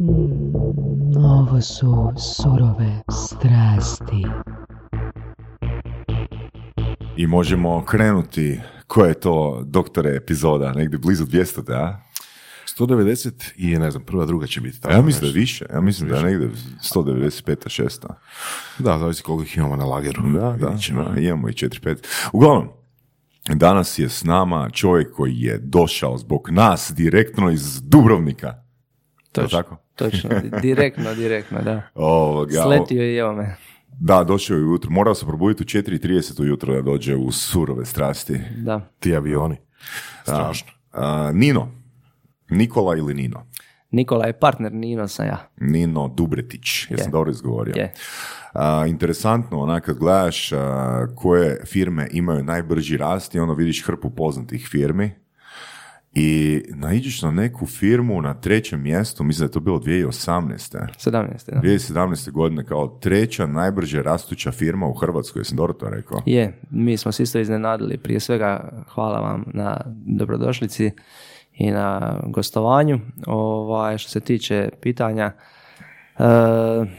Mm, 0.00 1.16
ovo 1.16 1.60
su 1.60 2.12
surove 2.16 3.02
strasti. 3.10 4.26
I 7.16 7.26
možemo 7.26 7.84
krenuti, 7.84 8.60
koja 8.86 9.08
je 9.08 9.20
to, 9.20 9.62
doktore, 9.66 10.16
epizoda, 10.16 10.72
negdje 10.72 10.98
blizu 10.98 11.24
200, 11.24 11.62
da? 11.62 12.02
190 12.78 13.52
i 13.56 13.78
ne 13.78 13.90
znam, 13.90 14.04
prva, 14.04 14.26
druga 14.26 14.46
će 14.46 14.60
biti 14.60 14.80
tako. 14.80 14.94
Ja 14.94 15.02
mislim 15.02 15.32
da 15.32 15.38
više, 15.38 15.66
ja 15.72 15.80
mislim 15.80 16.08
da 16.08 16.16
je 16.16 16.22
negdje 16.22 16.50
195. 16.94 17.82
6. 17.82 18.06
Da, 18.78 18.98
zavisi 18.98 19.22
koliko 19.22 19.42
ih 19.42 19.56
imamo 19.56 19.76
na 19.76 19.84
lageru. 19.84 20.22
Da, 20.22 20.56
da, 20.60 20.76
da, 21.14 21.20
imamo 21.20 21.48
i 21.48 21.52
4-5. 21.52 21.96
Uglavnom, 22.32 22.68
danas 23.54 23.98
je 23.98 24.08
s 24.08 24.24
nama 24.24 24.70
čovjek 24.70 25.12
koji 25.12 25.40
je 25.40 25.58
došao 25.58 26.18
zbog 26.18 26.48
nas 26.50 26.92
direktno 26.96 27.50
iz 27.50 27.82
Dubrovnika. 27.82 28.67
Točno. 29.42 29.62
tako? 29.62 29.76
Točno, 29.94 30.30
direktno, 30.62 31.14
direktno, 31.14 31.62
da. 31.62 31.82
Ovoga, 31.94 32.62
Sletio 32.62 33.02
je 33.02 33.14
i 33.14 33.16
evo 33.16 33.32
me. 33.32 33.56
Da, 34.00 34.24
došao 34.24 34.56
je 34.56 34.64
ujutro. 34.64 34.90
Morao 34.90 35.14
se 35.14 35.26
probuditi 35.26 35.78
u 35.78 35.82
4.30 35.82 36.42
ujutro 36.42 36.74
da 36.74 36.82
dođe 36.82 37.16
u 37.16 37.32
surove 37.32 37.84
strasti. 37.84 38.40
Da. 38.56 38.80
Ti 38.98 39.16
avioni. 39.16 39.56
Strašno. 40.22 40.72
A, 40.92 41.30
Nino. 41.34 41.70
Nikola 42.50 42.96
ili 42.96 43.14
Nino? 43.14 43.46
Nikola 43.90 44.26
je 44.26 44.38
partner, 44.38 44.72
Nino 44.72 45.08
sam 45.08 45.26
ja. 45.26 45.50
Nino 45.56 46.08
Dubretić, 46.08 46.90
jesam 46.90 47.08
Je. 47.08 47.10
dobro 47.10 47.30
izgovorio. 47.30 47.72
Je. 47.76 47.92
A, 48.52 48.84
interesantno, 48.86 49.60
onak 49.60 49.84
kad 49.84 49.98
gledaš 49.98 50.52
a, 50.52 51.06
koje 51.16 51.60
firme 51.66 52.08
imaju 52.12 52.44
najbrži 52.44 52.96
rast 52.96 53.34
i 53.34 53.38
ono 53.38 53.54
vidiš 53.54 53.84
hrpu 53.86 54.10
poznatih 54.10 54.68
firmi 54.70 55.10
i 56.14 56.62
naiđeš 56.74 57.22
na 57.22 57.30
neku 57.30 57.66
firmu 57.66 58.22
na 58.22 58.34
trećem 58.34 58.82
mjestu, 58.82 59.24
mislim 59.24 59.46
da 59.46 59.48
je 59.48 59.52
to 59.52 59.60
bilo 59.60 59.78
2018. 59.78 60.86
17. 60.98 61.50
Da. 61.52 61.60
2017. 61.60 62.30
godine 62.30 62.64
kao 62.64 62.88
treća 62.88 63.46
najbrže 63.46 64.02
rastuća 64.02 64.52
firma 64.52 64.86
u 64.86 64.94
Hrvatskoj, 64.94 65.40
jesam 65.40 65.56
dobro 65.56 65.72
to 65.72 65.88
rekao? 65.88 66.22
Je, 66.26 66.60
mi 66.70 66.96
smo 66.96 67.12
se 67.12 67.22
isto 67.22 67.38
iznenadili. 67.38 67.98
Prije 67.98 68.20
svega 68.20 68.82
hvala 68.94 69.20
vam 69.20 69.44
na 69.54 69.80
dobrodošlici 70.06 70.90
i 71.52 71.70
na 71.70 72.20
gostovanju. 72.26 73.00
Ovaj, 73.26 73.98
što 73.98 74.10
se 74.10 74.20
tiče 74.20 74.68
pitanja, 74.80 75.32
e, 76.18 76.24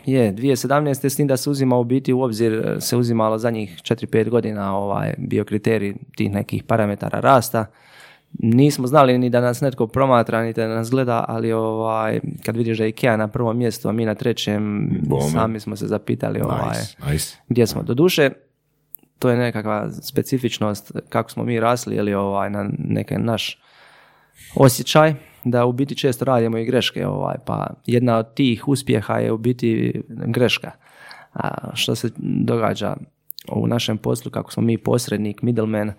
je, 0.05 0.33
2017. 0.33 1.09
s 1.09 1.15
tim 1.15 1.27
da 1.27 1.37
se 1.37 1.49
uzima 1.49 1.77
u 1.77 1.83
biti 1.83 2.13
u 2.13 2.21
obzir, 2.21 2.77
se 2.79 2.97
uzimalo 2.97 3.37
zadnjih 3.37 3.77
4-5 3.83 4.29
godina 4.29 4.77
ovaj, 4.77 5.13
bio 5.17 5.45
kriterij 5.45 5.93
tih 6.15 6.31
nekih 6.31 6.63
parametara 6.63 7.19
rasta. 7.19 7.65
Nismo 8.33 8.87
znali 8.87 9.17
ni 9.17 9.29
da 9.29 9.41
nas 9.41 9.61
netko 9.61 9.87
promatra, 9.87 10.43
ni 10.43 10.53
da 10.53 10.67
nas 10.67 10.91
gleda, 10.91 11.25
ali 11.27 11.51
ovaj, 11.51 12.19
kad 12.45 12.57
vidiš 12.57 12.77
da 12.77 12.83
je 12.83 12.89
Ikea 12.89 13.17
na 13.17 13.27
prvom 13.27 13.57
mjestu, 13.57 13.89
a 13.89 13.91
mi 13.91 14.05
na 14.05 14.15
trećem, 14.15 14.89
Bome. 15.03 15.29
sami 15.31 15.59
smo 15.59 15.75
se 15.75 15.87
zapitali 15.87 16.41
ovaj, 16.41 16.69
Nice, 16.69 17.11
nice. 17.11 17.37
gdje 17.49 17.67
smo. 17.67 17.83
Doduše, 17.83 18.29
to 19.19 19.29
je 19.29 19.37
nekakva 19.37 19.91
specifičnost 19.91 20.91
kako 21.09 21.31
smo 21.31 21.43
mi 21.43 21.59
rasli 21.59 21.95
ili 21.95 22.13
ovaj, 22.13 22.49
na 22.49 22.69
neki 22.77 23.15
naš 23.17 23.61
osjećaj 24.55 25.13
da 25.43 25.65
u 25.65 25.71
biti 25.71 25.95
često 25.95 26.25
radimo 26.25 26.57
i 26.57 26.65
greške. 26.65 27.07
Ovaj, 27.07 27.35
pa 27.45 27.67
jedna 27.85 28.17
od 28.17 28.33
tih 28.33 28.67
uspjeha 28.67 29.17
je 29.17 29.31
u 29.31 29.37
biti 29.37 30.01
greška. 30.07 30.71
A 31.33 31.75
što 31.75 31.95
se 31.95 32.09
događa 32.17 32.95
u 33.51 33.67
našem 33.67 33.97
poslu, 33.97 34.31
kako 34.31 34.51
smo 34.51 34.63
mi 34.63 34.77
posrednik, 34.77 35.41
middleman, 35.41 35.91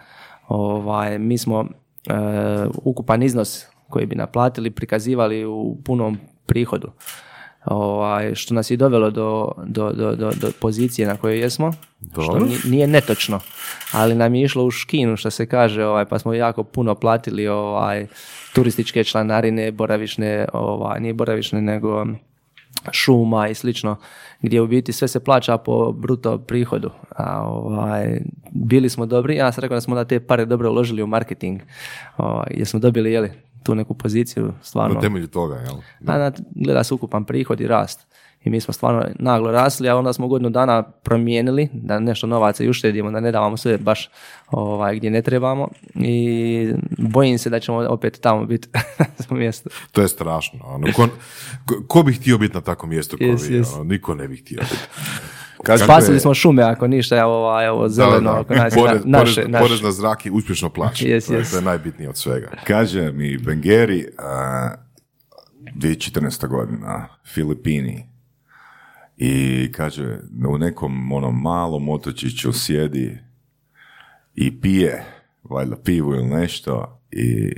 ovaj, 0.49 1.19
mi 1.19 1.39
smo 1.39 1.69
ukupan 2.85 3.23
iznos 3.23 3.67
koji 3.89 4.07
bi 4.07 4.17
naplatili 4.17 4.71
prikazivali 4.71 5.45
u 5.45 5.79
punom 5.85 6.19
prihodu. 6.47 6.93
Ovaj, 7.65 8.35
što 8.35 8.55
nas 8.55 8.71
je 8.71 8.77
dovelo 8.77 9.11
do, 9.11 9.53
do, 9.67 9.93
do, 9.93 10.15
do, 10.17 10.31
do 10.41 10.53
pozicije 10.61 11.09
na 11.09 11.17
kojoj 11.17 11.41
jesmo, 11.41 11.73
što 12.13 12.33
Dobro. 12.33 12.45
ni- 12.45 12.71
nije 12.71 12.87
netočno, 12.87 13.41
ali 13.93 14.15
nam 14.15 14.35
je 14.35 14.43
išlo 14.43 14.65
u 14.65 14.71
škinu 14.71 15.17
što 15.17 15.31
se 15.31 15.47
kaže, 15.47 15.85
ovaj, 15.85 16.05
pa 16.05 16.19
smo 16.19 16.35
jako 16.35 16.65
puno 16.65 16.95
platili 16.95 17.49
ovaj, 17.49 18.07
turističke 18.55 19.05
članarine, 19.05 19.73
boravišne, 19.73 20.47
ovaj, 20.53 21.01
nije 21.01 21.15
boravišne 21.15 21.63
nego 21.63 22.07
šuma 22.93 23.49
i 23.49 23.55
slično, 23.55 23.97
gdje 24.43 24.61
u 24.61 24.67
biti 24.67 24.93
sve 24.93 25.09
se 25.09 25.21
plaća 25.21 25.59
po 25.59 25.93
bruto 25.93 26.39
prihodu. 26.39 26.91
A, 27.17 27.43
ovaj, 27.43 28.21
bili 28.51 28.89
smo 28.89 29.07
dobri, 29.07 29.37
ja 29.37 29.53
sam 29.53 29.63
rekao 29.63 29.77
da 29.77 29.81
smo 29.81 29.95
da 29.95 30.05
te 30.05 30.21
pare 30.21 30.45
dobro 30.45 30.71
uložili 30.71 31.03
u 31.03 31.07
marketing, 31.07 31.61
ovaj, 32.17 32.47
jer 32.51 32.67
smo 32.67 32.81
dobili 32.81 33.13
jeli, 33.13 33.31
tu 33.63 33.75
neku 33.75 33.95
poziciju 33.95 34.53
stvarno. 34.63 34.95
Na 34.95 35.01
temelju 35.01 35.27
toga, 35.27 35.55
jel? 35.55 35.75
Pa 36.07 36.19
na, 36.19 36.33
gleda 36.55 36.85
se 36.85 36.95
ukupan 36.95 37.25
prihod 37.25 37.61
i 37.61 37.67
rast. 37.67 38.07
I 38.45 38.51
mi 38.51 38.61
smo 38.61 38.75
stvarno 38.75 39.07
naglo 39.19 39.51
rasli, 39.51 39.89
a 39.89 39.97
onda 39.97 40.13
smo 40.13 40.29
godinu 40.29 40.51
dana 40.51 40.83
promijenili 40.83 41.69
da 41.73 41.99
nešto 41.99 42.27
novaca 42.27 42.65
i 42.65 42.69
uštedimo, 42.69 43.11
da 43.11 43.21
ne 43.21 43.33
davamo 43.33 43.57
sve 43.57 43.79
baš 43.79 44.11
ovaj, 44.51 44.97
gdje 44.97 45.11
ne 45.11 45.23
trebamo. 45.23 45.69
I 45.95 46.73
bojim 46.99 47.39
se 47.39 47.51
da 47.51 47.61
ćemo 47.61 47.79
opet 47.79 48.21
tamo 48.21 48.45
biti 48.47 48.69
na 49.31 49.37
mjestu. 49.37 49.71
To 49.93 50.03
je 50.03 50.09
strašno. 50.09 50.61
Ono, 50.65 50.93
ko, 50.93 51.09
ko, 51.89 52.03
bi 52.03 52.13
htio 52.13 52.39
biti 52.39 52.55
na 52.55 52.61
takvom 52.61 52.91
mjestu 52.91 53.17
ko 53.17 53.25
Yes, 53.25 53.51
yes. 53.51 53.75
Ono, 53.75 53.85
niko 53.85 54.15
ne 54.15 54.29
bi 54.29 54.37
htio 54.37 54.61
biti. 54.61 54.77
Kaže, 55.63 55.85
Spasili 55.85 56.21
smo 56.21 56.35
šume 56.35 56.63
ako 56.63 56.87
ništa, 56.87 57.17
evo, 57.19 57.33
ovaj, 57.33 57.69
ovo 57.69 57.89
zeleno 57.89 58.41
oko 58.41 58.55
nas, 58.55 58.75
Porez, 58.75 59.01
na- 59.05 59.19
naše, 59.19 59.35
porez, 59.35 59.51
naše. 59.51 59.63
porez 59.65 59.83
na 59.83 59.93
zrak 59.93 60.27
je 60.27 60.33
uspješno 60.33 60.71
plaćen. 60.71 61.09
Yes, 61.09 61.27
to, 61.27 61.35
je, 61.35 61.41
yes. 61.41 61.51
to 61.51 61.57
je 61.57 61.63
najbitnije 61.63 62.09
od 62.09 62.17
svega. 62.17 62.51
Kaže 62.65 63.13
mi 63.13 63.39
Bengeri, 63.39 64.07
a, 64.19 64.71
2014. 65.77 66.49
godina, 66.49 67.09
Filipini, 67.35 68.10
i 69.23 69.73
kaže, 69.73 70.19
u 70.49 70.59
nekom 70.59 71.13
onom 71.13 71.41
malom 71.41 71.89
otočiću 71.89 72.53
sjedi 72.53 73.19
i 74.35 74.61
pije, 74.61 75.05
valjda 75.43 75.77
pivu 75.77 76.15
ili 76.15 76.27
nešto, 76.27 77.01
i 77.11 77.53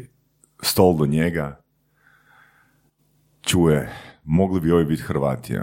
stol 0.63 0.97
do 0.97 1.07
njega 1.07 1.61
čuje, 3.43 3.93
mogli 4.25 4.61
bi 4.61 4.73
ovi 4.73 4.85
biti 4.85 5.03
Hrvati? 5.03 5.55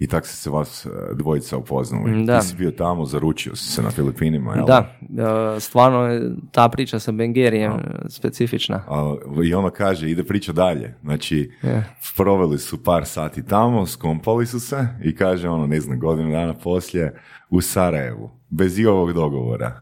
I 0.00 0.06
tak 0.06 0.26
se 0.26 0.36
se 0.36 0.50
vas 0.50 0.86
e, 0.86 0.88
dvojica 1.14 1.56
upoznali. 1.56 2.24
Da. 2.24 2.40
Ti 2.40 2.46
si 2.46 2.56
bio 2.56 2.70
tamo, 2.70 3.06
zaručio 3.06 3.56
si 3.56 3.72
se 3.72 3.82
na 3.82 3.90
Filipinima, 3.90 4.54
jel? 4.54 4.66
Da, 4.66 4.92
e, 5.56 5.60
stvarno 5.60 6.06
je 6.06 6.30
ta 6.52 6.68
priča 6.68 6.98
sa 6.98 7.12
Bengerijem 7.12 7.72
e, 7.72 8.08
specifična. 8.08 8.84
A, 8.88 9.16
I 9.44 9.54
ona 9.54 9.70
kaže, 9.70 10.10
ide 10.10 10.24
priča 10.24 10.52
dalje. 10.52 10.94
Znači, 11.02 11.50
Je. 11.62 11.84
proveli 12.16 12.58
su 12.58 12.84
par 12.84 13.06
sati 13.06 13.46
tamo, 13.46 13.86
skompali 13.86 14.46
su 14.46 14.60
se 14.60 14.88
i 15.02 15.14
kaže 15.14 15.48
ono, 15.48 15.66
ne 15.66 15.80
znam, 15.80 15.98
godinu 15.98 16.30
dana 16.30 16.54
poslije 16.54 17.20
u 17.50 17.60
Sarajevu, 17.60 18.30
bez 18.50 18.78
ikakvog 18.78 19.12
dogovora. 19.12 19.80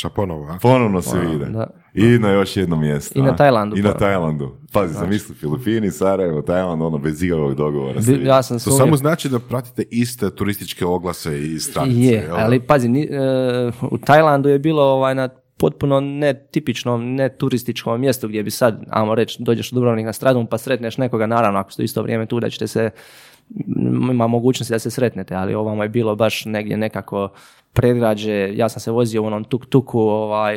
Šta 0.00 0.08
ponovo, 0.08 0.46
a? 0.50 0.58
Ponovno 0.62 1.02
se 1.02 1.18
vide. 1.18 1.44
da. 1.44 1.66
I 1.94 2.04
na 2.18 2.30
još 2.30 2.56
jedno 2.56 2.76
mjesto. 2.76 3.18
I 3.18 3.22
na? 3.22 3.36
Tajlandu 3.36 3.76
I 3.76 3.82
na. 3.82 3.92
Tajlandu. 3.92 4.56
Pazi, 4.72 4.94
zamisli, 4.94 5.34
Filipini, 5.34 5.90
Sarajevo, 5.90 6.42
Tajland, 6.42 6.82
ono, 6.82 6.98
bez 6.98 7.22
ikakvog 7.22 7.54
dogovora 7.54 8.00
Bi-. 8.00 8.24
Ja 8.26 8.42
sam 8.42 8.58
To 8.58 8.70
samo 8.70 8.96
znači 8.96 9.28
da 9.28 9.38
pratite 9.38 9.82
iste 9.90 10.30
turističke 10.30 10.84
oglase 10.84 11.42
i 11.42 11.60
stranice. 11.60 12.00
Je, 12.00 12.12
jel 12.12 12.36
ali 12.36 12.60
pazi, 12.60 12.88
ni- 12.88 13.08
e, 13.10 13.70
u 13.90 13.98
Tajlandu 13.98 14.48
je 14.48 14.58
bilo 14.58 14.82
ovaj, 14.82 15.14
na 15.14 15.28
potpuno 15.58 16.00
netipičnom, 16.00 17.14
neturističkom 17.14 18.00
mjestu 18.00 18.28
gdje 18.28 18.42
bi 18.42 18.50
sad, 18.50 18.84
ajmo 18.90 19.14
reći, 19.14 19.42
dođeš 19.42 19.72
u 19.72 19.74
Dubrovnik 19.74 20.06
na 20.06 20.12
stradum 20.12 20.46
pa 20.46 20.58
sretneš 20.58 20.96
nekoga, 20.98 21.26
naravno 21.26 21.58
ako 21.58 21.72
ste 21.72 21.84
isto 21.84 22.02
vrijeme 22.02 22.26
tu 22.26 22.40
da 22.40 22.50
ćete 22.50 22.66
se, 22.66 22.90
ima 24.10 24.26
mogućnosti 24.26 24.72
da 24.72 24.78
se 24.78 24.90
sretnete, 24.90 25.34
ali 25.34 25.54
ovamo 25.54 25.82
je 25.82 25.88
bilo 25.88 26.16
baš 26.16 26.44
negdje 26.44 26.76
nekako 26.76 27.28
predgrađe, 27.72 28.56
ja 28.56 28.68
sam 28.68 28.80
se 28.80 28.90
vozio 28.90 29.22
u 29.22 29.26
onom 29.26 29.44
tuk-tuku, 29.44 29.98
ovaj, 29.98 30.56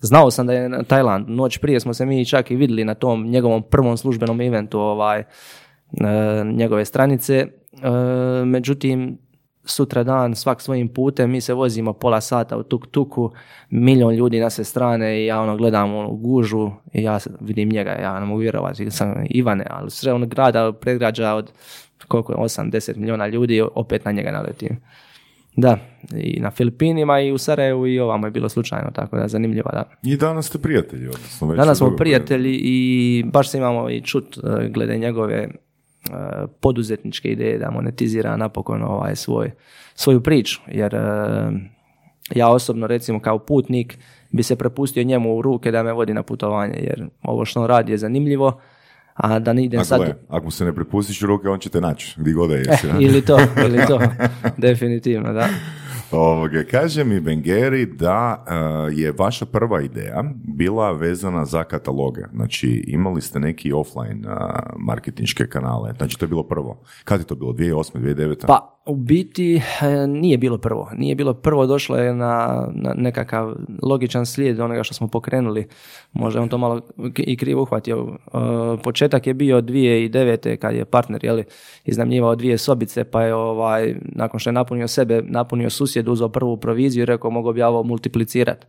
znao 0.00 0.30
sam 0.30 0.46
da 0.46 0.52
je 0.52 0.68
na 0.68 0.82
Tajland, 0.82 1.28
noć 1.28 1.58
prije 1.58 1.80
smo 1.80 1.94
se 1.94 2.06
mi 2.06 2.26
čak 2.26 2.50
i 2.50 2.56
vidjeli 2.56 2.84
na 2.84 2.94
tom 2.94 3.26
njegovom 3.26 3.62
prvom 3.62 3.96
službenom 3.96 4.40
eventu, 4.40 4.80
ovaj, 4.80 5.20
e, 5.20 5.24
njegove 6.44 6.84
stranice, 6.84 7.46
E, 7.82 8.44
međutim, 8.44 9.18
sutra 9.64 10.04
dan 10.04 10.34
svak 10.34 10.60
svojim 10.60 10.88
putem, 10.88 11.30
mi 11.30 11.40
se 11.40 11.54
vozimo 11.54 11.92
pola 11.92 12.20
sata 12.20 12.56
u 12.56 12.62
tuk-tuku, 12.62 13.30
milion 13.70 14.14
ljudi 14.14 14.40
na 14.40 14.50
sve 14.50 14.64
strane 14.64 15.22
i 15.22 15.26
ja 15.26 15.40
ono 15.40 15.56
gledam 15.56 15.94
u 15.94 16.16
gužu 16.16 16.70
i 16.92 17.02
ja 17.02 17.18
vidim 17.40 17.68
njega, 17.68 17.90
ja 17.90 18.20
ne 18.20 18.26
mogu 18.26 18.42
sam 18.90 19.14
Ivane, 19.30 19.66
ali 19.70 19.90
sve 19.90 20.12
on 20.12 20.28
grada, 20.28 20.72
predgrađa 20.72 21.34
od 21.34 21.52
koliko 22.08 22.32
je, 22.32 22.38
8-10 22.38 22.96
milijuna 22.96 23.26
ljudi, 23.26 23.62
opet 23.74 24.04
na 24.04 24.12
njega 24.12 24.30
naletim. 24.30 24.80
Da, 25.60 25.78
i 26.14 26.40
na 26.40 26.50
Filipinima 26.50 27.20
i 27.20 27.32
u 27.32 27.38
Sarajevu 27.38 27.86
i 27.86 27.98
ovamo 28.00 28.26
je 28.26 28.30
bilo 28.30 28.48
slučajno, 28.48 28.90
tako 28.90 29.16
da 29.16 29.28
zanimljivo, 29.28 29.70
da. 29.72 29.84
I 30.02 30.16
danas 30.16 30.46
ste 30.46 30.58
prijatelji, 30.58 31.06
odnosno 31.06 31.48
već 31.48 31.56
Danas 31.56 31.78
smo 31.78 31.96
prijatelji 31.96 32.60
i 32.62 33.24
baš 33.32 33.50
se 33.50 33.58
imamo 33.58 33.90
i 33.90 34.00
čut 34.00 34.38
e, 34.38 34.68
glede 34.68 34.98
njegove 34.98 35.36
e, 35.36 35.50
poduzetničke 36.60 37.28
ideje 37.28 37.58
da 37.58 37.70
monetizira 37.70 38.36
napokon 38.36 38.82
ovaj 38.82 39.16
svoj, 39.16 39.50
svoju 39.94 40.22
priču. 40.22 40.60
Jer 40.66 40.94
e, 40.94 41.00
ja 42.34 42.48
osobno 42.48 42.86
recimo 42.86 43.20
kao 43.20 43.38
putnik 43.38 43.98
bi 44.30 44.42
se 44.42 44.56
prepustio 44.56 45.02
njemu 45.02 45.36
u 45.36 45.42
ruke 45.42 45.70
da 45.70 45.82
me 45.82 45.92
vodi 45.92 46.14
na 46.14 46.22
putovanje 46.22 46.78
jer 46.78 47.06
ovo 47.22 47.44
što 47.44 47.60
on 47.60 47.66
radi 47.66 47.92
je 47.92 47.98
zanimljivo, 47.98 48.60
a 49.18 49.38
da 49.38 49.52
ne 49.52 49.64
idem 49.64 49.80
A 49.80 49.84
sad... 49.84 50.00
gle, 50.00 50.14
ako 50.28 50.44
mu 50.44 50.50
se 50.50 50.64
ne 50.64 50.74
prepustiš 50.74 51.20
ruke, 51.22 51.48
on 51.48 51.58
će 51.58 51.68
te 51.68 51.80
naći, 51.80 52.14
gdje 52.16 52.32
god 52.32 52.50
da 52.50 52.56
jesi. 52.56 52.90
a? 52.90 52.96
ili 53.00 53.24
to, 53.24 53.38
ili 53.66 53.86
to, 53.86 54.00
definitivno, 54.56 55.32
da. 55.32 55.48
Ovoga, 56.10 56.64
kaže 56.70 57.04
mi 57.04 57.20
Bengeri 57.20 57.86
da 57.86 58.44
e, 58.48 58.54
je 58.94 59.12
vaša 59.18 59.46
prva 59.46 59.82
ideja 59.82 60.24
bila 60.44 60.92
vezana 60.92 61.44
za 61.44 61.64
kataloge. 61.64 62.20
Znači, 62.34 62.84
imali 62.86 63.20
ste 63.20 63.40
neki 63.40 63.72
offline 63.72 64.28
a, 64.28 64.60
marketinške 64.78 65.48
kanale. 65.48 65.92
Znači, 65.96 66.18
to 66.18 66.24
je 66.24 66.28
bilo 66.28 66.42
prvo. 66.42 66.82
Kad 67.04 67.20
je 67.20 67.26
to 67.26 67.34
bilo? 67.34 67.52
2008. 67.52 67.98
2009. 67.98 68.46
Pa, 68.46 68.77
u 68.88 68.96
biti 68.96 69.62
e, 69.80 70.06
nije 70.06 70.38
bilo 70.38 70.58
prvo. 70.58 70.90
Nije 70.96 71.14
bilo 71.14 71.34
prvo, 71.34 71.66
došlo 71.66 71.96
je 71.96 72.14
na, 72.14 72.66
na 72.72 72.94
nekakav 72.96 73.54
logičan 73.82 74.26
slijed 74.26 74.60
onoga 74.60 74.82
što 74.82 74.94
smo 74.94 75.08
pokrenuli. 75.08 75.68
Možda 76.12 76.38
je 76.38 76.42
on 76.42 76.48
to 76.48 76.58
malo 76.58 76.80
i 77.16 77.36
krivo 77.36 77.62
uhvatio. 77.62 78.06
E, 78.08 78.82
početak 78.82 79.26
je 79.26 79.34
bio 79.34 79.60
2009. 79.60 80.56
kad 80.56 80.74
je 80.74 80.84
partner 80.84 81.24
jeli, 81.24 81.44
iznajmljivao 81.84 82.34
dvije 82.34 82.58
sobice, 82.58 83.04
pa 83.04 83.22
je 83.22 83.34
ovaj, 83.34 83.94
nakon 84.02 84.40
što 84.40 84.50
je 84.50 84.54
napunio 84.54 84.88
sebe, 84.88 85.22
napunio 85.24 85.70
susjed, 85.70 86.08
uzeo 86.08 86.28
prvu 86.28 86.56
proviziju 86.56 87.02
i 87.02 87.06
rekao 87.06 87.30
mogu 87.30 87.52
bi 87.52 87.60
ja 87.60 87.68
ovo 87.68 87.82
multiplicirati. 87.82 88.66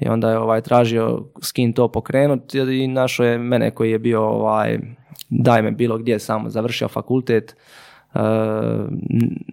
I 0.00 0.08
onda 0.08 0.30
je 0.30 0.38
ovaj, 0.38 0.60
tražio 0.60 1.24
s 1.42 1.52
kim 1.52 1.72
to 1.72 1.88
pokrenuti 1.88 2.58
i 2.58 2.86
našao 2.86 3.26
je 3.26 3.38
mene 3.38 3.70
koji 3.70 3.90
je 3.90 3.98
bio 3.98 4.22
ovaj, 4.22 4.78
daj 5.30 5.62
me 5.62 5.70
bilo 5.70 5.98
gdje 5.98 6.18
samo, 6.18 6.50
završio 6.50 6.88
fakultet, 6.88 7.56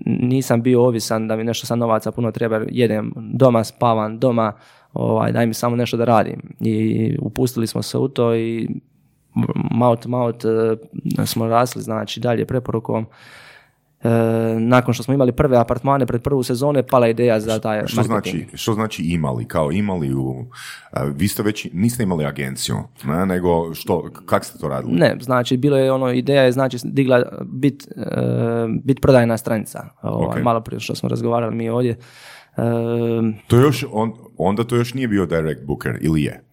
nisam 0.05 0.61
bio 0.61 0.83
ovisan 0.83 1.27
da 1.27 1.35
mi 1.35 1.43
nešto 1.43 1.67
sa 1.67 1.75
novaca 1.75 2.11
puno 2.11 2.31
treba, 2.31 2.61
jedem 2.69 3.13
doma, 3.15 3.63
spavam 3.63 4.19
doma, 4.19 4.53
ovaj, 4.93 5.31
daj 5.31 5.45
mi 5.45 5.53
samo 5.53 5.75
nešto 5.75 5.97
da 5.97 6.05
radim. 6.05 6.41
I 6.59 7.17
upustili 7.21 7.67
smo 7.67 7.81
se 7.81 7.97
u 7.97 8.07
to 8.07 8.35
i 8.35 8.69
maut 9.71 10.05
maut 10.05 10.45
e, 10.45 10.77
smo 11.25 11.47
rasli, 11.47 11.81
znači 11.81 12.19
dalje 12.19 12.45
preporukom. 12.45 13.05
E, 14.03 14.09
nakon 14.59 14.93
što 14.93 15.03
smo 15.03 15.13
imali 15.13 15.31
prve 15.31 15.57
apartmane 15.57 16.05
pred 16.05 16.21
prvu 16.21 16.43
sezone, 16.43 16.83
pala 16.83 17.07
ideja 17.07 17.39
za 17.39 17.59
taj 17.59 17.87
Što 17.87 18.01
marketing. 18.03 18.43
znači, 18.43 18.57
što 18.57 18.73
znači 18.73 19.03
imali? 19.03 19.45
Kao 19.45 19.71
imali 19.71 20.13
u... 20.13 20.45
a, 20.91 21.03
vi 21.03 21.27
ste 21.27 21.43
već, 21.43 21.67
niste 21.73 22.03
imali 22.03 22.25
agenciju, 22.25 22.75
ne? 23.03 23.25
nego 23.25 23.73
što, 23.73 24.09
kak 24.25 24.45
ste 24.45 24.59
to 24.59 24.67
radili? 24.67 24.93
Ne, 24.93 25.17
znači 25.21 25.57
bilo 25.57 25.77
je 25.77 25.91
ono, 25.91 26.11
ideja 26.11 26.41
je 26.43 26.51
znači 26.51 26.77
digla 26.83 27.23
bit, 27.45 27.87
e, 27.97 28.01
bit 28.83 29.01
prodajna 29.01 29.37
stranica. 29.37 29.85
Ovaj, 30.01 30.27
Ok. 30.27 30.43
Malo 30.43 30.61
prije 30.61 30.79
što 30.79 30.95
smo 30.95 31.09
razgovarali 31.09 31.55
mi 31.55 31.69
ovdje. 31.69 31.91
E, 31.91 32.61
To 33.47 33.55
još, 33.57 33.85
on, 33.91 34.13
onda 34.37 34.63
to 34.63 34.75
još 34.75 34.93
nije 34.93 35.07
bio 35.07 35.25
direct 35.25 35.65
booker, 35.65 35.97
ili 36.01 36.23
je? 36.23 36.43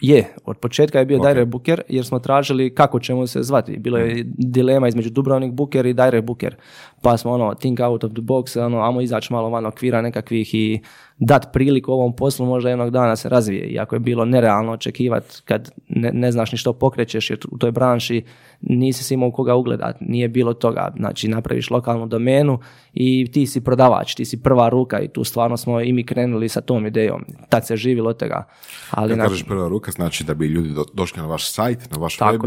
Je, 0.00 0.34
od 0.44 0.58
početka 0.58 0.98
je 0.98 1.04
bio 1.04 1.18
Ok. 1.18 1.26
Direct 1.26 1.50
Booker 1.50 1.82
jer 1.88 2.04
smo 2.04 2.18
tražili 2.18 2.74
kako 2.74 3.00
ćemo 3.00 3.26
se 3.26 3.42
zvati. 3.42 3.76
Bilo 3.76 3.98
je 3.98 4.24
dilema 4.26 4.88
između 4.88 5.10
Dubrovnik 5.10 5.52
Booker 5.52 5.86
i 5.86 5.94
Direct 5.94 6.26
Booker. 6.26 6.56
Pa 7.04 7.16
smo 7.16 7.32
ono, 7.32 7.54
think 7.54 7.80
out 7.80 8.04
of 8.04 8.12
the 8.12 8.20
box, 8.22 8.56
ono, 8.64 8.80
amo 8.80 9.00
izaći 9.00 9.32
malo 9.32 9.48
van 9.48 9.66
okvira 9.66 10.02
nekakvih 10.02 10.54
i 10.54 10.80
dat 11.18 11.52
priliku 11.52 11.92
ovom 11.92 12.16
poslu 12.16 12.46
možda 12.46 12.70
jednog 12.70 12.90
dana 12.90 13.16
se 13.16 13.28
razvije. 13.28 13.66
Iako 13.66 13.96
je 13.96 14.00
bilo 14.00 14.24
nerealno 14.24 14.72
očekivati 14.72 15.34
kad 15.44 15.70
ne, 15.88 16.10
ne 16.12 16.32
znaš 16.32 16.52
ni 16.52 16.58
što 16.58 16.72
pokrećeš 16.72 17.30
jer 17.30 17.38
u 17.50 17.58
toj 17.58 17.72
branši 17.72 18.24
nisi 18.60 19.04
si 19.04 19.14
imao 19.14 19.30
koga 19.30 19.54
ugledat, 19.54 19.96
nije 20.00 20.28
bilo 20.28 20.54
toga. 20.54 20.92
Znači 20.96 21.28
napraviš 21.28 21.70
lokalnu 21.70 22.06
domenu 22.06 22.58
i 22.94 23.30
ti 23.32 23.46
si 23.46 23.60
prodavač, 23.60 24.14
ti 24.14 24.24
si 24.24 24.42
prva 24.42 24.68
ruka 24.68 25.00
i 25.00 25.08
tu 25.08 25.24
stvarno 25.24 25.56
smo 25.56 25.80
i 25.80 25.92
mi 25.92 26.06
krenuli 26.06 26.48
sa 26.48 26.60
tom 26.60 26.86
idejom. 26.86 27.24
Tad 27.48 27.66
se 27.66 27.76
živilo 27.76 28.10
od 28.10 28.16
toga. 28.16 28.44
Ali 28.90 29.08
Kad 29.08 29.16
znači- 29.16 29.28
kažeš 29.30 29.46
prva 29.46 29.68
ruka, 29.68 29.90
znači 29.90 30.24
da 30.24 30.34
bi 30.34 30.46
ljudi 30.46 30.68
do- 30.68 30.84
došli 30.94 31.22
na 31.22 31.28
vaš 31.28 31.52
sajt, 31.52 31.90
na 31.90 31.96
vaš 31.98 32.18
web 32.20 32.40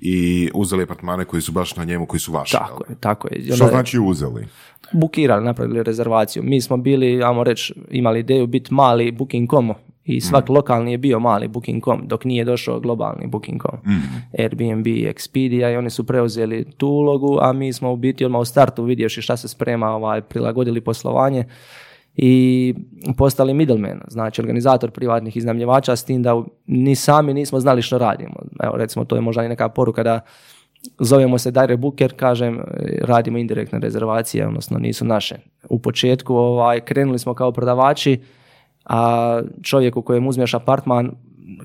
i, 0.00 0.50
uzeli 0.54 0.82
apartmane 0.82 1.24
koji 1.24 1.42
su 1.42 1.52
baš 1.52 1.76
na 1.76 1.84
njemu, 1.84 2.06
koji 2.06 2.20
su 2.20 2.32
vaši. 2.32 2.52
Tako 2.52 2.84
je, 2.88 2.96
tako 3.00 3.28
je. 3.30 3.56
Što 3.56 3.64
je 3.64 3.70
znači 3.84 3.98
uzeli? 3.98 4.46
bukirali, 4.92 5.44
napravili 5.44 5.82
rezervaciju. 5.82 6.42
Mi 6.42 6.60
smo 6.60 6.76
bili, 6.76 7.22
ajmo 7.22 7.44
reći, 7.44 7.74
imali 7.90 8.20
ideju 8.20 8.46
biti 8.46 8.74
mali 8.74 9.12
booking.com 9.12 9.72
i 10.04 10.20
svak 10.20 10.48
lokalni 10.48 10.92
je 10.92 10.98
bio 10.98 11.18
mali 11.18 11.48
booking.com 11.48 12.02
dok 12.06 12.24
nije 12.24 12.44
došao 12.44 12.80
globalni 12.80 13.26
booking.com. 13.26 13.78
Airbnb, 14.38 14.86
Expedia 14.86 15.72
i 15.72 15.76
oni 15.76 15.90
su 15.90 16.04
preuzeli 16.06 16.64
tu 16.76 16.88
ulogu, 16.88 17.38
a 17.40 17.52
mi 17.52 17.72
smo 17.72 17.92
u 17.92 17.96
biti 17.96 18.24
odmah 18.24 18.40
u 18.40 18.44
startu 18.44 18.84
vidjevši 18.84 19.22
šta 19.22 19.36
se 19.36 19.48
sprema, 19.48 19.88
ovaj, 19.88 20.20
prilagodili 20.20 20.80
poslovanje 20.80 21.44
i 22.16 22.74
postali 23.16 23.54
middleman, 23.54 24.00
znači 24.08 24.40
organizator 24.40 24.90
privatnih 24.90 25.36
iznajmljivača 25.36 25.96
s 25.96 26.04
tim 26.04 26.22
da 26.22 26.42
ni 26.66 26.94
sami 26.94 27.34
nismo 27.34 27.60
znali 27.60 27.82
što 27.82 27.98
radimo. 27.98 28.34
Evo 28.62 28.76
recimo 28.76 29.04
to 29.04 29.14
je 29.14 29.20
možda 29.20 29.44
i 29.44 29.48
neka 29.48 29.68
poruka 29.68 30.02
da 30.02 30.20
zovemo 30.98 31.38
se 31.38 31.50
Direct 31.50 31.80
Booker, 31.80 32.12
kažem, 32.16 32.60
radimo 33.00 33.38
indirektne 33.38 33.78
rezervacije, 33.78 34.46
odnosno 34.46 34.78
nisu 34.78 35.04
naše. 35.04 35.36
U 35.68 35.78
početku 35.78 36.34
ovaj, 36.34 36.80
krenuli 36.80 37.18
smo 37.18 37.34
kao 37.34 37.52
prodavači, 37.52 38.20
a 38.84 39.40
čovjeku 39.62 40.02
kojem 40.02 40.26
uzmeš 40.26 40.54
apartman, 40.54 41.10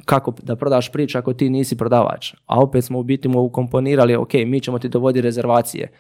kako 0.06 0.34
da 0.44 0.56
prodaš 0.56 0.92
priču 0.92 1.18
ako 1.18 1.34
ti 1.34 1.50
nisi 1.50 1.78
prodavač. 1.78 2.34
A 2.46 2.62
opet 2.62 2.86
smo 2.86 3.00
u 3.00 3.04
biti 3.04 3.28
mu 3.28 3.42
ukomponirali, 3.42 4.16
ok, 4.16 4.34
mi 4.34 4.60
ćemo 4.62 4.80
ti 4.80 4.90
dovoditi 4.90 5.22
rezervacije. 5.22 5.92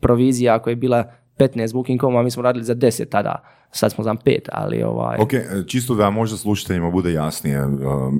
Provizija 0.00 0.54
ako 0.54 0.70
je 0.70 0.76
bila 0.76 1.04
15 1.38 1.72
booking.com, 1.72 2.16
a 2.16 2.22
mi 2.22 2.30
smo 2.30 2.42
radili 2.42 2.64
za 2.64 2.74
10 2.74 3.08
tada, 3.08 3.42
sad 3.70 3.92
smo 3.92 4.04
za 4.04 4.14
5, 4.14 4.38
ali 4.52 4.82
ovaj... 4.82 5.16
Ok, 5.20 5.30
čisto 5.66 5.94
da 5.94 6.10
možda 6.10 6.36
slušateljima 6.36 6.90
bude 6.90 7.12
jasnije. 7.12 7.66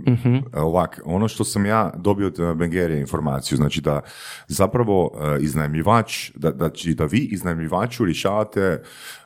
Mhm. 0.08 0.37
Ovak, 0.52 1.00
ono 1.05 1.28
što 1.28 1.44
sam 1.44 1.66
ja 1.66 1.93
dobio 1.96 2.26
od 2.26 2.38
uh, 2.38 2.56
Bengerije 2.56 3.00
informaciju, 3.00 3.56
znači 3.56 3.81
da 3.81 4.00
zapravo 4.49 5.05
uh, 5.05 5.43
iznajmljivač, 5.43 6.31
da, 6.34 6.50
da, 6.50 6.70
da 6.94 7.05
vi 7.05 7.19
iznajmljivaču 7.19 8.05
rješavate 8.05 8.82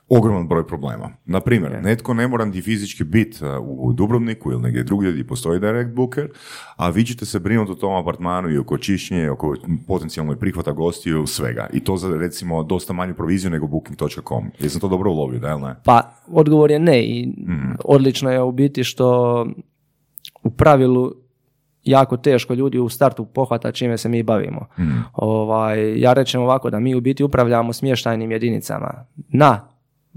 ogroman 0.09 0.49
broj 0.49 0.67
problema. 0.67 1.11
Na 1.25 1.41
primjer, 1.41 1.83
netko 1.83 2.15
ne 2.15 2.29
mora 2.29 2.45
ni 2.45 2.63
fizički 2.63 3.05
biti 3.05 3.39
u 3.61 3.93
Dubrovniku 3.93 4.53
ili 4.53 4.63
negdje 4.63 4.83
drugdje 4.83 5.13
gdje 5.13 5.27
postoji 5.27 5.61
direct 5.61 5.91
booker, 5.91 6.29
a 6.77 6.89
vi 6.89 7.05
ćete 7.05 7.27
se 7.27 7.39
brinuti 7.39 7.73
o 7.73 7.75
tom 7.75 7.95
apartmanu 7.95 8.51
i 8.51 8.59
oko 8.59 8.79
čišćenja, 8.79 9.25
i 9.25 9.29
oko 9.29 9.57
potencijalnog 9.87 10.39
prihvata 10.39 10.73
gostiju, 10.73 11.27
svega. 11.27 11.67
I 11.73 11.81
to 11.81 11.97
za 11.97 12.17
recimo 12.17 12.63
dosta 12.63 12.93
manju 12.93 13.15
proviziju 13.15 13.51
nego 13.51 13.67
booking.com. 13.67 14.51
Jesam 14.59 14.81
to 14.81 14.89
dobro 14.89 15.11
ulovio, 15.11 15.41
da 15.41 15.51
ili 15.51 15.61
ne? 15.61 15.75
Pa, 15.85 16.15
odgovor 16.29 16.71
je 16.71 16.79
ne 16.79 17.03
i 17.03 17.35
odlično 17.85 18.31
je 18.31 18.43
u 18.43 18.53
biti 18.53 18.85
što 18.85 19.47
u 20.43 20.51
pravilu 20.51 21.13
jako 21.85 22.17
teško 22.17 22.55
ljudi 22.55 22.79
u 22.79 22.89
startu 22.89 23.25
pohvata 23.25 23.73
čime 23.73 23.99
se 23.99 24.09
mi 24.09 24.23
bavimo. 24.23 24.67
Ovaj, 25.13 26.01
ja 26.01 26.13
rečem 26.13 26.43
ovako 26.43 26.71
da 26.71 26.81
mi 26.81 26.95
u 26.95 27.01
biti 27.01 27.25
upravljamo 27.25 27.73
smještajnim 27.73 28.33
jedinicama 28.33 29.07
na 29.29 29.69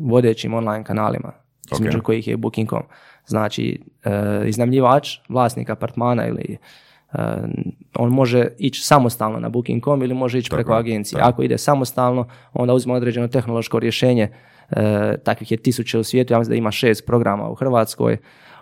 vodećim 0.02 0.54
online 0.54 0.84
kanalima, 0.84 1.32
između 1.72 2.02
kojih 2.02 2.28
je 2.28 2.38
Booking.com. 2.38 2.84
Znači, 3.26 3.82
e, 4.04 4.44
iznajmljivač, 4.46 5.18
vlasnik 5.30 5.70
apartmana 5.70 6.28
ili 6.28 6.58
e, 7.14 7.18
on 7.96 8.10
može 8.10 8.48
ići 8.58 8.82
samostalno 8.82 9.40
na 9.40 9.50
Booking.com 9.50 10.04
ili 10.04 10.14
može 10.14 10.40
ići 10.40 10.50
preko 10.50 10.74
agencije. 10.74 11.22
Ako 11.22 11.44
ide 11.44 11.58
samostalno, 11.58 12.28
onda 12.54 12.74
uzme 12.74 12.94
određeno 12.94 13.28
tehnološko 13.28 13.80
rješenje. 13.80 14.30
E, 14.70 15.18
takvih 15.24 15.52
je 15.52 15.58
tisuće 15.58 16.00
u 16.00 16.04
svijetu, 16.04 16.34
ja 16.34 16.40
mislim 16.40 16.52
da 16.52 16.58
ima 16.58 16.72
šest 16.72 17.06
programa 17.06 17.50
u 17.50 17.56
Hrvatskoj. 17.56 18.18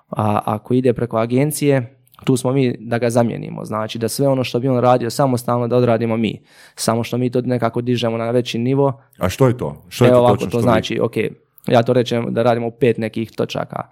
A 0.10 0.39
ako 0.46 0.74
ide 0.74 0.93
preko 0.93 1.17
agencije, 1.17 1.98
tu 2.23 2.38
smo 2.38 2.51
mi 2.51 2.75
da 2.79 2.97
ga 2.97 3.09
zamijenimo. 3.09 3.65
Znači 3.65 3.97
da 3.97 4.07
sve 4.07 4.27
ono 4.27 4.43
što 4.43 4.59
bi 4.59 4.67
on 4.67 4.79
radio 4.79 5.09
samostalno 5.09 5.67
da 5.67 5.75
odradimo 5.75 6.17
mi. 6.17 6.41
Samo 6.75 7.03
što 7.03 7.17
mi 7.17 7.29
to 7.29 7.41
nekako 7.41 7.81
dižemo 7.81 8.17
na 8.17 8.31
veći 8.31 8.57
nivo. 8.57 9.01
A 9.17 9.29
što 9.29 9.47
je 9.47 9.57
to? 9.57 9.83
Što 9.89 10.05
je 10.05 10.11
to 10.11 10.17
ovako, 10.17 10.33
točno 10.33 10.45
to 10.45 10.49
što 10.49 10.57
vi- 10.59 10.63
znači, 10.63 10.99
ok, 10.99 11.13
ja 11.67 11.83
to 11.83 11.93
rečem 11.93 12.25
da 12.29 12.43
radimo 12.43 12.71
pet 12.71 12.97
nekih 12.97 13.31
točaka. 13.31 13.88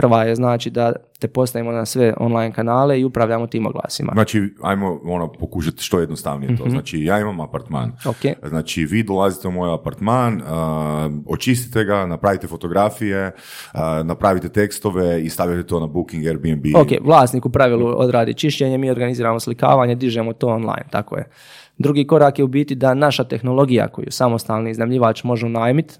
Prva 0.00 0.22
je 0.22 0.34
znači 0.34 0.70
da 0.70 0.92
te 1.18 1.28
postavimo 1.28 1.72
na 1.72 1.86
sve 1.86 2.14
online 2.20 2.52
kanale 2.52 3.00
i 3.00 3.04
upravljamo 3.04 3.46
tim 3.46 3.66
oglasima. 3.66 4.12
Znači, 4.12 4.54
ajmo 4.62 5.00
ono, 5.04 5.32
pokušati 5.32 5.82
što 5.82 6.00
jednostavnije 6.00 6.56
to. 6.56 6.64
Znači, 6.70 7.04
ja 7.04 7.20
imam 7.20 7.40
apartman. 7.40 7.92
Ok. 8.06 8.48
Znači, 8.48 8.84
vi 8.84 9.02
dolazite 9.02 9.48
u 9.48 9.50
moj 9.50 9.74
apartman, 9.74 10.42
a, 10.46 11.10
očistite 11.26 11.84
ga, 11.84 12.06
napravite 12.06 12.46
fotografije, 12.46 13.32
a, 13.72 14.02
napravite 14.02 14.48
tekstove 14.48 15.22
i 15.22 15.28
stavite 15.28 15.66
to 15.66 15.80
na 15.80 15.86
Booking, 15.86 16.26
Airbnb. 16.26 16.64
Ok, 16.76 16.88
vlasnik 17.00 17.46
u 17.46 17.50
pravilu 17.50 17.94
odradi 17.96 18.34
čišćenje, 18.34 18.78
mi 18.78 18.90
organiziramo 18.90 19.40
slikavanje, 19.40 19.94
dižemo 19.94 20.32
to 20.32 20.46
online, 20.46 20.84
tako 20.90 21.16
je. 21.16 21.30
Drugi 21.78 22.06
korak 22.06 22.38
je 22.38 22.44
u 22.44 22.48
biti 22.48 22.74
da 22.74 22.94
naša 22.94 23.24
tehnologija 23.24 23.88
koju 23.88 24.06
samostalni 24.10 24.70
iznajmljivač 24.70 25.24
može 25.24 25.46
unajmiti 25.46 25.94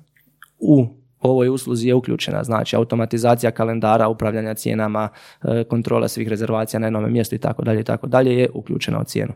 u 0.58 0.97
ovoj 1.20 1.48
usluzi 1.48 1.88
je 1.88 1.94
uključena, 1.94 2.44
znači 2.44 2.76
automatizacija 2.76 3.50
kalendara, 3.50 4.08
upravljanja 4.08 4.54
cijenama, 4.54 5.08
e, 5.42 5.64
kontrola 5.64 6.08
svih 6.08 6.28
rezervacija 6.28 6.80
na 6.80 6.86
jednom 6.86 7.12
mjestu 7.12 7.34
i 7.34 7.38
tako 7.38 7.62
dalje 7.62 7.80
i 7.80 7.84
tako 7.84 8.06
dalje 8.06 8.38
je 8.38 8.50
uključena 8.54 9.00
u 9.00 9.04
cijenu. 9.04 9.32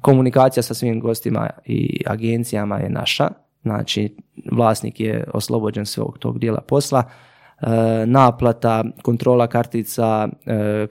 Komunikacija 0.00 0.62
sa 0.62 0.74
svim 0.74 1.00
gostima 1.00 1.50
i 1.64 2.02
agencijama 2.06 2.78
je 2.78 2.90
naša, 2.90 3.28
znači 3.62 4.16
vlasnik 4.52 5.00
je 5.00 5.24
oslobođen 5.34 5.86
svog 5.86 6.18
tog 6.18 6.38
dijela 6.38 6.60
posla. 6.60 7.02
E, 7.60 7.66
naplata, 8.06 8.84
kontrola 9.02 9.46
kartica, 9.46 10.28
e, 10.46 10.86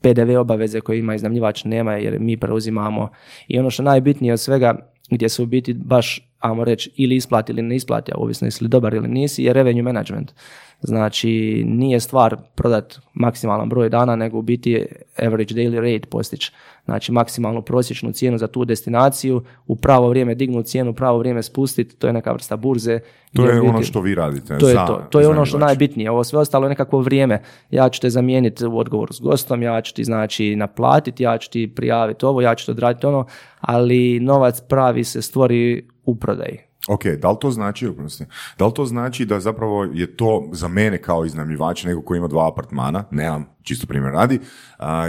PDV 0.00 0.38
obaveze 0.38 0.80
koje 0.80 0.98
ima 0.98 1.14
iznajmljivač 1.14 1.64
nema 1.64 1.94
jer 1.94 2.20
mi 2.20 2.36
preuzimamo 2.36 3.08
i 3.48 3.58
ono 3.58 3.70
što 3.70 3.82
je 3.82 3.84
najbitnije 3.84 4.32
od 4.32 4.40
svega 4.40 4.74
gdje 5.10 5.28
se 5.28 5.42
u 5.42 5.46
biti 5.46 5.74
baš, 5.74 6.25
ajmo 6.38 6.64
reći, 6.64 6.90
ili 6.96 7.16
isplati 7.16 7.52
ili 7.52 7.62
ne 7.62 7.76
isplati, 7.76 8.12
a 8.12 8.18
ovisno 8.18 8.46
jesi 8.46 8.64
li 8.64 8.68
dobar 8.68 8.94
ili 8.94 9.08
nisi, 9.08 9.44
je 9.44 9.52
revenue 9.52 9.82
management. 9.82 10.32
Znači, 10.80 11.62
nije 11.66 12.00
stvar 12.00 12.36
prodat 12.54 12.98
maksimalan 13.14 13.68
broj 13.68 13.88
dana, 13.88 14.16
nego 14.16 14.38
u 14.38 14.42
biti 14.42 14.86
average 15.18 15.54
daily 15.54 15.80
rate 15.80 16.08
postići. 16.10 16.52
Znači, 16.84 17.12
maksimalnu 17.12 17.62
prosječnu 17.62 18.12
cijenu 18.12 18.38
za 18.38 18.46
tu 18.46 18.64
destinaciju, 18.64 19.42
u 19.66 19.76
pravo 19.76 20.08
vrijeme 20.08 20.34
dignu 20.34 20.62
cijenu, 20.62 20.90
u 20.90 20.94
pravo 20.94 21.18
vrijeme 21.18 21.42
spustiti, 21.42 21.96
to 21.96 22.06
je 22.06 22.12
neka 22.12 22.32
vrsta 22.32 22.56
burze. 22.56 23.00
To 23.34 23.46
je 23.46 23.52
biti- 23.54 23.68
ono 23.68 23.82
što 23.82 24.00
vi 24.00 24.14
radite. 24.14 24.58
to 24.58 24.68
je 24.68 24.74
za 24.74 24.86
to. 24.86 25.06
To 25.10 25.20
je 25.20 25.28
ono 25.28 25.44
što 25.46 25.58
najbitnije. 25.58 26.10
Ovo 26.10 26.24
sve 26.24 26.38
ostalo 26.38 26.66
je 26.66 26.68
nekakvo 26.68 27.00
vrijeme. 27.00 27.42
Ja 27.70 27.88
ću 27.88 28.00
te 28.00 28.10
zamijeniti 28.10 28.66
u 28.66 28.78
odgovoru 28.78 29.12
s 29.12 29.20
gostom, 29.20 29.62
ja 29.62 29.80
ću 29.80 29.94
ti 29.94 30.04
znači 30.04 30.56
naplatiti, 30.56 31.22
ja 31.22 31.38
ću 31.38 31.50
ti 31.50 31.72
prijaviti 31.76 32.26
ovo, 32.26 32.40
ja 32.40 32.54
ću 32.54 32.64
ti 32.64 32.70
odraditi 32.70 33.06
ono, 33.06 33.26
ali 33.60 34.20
novac 34.20 34.60
pravi 34.60 35.04
se 35.04 35.22
stvori 35.22 35.88
u 36.06 36.16
prodaji. 36.16 36.58
Ok, 36.88 37.06
da 37.06 37.30
li 37.30 37.36
to 37.40 37.50
znači, 37.50 37.90
da 38.58 38.66
li 38.66 38.74
to 38.74 38.84
znači 38.84 39.24
da 39.24 39.40
zapravo 39.40 39.84
je 39.84 40.16
to 40.16 40.48
za 40.52 40.68
mene 40.68 41.02
kao 41.02 41.24
iznajmljivača, 41.24 41.88
neko 41.88 42.02
koji 42.02 42.18
ima 42.18 42.28
dva 42.28 42.48
apartmana, 42.48 43.04
nemam, 43.10 43.55
čisto 43.66 43.86
primjer 43.86 44.12
radi, 44.12 44.40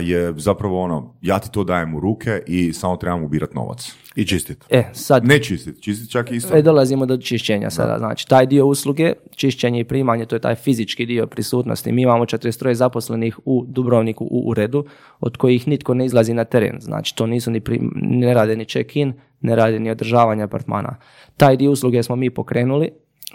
je 0.02 0.34
zapravo 0.38 0.82
ono, 0.82 1.14
ja 1.22 1.40
ti 1.40 1.52
to 1.52 1.64
dajem 1.64 1.96
u 1.96 2.00
ruke 2.00 2.42
i 2.48 2.74
samo 2.74 2.98
trebam 2.98 3.24
ubirati 3.24 3.56
novac. 3.56 3.96
I 4.16 4.26
čistit. 4.26 4.66
E, 4.70 4.84
sad 4.94 5.26
Ne 5.26 5.44
čistit, 5.44 5.82
čistit 5.82 6.12
čak 6.12 6.32
isto. 6.32 6.58
E, 6.58 6.62
dolazimo 6.62 7.06
do 7.06 7.18
čišćenja 7.18 7.70
sada. 7.70 7.98
Znači, 7.98 8.28
taj 8.28 8.46
dio 8.46 8.66
usluge, 8.66 9.14
čišćenje 9.36 9.80
i 9.80 9.84
primanje, 9.84 10.26
to 10.26 10.36
je 10.36 10.40
taj 10.40 10.56
fizički 10.56 11.06
dio 11.06 11.28
prisutnosti. 11.28 11.92
Mi 11.92 12.02
imamo 12.02 12.26
43 12.26 12.74
zaposlenih 12.74 13.40
u 13.46 13.66
Dubrovniku 13.68 14.28
u 14.32 14.50
uredu, 14.50 14.86
od 15.20 15.38
kojih 15.38 15.68
nitko 15.68 15.94
ne 15.94 16.06
izlazi 16.06 16.34
na 16.34 16.44
teren. 16.44 16.78
Znači, 16.80 17.16
to 17.16 17.28
nisu 17.28 17.52
ni 17.52 17.62
prim- 17.62 17.92
ne 17.96 18.34
rade 18.34 18.56
ni 18.56 18.66
check-in, 18.66 19.14
ne 19.42 19.56
rade 19.56 19.80
ni 19.80 19.92
održavanje 19.92 20.44
apartmana. 20.44 20.96
Taj 21.38 21.58
dio 21.58 21.72
usluge 21.72 22.04
smo 22.04 22.16
mi 22.16 22.30
pokrenuli, 22.30 22.90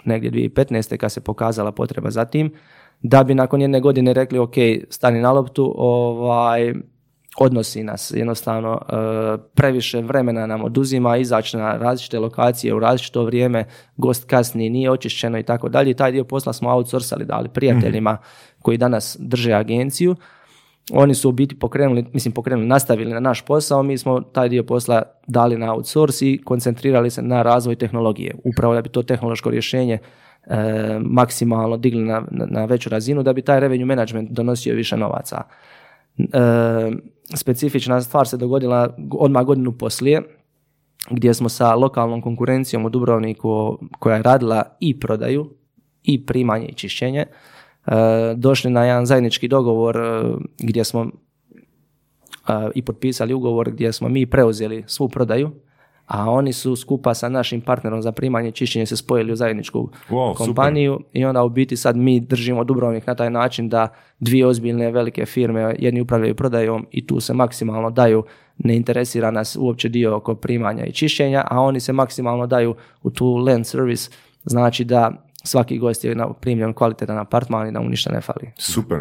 negdje 0.05 0.31
2015. 0.31 0.97
kad 0.97 1.11
se 1.11 1.21
pokazala 1.21 1.71
potreba 1.71 2.11
za 2.11 2.25
tim, 2.25 2.51
da 3.03 3.23
bi 3.23 3.35
nakon 3.35 3.61
jedne 3.61 3.79
godine 3.79 4.13
rekli, 4.13 4.39
ok, 4.39 4.53
stani 4.89 5.21
na 5.21 5.31
loptu, 5.31 5.73
ovaj, 5.77 6.73
odnosi 7.37 7.83
nas 7.83 8.11
jednostavno 8.15 8.81
e, 8.81 8.95
previše 9.53 10.01
vremena 10.01 10.47
nam 10.47 10.63
oduzima 10.63 11.17
izaći 11.17 11.57
na 11.57 11.77
različite 11.77 12.19
lokacije 12.19 12.73
u 12.73 12.79
različito 12.79 13.23
vrijeme, 13.23 13.65
gost 13.97 14.25
kasni, 14.25 14.69
nije 14.69 14.91
očišćeno 14.91 15.39
i 15.39 15.43
tako 15.43 15.69
dalje. 15.69 15.93
Taj 15.93 16.11
dio 16.11 16.23
posla 16.23 16.53
smo 16.53 16.69
outsourcali, 16.69 17.25
dali 17.25 17.49
prijateljima 17.49 18.17
koji 18.61 18.77
danas 18.77 19.17
drže 19.19 19.53
agenciju. 19.53 20.15
Oni 20.91 21.15
su 21.15 21.29
u 21.29 21.31
biti 21.31 21.59
pokrenuli, 21.59 22.05
mislim 22.13 22.31
pokrenuli, 22.31 22.67
nastavili 22.67 23.13
na 23.13 23.19
naš 23.19 23.41
posao, 23.41 23.83
mi 23.83 23.97
smo 23.97 24.21
taj 24.21 24.49
dio 24.49 24.63
posla 24.63 25.03
dali 25.27 25.57
na 25.57 25.73
outsource 25.73 26.27
i 26.27 26.41
koncentrirali 26.43 27.09
se 27.09 27.21
na 27.21 27.41
razvoj 27.41 27.75
tehnologije. 27.75 28.35
Upravo 28.43 28.73
da 28.73 28.81
bi 28.81 28.89
to 28.89 29.03
tehnološko 29.03 29.49
rješenje 29.49 29.99
e, 30.47 30.99
maksimalno 30.99 31.77
digli 31.77 32.03
na, 32.03 32.23
na, 32.31 32.65
veću 32.65 32.89
razinu, 32.89 33.23
da 33.23 33.33
bi 33.33 33.41
taj 33.41 33.59
revenue 33.59 33.85
management 33.85 34.31
donosio 34.31 34.75
više 34.75 34.97
novaca. 34.97 35.41
E, 36.17 36.23
specifična 37.35 38.01
stvar 38.01 38.27
se 38.27 38.37
dogodila 38.37 38.95
odmah 39.11 39.45
godinu 39.45 39.71
poslije, 39.71 40.21
gdje 41.09 41.33
smo 41.33 41.49
sa 41.49 41.75
lokalnom 41.75 42.21
konkurencijom 42.21 42.85
u 42.85 42.89
Dubrovniku 42.89 43.79
koja 43.99 44.15
je 44.15 44.23
radila 44.23 44.63
i 44.79 44.99
prodaju 44.99 45.49
i 46.03 46.25
primanje 46.25 46.67
i 46.67 46.73
čišćenje, 46.73 47.19
e, 47.19 47.27
došli 48.35 48.71
na 48.71 48.85
jedan 48.85 49.05
zajednički 49.05 49.47
dogovor 49.47 49.97
e, 49.97 50.23
gdje 50.59 50.83
smo 50.83 51.01
e, 51.01 51.09
i 52.75 52.81
potpisali 52.81 53.33
ugovor 53.33 53.71
gdje 53.71 53.93
smo 53.93 54.09
mi 54.09 54.25
preuzeli 54.25 54.83
svu 54.87 55.09
prodaju, 55.09 55.51
a 56.13 56.29
oni 56.29 56.53
su 56.53 56.75
skupa 56.75 57.13
sa 57.13 57.29
našim 57.29 57.61
partnerom 57.61 58.01
za 58.01 58.11
primanje 58.11 58.49
i 58.49 58.51
čišćenje 58.51 58.85
se 58.85 58.97
spojili 58.97 59.33
u 59.33 59.35
zajedničku 59.35 59.89
Wow, 60.09 60.33
super. 60.33 60.45
kompaniju 60.45 60.99
i 61.13 61.25
onda 61.25 61.43
u 61.43 61.49
biti 61.49 61.77
sad 61.77 61.97
mi 61.97 62.19
držimo 62.19 62.63
Dubrovnik 62.63 63.07
na 63.07 63.15
taj 63.15 63.29
način 63.29 63.69
da 63.69 63.87
dvije 64.19 64.47
ozbiljne 64.47 64.91
velike 64.91 65.25
firme 65.25 65.75
jedni 65.79 66.01
upravljaju 66.01 66.35
prodajom 66.35 66.87
i 66.91 67.07
tu 67.07 67.19
se 67.19 67.33
maksimalno 67.33 67.89
daju 67.89 68.23
ne 68.57 68.75
interesira 68.75 69.31
nas 69.31 69.57
uopće 69.59 69.89
dio 69.89 70.15
oko 70.15 70.35
primanja 70.35 70.85
i 70.85 70.91
čišćenja, 70.91 71.43
a 71.49 71.61
oni 71.61 71.79
se 71.79 71.93
maksimalno 71.93 72.47
daju 72.47 72.75
u 73.03 73.09
tu 73.09 73.35
land 73.35 73.67
service, 73.67 74.09
znači 74.43 74.83
da 74.83 75.11
svaki 75.43 75.77
gost 75.77 76.03
je 76.03 76.15
na- 76.15 76.33
primljen 76.33 76.73
kvalitetan 76.73 77.17
apartman 77.17 77.67
i 77.67 77.71
da 77.71 77.79
mu 77.79 77.89
ništa 77.89 78.11
ne 78.11 78.21
fali. 78.21 78.51
Super. 78.57 78.99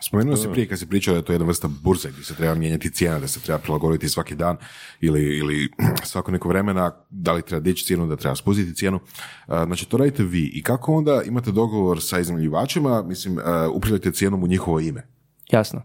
Spomenuo 0.00 0.36
si 0.36 0.48
prije 0.52 0.68
kad 0.68 0.78
si 0.78 0.88
pričao 0.88 1.14
da 1.14 1.18
je 1.18 1.24
to 1.24 1.32
jedna 1.32 1.46
vrsta 1.46 1.68
burze 1.82 2.10
gdje 2.10 2.24
se 2.24 2.34
treba 2.34 2.54
mijenjati 2.54 2.90
cijena, 2.90 3.18
da 3.18 3.28
se 3.28 3.40
treba 3.40 3.58
prilagoditi 3.58 4.08
svaki 4.08 4.34
dan 4.34 4.56
ili, 5.00 5.38
ili 5.38 5.68
svako 6.04 6.30
neko 6.30 6.48
vremena, 6.48 6.92
da 7.10 7.32
li 7.32 7.42
treba 7.42 7.60
dići 7.60 7.84
cijenu, 7.84 8.06
da 8.06 8.16
treba 8.16 8.36
spustiti 8.36 8.74
cijenu. 8.74 9.00
A, 9.46 9.64
Znači, 9.64 9.88
to 9.88 9.96
radite 9.96 10.22
vi. 10.22 10.50
I 10.54 10.62
kako 10.62 10.94
onda 10.94 11.22
imate 11.26 11.52
dogovor 11.52 12.02
sa 12.02 12.18
iznajmljivačima, 12.18 13.02
mislim, 13.02 13.38
a, 13.38 13.68
upravljate 13.68 14.12
cijenom 14.12 14.42
u 14.42 14.46
njihovo 14.46 14.80
ime? 14.80 15.02
Jasno. 15.50 15.82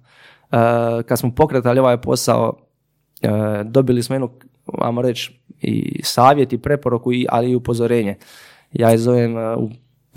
E, 0.52 0.58
kad 1.04 1.20
smo 1.20 1.36
pokretali 1.36 1.80
ovaj 1.80 2.02
posao, 2.02 2.58
dobili 3.66 4.04
smo 4.04 4.16
jednu, 4.16 4.30
ajmo 4.78 5.02
reći, 5.02 5.40
i 5.62 6.02
savjet 6.04 6.54
i 6.54 6.58
preporuku, 6.58 7.14
i, 7.14 7.26
ali 7.30 7.52
i 7.52 7.56
upozorenje. 7.56 8.16
Ja 8.72 8.90
je 8.90 8.98
zovem 8.98 9.36
u 9.58 9.70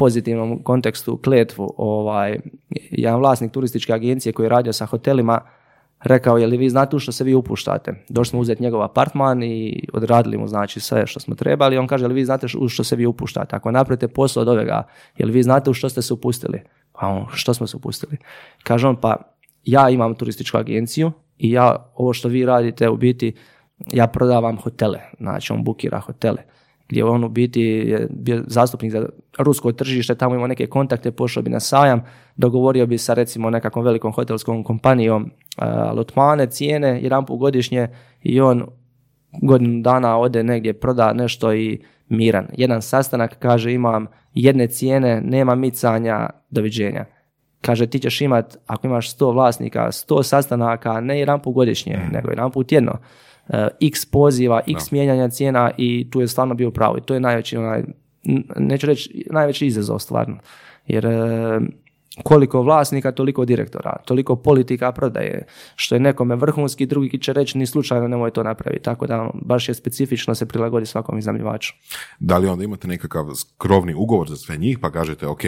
pozitivnom 0.02 0.62
kontekstu 0.62 1.16
kletvu. 1.16 1.75
Ovaj, 1.76 2.38
jedan 2.90 3.21
vlasnik 3.21 3.52
turističke 3.52 3.92
agencije 3.92 4.32
koji 4.32 4.47
je 4.47 4.50
radio 4.50 4.73
sa 4.73 4.87
hotelima 4.87 5.40
rekao 6.04 6.38
je 6.38 6.47
li 6.47 6.56
vi 6.56 6.71
znate 6.71 6.97
u 6.97 6.99
što 6.99 7.12
se 7.12 7.25
vi 7.25 7.35
upuštate. 7.35 7.94
Došli 8.09 8.30
smo 8.30 8.40
uzeti 8.40 8.62
njegov 8.62 8.82
apartman 8.82 9.42
i 9.42 9.87
odradili 9.92 10.38
mu 10.38 10.49
znači 10.49 10.80
sve 10.80 11.06
što 11.06 11.21
smo 11.21 11.35
trebali. 11.35 11.78
On 11.78 11.87
kaže, 11.87 12.09
li 12.09 12.14
vi 12.14 12.25
znate 12.25 12.47
u 12.59 12.68
što 12.68 12.85
se 12.85 12.97
vi 12.97 13.06
upuštate? 13.06 13.56
Ako 13.56 13.71
napravite 13.71 14.09
posao 14.09 14.40
od 14.40 14.49
ovega, 14.49 14.82
jel 15.18 15.30
vi 15.30 15.42
znate 15.42 15.71
u 15.71 15.75
što 15.75 15.88
ste 15.88 16.02
se 16.02 16.14
upustili? 16.14 16.62
Pa 16.92 17.06
on, 17.06 17.26
što 17.35 17.54
smo 17.54 17.66
se 17.66 17.76
upustili? 17.76 18.16
Kaže 18.64 18.88
on, 18.88 18.97
pa 18.97 19.16
ja 19.64 19.88
imam 19.90 20.14
turističku 20.14 20.59
agenciju 20.59 21.12
i 21.38 21.50
ja, 21.50 21.92
ovo 21.94 22.12
što 22.12 22.28
vi 22.28 22.47
radite 22.47 22.88
u 22.88 22.97
biti, 22.97 23.35
ja 23.92 24.06
prodavam 24.06 24.56
hotele. 24.56 25.00
Znači, 25.21 25.52
on 25.52 25.64
bukira 25.64 26.00
hotele 26.00 26.42
gdje 26.92 27.04
on 27.04 27.25
u 27.25 27.28
biti 27.28 27.61
je 27.62 28.08
bio 28.11 28.42
zastupnik 28.46 28.92
za 28.92 29.08
rusko 29.38 29.72
tržište, 29.72 30.14
tamo 30.14 30.34
imao 30.34 30.46
neke 30.46 30.66
kontakte, 30.66 31.11
pošao 31.11 31.42
bi 31.42 31.50
na 31.50 31.61
sajam, 31.61 32.02
dogovorio 32.37 32.87
bi 32.87 32.99
sa 32.99 33.14
recimo 33.14 33.50
nekakvom 33.50 33.84
velikom 33.84 34.12
hotelskom 34.12 34.64
kompanijom 34.64 35.30
a, 35.56 35.92
lotmane, 35.92 36.46
cijene, 36.46 37.02
jedan 37.02 37.26
put 37.26 37.38
godišnje 37.38 37.88
i 38.22 38.40
on 38.40 38.66
godinu 39.42 39.82
dana 39.82 40.18
ode 40.18 40.42
negdje, 40.42 40.72
proda 40.72 41.12
nešto 41.12 41.54
i 41.54 41.80
miran. 42.08 42.46
Jedan 42.56 42.82
sastanak, 42.82 43.38
kaže, 43.38 43.72
imam 43.72 44.06
jedne 44.34 44.66
cijene, 44.66 45.20
nema 45.20 45.54
micanja, 45.54 46.30
doviđenja. 46.50 47.04
Kaže, 47.61 47.87
ti 47.87 47.99
ćeš 47.99 48.20
imat, 48.20 48.56
ako 48.66 48.87
imaš 48.87 49.16
100 49.16 49.32
vlasnika, 49.32 49.87
100 49.87 50.22
sastanaka, 50.22 51.00
ne 51.00 51.18
jedan 51.20 51.40
put 51.42 51.54
godišnje, 51.54 51.99
nego 52.12 52.30
jedan 52.30 52.50
put 52.50 52.66
tjedno. 52.66 52.92
E, 53.49 53.68
x 53.80 54.04
poziva, 54.06 54.62
x 54.66 54.90
mijenjanja 54.90 55.28
cijena 55.28 55.70
i 55.78 56.11
tu 56.11 56.20
je 56.20 56.28
stvarno 56.28 56.54
bio 56.54 56.70
pravo. 56.70 56.99
I 56.99 57.00
to 57.00 57.14
je 57.14 57.20
najveći, 57.20 57.56
onaj, 57.56 57.82
neću 58.56 58.87
reći, 58.87 59.25
najveći 59.30 59.66
izazov 59.66 59.99
stvarno. 59.99 60.38
Jer 60.87 61.06
e, 61.06 61.61
koliko 62.23 62.62
vlasnika, 62.62 63.12
toliko 63.12 63.45
direktora, 63.45 63.97
toliko 64.04 64.37
politika 64.37 64.92
prodaje, 64.92 65.47
što 65.76 65.95
je 65.95 66.00
nekome 66.00 66.37
vrhunski, 66.37 66.87
drugi 66.87 67.19
će 67.19 67.33
reći 67.33 67.59
ni 67.59 67.66
slučajno 67.66 68.09
nemoj 68.09 68.31
to 68.31 68.42
napraviti. 68.42 68.85
Tako 68.85 69.07
da 69.07 69.31
baš 69.35 69.69
je 69.69 69.75
specifično 69.75 70.35
se 70.35 70.47
prilagodi 70.47 70.87
svakom 70.87 71.19
iznajmljivaču. 71.19 71.73
Da 72.19 72.38
li 72.38 72.49
onda 72.49 72.64
imate 72.64 72.88
nekakav 72.88 73.26
krovni 73.59 73.95
ugovor 73.95 74.28
za 74.28 74.37
sve 74.37 74.57
njih, 74.57 74.78
pa 74.78 74.90
kažete, 74.90 75.26
ok, 75.26 75.40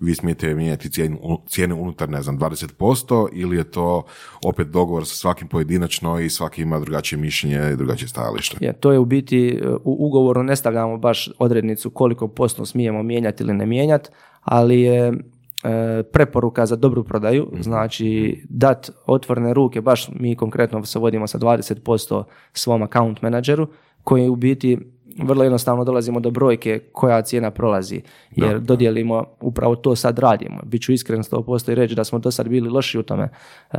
vi 0.00 0.14
smijete 0.14 0.54
mijenjati 0.54 0.90
cijenu, 0.90 1.18
cijene 1.46 1.74
unutar, 1.74 2.08
ne 2.08 2.22
znam, 2.22 2.38
20%, 2.38 3.28
ili 3.32 3.56
je 3.56 3.64
to 3.64 4.02
opet 4.44 4.68
dogovor 4.68 5.06
sa 5.06 5.14
svakim 5.14 5.48
pojedinačno 5.48 6.20
i 6.20 6.30
svaki 6.30 6.62
ima 6.62 6.80
drugačije 6.80 7.18
mišljenje 7.18 7.72
i 7.72 7.76
drugačije 7.76 8.08
stajalište? 8.08 8.56
Je, 8.60 8.72
to 8.72 8.92
je 8.92 8.98
u 8.98 9.04
biti, 9.04 9.60
e, 9.62 9.68
u 9.84 10.06
ugovoru 10.06 10.42
ne 10.42 10.56
stavljamo 10.56 10.98
baš 10.98 11.28
odrednicu 11.38 11.90
koliko 11.90 12.28
posto 12.28 12.66
smijemo 12.66 13.02
mijenjati 13.02 13.42
ili 13.42 13.54
ne 13.54 13.66
mijenjati, 13.66 14.10
ali 14.42 14.80
je 14.80 15.12
preporuka 16.12 16.66
za 16.66 16.76
dobru 16.76 17.04
prodaju, 17.04 17.52
znači 17.60 18.40
dat 18.48 18.90
otvorene 19.06 19.54
ruke, 19.54 19.80
baš 19.80 20.08
mi 20.12 20.36
konkretno 20.36 20.84
se 20.84 20.98
vodimo 20.98 21.26
sa 21.26 21.38
20% 21.38 22.24
svom 22.52 22.82
account 22.82 23.22
menadžeru, 23.22 23.68
koji 24.04 24.28
u 24.28 24.36
biti 24.36 24.78
vrlo 25.22 25.44
jednostavno 25.44 25.84
dolazimo 25.84 26.20
do 26.20 26.30
brojke 26.30 26.78
koja 26.92 27.22
cijena 27.22 27.50
prolazi, 27.50 28.02
jer 28.30 28.60
dodijelimo, 28.60 29.24
upravo 29.40 29.76
to 29.76 29.96
sad 29.96 30.18
radimo. 30.18 30.60
Biću 30.64 30.92
iskren 30.92 31.22
100% 31.22 31.72
i 31.72 31.74
reći 31.74 31.94
da 31.94 32.04
smo 32.04 32.18
do 32.18 32.30
sad 32.30 32.48
bili 32.48 32.68
loši 32.68 32.98
u 32.98 33.02
tome. 33.02 33.28
E, 33.72 33.78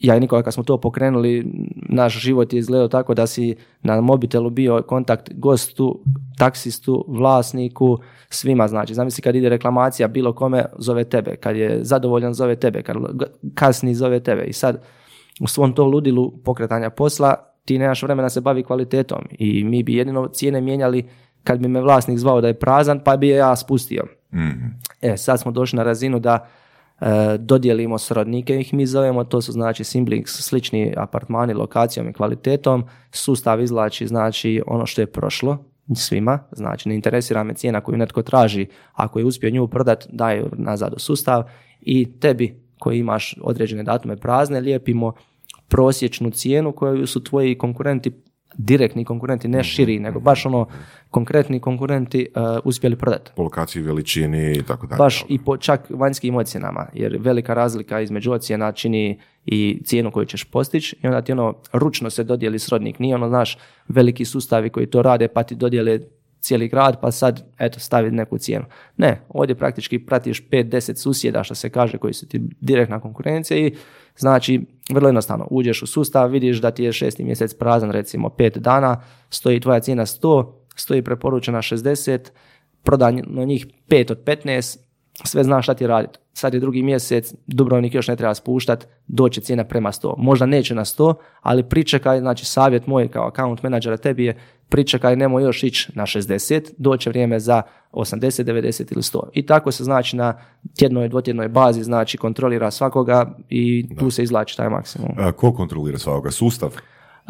ja 0.00 0.16
i 0.16 0.20
Nikola 0.20 0.42
kad 0.42 0.54
smo 0.54 0.62
to 0.62 0.80
pokrenuli, 0.80 1.52
naš 1.88 2.18
život 2.20 2.52
je 2.52 2.58
izgledao 2.58 2.88
tako 2.88 3.14
da 3.14 3.26
si 3.26 3.56
na 3.82 4.00
mobitelu 4.00 4.50
bio 4.50 4.82
kontakt 4.82 5.30
gostu, 5.34 6.00
taksistu, 6.38 7.04
vlasniku, 7.08 7.98
svima 8.28 8.68
znači. 8.68 8.94
Zamisli 8.94 9.22
kad 9.22 9.36
ide 9.36 9.48
reklamacija 9.48 10.08
bilo 10.08 10.32
kome, 10.32 10.64
zove 10.78 11.04
tebe. 11.04 11.36
Kad 11.36 11.56
je 11.56 11.78
zadovoljan, 11.82 12.34
zove 12.34 12.56
tebe. 12.56 12.82
Kad 12.82 12.96
kasni, 13.54 13.94
zove 13.94 14.20
tebe. 14.20 14.44
I 14.44 14.52
sad 14.52 14.82
u 15.40 15.46
svom 15.46 15.74
tom 15.74 15.90
ludilu 15.90 16.32
pokretanja 16.44 16.90
posla 16.90 17.34
ti 17.64 17.78
nemaš 17.78 18.02
vremena 18.02 18.28
se 18.28 18.40
bavi 18.40 18.62
kvalitetom 18.62 19.24
i 19.30 19.64
mi 19.64 19.82
bi 19.82 19.94
jedino 19.94 20.28
cijene 20.28 20.60
mijenjali 20.60 21.08
kad 21.44 21.58
bi 21.60 21.68
me 21.68 21.80
vlasnik 21.80 22.18
zvao 22.18 22.40
da 22.40 22.48
je 22.48 22.58
prazan, 22.58 23.00
pa 23.04 23.16
bi 23.16 23.28
je 23.28 23.36
ja 23.36 23.56
spustio. 23.56 24.04
Mhm. 24.34 24.66
E, 25.00 25.16
sad 25.16 25.40
smo 25.40 25.50
došli 25.50 25.76
na 25.76 25.82
razinu 25.82 26.18
da 26.18 26.48
dodijelimo 27.38 27.98
srodnike, 27.98 28.60
ih 28.60 28.74
mi 28.74 28.86
zovemo, 28.86 29.24
to 29.24 29.40
su 29.40 29.52
znači 29.52 29.84
Simblings, 29.84 30.30
slični 30.30 30.94
apartmani 30.96 31.54
lokacijom 31.54 32.08
i 32.08 32.12
kvalitetom, 32.12 32.84
sustav 33.12 33.62
izvlači 33.62 34.06
znači 34.06 34.62
ono 34.66 34.86
što 34.86 35.00
je 35.00 35.06
prošlo 35.06 35.64
svima, 35.94 36.38
znači 36.52 36.88
ne 36.88 36.94
interesira 36.94 37.44
me 37.44 37.54
cijena 37.54 37.80
koju 37.80 37.98
netko 37.98 38.22
traži, 38.22 38.66
ako 38.92 39.18
je 39.18 39.24
uspio 39.24 39.50
nju 39.50 39.68
prodat, 39.68 40.06
daje 40.08 40.44
nazad 40.52 40.92
u 40.96 40.98
sustav 40.98 41.42
i 41.80 42.20
tebi 42.20 42.60
koji 42.78 42.98
imaš 42.98 43.34
određene 43.42 43.82
datume 43.82 44.16
prazne, 44.16 44.60
lijepimo 44.60 45.12
prosječnu 45.68 46.30
cijenu 46.30 46.72
koju 46.72 47.06
su 47.06 47.24
tvoji 47.24 47.58
konkurenti 47.58 48.12
direktni 48.54 49.04
konkurenti, 49.04 49.48
ne 49.48 49.64
širi, 49.64 49.98
nego 49.98 50.20
baš 50.20 50.46
ono 50.46 50.66
konkretni 51.10 51.60
konkurenti 51.60 52.28
uh, 52.34 52.42
uspjeli 52.64 52.96
prodati. 52.96 53.30
Po 53.36 53.42
lokaciji, 53.42 53.82
veličini 53.82 54.52
i 54.52 54.62
tako 54.62 54.86
dalje. 54.86 54.98
Baš 54.98 55.24
i 55.28 55.38
po 55.44 55.56
čak 55.56 55.86
vanjskim 55.90 56.36
ocjenama, 56.36 56.86
jer 56.94 57.16
velika 57.20 57.54
razlika 57.54 58.00
između 58.00 58.32
ocjena 58.32 58.72
čini 58.72 59.18
i 59.46 59.82
cijenu 59.84 60.10
koju 60.10 60.26
ćeš 60.26 60.44
postići 60.44 60.96
i 61.02 61.06
onda 61.06 61.22
ti 61.22 61.32
ono 61.32 61.54
ručno 61.72 62.10
se 62.10 62.24
dodijeli 62.24 62.58
srodnik. 62.58 62.98
Nije 62.98 63.14
ono, 63.14 63.28
znaš, 63.28 63.58
veliki 63.88 64.24
sustavi 64.24 64.70
koji 64.70 64.86
to 64.86 65.02
rade 65.02 65.28
pa 65.28 65.42
ti 65.42 65.54
dodijele 65.54 66.00
cijeli 66.40 66.68
grad 66.68 67.00
pa 67.00 67.10
sad 67.10 67.42
eto 67.58 67.80
stavi 67.80 68.10
neku 68.10 68.38
cijenu. 68.38 68.64
Ne, 68.96 69.20
ovdje 69.28 69.54
praktički 69.54 69.98
pratiš 69.98 70.48
5-10 70.48 70.94
susjeda 70.94 71.44
što 71.44 71.54
se 71.54 71.70
kaže 71.70 71.98
koji 71.98 72.14
su 72.14 72.28
ti 72.28 72.40
direktna 72.60 73.00
konkurencija 73.00 73.58
i 73.58 73.74
znači 74.16 74.60
vrlo 74.90 75.08
jednostavno 75.08 75.46
uđeš 75.50 75.82
u 75.82 75.86
sustav, 75.86 76.30
vidiš 76.30 76.60
da 76.60 76.70
ti 76.70 76.84
je 76.84 76.92
šesti 76.92 77.24
mjesec 77.24 77.54
prazan 77.54 77.90
recimo 77.90 78.28
5 78.28 78.58
dana, 78.58 79.02
stoji 79.30 79.60
tvoja 79.60 79.80
cijena 79.80 80.06
100, 80.06 80.52
stoji 80.76 81.02
preporučena 81.02 81.58
60, 81.58 82.18
prodano 82.82 83.44
njih 83.44 83.66
5 83.88 84.12
od 84.12 84.24
15, 84.24 84.78
sve 85.24 85.44
znaš 85.44 85.64
šta 85.64 85.74
ti 85.74 85.86
raditi. 85.86 86.18
Sad 86.32 86.54
je 86.54 86.60
drugi 86.60 86.82
mjesec, 86.82 87.34
Dubrovnik 87.46 87.94
još 87.94 88.08
ne 88.08 88.16
treba 88.16 88.34
spuštat, 88.34 88.86
doće 89.06 89.40
cijena 89.40 89.64
prema 89.64 89.92
100. 89.92 90.14
Možda 90.18 90.46
neće 90.46 90.74
na 90.74 90.84
100, 90.84 91.14
ali 91.40 91.68
pričekaj, 91.68 92.20
znači 92.20 92.44
savjet 92.44 92.86
moj 92.86 93.08
kao 93.08 93.30
account 93.30 93.62
menadžera 93.62 93.96
tebi 93.96 94.24
je 94.24 94.38
pričekaj, 94.70 95.16
nemoj 95.16 95.42
još 95.42 95.62
ići 95.62 95.92
na 95.94 96.02
60, 96.02 96.70
doće 96.78 97.10
vrijeme 97.10 97.40
za 97.40 97.62
80, 97.92 98.44
90 98.44 98.92
ili 98.92 99.02
100. 99.02 99.20
I 99.32 99.46
tako 99.46 99.72
se 99.72 99.84
znači 99.84 100.16
na 100.16 100.38
tjednoj, 100.78 101.08
dvotjednoj 101.08 101.48
bazi 101.48 101.82
znači 101.82 102.18
kontrolira 102.18 102.70
svakoga 102.70 103.36
i 103.48 103.86
tu 103.98 104.10
se 104.10 104.22
izlači 104.22 104.56
taj 104.56 104.68
maksimum. 104.68 105.10
A, 105.18 105.32
ko 105.32 105.52
kontrolira 105.52 105.98
svakoga? 105.98 106.30
Sustav? 106.30 106.76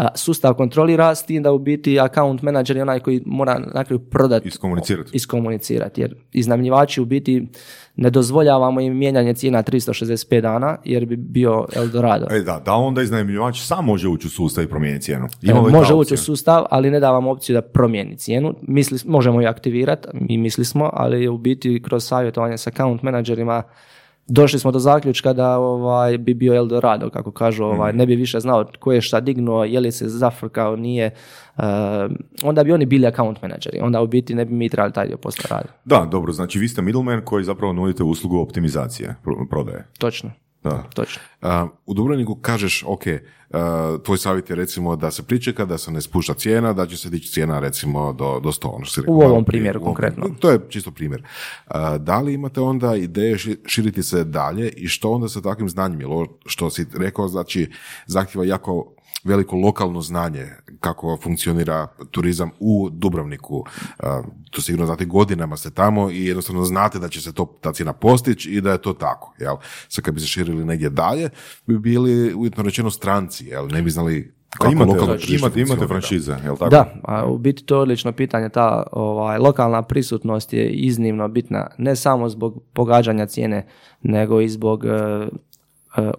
A, 0.00 0.08
Sustav 0.14 0.54
kontrolira 0.54 1.14
s 1.14 1.26
tim 1.26 1.42
da 1.42 1.52
u 1.52 1.58
biti 1.58 2.00
account 2.00 2.42
menadžer 2.42 2.76
je 2.76 2.82
onaj 2.82 3.00
koji 3.00 3.22
mora 3.26 3.58
na 3.74 3.84
kraju 3.84 3.98
prodati 3.98 4.48
Iskomunicirati. 4.48 5.10
iskomunicirati. 5.16 6.00
Jer 6.00 6.14
iznajmljivači 6.32 7.00
u 7.00 7.04
biti 7.04 7.48
ne 7.96 8.10
dozvoljavamo 8.10 8.80
im 8.80 8.98
mijenjanje 8.98 9.34
cijena 9.34 9.62
365 9.62 10.40
dana 10.40 10.76
jer 10.84 11.06
bi 11.06 11.16
bio 11.16 11.66
Eldorado. 11.76 12.26
E 12.30 12.40
da, 12.40 12.62
da 12.64 12.74
onda 12.74 13.02
iznajmljivač 13.02 13.60
sam 13.60 13.84
može 13.84 14.08
ući 14.08 14.26
u 14.26 14.30
sustav 14.30 14.64
i 14.64 14.68
promijeniti 14.68 15.04
cijenu. 15.04 15.28
Ta 15.46 15.54
može 15.54 15.94
ući 15.94 16.14
u 16.14 16.16
sustav, 16.16 16.64
ali 16.70 16.90
ne 16.90 17.00
davamo 17.00 17.30
opciju 17.30 17.54
da 17.54 17.62
promijeni 17.62 18.16
cijenu. 18.16 18.54
Misli, 18.62 18.98
možemo 19.06 19.40
ju 19.40 19.48
aktivirati, 19.48 20.08
mi 20.12 20.38
misli 20.38 20.64
smo, 20.64 20.90
ali 20.92 21.28
u 21.28 21.38
biti 21.38 21.82
kroz 21.84 22.04
savjetovanje 22.04 22.58
sa 22.58 22.70
account 22.70 23.02
menadžerima 23.02 23.62
došli 24.30 24.58
smo 24.58 24.70
do 24.70 24.78
zaključka 24.78 25.32
da 25.32 25.58
ovaj, 25.58 26.18
bi 26.18 26.34
bio 26.34 26.54
Eldorado, 26.54 27.10
kako 27.10 27.30
kažu, 27.30 27.64
ovaj, 27.64 27.92
ne 27.92 28.06
bi 28.06 28.16
više 28.16 28.40
znao 28.40 28.64
ko 28.78 28.92
je 28.92 29.00
šta 29.00 29.20
dignuo, 29.20 29.64
je 29.64 29.80
li 29.80 29.92
se 29.92 30.08
zafrkao, 30.08 30.76
nije. 30.76 31.10
Uh, 31.56 31.64
onda 32.42 32.64
bi 32.64 32.72
oni 32.72 32.86
bili 32.86 33.06
account 33.06 33.42
menadžeri, 33.42 33.80
onda 33.82 34.02
u 34.02 34.06
biti 34.06 34.34
ne 34.34 34.44
bi 34.44 34.54
mi 34.54 34.68
trebali 34.68 34.92
taj 34.92 35.06
dio 35.06 35.16
posla 35.16 35.56
raditi. 35.56 35.74
Da, 35.84 36.08
dobro, 36.10 36.32
znači 36.32 36.58
vi 36.58 36.68
ste 36.68 36.82
middleman 36.82 37.20
koji 37.24 37.44
zapravo 37.44 37.72
nudite 37.72 38.02
uslugu 38.02 38.38
optimizacije 38.38 39.16
pro- 39.24 39.46
prodaje. 39.50 39.86
Točno, 39.98 40.30
Da. 40.62 40.82
točno. 40.94 41.22
A, 41.42 41.66
u 41.86 41.94
Dubrovniku 41.94 42.34
kažeš, 42.34 42.84
ok, 42.86 43.02
a, 43.50 43.98
tvoj 44.04 44.18
savjet 44.18 44.50
je 44.50 44.56
recimo 44.56 44.96
da 44.96 45.10
se 45.10 45.22
pričeka, 45.22 45.64
da 45.64 45.78
se 45.78 45.90
ne 45.90 46.00
spušta 46.00 46.34
cijena, 46.34 46.72
da 46.72 46.86
će 46.86 46.96
se 46.96 47.10
dići 47.10 47.32
cijena 47.32 47.58
recimo 47.58 48.12
do, 48.12 48.40
do 48.40 48.52
100. 48.52 48.68
Ono 48.74 48.84
što 48.84 48.94
si 48.94 49.00
rekao 49.00 49.14
U 49.14 49.20
ovom 49.20 49.44
primjeru 49.44 49.80
U 49.80 49.82
ovom 49.82 49.94
konkretno. 49.94 50.28
To 50.40 50.50
je 50.50 50.60
čisto 50.68 50.90
primjer. 50.90 51.22
A, 51.66 51.98
da 51.98 52.20
li 52.20 52.34
imate 52.34 52.60
onda 52.60 52.96
ideje 52.96 53.38
ši- 53.38 53.56
širiti 53.66 54.02
se 54.02 54.24
dalje 54.24 54.68
i 54.68 54.88
što 54.88 55.10
onda 55.10 55.28
sa 55.28 55.40
takvim 55.40 55.68
znanjem? 55.68 56.00
Jer 56.00 56.10
što 56.46 56.70
si 56.70 56.86
rekao, 56.94 57.28
znači, 57.28 57.70
zahtjeva 58.06 58.44
jako 58.46 58.92
veliko 59.24 59.56
lokalno 59.56 60.00
znanje 60.00 60.46
kako 60.80 61.18
funkcionira 61.22 61.86
turizam 62.10 62.50
u 62.60 62.88
Dubrovniku. 62.92 63.64
A, 63.98 64.22
to 64.50 64.62
sigurno 64.62 64.86
znate 64.86 65.04
godinama 65.04 65.56
ste 65.56 65.70
tamo 65.70 66.10
i 66.10 66.24
jednostavno 66.24 66.64
znate 66.64 66.98
da 66.98 67.08
će 67.08 67.20
se 67.20 67.32
to, 67.32 67.58
ta 67.60 67.72
cijena 67.72 67.92
postići 67.92 68.50
i 68.50 68.60
da 68.60 68.72
je 68.72 68.82
to 68.82 68.92
tako. 68.92 69.34
Jel? 69.38 69.56
Sad 69.88 70.04
kad 70.04 70.14
bi 70.14 70.20
se 70.20 70.26
širili 70.26 70.64
negdje 70.64 70.90
dalje, 70.90 71.30
bi 71.66 71.78
bili 71.78 72.34
uvjetno 72.34 72.62
rečeno 72.62 72.90
stranci, 72.90 73.46
jel? 73.46 73.68
ne 73.68 73.82
bi 73.82 73.90
znali 73.90 74.40
kako 74.58 74.72
imate, 74.72 74.90
lokalno 74.90 75.14
tržište 75.14 75.34
imate, 75.34 75.60
imate 75.60 75.86
franšize, 75.86 76.36
jel 76.44 76.56
tako? 76.56 76.70
Da, 76.70 76.94
a 77.04 77.26
u 77.26 77.38
biti 77.38 77.64
to 77.64 77.74
je 77.74 77.80
odlično 77.80 78.12
pitanje. 78.12 78.48
Ta 78.48 78.82
ovaj, 78.92 79.38
lokalna 79.38 79.82
prisutnost 79.82 80.52
je 80.52 80.70
iznimno 80.70 81.28
bitna, 81.28 81.70
ne 81.78 81.96
samo 81.96 82.28
zbog 82.28 82.62
pogađanja 82.72 83.26
cijene, 83.26 83.66
nego 84.02 84.40
i 84.40 84.48
zbog 84.48 84.84
e, 84.84 84.88
e, 84.88 85.28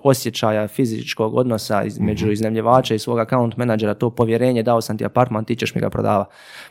osjećaja 0.03 0.67
fizičkog 0.67 1.35
odnosa 1.35 1.83
između 1.83 2.31
iznajmljivača 2.31 2.95
i 2.95 2.99
svog 2.99 3.19
account 3.19 3.57
menadžera, 3.57 3.93
to 3.93 4.09
povjerenje, 4.09 4.63
dao 4.63 4.81
sam 4.81 4.97
ti 4.97 5.05
apartman, 5.05 5.45
ti 5.45 5.55
ćeš 5.55 5.75
mi 5.75 5.81
ga 5.81 5.89
prodava. 5.89 6.25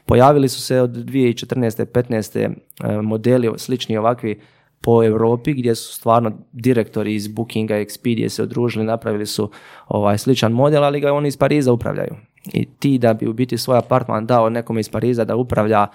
Pojavili 0.06 0.48
su 0.48 0.62
se 0.62 0.80
od 0.80 0.90
2014. 0.90 1.84
15. 1.84 2.40
e, 2.40 3.02
modeli 3.02 3.50
slični 3.56 3.96
ovakvi 3.96 4.40
po 4.80 5.04
Europi 5.04 5.52
gdje 5.52 5.74
su 5.74 5.94
stvarno 5.94 6.32
direktori 6.52 7.14
iz 7.14 7.28
Bookinga 7.28 7.78
i 7.78 7.84
Expedia 7.84 8.28
se 8.28 8.42
udružili, 8.42 8.84
napravili 8.84 9.26
su 9.26 9.50
ovaj 9.88 10.18
sličan 10.18 10.52
model, 10.52 10.84
ali 10.84 11.00
ga 11.00 11.12
oni 11.12 11.28
iz 11.28 11.36
Pariza 11.36 11.72
upravljaju. 11.72 12.14
I 12.52 12.66
ti 12.78 12.98
da 12.98 13.14
bi 13.14 13.28
u 13.28 13.32
biti 13.32 13.58
svoj 13.58 13.78
apartman 13.78 14.26
dao 14.26 14.50
nekome 14.50 14.80
iz 14.80 14.88
Pariza 14.88 15.24
da 15.24 15.36
upravlja, 15.36 15.86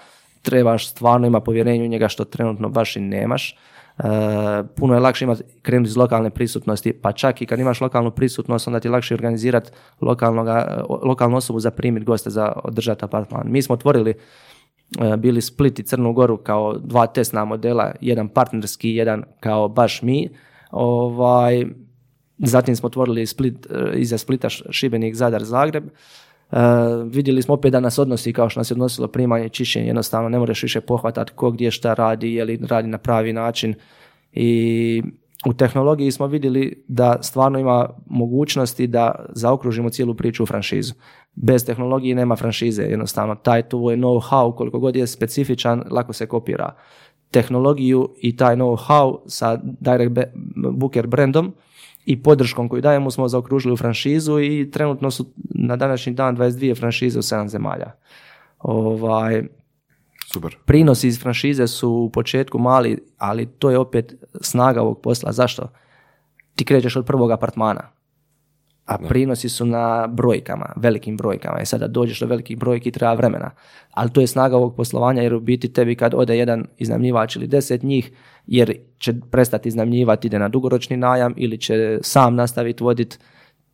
trebaš 0.42 0.88
stvarno 0.90 1.26
ima 1.26 1.40
povjerenje 1.40 1.84
u 1.84 1.88
njega 1.88 2.08
što 2.08 2.24
trenutno 2.24 2.68
baš 2.68 2.96
i 2.96 3.00
nemaš. 3.00 3.56
E, 3.98 4.02
puno 4.76 4.94
je 4.94 5.00
lakše 5.00 5.24
imati 5.24 5.42
krenuti 5.62 5.88
iz 5.88 5.96
lokalne 5.96 6.30
prisutnosti, 6.30 6.92
pa 6.92 7.12
čak 7.12 7.42
i 7.42 7.46
kad 7.46 7.58
imaš 7.58 7.80
lokalnu 7.80 8.10
prisutnost, 8.10 8.66
onda 8.66 8.80
ti 8.80 8.88
je 8.88 8.92
lakše 8.92 9.14
organizirati 9.14 9.70
lokalnoga, 10.00 10.84
lokalnu 10.88 11.36
osobu 11.36 11.60
za 11.60 11.70
primit 11.70 12.04
goste 12.04 12.30
za 12.30 12.52
održati 12.64 13.04
apartman. 13.04 13.46
Mi 13.46 13.62
smo 13.62 13.72
otvorili 13.72 14.14
e, 15.00 15.16
bili 15.16 15.42
Split 15.42 15.78
i 15.78 15.82
Crnu 15.82 16.12
Goru 16.12 16.36
kao 16.36 16.78
dva 16.78 17.06
testna 17.06 17.44
modela, 17.44 17.92
jedan 18.00 18.28
partnerski, 18.28 18.90
jedan 18.90 19.24
kao 19.40 19.68
baš 19.68 20.02
mi. 20.02 20.28
Ovaj, 20.70 21.66
zatim 22.38 22.76
smo 22.76 22.86
otvorili 22.86 23.26
Split, 23.26 23.66
iza 23.94 24.18
Splita 24.18 24.48
Šibenik, 24.48 25.14
Zadar, 25.14 25.44
Zagreb. 25.44 25.84
E, 26.52 26.56
vidjeli 27.04 27.42
smo 27.42 27.54
opet 27.54 27.72
da 27.72 27.80
nas 27.80 27.98
odnosi 27.98 28.32
kao 28.32 28.48
što 28.48 28.60
nas 28.60 28.70
je 28.70 28.74
odnosilo 28.74 29.08
primanje, 29.08 29.48
čišćenje, 29.48 29.86
jednostavno 29.86 30.28
ne 30.28 30.38
možeš 30.38 30.62
više 30.62 30.80
pohvatati 30.80 31.32
ko 31.34 31.50
gdje 31.50 31.70
šta 31.70 31.94
radi, 31.94 32.34
je 32.34 32.44
li 32.44 32.60
radi 32.68 32.88
na 32.88 32.98
pravi 32.98 33.32
način 33.32 33.74
i 34.32 35.02
u 35.46 35.52
tehnologiji 35.52 36.10
smo 36.10 36.26
vidjeli 36.26 36.84
da 36.88 37.18
stvarno 37.22 37.58
ima 37.58 37.88
mogućnosti 38.06 38.86
da 38.86 39.26
zaokružimo 39.28 39.90
cijelu 39.90 40.14
priču 40.14 40.42
u 40.42 40.46
franšizu. 40.46 40.94
Bez 41.34 41.66
tehnologije 41.66 42.14
nema 42.14 42.36
franšize, 42.36 42.82
jednostavno 42.82 43.34
taj 43.34 43.68
tvoj 43.68 43.96
know-how 43.96 44.54
koliko 44.54 44.78
god 44.78 44.96
je 44.96 45.06
specifičan, 45.06 45.82
lako 45.90 46.12
se 46.12 46.26
kopira. 46.26 46.74
Tehnologiju 47.30 48.08
i 48.22 48.36
taj 48.36 48.56
know-how 48.56 49.18
sa 49.26 49.60
Direct 49.62 50.18
Booker 50.72 51.06
brandom 51.06 51.54
i 52.06 52.22
podrškom 52.22 52.68
koju 52.68 52.82
dajemo 52.82 53.10
smo 53.10 53.28
zaokružili 53.28 53.72
u 53.72 53.76
franšizu 53.76 54.40
i 54.40 54.70
trenutno 54.70 55.10
su 55.10 55.26
na 55.54 55.76
današnji 55.76 56.12
dan 56.12 56.36
22 56.36 56.78
franšize 56.78 57.18
u 57.18 57.22
7 57.22 57.48
zemalja. 57.48 57.92
Ovaj, 58.58 59.42
Super. 60.32 60.56
prinosi 60.64 61.08
iz 61.08 61.20
franšize 61.20 61.66
su 61.66 61.90
u 61.90 62.10
početku 62.10 62.58
mali, 62.58 62.98
ali 63.18 63.46
to 63.46 63.70
je 63.70 63.78
opet 63.78 64.14
snaga 64.40 64.82
ovog 64.82 65.00
posla. 65.00 65.32
Zašto? 65.32 65.68
Ti 66.54 66.64
krećeš 66.64 66.96
od 66.96 67.06
prvog 67.06 67.30
apartmana, 67.30 67.90
a 68.86 68.98
prinosi 68.98 69.48
su 69.48 69.66
na 69.66 70.06
brojkama, 70.06 70.72
velikim 70.76 71.16
brojkama. 71.16 71.60
I 71.60 71.66
sada 71.66 71.86
dođeš 71.86 72.20
do 72.20 72.26
velikih 72.26 72.58
brojki 72.58 72.90
treba 72.90 73.14
vremena. 73.14 73.50
Ali 73.90 74.10
to 74.10 74.20
je 74.20 74.26
snaga 74.26 74.56
ovog 74.56 74.76
poslovanja 74.76 75.22
jer 75.22 75.34
u 75.34 75.40
biti 75.40 75.72
tebi 75.72 75.94
kad 75.94 76.14
ode 76.14 76.38
jedan 76.38 76.66
iznajmljivač 76.78 77.36
ili 77.36 77.46
deset 77.46 77.82
njih, 77.82 78.12
jer 78.46 78.76
će 78.98 79.14
prestati 79.30 79.68
iznajmljivati, 79.68 80.26
ide 80.26 80.38
na 80.38 80.48
dugoročni 80.48 80.96
najam 80.96 81.34
ili 81.36 81.58
će 81.58 81.98
sam 82.02 82.34
nastaviti 82.34 82.84
voditi, 82.84 83.18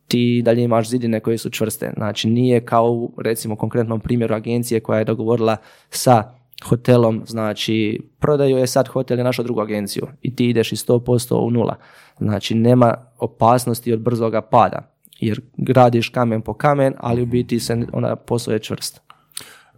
ti 0.07 0.41
dalje 0.45 0.63
imaš 0.63 0.89
zidine 0.89 1.19
koje 1.19 1.37
su 1.37 1.49
čvrste. 1.49 1.93
Znači 1.97 2.29
nije 2.29 2.65
kao 2.65 2.91
u 2.91 3.13
recimo 3.17 3.55
konkretnom 3.55 3.99
primjeru 3.99 4.35
agencije 4.35 4.79
koja 4.79 4.99
je 4.99 5.05
dogovorila 5.05 5.57
sa 5.89 6.23
hotelom, 6.65 7.23
znači 7.25 8.01
prodaju 8.19 8.57
je 8.57 8.67
sad 8.67 8.87
hotel 8.87 9.17
je 9.17 9.23
našla 9.23 9.43
drugu 9.43 9.61
agenciju 9.61 10.07
i 10.21 10.35
ti 10.35 10.49
ideš 10.49 10.71
i 10.71 10.75
100% 10.75 11.35
u 11.35 11.51
nula. 11.51 11.75
Znači 12.17 12.55
nema 12.55 12.95
opasnosti 13.19 13.93
od 13.93 13.99
brzoga 13.99 14.41
pada 14.41 14.93
jer 15.19 15.41
gradiš 15.57 16.09
kamen 16.09 16.41
po 16.41 16.53
kamen, 16.53 16.93
ali 16.97 17.21
u 17.21 17.25
biti 17.25 17.59
se 17.59 17.85
ona 17.93 18.15
posao 18.15 18.51
je 18.51 18.59
čvrst. 18.59 19.01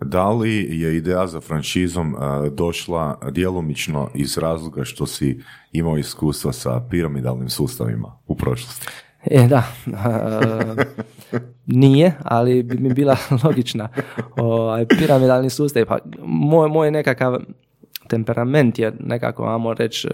Da 0.01 0.29
li 0.29 0.79
je 0.81 0.97
ideja 0.97 1.27
za 1.27 1.41
franšizom 1.41 2.15
došla 2.51 3.19
djelomično 3.31 4.09
iz 4.13 4.37
razloga 4.37 4.83
što 4.83 5.05
si 5.05 5.39
imao 5.71 5.97
iskustva 5.97 6.53
sa 6.53 6.81
piramidalnim 6.89 7.49
sustavima 7.49 8.17
u 8.27 8.35
prošlosti? 8.35 8.87
E, 9.25 9.47
da. 9.47 9.63
Nije, 11.65 12.13
ali 12.23 12.63
bi 12.63 12.77
mi 12.77 12.93
bila 12.93 13.17
logična. 13.43 13.89
Ovaj, 14.37 14.85
piramidalni 14.87 15.49
sustav. 15.49 15.85
Pa, 15.85 15.97
moj, 16.25 16.69
moj 16.69 16.91
nekakav 16.91 17.37
temperament 18.07 18.79
je 18.79 18.93
nekako, 18.99 19.45
ajmo 19.45 19.73
reći, 19.73 20.07
e, 20.07 20.11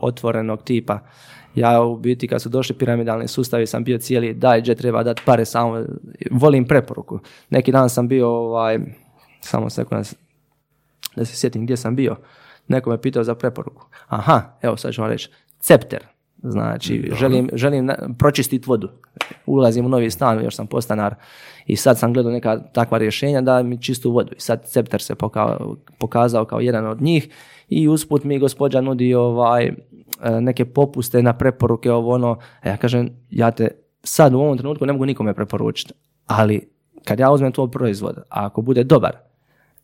otvorenog 0.00 0.62
tipa. 0.62 0.98
Ja 1.54 1.82
u 1.82 1.96
biti 1.96 2.28
kad 2.28 2.42
su 2.42 2.48
došli 2.48 2.76
piramidalni 2.76 3.28
sustavi 3.28 3.66
sam 3.66 3.84
bio 3.84 3.98
cijeli 3.98 4.34
daj, 4.34 4.60
gdje 4.60 4.74
treba 4.74 5.02
dati 5.02 5.22
pare, 5.24 5.44
samo 5.44 5.84
volim 6.30 6.64
preporuku. 6.64 7.18
Neki 7.50 7.72
dan 7.72 7.90
sam 7.90 8.08
bio, 8.08 8.28
ovaj, 8.28 8.78
samo 9.42 9.70
sekund 9.70 10.06
da 11.16 11.24
se 11.24 11.36
sjetim 11.36 11.62
gdje 11.64 11.76
sam 11.76 11.96
bio. 11.96 12.16
Neko 12.68 12.90
me 12.90 13.00
pitao 13.00 13.24
za 13.24 13.34
preporuku. 13.34 13.86
Aha, 14.08 14.42
evo 14.62 14.76
sad 14.76 14.92
ću 14.92 15.00
vam 15.02 15.10
reći. 15.10 15.30
Cepter. 15.58 16.06
Znači, 16.42 17.10
želim, 17.14 17.48
želim 17.52 17.84
na- 17.84 17.96
pročistiti 18.18 18.68
vodu. 18.68 18.88
Ulazim 19.46 19.86
u 19.86 19.88
novi 19.88 20.10
stan, 20.10 20.44
još 20.44 20.54
sam 20.56 20.66
postanar 20.66 21.14
i 21.66 21.76
sad 21.76 21.98
sam 21.98 22.12
gledao 22.12 22.32
neka 22.32 22.58
takva 22.72 22.98
rješenja 22.98 23.40
da 23.40 23.62
mi 23.62 23.82
čistu 23.82 24.10
vodu. 24.12 24.32
I 24.36 24.40
sad 24.40 24.66
Cepter 24.66 25.02
se 25.02 25.14
poka- 25.14 25.74
pokazao 25.98 26.44
kao 26.44 26.60
jedan 26.60 26.86
od 26.86 27.02
njih 27.02 27.28
i 27.68 27.88
usput 27.88 28.24
mi 28.24 28.38
gospođa 28.38 28.80
nudi 28.80 29.14
ovaj, 29.14 29.64
e, 29.64 29.74
neke 30.40 30.64
popuste 30.64 31.22
na 31.22 31.32
preporuke, 31.32 31.92
ovo 31.92 32.14
ono. 32.14 32.38
A 32.62 32.68
ja 32.68 32.76
kažem, 32.76 33.10
ja 33.30 33.50
te 33.50 33.68
sad 34.02 34.34
u 34.34 34.38
ovom 34.38 34.58
trenutku 34.58 34.86
ne 34.86 34.92
mogu 34.92 35.06
nikome 35.06 35.34
preporučiti, 35.34 35.94
ali 36.26 36.68
kad 37.04 37.20
ja 37.20 37.30
uzmem 37.30 37.52
tvoj 37.52 37.70
proizvod, 37.70 38.16
a 38.18 38.22
ako 38.28 38.62
bude 38.62 38.84
dobar, 38.84 39.16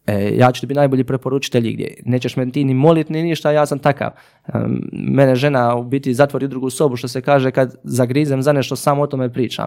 E, 0.08 0.32
ja 0.36 0.52
ću 0.52 0.60
ti 0.60 0.66
biti 0.66 0.78
najbolji 0.78 1.04
preporučitelj 1.04 1.68
igdje. 1.68 1.94
Nećeš 2.04 2.36
me 2.36 2.50
ti 2.50 2.64
ni 2.64 2.74
moliti 2.74 3.12
ni 3.12 3.22
ništa, 3.22 3.50
ja 3.50 3.66
sam 3.66 3.78
takav. 3.78 4.10
Em, 4.54 4.80
mene 4.92 5.34
žena 5.36 5.76
u 5.76 5.84
biti 5.84 6.14
zatvori 6.14 6.44
u 6.44 6.48
drugu 6.48 6.70
sobu, 6.70 6.96
što 6.96 7.08
se 7.08 7.20
kaže 7.20 7.50
kad 7.50 7.74
zagrizem 7.84 8.42
za 8.42 8.52
nešto, 8.52 8.76
samo 8.76 9.02
o 9.02 9.06
tome 9.06 9.32
pričam. 9.32 9.66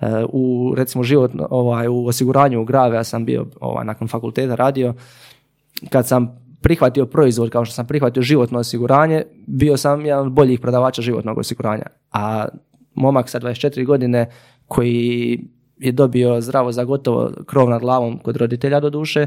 E, 0.00 0.06
u 0.28 0.74
recimo 0.76 1.04
život, 1.04 1.30
ovaj, 1.50 1.88
u 1.88 2.06
osiguranju 2.06 2.60
u 2.60 2.64
Grave, 2.64 2.96
ja 2.96 3.04
sam 3.04 3.24
bio 3.24 3.46
ovaj, 3.60 3.84
nakon 3.84 4.08
fakulteta 4.08 4.54
radio, 4.54 4.94
kad 5.90 6.06
sam 6.06 6.38
prihvatio 6.60 7.06
proizvod 7.06 7.50
kao 7.50 7.64
što 7.64 7.74
sam 7.74 7.86
prihvatio 7.86 8.22
životno 8.22 8.58
osiguranje, 8.58 9.22
bio 9.46 9.76
sam 9.76 10.06
jedan 10.06 10.26
od 10.26 10.32
boljih 10.32 10.60
prodavača 10.60 11.02
životnog 11.02 11.38
osiguranja. 11.38 11.86
A 12.12 12.46
momak 12.94 13.28
sa 13.28 13.40
24 13.40 13.86
godine 13.86 14.30
koji 14.66 15.40
je 15.78 15.92
dobio 15.92 16.40
zdravo 16.40 16.72
za 16.72 16.84
gotovo 16.84 17.30
krov 17.46 17.70
nad 17.70 17.80
glavom 17.80 18.18
kod 18.18 18.36
roditelja 18.36 18.80
do 18.80 18.90
duše, 18.90 19.26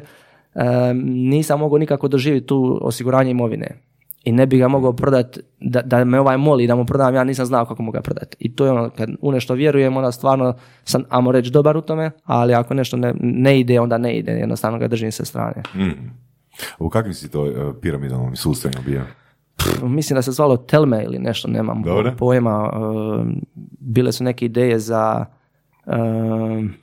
nisam 1.04 1.60
mogao 1.60 1.78
nikako 1.78 2.08
doživjeti 2.08 2.48
tu 2.48 2.80
osiguranje 2.82 3.32
imovine. 3.32 3.78
I 4.24 4.32
ne 4.32 4.46
bi 4.46 4.58
ga 4.58 4.68
mogao 4.68 4.94
prodati, 4.94 5.40
da, 5.60 5.82
da 5.82 6.06
me 6.06 6.20
ovaj 6.20 6.38
moli 6.38 6.68
da 6.68 6.76
mu 6.76 6.86
prodam, 6.86 7.16
ja 7.16 7.24
nisam 7.24 7.46
znao 7.46 7.66
kako 7.66 7.84
mu 7.84 7.92
ga 7.92 8.02
prodati. 8.02 8.38
I 8.40 8.56
to 8.56 8.66
je 8.66 8.72
ono, 8.72 8.90
kad 8.90 9.10
u 9.22 9.32
nešto 9.32 9.54
vjerujem, 9.54 9.98
onda 9.98 10.12
stvarno 10.12 10.54
sam, 10.84 11.04
ajmo 11.10 11.32
reći, 11.32 11.52
dobar 11.52 11.78
u 11.78 11.82
tome, 11.82 12.12
ali 12.24 12.54
ako 12.54 12.74
nešto 12.74 12.98
ne, 12.98 13.14
ne 13.20 13.60
ide, 13.60 13.80
onda 13.80 13.98
ne 13.98 14.18
ide, 14.18 14.32
jednostavno 14.32 14.80
ga 14.80 14.88
držim 14.88 15.12
sa 15.12 15.26
strane. 15.26 15.64
U 16.80 16.90
kakvim 16.90 17.14
si 17.14 17.32
to 17.32 17.48
e, 17.48 17.52
piramidalnim 17.82 18.36
sustavima 18.36 18.82
bio? 18.86 19.02
mislim 19.84 20.16
da 20.16 20.22
se 20.22 20.32
zvalo 20.32 20.58
Telme 20.58 21.04
ili 21.04 21.20
nešto, 21.20 21.48
nemam 21.48 21.84
Dobro. 21.84 22.14
pojma. 22.18 22.70
Um, 22.70 23.42
Bile 23.80 24.12
su 24.12 24.24
neke 24.24 24.46
ideje 24.46 24.80
za 24.80 25.26
um, 25.86 26.74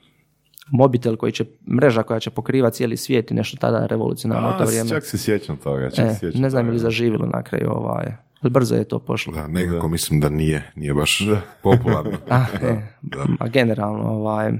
mobitel 0.71 1.15
koji 1.15 1.31
će, 1.31 1.45
mreža 1.75 2.03
koja 2.03 2.19
će 2.19 2.29
pokrivati 2.29 2.75
cijeli 2.75 2.97
svijet 2.97 3.31
i 3.31 3.33
nešto 3.33 3.57
tada 3.57 3.85
revolucionarno 3.85 4.49
u 4.49 4.57
to 4.57 4.63
A, 4.63 4.65
vrijeme. 4.65 4.89
čak 4.89 5.05
se 5.05 5.17
sjećam 5.17 5.57
toga, 5.57 5.89
čak 5.89 6.05
E, 6.05 6.13
se 6.13 6.19
sjećam 6.19 6.41
ne 6.41 6.49
znam 6.49 6.65
je 6.65 6.71
li 6.71 6.79
zaživjelo 6.79 7.25
na 7.25 7.43
kraju 7.43 7.71
ovaj, 7.71 8.05
ali 8.41 8.51
brzo 8.51 8.75
je 8.75 8.83
to 8.83 8.99
pošlo. 8.99 9.33
Da, 9.33 9.47
nekako 9.47 9.87
mislim 9.87 10.19
da 10.19 10.29
nije, 10.29 10.71
nije 10.75 10.93
baš 10.93 11.19
popularno. 11.63 12.17
Ah, 12.29 12.45
e, 12.61 12.81
a 13.39 13.47
generalno, 13.47 14.09
ovaj, 14.09 14.51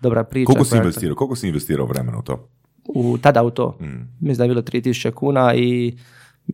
dobra 0.00 0.24
priča. 0.24 0.46
Koliko 0.46 0.64
si 0.64 0.76
investirao? 0.76 1.16
Koliko 1.16 1.36
si 1.36 1.48
investirao 1.48 1.86
vremena 1.86 2.18
u 2.18 2.22
to? 2.22 2.48
u, 2.84 3.18
tada 3.18 3.42
u 3.42 3.50
to. 3.50 3.76
Mm. 3.80 3.84
Mislim 4.20 4.36
da 4.38 4.44
je 4.44 4.48
bilo 4.48 4.62
3000 4.62 5.10
kuna 5.10 5.54
i 5.54 5.98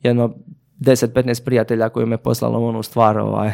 jedno 0.02 0.34
10-15 0.80 1.44
prijatelja 1.44 1.88
koji 1.88 2.06
me 2.06 2.16
poslalo 2.16 2.68
onu 2.68 2.82
stvar, 2.82 3.18
ovaj, 3.18 3.52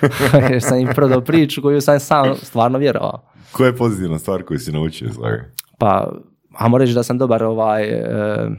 jer 0.50 0.62
sam 0.62 0.78
im 0.78 0.88
prodao 0.94 1.20
priču 1.20 1.62
koju 1.62 1.80
sam 1.80 2.00
sam 2.00 2.34
stvarno 2.42 2.78
vjerovao. 2.78 3.22
Koja 3.52 3.66
je 3.66 3.76
pozitivna 3.76 4.18
stvar 4.18 4.42
koju 4.42 4.58
si 4.58 4.72
naučio 4.72 5.08
iz 5.08 5.14
toga? 5.14 5.44
Pa, 5.78 6.12
ajmo 6.54 6.78
reći 6.78 6.94
da 6.94 7.02
sam 7.02 7.18
dobar 7.18 7.44
ovaj, 7.44 7.84
e, 7.84 8.50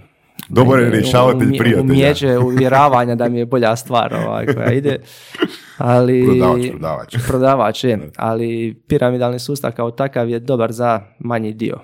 Dobar 0.50 0.80
je 0.80 0.89
rješavatelj 0.89 1.58
prijatelja. 1.58 1.82
Umijeće 1.82 2.38
uvjeravanja 2.38 3.15
da 3.15 3.30
mi 3.30 3.39
je 3.39 3.45
bolja 3.45 3.76
stvar 3.76 4.13
ovaj, 4.13 4.45
koja 4.45 4.72
ide. 4.72 4.98
Ali, 5.78 6.26
Prodavač, 6.26 6.69
prodavač. 6.69 7.15
Prodavač 7.28 7.84
je, 7.84 8.10
ali 8.15 8.82
piramidalni 8.88 9.39
sustav 9.39 9.72
kao 9.72 9.91
takav 9.91 10.30
je 10.30 10.39
dobar 10.39 10.72
za 10.72 11.02
manji 11.19 11.54
dio. 11.54 11.80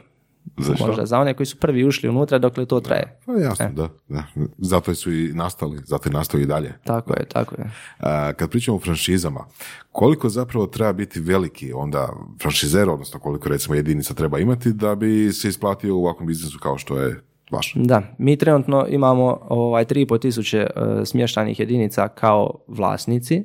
Zašto? 0.57 0.87
Možda 0.87 1.05
za 1.05 1.19
one 1.19 1.33
koji 1.33 1.47
su 1.47 1.57
prvi 1.57 1.85
ušli 1.85 2.09
unutra 2.09 2.37
dokle 2.37 2.65
to 2.65 2.79
traje. 2.79 3.19
Pa 3.25 3.33
jasno, 3.33 3.69
da, 3.73 3.89
da. 4.07 4.23
Zato 4.57 4.95
su 4.95 5.13
i 5.13 5.33
nastali, 5.33 5.81
zato 5.85 6.09
i 6.09 6.11
nastaju 6.11 6.43
i 6.43 6.45
dalje. 6.45 6.73
Tako 6.83 7.13
je, 7.13 7.25
tako 7.25 7.55
je. 7.55 7.71
A, 7.99 8.33
kad 8.33 8.49
pričamo 8.49 8.77
o 8.77 8.79
franšizama, 8.79 9.45
koliko 9.91 10.29
zapravo 10.29 10.67
treba 10.67 10.93
biti 10.93 11.19
veliki 11.19 11.73
onda 11.73 12.13
franšizer, 12.41 12.89
odnosno 12.89 13.19
koliko 13.19 13.49
recimo 13.49 13.75
jedinica 13.75 14.13
treba 14.13 14.39
imati 14.39 14.73
da 14.73 14.95
bi 14.95 15.33
se 15.33 15.47
isplatio 15.49 15.95
u 15.95 15.99
ovakvom 15.99 16.27
biznisu 16.27 16.59
kao 16.59 16.77
što 16.77 16.99
je 16.99 17.21
vaš? 17.51 17.73
Da, 17.75 18.01
mi 18.17 18.37
trenutno 18.37 18.85
imamo 18.89 19.39
ovaj 19.49 19.85
3,5 19.85 20.21
tisuće 20.21 20.57
e, 20.57 20.69
smještajnih 21.05 21.59
jedinica 21.59 22.07
kao 22.07 22.53
vlasnici, 22.67 23.43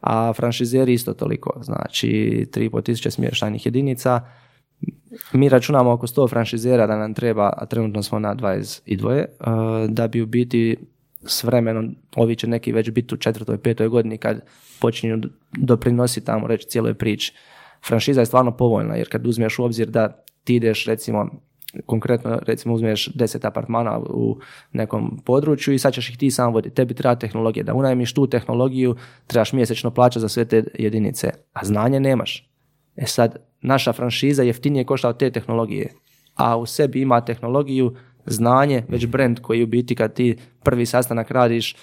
a 0.00 0.32
franšizeri 0.32 0.92
isto 0.92 1.14
toliko, 1.14 1.60
znači 1.62 2.46
3,5 2.52 2.82
tisuće 2.82 3.10
smještajnih 3.10 3.66
jedinica. 3.66 4.20
Mi 5.32 5.48
računamo 5.48 5.92
oko 5.92 6.06
100 6.06 6.30
franšizera 6.30 6.86
da 6.86 6.96
nam 6.96 7.14
treba, 7.14 7.52
a 7.56 7.66
trenutno 7.66 8.02
smo 8.02 8.18
na 8.18 8.34
22, 8.34 9.18
e, 9.18 9.26
da 9.88 10.08
bi 10.08 10.22
u 10.22 10.26
biti 10.26 10.76
s 11.24 11.44
vremenom, 11.44 11.96
ovi 12.16 12.36
će 12.36 12.46
neki 12.46 12.72
već 12.72 12.90
biti 12.90 13.14
u 13.14 13.18
četvrtoj, 13.18 13.58
petoj 13.58 13.88
godini 13.88 14.18
kad 14.18 14.40
počinju 14.80 15.18
doprinositi 15.52 16.26
tamo 16.26 16.46
reći 16.46 16.68
cijeloj 16.68 16.94
priči. 16.94 17.34
Franšiza 17.86 18.20
je 18.20 18.26
stvarno 18.26 18.56
povoljna 18.56 18.94
jer 18.96 19.08
kad 19.08 19.26
uzmeš 19.26 19.58
u 19.58 19.64
obzir 19.64 19.88
da 19.88 20.24
ti 20.44 20.54
ideš 20.54 20.86
recimo 20.86 21.30
konkretno 21.86 22.40
recimo 22.46 22.74
uzmeš 22.74 23.08
10 23.14 23.46
apartmana 23.46 23.98
u 23.98 24.38
nekom 24.72 25.20
području 25.24 25.74
i 25.74 25.78
sad 25.78 25.92
ćeš 25.94 26.10
ih 26.10 26.18
ti 26.18 26.30
sam 26.30 26.52
voditi. 26.52 26.74
Tebi 26.74 26.94
treba 26.94 27.14
tehnologija. 27.14 27.64
Da 27.64 27.74
unajmiš 27.74 28.14
tu 28.14 28.26
tehnologiju, 28.26 28.96
trebaš 29.26 29.52
mjesečno 29.52 29.90
plaćati 29.90 30.20
za 30.20 30.28
sve 30.28 30.44
te 30.44 30.64
jedinice, 30.78 31.30
a 31.52 31.64
znanje 31.64 32.00
nemaš. 32.00 32.51
E 32.96 33.06
sad, 33.06 33.36
naša 33.60 33.92
franšiza 33.92 34.42
jeftinije 34.42 34.84
košta 34.84 35.08
od 35.08 35.18
te 35.18 35.30
tehnologije, 35.30 35.92
a 36.34 36.56
u 36.56 36.66
sebi 36.66 37.00
ima 37.00 37.20
tehnologiju, 37.20 37.94
znanje, 38.26 38.84
već 38.88 39.06
brand 39.06 39.40
koji 39.40 39.62
u 39.62 39.66
biti 39.66 39.94
kad 39.94 40.14
ti 40.14 40.36
prvi 40.62 40.86
sastanak 40.86 41.30
radiš, 41.30 41.74
e, 41.74 41.76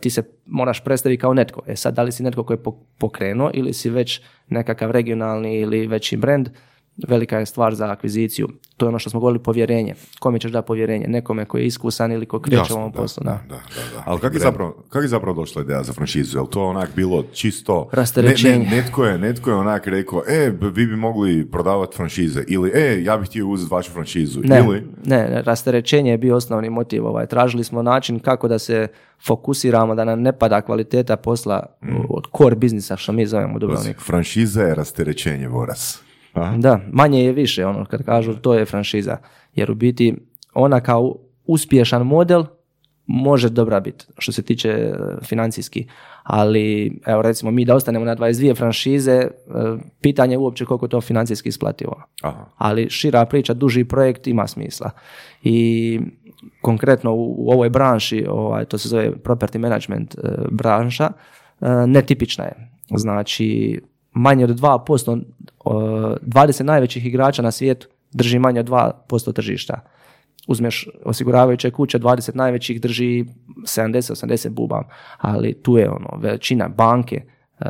ti 0.00 0.10
se 0.10 0.22
moraš 0.46 0.84
predstaviti 0.84 1.20
kao 1.20 1.34
netko. 1.34 1.62
E 1.66 1.76
sad, 1.76 1.94
da 1.94 2.02
li 2.02 2.12
si 2.12 2.22
netko 2.22 2.44
koji 2.44 2.56
je 2.56 2.62
po- 2.62 2.78
pokrenuo 2.98 3.50
ili 3.54 3.72
si 3.72 3.90
već 3.90 4.20
nekakav 4.48 4.90
regionalni 4.90 5.60
ili 5.60 5.86
veći 5.86 6.16
brand, 6.16 6.48
velika 7.08 7.38
je 7.38 7.46
stvar 7.46 7.74
za 7.74 7.90
akviziciju. 7.90 8.48
To 8.76 8.86
je 8.86 8.88
ono 8.88 8.98
što 8.98 9.10
smo 9.10 9.20
govorili, 9.20 9.42
povjerenje. 9.42 9.94
Kome 10.18 10.38
ćeš 10.38 10.52
dati 10.52 10.66
povjerenje? 10.66 11.06
Nekome 11.08 11.44
koji 11.44 11.62
je 11.62 11.66
iskusan 11.66 12.12
ili 12.12 12.26
ko 12.26 12.40
kreće 12.40 12.74
u 12.74 12.76
ovom 12.76 12.92
da, 12.92 12.98
poslu. 12.98 13.22
da, 13.24 13.30
Da. 13.30 13.38
da, 13.48 13.54
da, 13.54 13.96
da. 13.96 14.02
Ali 14.06 14.20
kako 14.20 14.36
je, 14.36 14.40
zapravo, 14.40 14.84
kak 14.88 15.02
je 15.02 15.08
zapravo 15.08 15.40
došla 15.40 15.62
ideja 15.62 15.82
za 15.82 15.92
franšizu? 15.92 16.38
Je 16.38 16.42
li 16.42 16.48
to 16.50 16.64
onak 16.64 16.90
bilo 16.96 17.24
čisto... 17.32 17.88
Rasterećenje. 17.92 18.58
Ne, 18.58 18.64
ne, 18.70 18.76
netko, 18.76 19.04
je, 19.04 19.18
netko 19.18 19.50
je 19.50 19.56
onak 19.56 19.86
rekao, 19.86 20.22
e, 20.28 20.52
vi 20.60 20.86
bi 20.86 20.96
mogli 20.96 21.50
prodavati 21.50 21.96
franšize. 21.96 22.44
Ili, 22.48 22.70
e, 22.74 23.02
ja 23.02 23.16
bih 23.16 23.28
htio 23.28 23.48
uzeti 23.48 23.74
vašu 23.74 23.90
franšizu. 23.90 24.40
Ne, 24.44 24.58
Ili, 24.58 24.82
ne, 25.04 25.42
rasterećenje 25.42 26.10
je 26.10 26.18
bio 26.18 26.36
osnovni 26.36 26.70
motiv. 26.70 27.06
Ovaj. 27.06 27.26
Tražili 27.26 27.64
smo 27.64 27.82
način 27.82 28.18
kako 28.18 28.48
da 28.48 28.58
se 28.58 28.88
fokusiramo, 29.26 29.94
da 29.94 30.04
nam 30.04 30.20
ne 30.22 30.38
pada 30.38 30.60
kvaliteta 30.60 31.16
posla 31.16 31.66
od 32.08 32.24
core 32.36 32.56
biznisa, 32.56 32.96
što 32.96 33.12
mi 33.12 33.26
zovemo 33.26 33.56
u 33.56 33.58
Dubrovniku. 33.58 34.00
franšiza 34.02 34.62
je 34.62 34.74
rasterećenje, 34.74 35.48
Voras. 35.48 36.03
Aha. 36.34 36.56
Da, 36.56 36.80
manje 36.92 37.24
je 37.24 37.32
više, 37.32 37.66
ono, 37.66 37.84
kad 37.84 38.04
kažu 38.04 38.34
to 38.34 38.54
je 38.54 38.64
franšiza. 38.64 39.16
Jer 39.54 39.70
u 39.70 39.74
biti 39.74 40.14
ona 40.54 40.80
kao 40.80 41.16
uspješan 41.46 42.02
model 42.02 42.44
može 43.06 43.48
dobra 43.48 43.80
biti 43.80 44.04
što 44.18 44.32
se 44.32 44.42
tiče 44.42 44.68
e, 44.68 44.94
financijski, 45.22 45.86
ali 46.22 46.98
evo 47.06 47.22
recimo 47.22 47.50
mi 47.50 47.64
da 47.64 47.74
ostanemo 47.74 48.04
na 48.04 48.16
22 48.16 48.56
franšize, 48.56 49.12
e, 49.12 49.30
pitanje 50.00 50.34
je 50.34 50.38
uopće 50.38 50.64
koliko 50.64 50.88
to 50.88 51.00
financijski 51.00 51.48
isplativo. 51.48 52.02
Aha. 52.22 52.44
Ali 52.56 52.90
šira 52.90 53.24
priča, 53.24 53.54
duži 53.54 53.84
projekt 53.84 54.26
ima 54.26 54.46
smisla. 54.46 54.90
I 55.42 56.00
konkretno 56.60 57.12
u, 57.14 57.34
u 57.38 57.50
ovoj 57.50 57.70
branši, 57.70 58.26
ovaj, 58.28 58.64
to 58.64 58.78
se 58.78 58.88
zove 58.88 59.10
property 59.10 59.58
management 59.58 60.14
e, 60.14 60.18
branša, 60.50 61.10
netipična 61.86 62.44
je. 62.44 62.70
Znači, 62.96 63.80
manje 64.14 64.44
od 64.44 64.50
2%, 64.50 65.20
e, 65.20 65.70
20 66.22 66.62
najvećih 66.62 67.06
igrača 67.06 67.42
na 67.42 67.50
svijetu 67.50 67.88
drži 68.12 68.38
manje 68.38 68.60
od 68.60 68.66
2% 68.66 69.32
tržišta. 69.32 69.80
Uzmeš 70.48 70.88
osiguravajuće 71.04 71.70
kuće, 71.70 71.98
20 71.98 72.34
najvećih 72.34 72.80
drži 72.80 73.24
70-80 73.62 74.48
bubam, 74.48 74.82
ali 75.18 75.62
tu 75.62 75.76
je 75.78 75.90
ono, 75.90 76.18
većina 76.18 76.68
banke, 76.68 77.22
e, 77.60 77.66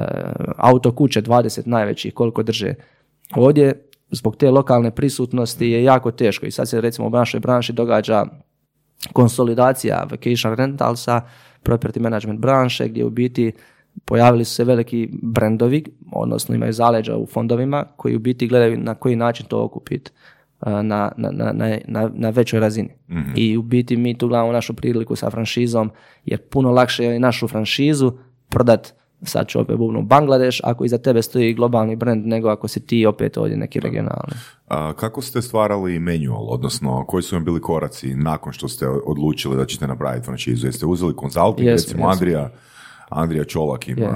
auto 0.56 0.92
kuće 0.94 1.22
20 1.22 1.66
najvećih, 1.66 2.14
koliko 2.14 2.42
drže. 2.42 2.74
Ovdje, 3.34 3.88
zbog 4.10 4.36
te 4.36 4.50
lokalne 4.50 4.90
prisutnosti 4.90 5.66
je 5.66 5.84
jako 5.84 6.10
teško 6.10 6.46
i 6.46 6.50
sad 6.50 6.68
se 6.68 6.80
recimo 6.80 7.06
u 7.06 7.10
našoj 7.10 7.40
branši 7.40 7.72
događa 7.72 8.24
konsolidacija 9.12 10.06
vacation 10.10 10.54
rentalsa, 10.54 11.20
property 11.64 12.00
management 12.00 12.40
branše 12.40 12.88
gdje 12.88 13.04
u 13.04 13.10
biti 13.10 13.52
pojavili 14.04 14.44
su 14.44 14.54
se 14.54 14.64
veliki 14.64 15.08
brendovi, 15.22 15.84
odnosno 16.12 16.54
imaju 16.54 16.72
zaleđa 16.72 17.16
u 17.16 17.26
fondovima 17.26 17.84
koji 17.96 18.16
u 18.16 18.18
biti 18.18 18.46
gledaju 18.46 18.78
na 18.78 18.94
koji 18.94 19.16
način 19.16 19.46
to 19.46 19.64
okupiti 19.64 20.10
uh, 20.60 20.68
na, 20.72 21.12
na, 21.16 21.52
na, 21.86 22.10
na, 22.14 22.30
većoj 22.30 22.60
razini. 22.60 22.88
I 23.36 23.56
u 23.56 23.62
biti 23.62 23.96
mi 23.96 24.18
tu 24.18 24.28
gledamo 24.28 24.52
našu 24.52 24.74
priliku 24.74 25.16
sa 25.16 25.30
franšizom 25.30 25.90
jer 26.24 26.40
puno 26.40 26.70
lakše 26.70 27.04
je 27.04 27.18
našu 27.18 27.48
franšizu 27.48 28.12
prodat 28.48 28.94
sad 29.22 29.46
ću 29.48 29.60
opet 29.60 29.76
bubnu 29.76 30.02
Bangladeš 30.02 30.60
ako 30.64 30.84
iza 30.84 30.98
tebe 30.98 31.22
stoji 31.22 31.54
globalni 31.54 31.96
brand 31.96 32.26
nego 32.26 32.48
ako 32.48 32.68
si 32.68 32.86
ti 32.86 33.06
opet 33.06 33.36
ovdje 33.36 33.56
neki 33.56 33.80
regionalni. 33.80 34.34
A, 34.68 34.92
kako 34.92 35.22
ste 35.22 35.42
stvarali 35.42 35.98
manual, 35.98 36.46
odnosno 36.50 37.04
koji 37.06 37.22
su 37.22 37.36
vam 37.36 37.44
bili 37.44 37.60
koraci 37.60 38.14
nakon 38.14 38.52
što 38.52 38.68
ste 38.68 38.88
odlučili 38.88 39.56
da 39.56 39.66
ćete 39.66 39.86
napraviti 39.86 40.24
franšizu? 40.24 40.66
Jeste 40.66 40.86
uzeli 40.86 41.16
konzulting, 41.16 41.68
recimo. 41.68 42.08
Andrija, 42.08 42.50
Andrija 43.10 43.44
Čolak 43.44 43.88
ima 43.88 44.02
Je. 44.02 44.10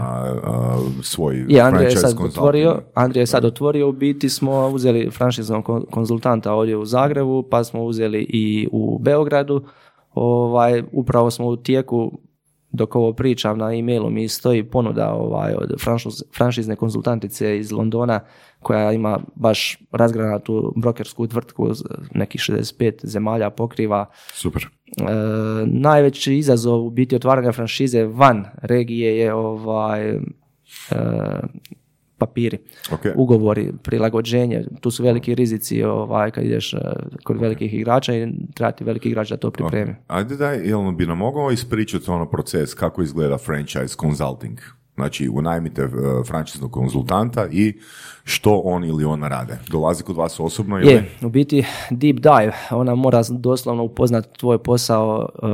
a, 0.44 0.78
svoj 1.02 1.44
Je, 1.48 1.60
Andrija 1.60 1.88
je 1.88 1.96
sad 1.96 2.20
otvorio, 2.24 2.80
Andrija 2.94 3.22
je 3.22 3.26
sad 3.26 3.44
otvorio, 3.44 3.88
u 3.88 3.92
biti 3.92 4.28
smo 4.28 4.68
uzeli 4.68 5.10
franšiznog 5.10 5.64
kon- 5.64 5.84
konzultanta 5.90 6.52
ovdje 6.52 6.76
u 6.76 6.84
Zagrebu, 6.84 7.42
pa 7.50 7.64
smo 7.64 7.84
uzeli 7.84 8.26
i 8.28 8.68
u 8.72 8.98
Beogradu. 8.98 9.62
Ovaj, 10.14 10.82
upravo 10.92 11.30
smo 11.30 11.46
u 11.46 11.56
tijeku, 11.56 12.18
dok 12.70 12.96
ovo 12.96 13.12
pričam 13.12 13.58
na 13.58 13.74
e-mailu, 13.74 14.10
mi 14.10 14.28
stoji 14.28 14.64
ponuda 14.64 15.12
ovaj, 15.12 15.54
od 15.54 15.70
franšiz- 15.70 16.22
franšizne 16.36 16.76
konzultantice 16.76 17.58
iz 17.58 17.72
Londona, 17.72 18.20
koja 18.60 18.92
ima 18.92 19.18
baš 19.34 19.78
razgranatu 19.92 20.72
brokersku 20.76 21.26
tvrtku, 21.26 21.68
nekih 22.14 22.40
65 22.40 23.06
zemalja 23.06 23.50
pokriva. 23.50 24.06
Super. 24.32 24.62
E, 24.62 25.02
najveći 25.66 26.36
izazov 26.36 26.86
u 26.86 26.90
biti 26.90 27.16
otvaranja 27.16 27.52
franšize 27.52 28.04
van 28.04 28.44
regije 28.62 29.18
je 29.18 29.34
ovaj 29.34 30.10
e, 30.10 30.20
papiri, 32.18 32.58
Ok. 32.92 33.00
ugovori, 33.16 33.72
prilagođenje, 33.82 34.64
tu 34.80 34.90
su 34.90 35.02
veliki 35.02 35.34
rizici 35.34 35.82
ovaj, 35.82 36.30
kad 36.30 36.44
ideš 36.44 36.74
e, 36.74 36.78
kod 37.24 37.40
velikih 37.40 37.74
igrača 37.74 38.14
i 38.14 38.28
treba 38.54 38.72
ti 38.72 38.84
veliki 38.84 39.08
igrač 39.08 39.30
da 39.30 39.36
to 39.36 39.50
pripremi. 39.50 39.94
Ajde 40.06 40.36
da, 40.36 40.50
jel 40.50 40.92
bi 40.92 41.06
nam 41.06 41.18
mogao 41.18 41.50
ispričati 41.50 42.10
ono 42.10 42.30
proces 42.30 42.74
kako 42.74 43.02
izgleda 43.02 43.38
franchise 43.38 43.96
consulting? 44.00 44.58
Znači, 44.94 45.28
unajmite 45.28 45.84
uh, 45.84 45.90
franšiznog 46.26 46.72
konzultanta 46.72 47.48
i 47.52 47.78
što 48.24 48.62
on 48.64 48.84
ili 48.84 49.04
ona 49.04 49.28
rade? 49.28 49.58
Dolazi 49.70 50.02
kod 50.02 50.16
vas 50.16 50.40
osobno 50.40 50.78
ili? 50.78 50.90
Je, 50.92 51.10
u 51.22 51.28
biti 51.28 51.64
deep 51.90 52.16
dive, 52.16 52.52
ona 52.70 52.94
mora 52.94 53.22
doslovno 53.30 53.82
upoznati 53.82 54.38
tvoj 54.38 54.62
posao 54.62 55.28
e, 55.42 55.46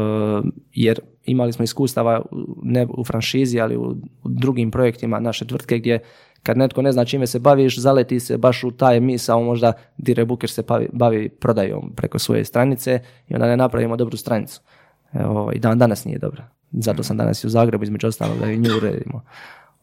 jer 0.72 1.00
imali 1.24 1.52
smo 1.52 1.62
iskustava 1.62 2.22
ne 2.62 2.86
u 2.96 3.04
franšizi, 3.04 3.60
ali 3.60 3.76
u 3.76 3.96
drugim 4.24 4.70
projektima 4.70 5.20
naše 5.20 5.46
tvrtke 5.46 5.78
gdje 5.78 5.98
kad 6.44 6.58
netko 6.58 6.82
ne 6.82 6.92
zna 6.92 7.04
čime 7.04 7.26
se 7.26 7.38
baviš, 7.38 7.78
zaleti 7.78 8.20
se 8.20 8.38
baš 8.38 8.64
u 8.64 8.70
taj 8.70 9.00
misao, 9.00 9.42
možda 9.42 9.72
Dire 9.96 10.24
Booker 10.24 10.50
se 10.50 10.62
bavi, 10.62 10.88
bavi 10.92 11.28
prodajom 11.28 11.92
preko 11.96 12.18
svoje 12.18 12.44
stranice 12.44 13.00
i 13.28 13.34
onda 13.34 13.46
ne 13.46 13.56
napravimo 13.56 13.96
dobru 13.96 14.16
stranicu. 14.16 14.60
Evo, 15.12 15.52
I 15.54 15.58
dan 15.58 15.78
danas 15.78 16.04
nije 16.04 16.18
dobra. 16.18 16.48
Zato 16.72 17.02
sam 17.02 17.16
danas 17.16 17.44
i 17.44 17.46
u 17.46 17.50
Zagrebu, 17.50 17.84
između 17.84 18.06
ostalog, 18.06 18.38
da 18.38 18.50
i 18.50 18.58
nju 18.58 18.70
uredimo. 18.76 19.22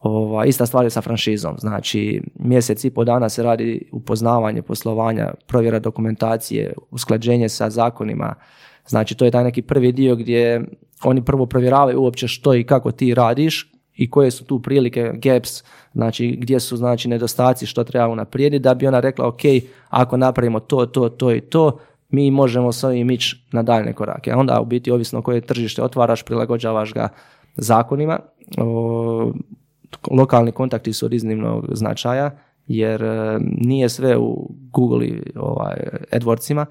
Ova, 0.00 0.44
ista 0.44 0.66
stvar 0.66 0.84
je 0.84 0.90
sa 0.90 1.00
franšizom. 1.00 1.54
Znači, 1.58 2.22
mjesec 2.34 2.84
i 2.84 2.90
po 2.90 3.04
dana 3.04 3.28
se 3.28 3.42
radi 3.42 3.88
upoznavanje 3.92 4.62
poslovanja, 4.62 5.34
provjera 5.46 5.78
dokumentacije, 5.78 6.72
usklađenje 6.90 7.48
sa 7.48 7.70
zakonima. 7.70 8.34
Znači, 8.88 9.14
to 9.14 9.24
je 9.24 9.30
taj 9.30 9.44
neki 9.44 9.62
prvi 9.62 9.92
dio 9.92 10.16
gdje 10.16 10.64
oni 11.04 11.24
prvo 11.24 11.46
provjeravaju 11.46 12.02
uopće 12.02 12.28
što 12.28 12.54
i 12.54 12.64
kako 12.64 12.92
ti 12.92 13.14
radiš 13.14 13.71
i 13.96 14.10
koje 14.10 14.30
su 14.30 14.44
tu 14.44 14.62
prilike, 14.62 15.10
gaps, 15.14 15.64
znači 15.92 16.36
gdje 16.40 16.60
su 16.60 16.76
znači 16.76 17.08
nedostaci, 17.08 17.66
što 17.66 17.84
treba 17.84 18.08
unaprijediti, 18.08 18.62
da 18.62 18.74
bi 18.74 18.86
ona 18.86 19.00
rekla, 19.00 19.28
ok, 19.28 19.40
ako 19.88 20.16
napravimo 20.16 20.60
to, 20.60 20.86
to, 20.86 21.08
to 21.08 21.32
i 21.32 21.40
to, 21.40 21.78
mi 22.10 22.30
možemo 22.30 22.72
s 22.72 22.84
ovim 22.84 23.10
ići 23.10 23.44
na 23.52 23.62
daljne 23.62 23.92
korake. 23.92 24.32
A 24.32 24.36
onda 24.36 24.60
u 24.60 24.64
biti 24.64 24.90
ovisno 24.90 25.22
koje 25.22 25.40
tržište 25.40 25.82
otvaraš, 25.82 26.22
prilagođavaš 26.22 26.92
ga 26.92 27.08
zakonima. 27.56 28.18
O, 28.58 29.32
lokalni 30.10 30.52
kontakti 30.52 30.92
su 30.92 31.06
od 31.06 31.12
iznimnog 31.12 31.66
značaja, 31.72 32.30
jer 32.66 33.02
e, 33.02 33.38
nije 33.40 33.88
sve 33.88 34.16
u 34.16 34.50
Google 34.72 35.06
i 35.06 35.22
ovaj, 35.36 35.76
AdWordsima. 36.12 36.64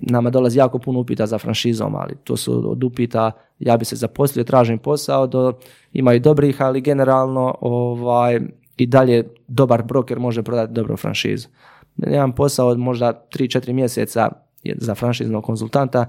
Nama 0.00 0.30
dolazi 0.30 0.58
jako 0.58 0.78
puno 0.78 1.00
upita 1.00 1.26
za 1.26 1.38
franšizom, 1.38 1.94
ali 1.94 2.14
to 2.24 2.36
su 2.36 2.70
od 2.70 2.84
upita 2.84 3.32
ja 3.58 3.76
bi 3.76 3.84
se 3.84 3.96
zaposlio, 3.96 4.44
tražim 4.44 4.78
posao, 4.78 5.26
do 5.26 5.52
ima 5.92 6.14
i 6.14 6.20
dobrih, 6.20 6.62
ali 6.62 6.80
generalno 6.80 7.54
ovaj, 7.60 8.40
i 8.76 8.86
dalje 8.86 9.24
dobar 9.48 9.82
broker 9.82 10.18
može 10.18 10.42
prodati 10.42 10.72
dobru 10.72 10.96
franšizu. 10.96 11.48
Jedan 11.96 12.32
posao 12.32 12.68
od 12.68 12.78
možda 12.78 13.26
3-4 13.32 13.72
mjeseca 13.72 14.28
je 14.62 14.74
za 14.78 14.94
franšiznog 14.94 15.44
konzultanta, 15.44 16.06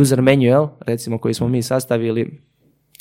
user 0.00 0.22
manual, 0.22 0.68
recimo 0.80 1.18
koji 1.18 1.34
smo 1.34 1.48
mi 1.48 1.62
sastavili, 1.62 2.40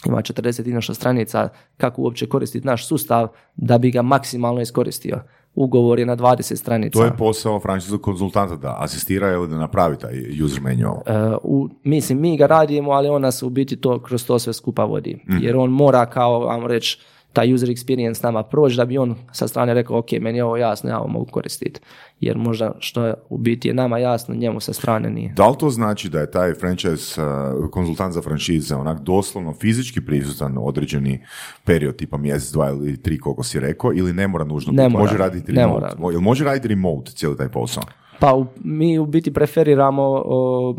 ima 0.05 0.17
40 0.17 0.69
i 0.69 0.73
nešto 0.73 0.93
stranica 0.93 1.49
kako 1.77 2.01
uopće 2.01 2.25
koristiti 2.25 2.67
naš 2.67 2.87
sustav 2.87 3.27
da 3.55 3.77
bi 3.77 3.91
ga 3.91 4.01
maksimalno 4.01 4.61
iskoristio. 4.61 5.21
Ugovor 5.55 5.99
je 5.99 6.05
na 6.05 6.15
20 6.15 6.55
stranica. 6.55 6.99
To 6.99 7.05
je 7.05 7.17
posao 7.17 7.59
franšiznog 7.59 8.01
konzultanta 8.01 8.55
da 8.55 8.75
asistira 8.79 9.31
ili 9.31 9.47
da 9.47 9.57
napravi 9.57 9.97
taj 9.97 10.43
user 10.43 10.61
manual. 10.61 10.97
E, 11.05 11.35
u, 11.43 11.69
mislim, 11.83 12.21
mi 12.21 12.37
ga 12.37 12.45
radimo, 12.45 12.91
ali 12.91 13.09
on 13.09 13.21
nas 13.21 13.43
u 13.43 13.49
biti 13.49 13.75
to 13.75 13.99
kroz 13.99 14.25
to 14.25 14.39
sve 14.39 14.53
skupa 14.53 14.83
vodi. 14.83 15.25
Jer 15.41 15.55
on 15.57 15.69
mora 15.69 16.05
kao, 16.05 16.39
vam 16.39 16.65
reći, 16.65 16.99
taj 17.33 17.53
user 17.53 17.69
experience 17.69 18.23
nama 18.23 18.43
proći 18.43 18.77
da 18.77 18.85
bi 18.85 18.97
on 18.97 19.15
sa 19.31 19.47
strane 19.47 19.73
rekao, 19.73 19.97
ok, 19.97 20.11
meni 20.11 20.37
je 20.37 20.43
ovo 20.43 20.57
jasno, 20.57 20.89
ja 20.89 20.99
ovo 20.99 21.07
mogu 21.07 21.25
koristiti. 21.25 21.79
Jer 22.19 22.37
možda 22.37 22.71
što 22.79 23.05
je 23.05 23.13
u 23.29 23.37
biti 23.37 23.67
je 23.67 23.73
nama 23.73 23.97
jasno, 23.97 24.35
njemu 24.35 24.59
sa 24.59 24.73
strane 24.73 25.09
nije. 25.09 25.33
Da 25.35 25.47
li 25.47 25.55
to 25.57 25.69
znači 25.69 26.09
da 26.09 26.19
je 26.19 26.31
taj 26.31 26.53
franchise 26.53 27.21
uh, 27.21 27.27
konzultant 27.71 28.13
za 28.13 28.21
franšize 28.21 28.75
onak 28.75 28.99
doslovno 28.99 29.53
fizički 29.53 30.01
prisutan 30.01 30.55
određeni 30.57 31.19
period, 31.63 31.95
tipa 31.95 32.17
mjesec, 32.17 32.51
dva 32.51 32.69
ili 32.69 32.97
tri, 32.97 33.17
koliko 33.19 33.43
si 33.43 33.59
rekao, 33.59 33.93
ili 33.93 34.13
ne 34.13 34.27
mora 34.27 34.43
nužno 34.45 34.73
Ne 34.73 34.89
mora, 34.89 35.03
može 35.03 35.17
raditi 35.17 35.51
ne 35.51 35.61
remote? 35.61 35.95
mora. 35.97 36.11
Jel 36.13 36.21
može 36.21 36.43
raditi 36.43 36.67
remote 36.67 37.11
cijeli 37.11 37.37
taj 37.37 37.49
posao? 37.49 37.83
Pa 38.19 38.33
u- 38.33 38.45
mi 38.57 38.99
u 38.99 39.05
biti 39.05 39.33
preferiramo 39.33 40.03
o, 40.25 40.75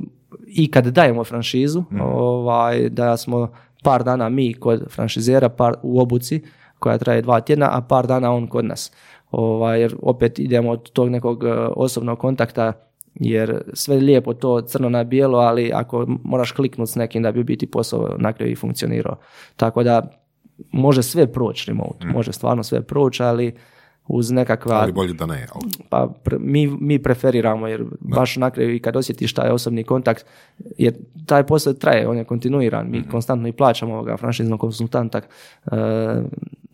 i 0.46 0.70
kad 0.70 0.86
dajemo 0.86 1.24
franšizu, 1.24 1.82
ovaj, 2.02 2.88
da 2.88 3.16
smo 3.16 3.50
par 3.83 4.05
dana 4.05 4.29
mi 4.29 4.55
kod 4.55 4.85
franšizera 4.90 5.49
par, 5.49 5.75
u 5.83 6.01
obuci 6.01 6.43
koja 6.79 6.99
traje 6.99 7.23
dva 7.23 7.40
tjedna, 7.40 7.69
a 7.73 7.81
par 7.81 8.07
dana 8.07 8.33
on 8.33 8.47
kod 8.47 8.64
nas. 8.64 8.93
Ovaj, 9.31 9.81
jer 9.81 9.97
opet 10.03 10.38
idemo 10.38 10.71
od 10.71 10.90
tog 10.90 11.11
nekog 11.11 11.45
e, 11.45 11.53
osobnog 11.77 12.19
kontakta 12.19 12.73
jer 13.14 13.62
sve 13.73 13.97
je 13.97 14.03
lijepo 14.03 14.35
to 14.35 14.61
crno 14.61 14.88
na 14.88 15.05
bijelo, 15.05 15.38
ali 15.38 15.71
ako 15.75 16.07
moraš 16.25 16.53
kliknuti 16.53 16.93
s 16.93 16.95
nekim 16.95 17.23
da 17.23 17.33
bi 17.33 17.45
biti 17.45 17.66
posao 17.66 18.16
na 18.19 18.33
kraju 18.33 18.53
i 18.53 18.57
funkcionirao. 18.57 19.16
Tako 19.57 19.83
da 19.83 20.21
može 20.73 21.03
sve 21.03 21.33
proći 21.33 21.71
remote, 21.71 22.07
može 22.07 22.33
stvarno 22.33 22.62
sve 22.62 22.83
proći, 22.83 23.23
ali 23.23 23.55
uz 24.08 24.30
nekakva 24.30 24.74
Ali 24.74 24.92
bolje 24.92 25.12
da 25.12 25.26
ne. 25.26 25.46
ali- 25.54 25.70
pa 25.88 26.08
pre- 26.24 26.38
mi, 26.40 26.66
mi 26.80 26.98
preferiramo 26.98 27.68
jer 27.68 27.84
baš 28.00 28.36
na 28.36 28.50
kraju 28.50 28.74
i 28.74 28.78
kad 28.78 28.96
osjetiš 28.96 29.34
taj 29.34 29.50
osobni 29.50 29.84
kontakt 29.84 30.26
jer 30.78 30.94
taj 31.26 31.46
posao 31.46 31.72
traje, 31.72 32.08
on 32.08 32.16
je 32.16 32.24
kontinuiran, 32.24 32.90
mi 32.90 33.08
konstantno 33.08 33.48
i 33.48 33.52
plaćamo 33.52 33.94
ovoga 33.94 34.16
franšiznog 34.16 34.60
konsultanta 34.60 35.18
e, 35.18 35.76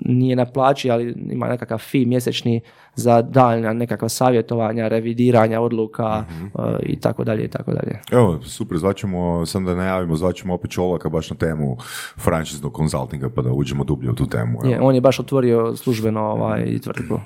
nije 0.01 0.37
na 0.37 0.45
plaći, 0.45 0.91
ali 0.91 1.15
ima 1.31 1.49
nekakav 1.49 1.79
fi 1.79 2.07
mjesečni 2.07 2.61
za 2.95 3.23
daljnja 3.23 3.73
nekakva 3.73 4.09
savjetovanja, 4.09 4.89
revidiranja 4.89 5.61
odluka 5.61 6.25
uh, 6.55 6.65
i 6.83 7.01
tako 7.01 7.25
dalje 7.25 7.45
i 7.45 7.49
tako 7.49 7.73
dalje. 7.73 8.01
Evo, 8.11 8.43
super, 8.43 8.79
zvaćemo, 8.79 9.47
sam 9.47 9.65
da 9.65 9.75
najavimo, 9.75 10.17
zvaćemo 10.17 10.55
opet 10.55 10.71
Čolaka 10.71 11.09
baš 11.09 11.31
na 11.31 11.37
temu 11.37 11.77
franšiznog 12.17 12.73
konzultinga, 12.73 13.31
pa 13.31 13.43
da 13.43 13.53
uđemo 13.53 13.85
dublje 13.85 14.11
u 14.11 14.15
tu 14.15 14.27
temu. 14.27 14.59
evo. 14.65 14.73
Je, 14.73 14.81
on 14.81 14.95
je 14.95 15.01
baš 15.01 15.21
otvorio 15.21 15.77
službeno 15.77 16.21
ovaj, 16.21 16.79
tvrtku. 16.79 17.21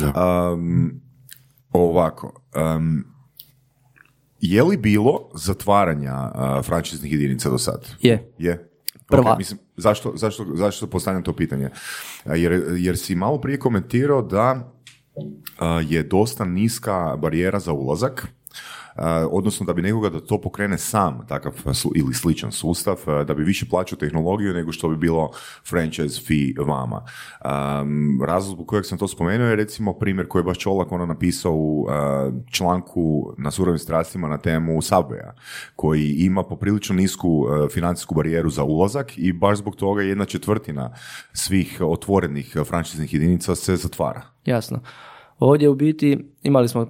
da. 0.00 0.52
Um, 0.52 1.00
ovako, 1.72 2.32
um, 2.76 3.04
je 4.40 4.62
li 4.62 4.76
bilo 4.76 5.30
zatvaranja 5.34 6.14
uh, 6.14 6.64
franšiznih 6.64 7.12
jedinica 7.12 7.50
do 7.50 7.58
sad? 7.58 7.88
Je. 8.00 8.32
Je? 8.38 8.73
Prva. 9.16 9.32
Ok, 9.32 9.38
mislim, 9.38 9.58
zašto, 9.76 10.12
zašto, 10.16 10.46
zašto 10.54 10.86
postavljam 10.86 11.22
to 11.22 11.32
pitanje? 11.32 11.70
Jer, 12.24 12.64
jer 12.76 12.98
si 12.98 13.14
malo 13.14 13.40
prije 13.40 13.58
komentirao 13.58 14.22
da 14.22 14.72
je 15.88 16.02
dosta 16.02 16.44
niska 16.44 17.16
barijera 17.16 17.58
za 17.60 17.72
ulazak, 17.72 18.28
odnosno 19.30 19.66
da 19.66 19.72
bi 19.72 19.82
nekoga 19.82 20.08
da 20.08 20.20
to 20.20 20.40
pokrene 20.40 20.78
sam 20.78 21.26
takav 21.28 21.52
ili 21.94 22.14
sličan 22.14 22.52
sustav, 22.52 22.96
da 23.26 23.34
bi 23.34 23.44
više 23.44 23.66
plaćao 23.70 23.98
tehnologiju 23.98 24.54
nego 24.54 24.72
što 24.72 24.88
bi 24.88 24.96
bilo 24.96 25.30
franchise 25.70 26.26
fee 26.26 26.64
vama. 26.64 27.02
Razlog 28.26 28.54
zbog 28.54 28.66
kojeg 28.66 28.86
sam 28.86 28.98
to 28.98 29.08
spomenuo 29.08 29.46
je 29.46 29.56
recimo 29.56 29.92
primjer 29.92 30.28
koji 30.28 30.40
je 30.40 30.44
baš 30.44 30.58
Čolak 30.58 30.92
ono 30.92 31.06
napisao 31.06 31.52
u 31.54 31.86
članku 32.50 33.34
na 33.38 33.50
surovim 33.50 33.78
strastima 33.78 34.28
na 34.28 34.38
temu 34.38 34.72
Subwaya, 34.72 35.30
koji 35.76 36.08
ima 36.08 36.42
poprilično 36.42 36.96
nisku 36.96 37.46
financijsku 37.72 38.14
barijeru 38.14 38.50
za 38.50 38.64
ulazak 38.64 39.18
i 39.18 39.32
baš 39.32 39.58
zbog 39.58 39.76
toga 39.76 40.02
jedna 40.02 40.24
četvrtina 40.24 40.94
svih 41.32 41.78
otvorenih 41.80 42.56
franšiznih 42.68 43.14
jedinica 43.14 43.54
se 43.54 43.76
zatvara. 43.76 44.22
Jasno. 44.44 44.80
Ovdje 45.38 45.68
u 45.68 45.74
biti 45.74 46.18
imali 46.42 46.68
smo 46.68 46.82
e, 46.82 46.86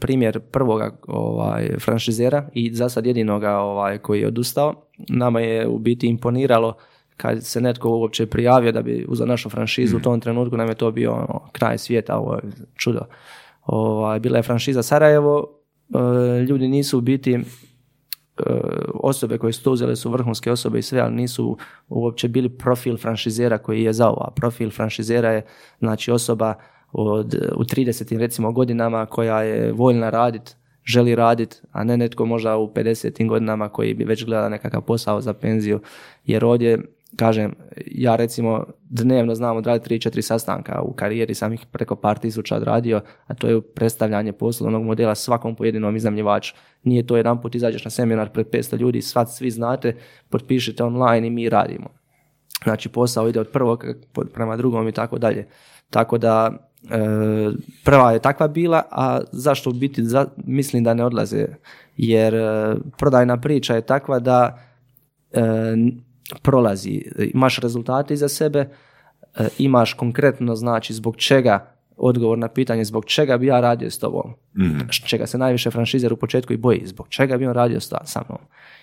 primjer 0.00 0.40
prvoga 0.40 0.90
ovaj, 1.06 1.68
franšizera 1.80 2.48
i 2.54 2.74
za 2.74 2.88
sad 2.88 3.06
jedinoga 3.06 3.58
ovaj, 3.58 3.98
koji 3.98 4.20
je 4.20 4.26
odustao. 4.26 4.74
Nama 5.08 5.40
je 5.40 5.68
u 5.68 5.78
biti 5.78 6.06
imponiralo 6.06 6.74
kad 7.16 7.44
se 7.44 7.60
netko 7.60 7.88
uopće 7.88 8.26
prijavio 8.26 8.72
da 8.72 8.82
bi 8.82 9.06
uzeo 9.08 9.26
našu 9.26 9.50
franšizu 9.50 9.96
u 9.96 10.00
tom 10.00 10.20
trenutku, 10.20 10.56
nam 10.56 10.68
je 10.68 10.74
to 10.74 10.90
bio 10.90 11.12
ono, 11.12 11.40
kraj 11.52 11.78
svijeta, 11.78 12.16
ovo 12.16 12.34
je 12.34 12.40
čudo. 12.76 13.00
Ovaj, 13.66 14.20
bila 14.20 14.36
je 14.36 14.42
franšiza 14.42 14.82
Sarajevo, 14.82 15.60
e, 15.94 16.42
ljudi 16.42 16.68
nisu 16.68 16.98
u 16.98 17.00
biti 17.00 17.34
e, 17.34 17.40
osobe 18.94 19.38
koje 19.38 19.52
su 19.52 19.64
to 19.64 19.72
uzele 19.72 19.96
su 19.96 20.10
vrhunske 20.10 20.52
osobe 20.52 20.78
i 20.78 20.82
sve, 20.82 21.00
ali 21.00 21.14
nisu 21.14 21.56
uopće 21.88 22.28
bili 22.28 22.48
profil 22.48 22.96
franšizera 22.96 23.58
koji 23.58 23.82
je 23.82 23.92
za 23.92 24.08
ovo. 24.08 24.20
A 24.20 24.30
Profil 24.30 24.70
franšizera 24.70 25.32
je 25.32 25.44
znači 25.78 26.10
osoba 26.10 26.54
od, 26.92 27.34
u 27.56 27.64
30 27.64 28.18
recimo 28.18 28.52
godinama 28.52 29.06
koja 29.06 29.42
je 29.42 29.72
voljna 29.72 30.10
radit, 30.10 30.56
želi 30.84 31.14
radit, 31.14 31.62
a 31.72 31.84
ne 31.84 31.96
netko 31.96 32.26
možda 32.26 32.56
u 32.56 32.72
50 32.74 33.28
godinama 33.28 33.68
koji 33.68 33.94
bi 33.94 34.04
već 34.04 34.24
gledao 34.24 34.48
nekakav 34.48 34.82
posao 34.82 35.20
za 35.20 35.32
penziju. 35.32 35.80
Jer 36.24 36.44
ovdje, 36.44 36.78
kažem, 37.16 37.54
ja 37.86 38.16
recimo 38.16 38.64
dnevno 38.90 39.34
znam 39.34 39.56
odraditi 39.56 39.94
3-4 39.94 40.20
sastanka, 40.20 40.82
u 40.82 40.92
karijeri 40.92 41.34
sam 41.34 41.52
ih 41.52 41.66
preko 41.72 41.96
par 41.96 42.18
tisuća 42.18 42.56
odradio, 42.56 43.00
a 43.26 43.34
to 43.34 43.48
je 43.48 43.60
predstavljanje 43.60 44.32
poslovnog 44.32 44.84
modela 44.84 45.14
svakom 45.14 45.56
pojedinom 45.56 45.96
iznajmljivaču. 45.96 46.54
Nije 46.82 47.06
to 47.06 47.16
jedan 47.16 47.40
put 47.40 47.54
izađeš 47.54 47.84
na 47.84 47.90
seminar 47.90 48.30
pred 48.32 48.46
500 48.50 48.78
ljudi, 48.78 49.02
sva, 49.02 49.26
svi 49.26 49.50
znate, 49.50 49.96
potpišite 50.30 50.84
online 50.84 51.26
i 51.26 51.30
mi 51.30 51.48
radimo. 51.48 51.88
Znači 52.64 52.88
posao 52.88 53.28
ide 53.28 53.40
od 53.40 53.48
prvog 53.48 53.84
prema 54.34 54.56
drugom 54.56 54.88
i 54.88 54.92
tako 54.92 55.18
dalje. 55.18 55.46
Tako 55.90 56.18
da 56.18 56.68
prva 57.84 58.12
je 58.12 58.18
takva 58.18 58.48
bila, 58.48 58.82
a 58.90 59.20
zašto 59.32 59.70
u 59.70 59.72
biti 59.72 60.04
za, 60.04 60.26
mislim 60.36 60.84
da 60.84 60.94
ne 60.94 61.04
odlaze? 61.04 61.46
Jer 61.96 62.34
e, 62.34 62.74
prodajna 62.98 63.40
priča 63.40 63.74
je 63.74 63.86
takva 63.86 64.18
da 64.18 64.58
e, 65.32 65.42
prolazi, 66.42 67.02
imaš 67.34 67.58
rezultate 67.58 68.14
iza 68.14 68.28
sebe, 68.28 68.58
e, 68.58 69.48
imaš 69.58 69.94
konkretno 69.94 70.56
znači 70.56 70.94
zbog 70.94 71.16
čega 71.16 71.72
odgovor 71.96 72.38
na 72.38 72.48
pitanje 72.48 72.84
zbog 72.84 73.04
čega 73.04 73.36
bi 73.36 73.46
ja 73.46 73.60
radio 73.60 73.90
s 73.90 73.98
tobom, 73.98 74.34
Š- 74.88 75.06
čega 75.06 75.26
se 75.26 75.38
najviše 75.38 75.70
franšizer 75.70 76.12
u 76.12 76.16
početku 76.16 76.52
i 76.52 76.56
boji, 76.56 76.82
zbog 76.84 77.08
čega 77.08 77.36
bi 77.36 77.46
on 77.46 77.54
radio 77.54 77.80
sa 77.80 78.24
mnom. 78.28 78.38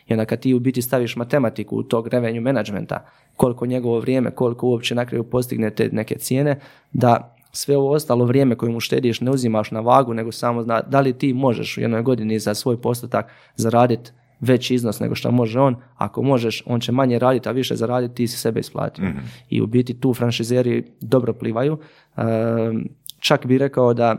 I 0.08 0.14
onda 0.14 0.26
kad 0.26 0.40
ti 0.40 0.54
u 0.54 0.60
biti 0.60 0.82
staviš 0.82 1.16
matematiku 1.16 1.78
u 1.78 1.84
tog 1.84 2.08
revenue 2.08 2.40
managementa, 2.40 3.06
koliko 3.36 3.66
njegovo 3.66 4.00
vrijeme, 4.00 4.32
koliko 4.32 4.68
uopće 4.68 4.96
na 4.96 5.06
kraju 5.06 5.24
postigne 5.24 5.70
te 5.70 5.90
neke 5.92 6.18
cijene, 6.18 6.60
da 6.94 7.36
sve 7.52 7.78
ovo 7.78 7.92
ostalo 7.92 8.26
vrijeme 8.26 8.56
koje 8.56 8.72
mu 8.72 8.80
štediš 8.80 9.22
ne 9.22 9.32
uzimaš 9.32 9.72
na 9.72 9.80
vagu, 9.80 10.14
nego 10.14 10.32
samo 10.32 10.64
zna 10.64 10.82
da 10.82 11.00
li 11.00 11.18
ti 11.18 11.34
možeš 11.34 11.78
u 11.78 11.82
jednoj 11.82 12.02
godini 12.02 12.40
za 12.40 12.54
svoj 12.54 12.82
postotak 12.82 13.32
zaraditi 13.56 14.12
veći 14.40 14.76
iznos 14.76 15.00
nego 15.00 15.16
što 15.16 15.32
može 15.32 15.60
on. 15.60 15.76
Ako 15.96 16.22
možeš, 16.22 16.64
on 16.66 16.80
će 16.80 16.92
manje 16.92 17.20
raditi, 17.20 17.50
a 17.50 17.52
više 17.52 17.76
zaraditi, 17.76 18.16
ti 18.16 18.28
si 18.28 18.38
sebe 18.38 18.60
isplatio. 18.60 19.06
I 19.50 19.62
u 19.62 19.68
biti 19.68 20.00
tu 20.00 20.14
franšizeri 20.14 20.84
dobro 21.02 21.34
plivaju. 21.34 21.78
Ehm, 22.18 22.78
čak 23.20 23.46
bi 23.46 23.58
rekao 23.58 23.94
da 23.94 24.16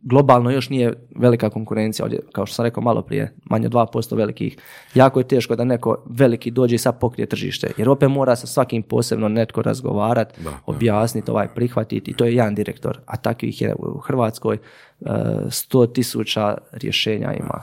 globalno 0.00 0.50
još 0.50 0.70
nije 0.70 0.92
velika 1.16 1.50
konkurencija 1.50 2.04
ovdje, 2.04 2.20
kao 2.32 2.46
što 2.46 2.54
sam 2.54 2.64
rekao 2.64 2.82
malo 2.82 3.02
prije, 3.02 3.34
manje 3.44 3.66
od 3.66 3.72
2% 3.72 4.16
velikih. 4.16 4.56
Jako 4.94 5.20
je 5.20 5.28
teško 5.28 5.56
da 5.56 5.64
neko 5.64 6.04
veliki 6.06 6.50
dođe 6.50 6.74
i 6.74 6.78
sad 6.78 7.00
pokrije 7.00 7.26
tržište, 7.26 7.70
jer 7.76 7.88
opet 7.88 8.10
mora 8.10 8.36
sa 8.36 8.46
svakim 8.46 8.82
posebno 8.82 9.28
netko 9.28 9.62
razgovarati, 9.62 10.40
objasniti, 10.66 11.30
ovaj 11.30 11.48
prihvatiti 11.54 12.10
i 12.10 12.14
to 12.14 12.24
je 12.24 12.34
jedan 12.34 12.54
direktor, 12.54 12.98
a 13.06 13.16
takvih 13.16 13.60
je 13.62 13.74
u 13.78 13.98
Hrvatskoj 13.98 14.56
e, 14.56 14.58
100 15.00 15.92
tisuća 15.92 16.58
rješenja 16.72 17.32
ima. 17.32 17.62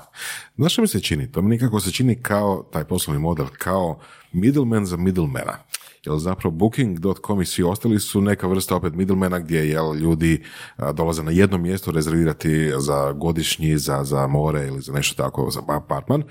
Znaš 0.55 0.73
što 0.73 0.81
mi 0.81 0.87
se 0.87 0.99
čini? 0.99 1.31
To 1.31 1.41
mi 1.41 1.49
nekako 1.49 1.79
se 1.79 1.91
čini 1.91 2.21
kao 2.21 2.63
taj 2.71 2.83
poslovni 2.83 3.21
model, 3.21 3.45
kao 3.57 3.99
middleman 4.31 4.85
za 4.85 4.97
middlemana. 4.97 5.57
Jer 6.05 6.17
zapravo 6.17 6.55
Booking.com 6.55 7.41
i 7.41 7.45
svi 7.45 7.63
ostali 7.63 7.99
su 7.99 8.21
neka 8.21 8.47
vrsta 8.47 8.75
opet 8.75 8.93
middlemana 8.93 9.39
gdje 9.39 9.69
jel, 9.69 9.95
ljudi 9.95 10.43
a, 10.77 10.91
dolaze 10.91 11.23
na 11.23 11.31
jedno 11.31 11.57
mjesto 11.57 11.91
rezervirati 11.91 12.71
za 12.77 13.11
godišnji, 13.11 13.77
za, 13.77 14.03
za 14.03 14.27
more 14.27 14.67
ili 14.67 14.81
za 14.81 14.93
nešto 14.93 15.23
tako, 15.23 15.49
za 15.51 15.61
apartman. 15.67 16.23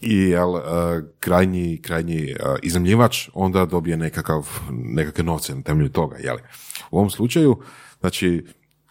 I 0.00 0.16
jel, 0.16 0.52
krajnji, 1.20 1.82
krajnji 1.82 2.34
a, 2.40 2.56
iznajmljivač 2.62 3.28
onda 3.34 3.66
dobije 3.66 3.96
nekakav, 3.96 4.48
nekakve 4.70 5.24
novce 5.24 5.54
na 5.54 5.62
temelju 5.62 5.88
toga. 5.88 6.16
Jel? 6.16 6.36
U 6.90 6.98
ovom 6.98 7.10
slučaju, 7.10 7.56
znači, 8.00 8.46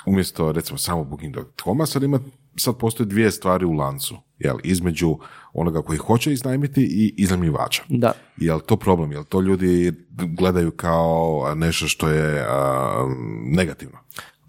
umjesto 0.06 0.52
recimo 0.52 0.78
samo 0.78 1.04
booking.com 1.04 1.88
sad 1.88 2.04
ima 2.04 2.20
sad 2.56 2.78
postoje 2.78 3.08
dvije 3.08 3.32
stvari 3.32 3.66
u 3.66 3.74
lancu 3.74 4.18
jel, 4.44 4.58
između 4.64 5.18
onoga 5.54 5.82
koji 5.82 5.98
hoće 5.98 6.34
iznajmiti 6.34 6.82
i 6.84 7.14
iznajmljivača. 7.18 7.84
Da. 7.90 8.14
Jel 8.38 8.60
to 8.60 8.78
problem? 8.78 9.12
Jel 9.12 9.24
to 9.24 9.42
ljudi 9.42 9.94
gledaju 10.10 10.72
kao 10.72 11.46
nešto 11.56 11.88
što 11.88 12.10
je 12.10 12.46
a, 12.50 13.08
negativno? 13.46 13.98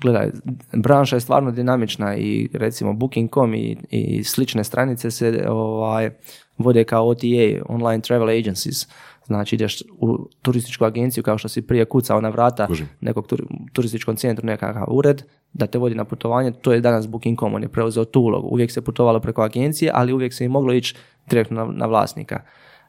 Gledaj, 0.00 0.30
branša 0.72 1.16
je 1.16 1.20
stvarno 1.20 1.50
dinamična 1.50 2.16
i 2.16 2.48
recimo 2.52 2.92
Booking.com 2.92 3.54
i, 3.54 3.76
i 3.90 4.24
slične 4.24 4.64
stranice 4.64 5.10
se 5.10 5.44
ovaj, 5.48 6.10
vode 6.58 6.84
kao 6.84 7.08
OTA, 7.08 7.62
Online 7.66 8.02
Travel 8.02 8.28
Agencies. 8.28 8.86
Znači 9.26 9.54
ideš 9.54 9.82
u 9.98 10.28
turističku 10.42 10.84
agenciju 10.84 11.22
kao 11.22 11.38
što 11.38 11.48
si 11.48 11.62
prije 11.62 11.84
kucao 11.84 12.20
na 12.20 12.28
vrata 12.28 12.66
Kužim. 12.66 12.88
nekog 13.00 13.26
tur- 13.26 13.46
turističkom 13.72 14.16
centru 14.16 14.46
nekakav 14.46 14.86
ured 14.88 15.22
da 15.52 15.66
te 15.66 15.78
vodi 15.78 15.94
na 15.94 16.04
putovanje, 16.04 16.52
to 16.52 16.72
je 16.72 16.80
danas 16.80 17.08
Booking.com, 17.08 17.54
on 17.54 17.62
je 17.62 17.68
preuzeo 17.68 18.04
tu 18.04 18.20
ulogu. 18.20 18.48
Uvijek 18.48 18.70
se 18.70 18.80
putovalo 18.80 19.20
preko 19.20 19.42
agencije, 19.42 19.90
ali 19.94 20.12
uvijek 20.12 20.34
se 20.34 20.44
i 20.44 20.48
moglo 20.48 20.72
ići 20.72 20.94
direktno 21.30 21.64
na, 21.64 21.72
na 21.72 21.86
vlasnika. 21.86 22.40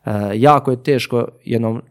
E, 0.06 0.12
jako 0.36 0.72
je 0.72 0.84
teško 0.84 1.28
jednom 1.46 1.82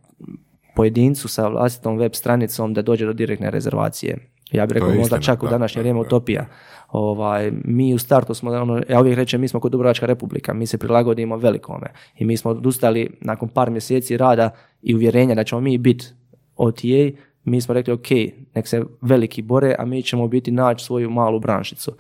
pojedincu 0.76 1.28
sa 1.28 1.48
vlastitom 1.48 1.98
web 1.98 2.12
stranicom 2.14 2.74
da 2.74 2.82
dođe 2.82 3.06
do 3.06 3.12
direktne 3.12 3.50
rezervacije. 3.50 4.31
Ja 4.52 4.66
bih 4.66 4.74
rekao 4.74 4.88
možda 4.88 5.02
istina, 5.02 5.20
čak 5.20 5.42
u 5.42 5.46
da, 5.46 5.50
današnje 5.50 5.78
da, 5.78 5.82
vrijeme 5.82 6.00
da. 6.00 6.06
utopija. 6.06 6.46
Ovaj, 6.88 7.52
mi 7.64 7.94
u 7.94 7.98
startu 7.98 8.34
smo, 8.34 8.50
ono, 8.50 8.82
ja 8.88 9.00
uvijek 9.00 9.16
rečem, 9.16 9.40
mi 9.40 9.48
smo 9.48 9.60
kod 9.60 9.72
Dubrovačka 9.72 10.06
republika, 10.06 10.54
mi 10.54 10.66
se 10.66 10.78
prilagodimo 10.78 11.36
velikome. 11.36 11.86
I 12.18 12.24
mi 12.24 12.36
smo 12.36 12.50
odustali 12.50 13.10
nakon 13.20 13.48
par 13.48 13.70
mjeseci 13.70 14.16
rada 14.16 14.50
i 14.82 14.94
uvjerenja 14.94 15.34
da 15.34 15.44
ćemo 15.44 15.60
mi 15.60 15.78
biti 15.78 16.06
OTA, 16.56 17.10
mi 17.44 17.60
smo 17.60 17.74
rekli 17.74 17.92
ok, 17.92 18.08
nek 18.54 18.68
se 18.68 18.82
veliki 19.00 19.42
bore, 19.42 19.74
a 19.78 19.84
mi 19.84 20.02
ćemo 20.02 20.28
biti 20.28 20.50
naći 20.50 20.84
svoju 20.84 21.10
malu 21.10 21.40
branšicu. 21.40 21.92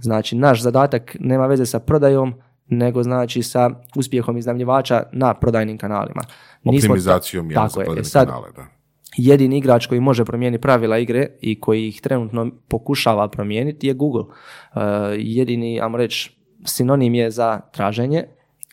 Znači, 0.00 0.36
naš 0.36 0.62
zadatak 0.62 1.16
nema 1.20 1.46
veze 1.46 1.66
sa 1.66 1.78
prodajom, 1.78 2.34
nego 2.68 3.02
znači 3.02 3.42
sa 3.42 3.70
uspjehom 3.96 4.38
iznajmljivača 4.38 5.02
na 5.12 5.34
prodajnim 5.34 5.78
kanalima. 5.78 6.22
Nismo 6.64 6.92
Optimizacijom 6.92 7.50
jel, 7.50 7.68
za 7.68 7.80
tako 7.80 7.92
je. 7.92 8.00
E 8.00 8.02
kanale, 8.12 8.48
da. 8.56 8.79
Jedini 9.16 9.58
igrač 9.58 9.86
koji 9.86 10.00
može 10.00 10.24
promijeniti 10.24 10.60
pravila 10.62 10.98
igre 10.98 11.26
i 11.40 11.60
koji 11.60 11.88
ih 11.88 12.00
trenutno 12.00 12.50
pokušava 12.68 13.28
promijeniti 13.28 13.86
je 13.86 13.94
Google. 13.94 14.22
Uh, 14.22 14.82
jedini, 15.18 15.80
ajmo 15.80 15.98
reći, 15.98 16.36
sinonim 16.64 17.14
je 17.14 17.30
za 17.30 17.60
traženje, 17.72 18.24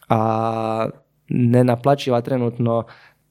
a 0.10 0.90
ne 1.30 1.64
naplaćiva 1.64 2.22
trenutno 2.22 2.84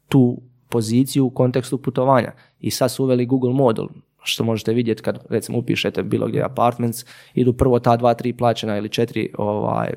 tu 0.08 0.40
poziciju 0.68 1.26
u 1.26 1.30
kontekstu 1.30 1.78
putovanja. 1.78 2.32
I 2.60 2.70
sad 2.70 2.92
su 2.92 3.04
uveli 3.04 3.26
Google 3.26 3.52
modul, 3.52 3.88
što 4.22 4.44
možete 4.44 4.72
vidjeti 4.72 5.02
kad 5.02 5.26
recimo 5.30 5.58
upišete 5.58 6.02
bilo 6.02 6.26
gdje 6.26 6.42
apartments, 6.44 7.04
idu 7.34 7.52
prvo 7.52 7.78
ta 7.78 7.96
dva, 7.96 8.14
tri 8.14 8.32
plaćena 8.32 8.78
ili 8.78 8.88
četiri 8.88 9.32
ovaj, 9.38 9.92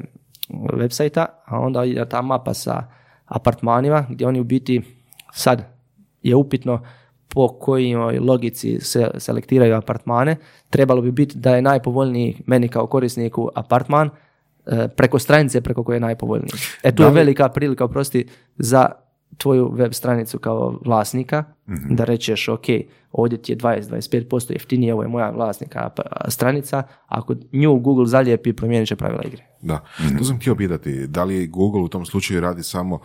websajta, 0.50 1.26
a 1.46 1.60
onda 1.60 1.86
ide 1.86 2.10
ta 2.10 2.22
mapa 2.22 2.54
sa 2.54 2.84
apartmanima 3.26 4.06
gdje 4.10 4.28
oni 4.28 4.40
u 4.40 4.44
biti 4.44 4.82
sad 5.34 5.79
je 6.24 6.36
upitno 6.36 6.82
po 7.34 7.48
kojoj 7.48 8.20
logici 8.20 8.80
se 8.80 9.12
selektiraju 9.18 9.76
apartmane. 9.76 10.36
Trebalo 10.70 11.02
bi 11.02 11.12
biti 11.12 11.38
da 11.38 11.56
je 11.56 11.62
najpovoljniji 11.62 12.42
meni 12.46 12.68
kao 12.68 12.88
korisniku 12.88 13.50
apartman 13.56 14.10
e, 14.66 14.88
preko 14.88 15.20
stranice 15.20 15.62
preko 15.62 15.84
koje 15.84 15.96
je 15.96 16.00
najpovoljniji. 16.00 16.52
E 16.84 16.96
tu 16.96 17.04
je 17.04 17.10
velika 17.10 17.50
prilika, 17.50 17.86
oprosti, 17.86 18.28
za 18.58 18.92
tvoju 19.40 19.72
web 19.74 19.94
stranicu 19.94 20.40
kao 20.40 20.80
vlasnika, 20.86 21.44
da 21.90 22.04
rečeš 22.04 22.48
ok, 22.48 22.66
ovdje 23.12 23.42
ti 23.42 23.52
je 23.52 23.58
20-25% 23.58 24.52
jeftinije, 24.52 24.94
ovo 24.94 25.04
je 25.04 25.10
moja 25.10 25.30
vlasnika 25.30 25.90
pa, 25.96 26.04
stranica, 26.28 26.84
ako 27.08 27.36
nju 27.52 27.80
Google 27.80 28.06
zalijepi, 28.06 28.54
promijenit 28.54 28.88
će 28.88 28.96
pravila 28.96 29.24
igre. 29.24 29.44
Da, 29.62 29.80
to 30.18 30.24
sam 30.24 30.38
htio 30.38 30.56
pitati, 30.56 31.08
da 31.08 31.24
li 31.24 31.48
Google 31.48 31.82
u 31.82 31.88
tom 31.88 32.06
slučaju 32.06 32.42
radi 32.42 32.64
samo 32.64 32.96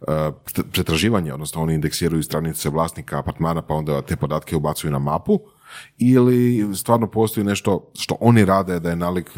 uh, 0.00 0.08
pretraživanje, 0.72 1.34
odnosno 1.34 1.62
oni 1.62 1.74
indeksiraju 1.74 2.22
stranice 2.22 2.68
vlasnika 2.68 3.18
apartmana 3.18 3.62
pa 3.62 3.74
onda 3.74 4.02
te 4.02 4.16
podatke 4.16 4.56
ubacuju 4.56 4.90
na 4.90 4.98
mapu, 4.98 5.40
ili 5.98 6.68
stvarno 6.76 7.06
postoji 7.06 7.44
nešto 7.44 7.90
što 7.94 8.16
oni 8.20 8.44
rade 8.44 8.80
da 8.80 8.90
je 8.90 8.96
nalik 8.96 9.30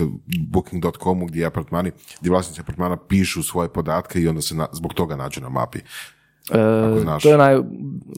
booking.comu 0.48 1.26
gdje 1.26 1.46
apartmani, 1.46 1.90
gdje 2.20 2.30
vlasnici 2.30 2.61
apartmana 2.61 2.96
pišu 2.96 3.42
svoje 3.42 3.68
podatke 3.68 4.20
i 4.20 4.28
onda 4.28 4.42
se 4.42 4.54
na, 4.54 4.66
zbog 4.72 4.94
toga 4.94 5.16
nađu 5.16 5.40
na 5.40 5.48
mapi. 5.48 5.78
E, 6.51 7.01
znaš. 7.01 7.22
to 7.22 7.28
je 7.28 7.34
onaj 7.34 7.57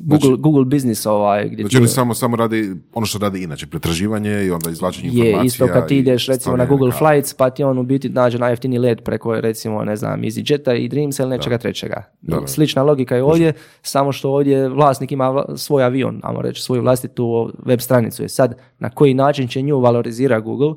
Google, 0.00 0.18
Znači- 0.20 0.36
Google 0.38 0.64
business 0.66 1.06
ovaj, 1.06 1.48
gdje 1.48 1.62
Znači 1.62 1.76
oni 1.76 1.88
samo, 1.88 2.14
samo 2.14 2.36
radi 2.36 2.74
ono 2.92 3.06
što 3.06 3.18
radi 3.18 3.42
inače, 3.42 3.66
pretraživanje 3.66 4.44
i 4.44 4.50
onda 4.50 4.70
izvlačenje 4.70 5.08
je 5.08 5.14
informacija. 5.16 5.44
isto 5.44 5.66
kad 5.68 5.88
ti 5.88 5.96
i 5.96 5.98
ideš 5.98 6.26
recimo 6.28 6.56
na 6.56 6.66
Google. 6.66 6.90
Flights 6.92 7.34
pa 7.34 7.50
ti 7.50 7.64
on 7.64 7.78
u 7.78 7.82
biti 7.82 8.08
nađe 8.08 8.38
najjeftiniji 8.38 8.78
let 8.78 9.04
preko 9.04 9.34
recimo 9.34 9.84
ne 9.84 9.96
znam 9.96 10.20
EasyJeta 10.22 10.74
i 10.74 10.88
Dreams 10.88 11.18
ili 11.18 11.28
nečega 11.28 11.58
trećega. 11.58 12.02
Da, 12.22 12.36
da. 12.36 12.46
Slična 12.46 12.82
logika 12.82 13.16
je 13.16 13.22
ovdje, 13.22 13.52
samo 13.82 14.12
što 14.12 14.30
ovdje 14.30 14.68
vlasnik 14.68 15.12
ima 15.12 15.44
svoj 15.56 15.84
avion, 15.84 16.20
ajmo 16.22 16.42
reći 16.42 16.62
svoju 16.62 16.82
vlastitu 16.82 17.52
web 17.58 17.80
stranicu. 17.80 18.22
Je 18.22 18.28
sad 18.28 18.54
na 18.78 18.90
koji 18.90 19.14
način 19.14 19.48
će 19.48 19.62
nju 19.62 19.78
valorizira 19.78 20.40
Google, 20.40 20.74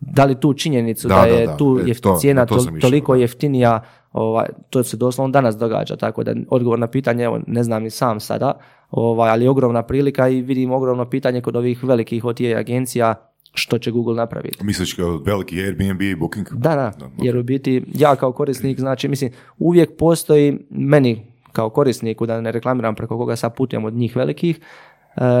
da 0.00 0.24
li 0.24 0.34
tu 0.34 0.54
činjenicu 0.54 1.08
Da, 1.08 1.14
da, 1.14 1.20
da, 1.22 1.26
je 1.28 1.46
da. 1.46 1.56
tu 1.56 1.80
E, 1.80 1.94
to- 1.94 2.16
cijena 2.16 2.40
na 2.40 2.46
to 2.46 2.54
išao, 2.56 2.80
toliko 2.80 3.14
da. 3.14 3.20
jeftinija, 3.20 3.80
ovaj, 4.14 4.46
to 4.70 4.82
se 4.82 4.96
doslovno 4.96 5.32
danas 5.32 5.56
događa, 5.56 5.96
tako 5.96 6.24
da 6.24 6.34
odgovor 6.48 6.78
na 6.78 6.86
pitanje, 6.86 7.24
evo, 7.24 7.40
ne 7.46 7.62
znam 7.62 7.82
ni 7.82 7.90
sam 7.90 8.20
sada, 8.20 8.52
ovaj, 8.90 9.30
ali 9.30 9.44
je 9.44 9.50
ogromna 9.50 9.82
prilika 9.82 10.28
i 10.28 10.42
vidim 10.42 10.72
ogromno 10.72 11.10
pitanje 11.10 11.40
kod 11.40 11.56
ovih 11.56 11.84
velikih 11.84 12.24
OTA 12.24 12.58
agencija 12.58 13.14
što 13.54 13.78
će 13.78 13.90
Google 13.90 14.14
napraviti. 14.14 14.64
Misliš 14.64 14.94
kao 14.94 15.16
veliki 15.16 15.60
Airbnb 15.60 16.02
i 16.02 16.14
Booking? 16.14 16.46
Da, 16.52 16.74
da, 16.74 16.92
jer 17.22 17.36
u 17.36 17.42
biti 17.42 17.84
ja 17.94 18.16
kao 18.16 18.32
korisnik, 18.32 18.80
znači 18.80 19.08
mislim, 19.08 19.32
uvijek 19.58 19.96
postoji 19.98 20.58
meni 20.70 21.26
kao 21.52 21.70
korisniku, 21.70 22.26
da 22.26 22.40
ne 22.40 22.52
reklamiram 22.52 22.94
preko 22.94 23.18
koga 23.18 23.36
sad 23.36 23.56
putujem 23.56 23.84
od 23.84 23.94
njih 23.94 24.16
velikih, 24.16 24.56
e, 24.56 24.60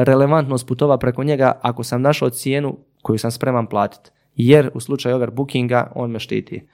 relevantnost 0.04 0.66
putova 0.66 0.98
preko 0.98 1.24
njega 1.24 1.52
ako 1.62 1.84
sam 1.84 2.02
našao 2.02 2.30
cijenu 2.30 2.76
koju 3.02 3.18
sam 3.18 3.30
spreman 3.30 3.66
platiti. 3.66 4.10
Jer 4.36 4.70
u 4.74 4.80
slučaju 4.80 5.16
overbookinga 5.16 5.92
on 5.94 6.10
me 6.10 6.18
štiti. 6.18 6.66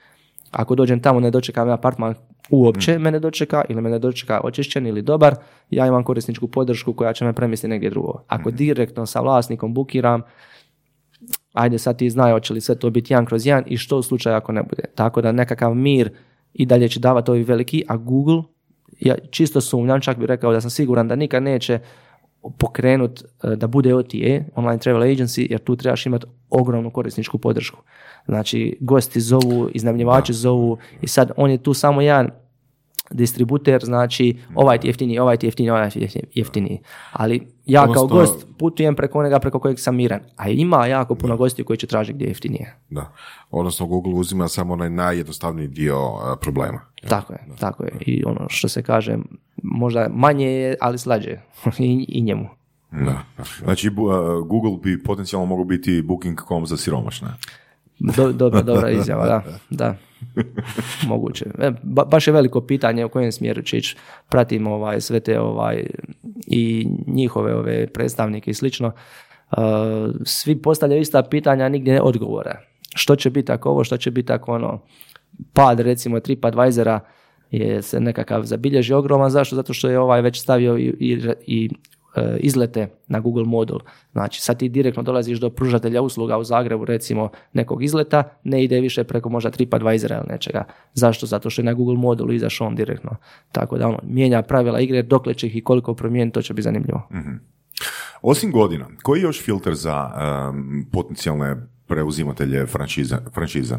Ako 0.51 0.75
dođem 0.75 0.99
tamo 0.99 1.19
ne 1.19 1.31
dočeka 1.31 1.65
me 1.65 1.71
apartman 1.71 2.15
uopće 2.49 2.99
me 2.99 3.11
ne 3.11 3.19
dočeka 3.19 3.63
ili 3.69 3.81
me 3.81 3.89
ne 3.89 3.99
dočeka 3.99 4.41
očišćen 4.43 4.87
ili 4.87 5.01
dobar, 5.01 5.35
ja 5.69 5.87
imam 5.87 6.03
korisničku 6.03 6.47
podršku 6.47 6.93
koja 6.93 7.13
će 7.13 7.25
me 7.25 7.33
premjestiti 7.33 7.69
negdje 7.69 7.89
drugo. 7.89 8.23
Ako 8.27 8.51
direktno 8.51 9.05
sa 9.05 9.21
vlasnikom 9.21 9.73
bukiram, 9.73 10.21
ajde 11.53 11.77
sad 11.77 11.97
ti 11.97 12.09
znaj 12.09 12.31
hoće 12.31 12.53
li 12.53 12.61
sve 12.61 12.75
to 12.75 12.89
biti 12.89 13.13
jedan 13.13 13.25
kroz 13.25 13.45
jedan 13.45 13.63
i 13.67 13.77
što 13.77 13.97
u 13.97 14.03
slučaju 14.03 14.35
ako 14.35 14.51
ne 14.51 14.63
bude. 14.63 14.83
Tako 14.95 15.21
da 15.21 15.31
nekakav 15.31 15.75
mir 15.75 16.11
i 16.53 16.65
dalje 16.65 16.89
će 16.89 16.99
davati 16.99 17.31
ovi 17.31 17.43
veliki, 17.43 17.83
a 17.87 17.97
Google, 17.97 18.43
ja 18.99 19.15
čisto 19.29 19.61
sumnjam, 19.61 20.01
čak 20.01 20.17
bih 20.17 20.25
rekao 20.25 20.53
da 20.53 20.61
sam 20.61 20.69
siguran 20.69 21.07
da 21.07 21.15
nikad 21.15 21.43
neće 21.43 21.79
pokrenut 22.57 23.23
e, 23.43 23.55
da 23.55 23.67
bude 23.67 23.95
OTA, 23.95 24.43
online 24.55 24.79
travel 24.79 25.01
agency, 25.01 25.47
jer 25.51 25.59
tu 25.59 25.75
trebaš 25.75 26.05
imati 26.05 26.25
ogromnu 26.49 26.91
korisničku 26.91 27.37
podršku. 27.37 27.77
Znači, 28.25 28.77
gosti 28.79 29.21
zovu, 29.21 29.69
iznajmljivači 29.73 30.33
zovu 30.33 30.77
i 31.01 31.07
sad 31.07 31.31
on 31.37 31.51
je 31.51 31.63
tu 31.63 31.73
samo 31.73 32.01
jedan 32.01 32.29
distributer, 33.11 33.85
znači 33.85 34.37
ovaj 34.55 34.77
ti 34.77 34.87
jeftiniji, 34.87 35.19
ovaj 35.19 35.37
ti 35.37 35.47
jeftiniji, 35.47 35.71
ovaj 35.71 35.89
ti 35.89 36.07
jeftiniji. 36.33 36.79
Ali 37.11 37.47
ja 37.65 37.93
kao 37.93 38.07
gost 38.07 38.47
putujem 38.57 38.95
preko 38.95 39.19
onega 39.19 39.39
preko 39.39 39.59
kojeg 39.59 39.79
sam 39.79 39.95
miran. 39.95 40.19
A 40.35 40.49
ima 40.49 40.85
jako 40.85 41.15
puno 41.15 41.37
gostiju 41.37 41.65
koji 41.65 41.77
će 41.77 41.87
tražiti 41.87 42.13
gdje 42.13 42.25
je 42.25 42.29
jeftinije. 42.29 42.75
Da. 42.89 43.13
Odnosno 43.51 43.85
Google 43.85 44.13
uzima 44.13 44.47
samo 44.47 44.73
onaj 44.73 44.89
najjednostavniji 44.89 45.67
dio 45.67 45.97
a, 45.97 46.35
problema. 46.41 46.81
Tako 47.07 47.33
je, 47.33 47.39
tako 47.59 47.83
je. 47.83 47.91
I 47.99 48.23
ono 48.25 48.45
što 48.49 48.67
se 48.67 48.83
kaže, 48.83 49.17
možda 49.63 50.07
manje 50.13 50.47
je, 50.47 50.75
ali 50.81 50.97
slađe 50.97 51.37
I, 51.79 52.05
i 52.07 52.21
njemu. 52.21 52.49
Da. 52.91 53.23
Znači, 53.63 53.89
uh, 53.89 54.47
Google 54.47 54.77
bi 54.83 55.03
potencijalno 55.03 55.45
mogao 55.45 55.65
biti 55.65 56.01
Booking.com 56.01 56.65
za 56.65 56.77
siromašne. 56.77 57.27
Do, 57.99 58.31
dobra, 58.31 58.61
dobra 58.61 58.89
izjava, 58.99 59.25
da. 59.25 59.43
da. 59.69 59.95
Moguće. 61.07 61.45
E, 61.59 61.71
ba- 61.83 62.05
baš 62.05 62.27
je 62.27 62.33
veliko 62.33 62.61
pitanje 62.61 63.05
u 63.05 63.09
kojem 63.09 63.31
smjeru 63.31 63.61
će 63.61 63.77
ići. 63.77 63.97
Pratim 64.29 64.67
ovaj, 64.67 65.01
sve 65.01 65.19
te 65.19 65.39
ovaj, 65.39 65.85
i 66.47 66.87
njihove 67.07 67.55
ove 67.55 67.87
predstavnike 67.87 68.51
i 68.51 68.53
slično. 68.53 68.91
Uh, 69.51 69.57
svi 70.25 70.61
postavljaju 70.61 71.01
ista 71.01 71.23
pitanja, 71.23 71.69
nigdje 71.69 72.01
odgovora. 72.01 72.59
Što 72.95 73.15
će 73.15 73.29
biti 73.29 73.51
ako 73.51 73.69
ovo, 73.69 73.83
što 73.83 73.97
će 73.97 74.11
biti 74.11 74.33
ako 74.33 74.51
ono. 74.51 74.81
Pad 75.53 75.79
recimo 75.79 76.19
TripAdvisora 76.19 76.99
je 77.51 77.81
se 77.81 77.99
nekakav 77.99 78.43
zabilježi 78.43 78.93
ogroman. 78.93 79.29
Zašto? 79.29 79.55
Zato 79.55 79.73
što 79.73 79.89
je 79.89 79.99
ovaj 79.99 80.21
već 80.21 80.41
stavio 80.41 80.77
i, 80.77 80.95
i, 80.99 81.19
i 81.47 81.69
e, 81.69 81.69
izlete 82.39 82.87
na 83.07 83.19
Google 83.19 83.43
modul. 83.45 83.79
Znači 84.11 84.41
sad 84.41 84.59
ti 84.59 84.69
direktno 84.69 85.03
dolaziš 85.03 85.39
do 85.39 85.49
pružatelja 85.49 86.01
usluga 86.01 86.37
u 86.37 86.43
Zagrebu 86.43 86.85
recimo 86.85 87.29
nekog 87.53 87.83
izleta, 87.83 88.23
ne 88.43 88.63
ide 88.63 88.79
više 88.79 89.03
preko 89.03 89.29
možda 89.29 89.51
TripAdvisora 89.51 90.15
ili 90.17 90.25
nečega. 90.29 90.63
Zašto? 90.93 91.25
Zato 91.25 91.49
što 91.49 91.61
je 91.61 91.65
na 91.65 91.73
Google 91.73 91.97
modulu 91.97 92.33
izašao 92.33 92.67
on 92.67 92.75
direktno. 92.75 93.15
Tako 93.51 93.77
da 93.77 93.87
ono, 93.87 93.99
mijenja 94.03 94.41
pravila 94.41 94.79
igre, 94.79 95.01
dokle 95.01 95.33
će 95.33 95.47
ih 95.47 95.55
i 95.55 95.63
koliko 95.63 95.93
promijeni, 95.93 96.31
to 96.31 96.41
će 96.41 96.53
biti 96.53 96.63
zanimljivo. 96.63 97.09
Osim 98.21 98.51
godina, 98.51 98.87
koji 99.03 99.19
je 99.19 99.23
još 99.23 99.43
filter 99.43 99.75
za 99.75 100.11
um, 100.49 100.85
potencijalne 100.91 101.55
preuzimatelje 101.87 102.65
franšize? 102.65 103.15
franšize? 103.33 103.75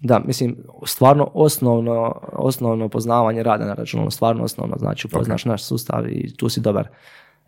Da, 0.00 0.18
mislim, 0.26 0.56
stvarno 0.86 1.30
osnovno, 1.34 2.20
osnovno 2.32 2.88
poznavanje 2.88 3.42
rada 3.42 3.64
na 3.64 3.74
računalu, 3.74 4.10
stvarno 4.10 4.44
osnovno, 4.44 4.76
znači 4.78 5.06
upoznaš 5.06 5.44
naš 5.44 5.64
sustav 5.64 6.08
i 6.08 6.36
tu 6.36 6.48
si 6.48 6.60
dobar. 6.60 6.88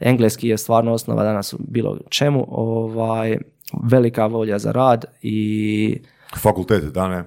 Engleski 0.05 0.49
je 0.49 0.59
stvarno 0.59 0.93
osnova 0.93 1.23
danas 1.23 1.53
u 1.53 1.59
bilo 1.69 1.99
čemu, 2.09 2.47
ovaj, 2.49 3.39
velika 3.83 4.27
volja 4.27 4.59
za 4.59 4.73
rad 4.73 5.05
i 5.23 5.99
Fakultete, 6.43 6.87
da 6.87 7.09
ne? 7.09 7.25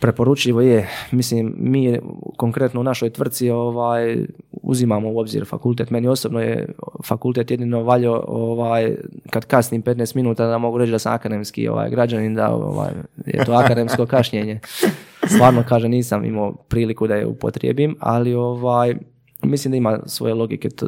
preporučljivo 0.00 0.60
je, 0.60 0.88
mislim, 1.10 1.54
mi 1.58 1.98
konkretno 2.36 2.80
u 2.80 2.84
našoj 2.84 3.10
tvrci 3.10 3.50
ovaj, 3.50 4.26
uzimamo 4.52 5.10
u 5.10 5.18
obzir 5.18 5.46
fakultet. 5.46 5.90
Meni 5.90 6.08
osobno 6.08 6.40
je 6.40 6.74
fakultet 7.04 7.50
jedino 7.50 7.82
valjo 7.82 8.24
ovaj, 8.28 8.96
kad 9.30 9.44
kasnim 9.44 9.82
15 9.82 10.16
minuta 10.16 10.46
da 10.46 10.58
mogu 10.58 10.78
reći 10.78 10.92
da 10.92 10.98
sam 10.98 11.14
akademski 11.14 11.68
ovaj, 11.68 11.90
građanin, 11.90 12.34
da 12.34 12.50
ovaj, 12.54 12.90
je 13.26 13.44
to 13.44 13.52
akademsko 13.52 14.06
kašnjenje. 14.06 14.60
Stvarno, 15.34 15.64
kaže, 15.68 15.88
nisam 15.88 16.24
imao 16.24 16.52
priliku 16.52 17.06
da 17.06 17.14
je 17.14 17.26
upotrijebim, 17.26 17.96
ali 18.00 18.34
ovaj, 18.34 18.94
mislim 19.42 19.70
da 19.70 19.76
ima 19.76 19.98
svoje 20.06 20.34
logike 20.34 20.68
t- 20.68 20.86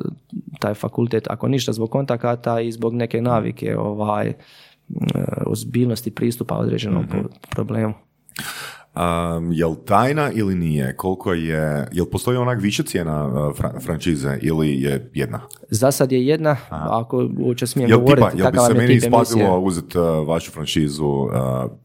taj 0.58 0.74
fakultet, 0.74 1.26
ako 1.30 1.48
ništa 1.48 1.72
zbog 1.72 1.90
kontakata 1.90 2.60
i 2.60 2.72
zbog 2.72 2.94
neke 2.94 3.20
navike 3.20 3.78
ovaj, 3.78 4.28
e, 4.28 4.34
ozbiljnosti 5.46 6.10
pristupa 6.10 6.56
određenom 6.56 7.06
po- 7.08 7.28
problemu. 7.50 7.94
Um, 8.96 9.52
jel 9.52 9.74
tajna 9.86 10.30
ili 10.34 10.54
nije? 10.54 10.96
Koliko 10.96 11.32
je, 11.32 11.88
jel 11.92 12.06
postoji 12.06 12.36
onak 12.36 12.62
više 12.62 12.82
cijena 12.82 13.26
uh, 13.26 13.56
fra- 13.56 13.80
franšize 13.80 14.38
ili 14.42 14.82
je 14.82 15.10
jedna? 15.14 15.40
Za 15.68 15.90
sad 15.90 16.12
je 16.12 16.26
jedna, 16.26 16.56
ako 16.70 17.28
uopće 17.38 17.66
smijem 17.66 17.90
Jel, 17.90 17.98
govoriti 18.00 18.30
tipa, 18.30 18.42
jel 18.42 18.52
bi 18.52 18.58
se 18.58 18.74
meni 18.74 18.94
isplatilo 18.94 19.60
uzeti 19.60 19.98
uh, 19.98 20.28
vašu 20.28 20.52
franšizu 20.52 21.06
uh, 21.06 21.30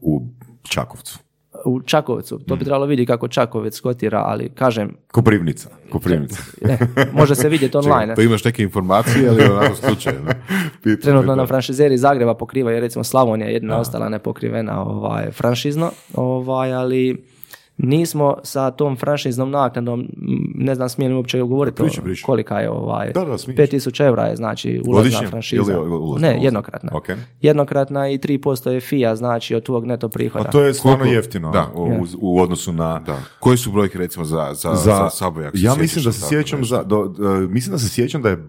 u 0.00 0.22
Čakovcu? 0.62 1.18
U 1.66 1.80
Čakovcu, 1.80 2.38
to 2.38 2.56
bi 2.56 2.64
trebalo 2.64 2.86
vidjeti 2.86 3.06
kako 3.06 3.28
Čakovec 3.28 3.80
kotira, 3.80 4.22
ali 4.26 4.48
kažem, 4.48 4.96
Koprivnica. 5.12 5.68
Koprivnica. 5.90 6.42
ne, 6.60 6.78
može 7.12 7.34
se 7.34 7.48
vidjeti 7.48 7.76
online. 7.76 8.14
To 8.14 8.22
imaš 8.22 8.44
neke 8.44 8.62
informacije, 8.62 9.28
ali 9.28 9.44
onako 9.44 9.74
slučajno. 9.74 10.30
Trenutno 11.02 11.34
na 11.34 11.46
franšizeri 11.46 11.98
Zagreba 11.98 12.34
pokrivaju 12.34 12.80
recimo 12.80 13.04
Slavonija 13.04 13.48
jedina 13.48 13.78
ostala 13.78 14.08
nepokrivena 14.08 14.82
ovaj, 14.82 15.30
franšizno, 15.30 15.90
ovaj, 16.14 16.72
ali 16.72 17.16
Nismo 17.78 18.36
sa 18.42 18.70
tom 18.70 18.96
franšiznom 18.96 19.50
naknadom, 19.50 20.08
ne 20.54 20.74
znam 20.74 20.88
smijem 20.88 21.12
li 21.12 21.16
uopće 21.16 21.40
govoriti 21.40 21.76
Pričaj, 21.76 22.00
o- 22.00 22.04
pričaj. 22.04 22.22
kolika 22.22 22.60
je 22.60 22.70
ovaj, 22.70 23.12
Da, 23.12 23.24
da, 23.24 23.38
smiješ. 23.38 23.58
5000 23.60 24.00
evra 24.00 24.22
je 24.22 24.36
znači 24.36 24.70
ulazna 24.78 24.92
Godišnje? 25.02 25.26
franšiza. 25.26 25.72
Ili 25.72 25.88
ulazna, 25.90 26.28
ne, 26.28 26.38
jednokratna. 26.42 26.90
Ok. 26.94 27.08
Jednokratna 27.40 28.08
i 28.08 28.18
3% 28.18 28.70
je 28.70 28.80
fija, 28.80 29.16
znači 29.16 29.54
od 29.54 29.62
tvog 29.62 29.86
neto 29.86 30.08
prihoda. 30.08 30.44
A 30.44 30.50
to 30.50 30.60
je 30.60 30.74
stvarno 30.74 30.98
Koliko? 30.98 31.14
jeftino 31.14 31.50
Da. 31.50 31.70
u, 31.74 31.82
u, 31.82 32.06
u 32.20 32.40
odnosu 32.40 32.72
na... 32.72 32.98
Da. 32.98 33.18
Koji 33.40 33.56
su 33.56 33.72
brojke 33.72 33.98
recimo 33.98 34.24
za, 34.24 34.50
za, 34.54 34.74
za, 34.74 35.08
Subway, 35.12 35.46
ako 35.46 35.56
se 35.56 35.62
ja 35.62 35.70
sjećaš 35.70 35.78
mislim 35.78 36.04
da 36.04 36.12
se 36.12 36.28
sjećam 36.28 36.64
za, 36.64 36.82
do, 36.82 37.04
do- 37.08 37.24
mislim 37.40 37.72
da 37.72 37.78
se 37.78 37.88
sjećam 37.88 38.22
da 38.22 38.28
je 38.28 38.48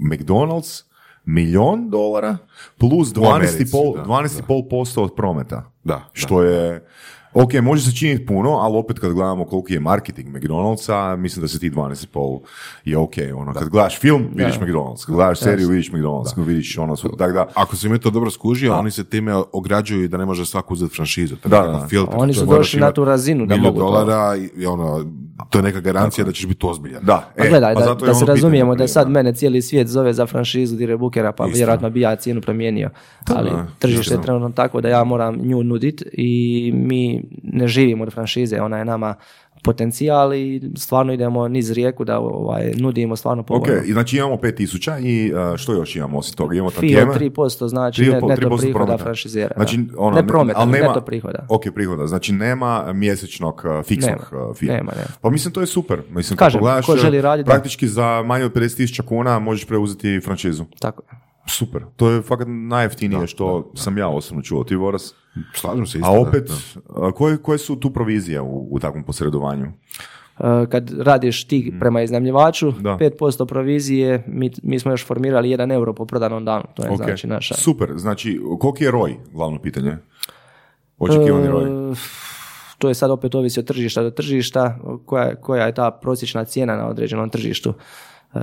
McDonald's 0.00 0.82
milion 1.24 1.90
dolara 1.90 2.36
plus 2.78 3.12
Americi, 3.18 3.64
12,5% 3.64 3.96
da, 3.96 4.04
12,5% 4.04 5.00
od 5.00 5.14
prometa. 5.14 5.70
Da, 5.84 6.08
Što 6.12 6.42
je, 6.42 6.86
ok, 7.34 7.52
može 7.62 7.82
se 7.90 7.96
činiti 7.96 8.26
puno, 8.26 8.50
ali 8.50 8.76
opet 8.76 8.98
kad 8.98 9.12
gledamo 9.12 9.44
koliki 9.44 9.74
je 9.74 9.80
marketing 9.80 10.28
McDonald'sa, 10.28 11.16
mislim 11.16 11.40
da 11.42 11.48
se 11.48 11.58
ti 11.58 11.70
12,5 11.70 12.40
je 12.84 12.98
ok. 12.98 13.14
Ono, 13.36 13.52
kad 13.52 13.68
gledaš 13.68 14.00
film, 14.00 14.26
vidiš 14.34 14.54
McDonald's. 14.54 15.06
Kad 15.06 15.14
gledaš 15.14 15.38
seriju, 15.38 15.68
vidiš 15.68 15.90
McDonald's. 15.92 16.34
Kad 16.34 16.46
vidiš 16.46 16.78
ono, 16.78 16.96
su, 16.96 17.08
tako 17.18 17.32
da, 17.32 17.46
Ako 17.54 17.76
sam 17.76 17.92
mi 17.92 17.98
to 17.98 18.10
dobro 18.10 18.30
skužio, 18.30 18.74
oni 18.74 18.90
se 18.90 19.04
time 19.04 19.34
ograđuju 19.52 20.08
da 20.08 20.16
ne 20.16 20.24
može 20.24 20.46
svako 20.46 20.74
uzeti 20.74 20.94
franšizu. 20.94 21.36
To 21.36 21.48
je 21.48 21.50
Da, 21.50 21.62
da. 21.62 21.86
filter. 21.88 22.14
Oni 22.18 22.32
To 22.32 22.40
su 22.40 22.46
došli 22.46 22.80
na 22.80 22.92
tu 22.92 23.04
razinu 23.04 23.46
da 23.46 23.56
mogu 23.56 23.78
to. 23.78 23.84
dolara 23.84 24.36
i, 24.36 24.50
i 24.56 24.66
ono, 24.66 25.04
to 25.50 25.58
je 25.58 25.62
neka 25.62 25.80
garancija 25.80 26.24
da 26.24 26.32
ćeš 26.32 26.46
biti 26.46 26.66
ozbiljan. 26.66 27.04
da. 27.04 27.30
Pa 27.36 27.44
e, 27.44 27.48
gledaj, 27.48 27.74
pa 27.74 27.80
da, 27.80 27.94
da 27.94 28.14
se 28.14 28.24
ono 28.24 28.26
razumijemo 28.26 28.74
da 28.74 28.88
sad 28.88 29.10
mene 29.10 29.34
cijeli 29.34 29.62
svijet 29.62 29.88
zove 29.88 30.12
za 30.12 30.26
franšizu 30.26 30.76
Dire 30.76 30.96
Bookera, 30.96 31.32
pa 31.32 31.44
vjerojatno 31.44 31.90
bi 31.90 32.00
ja 32.00 32.16
cijenu 32.16 32.40
promijenio. 32.40 32.90
Ali 33.34 33.50
da, 33.50 33.66
tržište 33.78 34.14
je 34.14 34.22
trenutno 34.22 34.50
tako 34.50 34.80
da 34.80 34.88
ja 34.88 35.04
moram 35.04 35.36
nju 35.36 35.62
nudit 35.62 36.02
i 36.12 36.72
mi 36.74 37.22
ne 37.42 37.68
živimo 37.68 38.04
od 38.04 38.12
franšize, 38.12 38.60
ona 38.60 38.78
je 38.78 38.84
nama 38.84 39.14
potencijal 39.64 40.34
i 40.34 40.70
stvarno 40.76 41.12
idemo 41.12 41.48
niz 41.48 41.70
rijeku 41.70 42.04
da 42.04 42.18
ovaj, 42.18 42.72
nudimo 42.76 43.16
stvarno 43.16 43.40
Ok, 43.40 43.46
povoljno. 43.46 43.82
i 43.86 43.92
znači 43.92 44.16
imamo 44.16 44.34
5000 44.36 45.00
i 45.00 45.32
uh, 45.32 45.56
što 45.56 45.72
još 45.72 45.96
imamo 45.96 46.18
osim 46.18 46.36
toga? 46.36 46.54
Imamo 46.54 46.70
tantijeme? 46.70 47.12
3% 47.12 47.68
znači 47.68 48.02
3%, 48.02 48.06
net- 48.12 48.28
neto 48.28 48.48
3% 48.48 48.60
prihoda 48.60 48.98
franšizera. 48.98 49.54
Znači, 49.56 49.76
da. 49.76 49.94
ono, 49.98 50.16
ne 50.16 50.26
prometa, 50.26 50.60
ali 50.60 50.70
nema, 50.70 50.88
neto 50.88 51.00
prihoda. 51.00 51.46
Ok, 51.48 51.62
prihoda. 51.74 52.06
Znači 52.06 52.32
nema 52.32 52.92
mjesečnog 52.92 53.62
uh, 53.78 53.84
fiksnog 53.86 54.26
Nema, 54.32 54.44
uh, 54.44 54.56
fee. 54.56 54.68
nema, 54.68 54.92
nema. 54.92 55.08
Pa 55.20 55.30
mislim 55.30 55.54
to 55.54 55.60
je 55.60 55.66
super. 55.66 56.02
Mislim, 56.10 56.36
Kažem, 56.36 56.58
pogledaš, 56.58 56.86
ko 56.86 56.96
želi 56.96 57.20
raditi, 57.20 57.46
da. 57.46 57.50
praktički 57.52 57.88
za 57.88 58.22
manje 58.22 58.44
od 58.44 58.52
50.000 58.52 59.02
kuna 59.02 59.38
možeš 59.38 59.66
preuzeti 59.66 60.20
franšizu. 60.24 60.64
Tako 60.80 61.02
je. 61.02 61.18
Super. 61.48 61.82
To 61.96 62.10
je 62.10 62.22
fakat 62.22 62.46
najjeftinije 62.50 63.26
što 63.26 63.72
sam 63.74 63.98
ja 63.98 64.08
osobno 64.08 64.42
čuo. 64.42 64.64
Ti 64.64 64.76
Voras? 64.76 65.14
Slažem 65.54 65.86
se 65.86 65.98
isto. 65.98 66.10
A 66.10 66.20
opet, 66.20 66.50
da. 66.88 67.12
koje, 67.12 67.36
koje 67.36 67.58
su 67.58 67.76
tu 67.76 67.90
provizije 67.90 68.40
u, 68.40 68.68
u 68.70 68.78
takvom 68.80 69.04
posredovanju? 69.04 69.66
Kad 70.70 70.90
radiš 70.98 71.44
ti 71.44 71.72
prema 71.80 72.02
iznajmljivaču, 72.02 72.70
Mm. 72.70 72.82
Da. 72.82 72.96
5% 73.00 73.46
provizije, 73.46 74.24
mi, 74.26 74.50
mi 74.62 74.78
smo 74.78 74.90
još 74.90 75.06
formirali 75.06 75.48
1 75.48 75.72
euro 75.74 75.92
po 75.94 76.06
prodanom 76.06 76.44
danu. 76.44 76.64
To 76.74 76.84
je 76.84 76.90
Ok. 76.90 76.96
znači 76.96 77.26
naša... 77.26 77.54
Super. 77.54 77.92
Znači, 77.96 78.40
koliki 78.60 78.84
je 78.84 78.90
roj? 78.90 79.16
Glavno 79.32 79.58
pitanje. 79.58 79.96
Očekivani 80.98 81.48
roj. 81.48 81.92
E, 81.92 81.94
To 82.78 82.88
je 82.88 82.94
sad 82.94 83.10
opet 83.10 83.34
ovisi 83.34 83.60
od 83.60 83.66
tržišta 83.66 84.02
do 84.02 84.10
tržišta, 84.10 84.78
koja, 85.06 85.34
koja 85.34 85.66
je 85.66 85.74
ta 85.74 85.90
prosječna 85.90 86.44
cijena 86.44 86.76
na 86.76 86.88
određenom 86.88 87.30
tržištu. 87.30 87.74
E, 88.34 88.38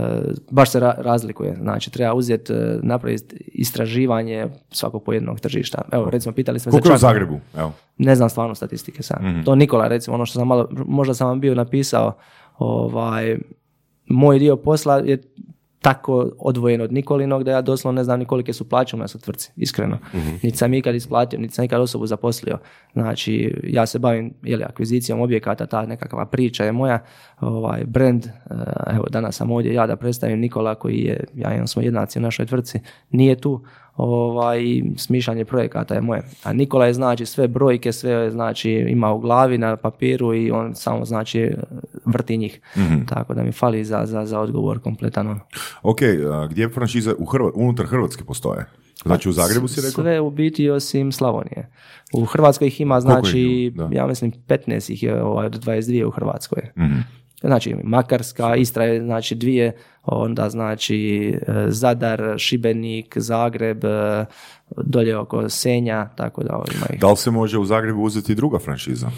baš 0.51 0.71
se 0.71 0.79
ra- 0.79 0.95
razlikuje. 0.97 1.55
Znači, 1.61 1.91
treba 1.91 2.13
uzeti, 2.13 2.53
e, 2.53 2.79
napraviti 2.83 3.35
istraživanje 3.47 4.47
svakog 4.71 5.03
pojednog 5.03 5.39
tržišta. 5.39 5.81
Evo, 5.91 6.09
recimo, 6.09 6.33
pitali 6.35 6.59
smo 6.59 6.69
Koliko 6.71 6.89
je 6.89 6.93
u 6.93 6.97
za 6.97 7.07
Čanak. 7.07 7.13
Zagrebu? 7.13 7.39
Evo. 7.57 7.73
Ne 7.97 8.15
znam 8.15 8.29
stvarno 8.29 8.55
statistike 8.55 9.03
sad. 9.03 9.23
Mhm. 9.23 9.41
To 9.41 9.55
Nikola, 9.55 9.87
recimo, 9.87 10.15
ono 10.15 10.25
što 10.25 10.39
sam 10.39 10.47
malo, 10.47 10.67
možda 10.71 11.13
sam 11.13 11.27
vam 11.27 11.39
bio 11.39 11.55
napisao, 11.55 12.13
ovaj, 12.57 13.37
moj 14.07 14.39
dio 14.39 14.55
posla 14.55 14.97
je 14.97 15.21
tako 15.81 16.31
odvojen 16.39 16.81
od 16.81 16.93
Nikolinog 16.93 17.43
da 17.43 17.51
ja 17.51 17.61
doslovno 17.61 17.99
ne 17.99 18.03
znam 18.03 18.19
ni 18.19 18.25
kolike 18.25 18.53
su 18.53 18.69
plaće 18.69 18.95
u 18.95 18.99
nas 18.99 19.15
u 19.15 19.19
tvrtci, 19.19 19.51
iskreno. 19.55 19.97
Niti 20.43 20.57
sam 20.57 20.73
ikad 20.73 20.95
isplatio, 20.95 21.39
niti 21.39 21.53
sam 21.53 21.65
ikad 21.65 21.81
osobu 21.81 22.07
zaposlio. 22.07 22.57
Znači, 22.93 23.61
ja 23.63 23.85
se 23.85 23.99
bavim 23.99 24.33
jeli, 24.43 24.63
akvizicijom 24.63 25.21
objekata, 25.21 25.65
ta 25.65 25.85
nekakva 25.85 26.25
priča 26.25 26.63
je 26.63 26.71
moja, 26.71 26.99
ovaj, 27.39 27.83
brand, 27.85 28.25
eh, 28.25 28.31
evo 28.95 29.05
danas 29.09 29.35
sam 29.35 29.51
ovdje 29.51 29.73
ja 29.73 29.87
da 29.87 29.95
predstavim 29.95 30.39
Nikola 30.39 30.75
koji 30.75 30.97
je, 30.97 31.23
ja 31.35 31.53
imam 31.53 31.67
smo 31.67 31.81
jednaci 31.81 32.19
u 32.19 32.21
našoj 32.21 32.45
tvrtci, 32.45 32.79
nije 33.11 33.35
tu, 33.35 33.63
ovaj, 34.03 34.61
smišljanje 34.97 35.45
projekata 35.45 35.95
je 35.95 36.01
moje. 36.01 36.21
A 36.43 36.53
Nikola 36.53 36.85
je 36.85 36.93
znači 36.93 37.25
sve 37.25 37.47
brojke, 37.47 37.91
sve 37.91 38.31
znači 38.31 38.71
ima 38.71 39.11
u 39.11 39.19
glavi 39.19 39.57
na 39.57 39.75
papiru 39.75 40.33
i 40.35 40.51
on 40.51 40.75
samo 40.75 41.05
znači 41.05 41.51
vrti 42.05 42.37
njih. 42.37 42.61
Tako 43.05 43.33
da 43.33 43.43
mi 43.43 43.51
fali 43.51 43.85
za, 43.85 44.01
za, 44.05 44.25
za 44.25 44.39
odgovor 44.39 44.79
kompletan. 44.79 45.27
ono. 45.27 45.39
Ok, 45.81 45.99
a 46.33 46.47
gdje 46.47 46.69
franšize 46.69 47.13
u 47.13 47.25
Hrva- 47.25 47.51
unutar 47.55 47.85
Hrvatske 47.85 48.23
postoje? 48.23 48.65
Znači 49.05 49.29
u 49.29 49.31
Zagrebu 49.31 49.67
si 49.67 49.81
rekao? 49.81 50.03
Sve 50.03 50.19
u 50.19 50.29
biti 50.29 50.69
osim 50.69 51.11
Slavonije. 51.11 51.69
U 52.13 52.25
Hrvatskoj 52.25 52.67
ih 52.67 52.81
ima 52.81 53.01
znači, 53.01 53.39
ih 53.39 53.73
ja 53.91 54.07
mislim 54.07 54.31
15 54.47 54.91
ih 54.93 55.03
je 55.03 55.23
ovaj, 55.23 55.45
od 55.45 55.65
22 55.65 56.05
u 56.05 56.11
Hrvatskoj. 56.11 56.61
Mhm. 56.77 56.99
Znači 57.41 57.75
Makarska, 57.83 58.55
Istra 58.55 58.85
je 58.85 59.01
znači 59.01 59.35
dvije, 59.35 59.75
onda 60.03 60.49
znači 60.49 61.29
e, 61.47 61.65
Zadar, 61.67 62.33
Šibenik, 62.37 63.17
Zagreb, 63.17 63.85
e, 63.85 64.25
dolje 64.77 65.17
oko 65.17 65.49
Senja, 65.49 66.09
tako 66.15 66.43
da 66.43 66.63
ima 66.75 66.85
ih. 66.93 66.99
Da 66.99 67.11
li 67.11 67.17
se 67.17 67.31
može 67.31 67.57
u 67.57 67.65
Zagrebu 67.65 68.01
uzeti 68.01 68.35
druga 68.35 68.59
franšiza? 68.59 69.11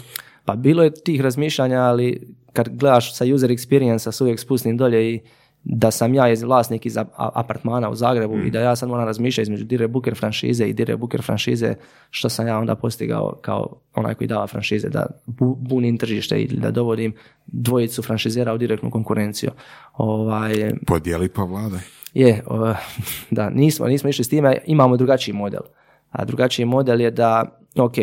Pa 0.44 0.56
bilo 0.56 0.82
je 0.82 0.94
tih 0.94 1.20
razmišljanja, 1.20 1.80
ali 1.80 2.34
kad 2.52 2.68
gledaš 2.68 3.16
sa 3.16 3.24
user 3.34 3.50
experience 3.50 4.12
se 4.12 4.24
uvijek 4.24 4.40
spustim 4.40 4.76
dolje 4.76 5.14
i 5.14 5.20
da 5.64 5.90
sam 5.90 6.14
ja 6.14 6.28
iz 6.32 6.42
vlasnik 6.42 6.86
iz 6.86 6.96
apartmana 7.16 7.90
u 7.90 7.94
Zagrebu 7.94 8.38
i 8.38 8.50
da 8.50 8.60
ja 8.60 8.76
sad 8.76 8.88
moram 8.88 9.06
razmišljati 9.06 9.42
između 9.42 9.64
Dire 9.64 9.88
Booker 9.88 10.14
franšize 10.16 10.64
i 10.64 10.72
Dire 10.72 10.96
Booker 10.96 11.22
franšize, 11.22 11.74
što 12.10 12.28
sam 12.28 12.46
ja 12.46 12.58
onda 12.58 12.74
postigao 12.74 13.38
kao 13.42 13.76
onaj 13.94 14.14
koji 14.14 14.28
dava 14.28 14.46
franšize, 14.46 14.88
da 14.88 15.06
bu- 15.26 15.56
bunim 15.58 15.98
tržište 15.98 16.42
ili 16.42 16.56
da 16.56 16.70
dovodim 16.70 17.14
dvojicu 17.46 18.02
franšizera 18.02 18.54
u 18.54 18.58
direktnu 18.58 18.90
konkurenciju. 18.90 19.50
Ovaj, 19.94 20.72
Podijeli 20.86 21.28
pa 21.28 21.42
vladaj. 21.42 21.80
je, 22.14 22.42
o, 22.46 22.74
da, 23.30 23.50
nismo, 23.50 23.86
nismo 23.86 24.10
išli 24.10 24.24
s 24.24 24.28
time, 24.28 24.58
imamo 24.66 24.96
drugačiji 24.96 25.34
model. 25.34 25.62
A 26.10 26.24
drugačiji 26.24 26.66
model 26.66 27.00
je 27.00 27.10
da, 27.10 27.58
ok, 27.76 27.94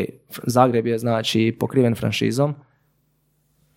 Zagreb 0.43 0.88
je 0.88 0.97
znači 0.97 1.57
pokriven 1.59 1.95
franšizom, 1.95 2.55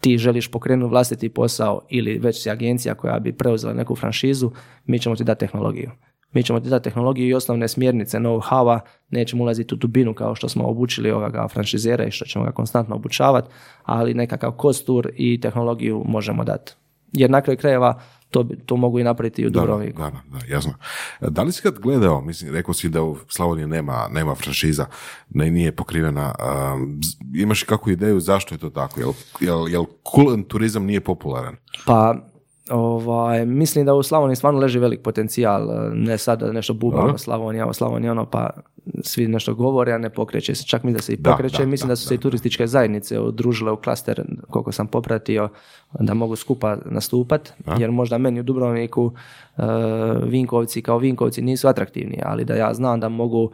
ti 0.04 0.18
želiš 0.18 0.48
pokrenuti 0.48 0.90
vlastiti 0.90 1.28
posao 1.28 1.80
ili 1.88 2.18
već 2.18 2.42
si 2.42 2.50
agencija 2.50 2.94
koja 2.94 3.18
bi 3.18 3.32
preuzela 3.32 3.72
neku 3.72 3.96
franšizu, 3.96 4.50
mi 4.86 4.98
ćemo 4.98 5.16
ti 5.16 5.24
dati 5.24 5.40
tehnologiju. 5.40 5.90
Mi 6.32 6.42
ćemo 6.42 6.60
ti 6.60 6.68
dati 6.68 6.84
tehnologiju 6.84 7.28
i 7.28 7.34
osnovne 7.34 7.68
smjernice 7.68 8.18
know-howa, 8.18 8.80
nećemo 9.10 9.42
ulaziti 9.42 9.74
u 9.74 9.76
dubinu 9.76 10.14
kao 10.14 10.34
što 10.34 10.48
smo 10.48 10.68
obučili 10.68 11.10
ovoga 11.10 11.48
franšizera 11.48 12.04
i 12.04 12.10
što 12.10 12.24
ćemo 12.24 12.44
ga 12.44 12.52
konstantno 12.52 12.96
obučavati, 12.96 13.48
ali 13.82 14.14
nekakav 14.14 14.52
kostur 14.52 15.10
i 15.16 15.40
tehnologiju 15.40 16.02
možemo 16.06 16.44
dati. 16.44 16.72
Jer 17.12 17.30
na 17.30 17.40
kraju 17.40 17.58
krajeva 17.58 18.00
to, 18.34 18.44
to 18.66 18.76
mogu 18.76 18.98
i 18.98 19.04
napraviti 19.04 19.42
i 19.42 19.46
u 19.46 19.50
Da, 19.50 19.60
da, 19.60 19.60
Dubrovniku. 19.60 19.98
da, 20.02 20.10
da, 20.10 20.38
jasno. 20.48 20.74
Da 21.20 21.42
li 21.42 21.52
si 21.52 21.62
kad 21.62 21.78
gledao, 21.78 22.20
mislim, 22.20 22.54
rekao 22.54 22.74
si 22.74 22.88
da 22.88 23.02
u 23.02 23.16
Slavoniji 23.28 23.66
nema, 23.66 24.08
nema 24.10 24.34
franšiza, 24.34 24.86
ne, 25.30 25.50
nije 25.50 25.72
pokrivena, 25.72 26.34
um, 26.74 27.00
imaš 27.34 27.62
kakvu 27.62 27.92
ideju 27.92 28.20
zašto 28.20 28.54
je 28.54 28.58
to 28.58 28.70
tako? 28.70 29.00
Jel, 29.00 29.12
jel, 29.40 29.68
jel 29.68 29.84
kulen 30.02 30.42
turizam 30.42 30.84
nije 30.84 31.00
popularan? 31.00 31.56
Pa, 31.86 32.14
ovaj, 32.70 33.46
mislim 33.46 33.86
da 33.86 33.94
u 33.94 34.02
Slavoniji 34.02 34.36
stvarno 34.36 34.60
leži 34.60 34.78
velik 34.78 35.02
potencijal, 35.02 35.68
ne 35.92 36.18
sad 36.18 36.40
da 36.40 36.52
nešto 36.52 36.74
bubamo 36.74 37.02
Dobro. 37.02 37.18
Slavonija, 37.18 37.72
Slavonija 37.72 38.12
ono, 38.12 38.26
pa 38.26 38.50
svi 39.02 39.28
nešto 39.28 39.54
govore, 39.54 39.92
a 39.92 39.98
ne 39.98 40.10
pokreće 40.10 40.54
se. 40.54 40.66
Čak 40.66 40.82
mislim 40.82 40.96
da 40.96 41.02
se 41.02 41.12
i 41.12 41.16
Da, 41.16 41.30
pokreće, 41.30 41.58
da, 41.58 41.66
mislim 41.66 41.88
da, 41.88 41.92
da, 41.92 41.96
su 41.96 42.08
se 42.08 42.14
i 42.14 42.18
turističke 42.18 42.66
zajednice 42.66 43.20
udružile 43.20 43.72
u 43.72 43.76
klaster, 43.76 44.22
koliko 44.50 44.72
sam 44.72 44.86
popratio, 44.86 45.48
da 45.92 46.14
mogu 46.14 46.36
skupa 46.36 46.76
nastupat, 46.84 47.52
jer 47.78 47.90
možda 47.90 48.18
meni 48.18 48.40
u 48.40 48.42
Dubrovniku 48.42 49.12
e, 49.56 49.62
Vinkovci 50.22 50.82
kao 50.82 50.98
Vinkovci 50.98 51.42
nisu 51.42 51.68
atraktivni, 51.68 52.20
ali 52.24 52.44
da 52.44 52.54
ja 52.54 52.74
znam 52.74 53.00
da 53.00 53.08
mogu 53.08 53.50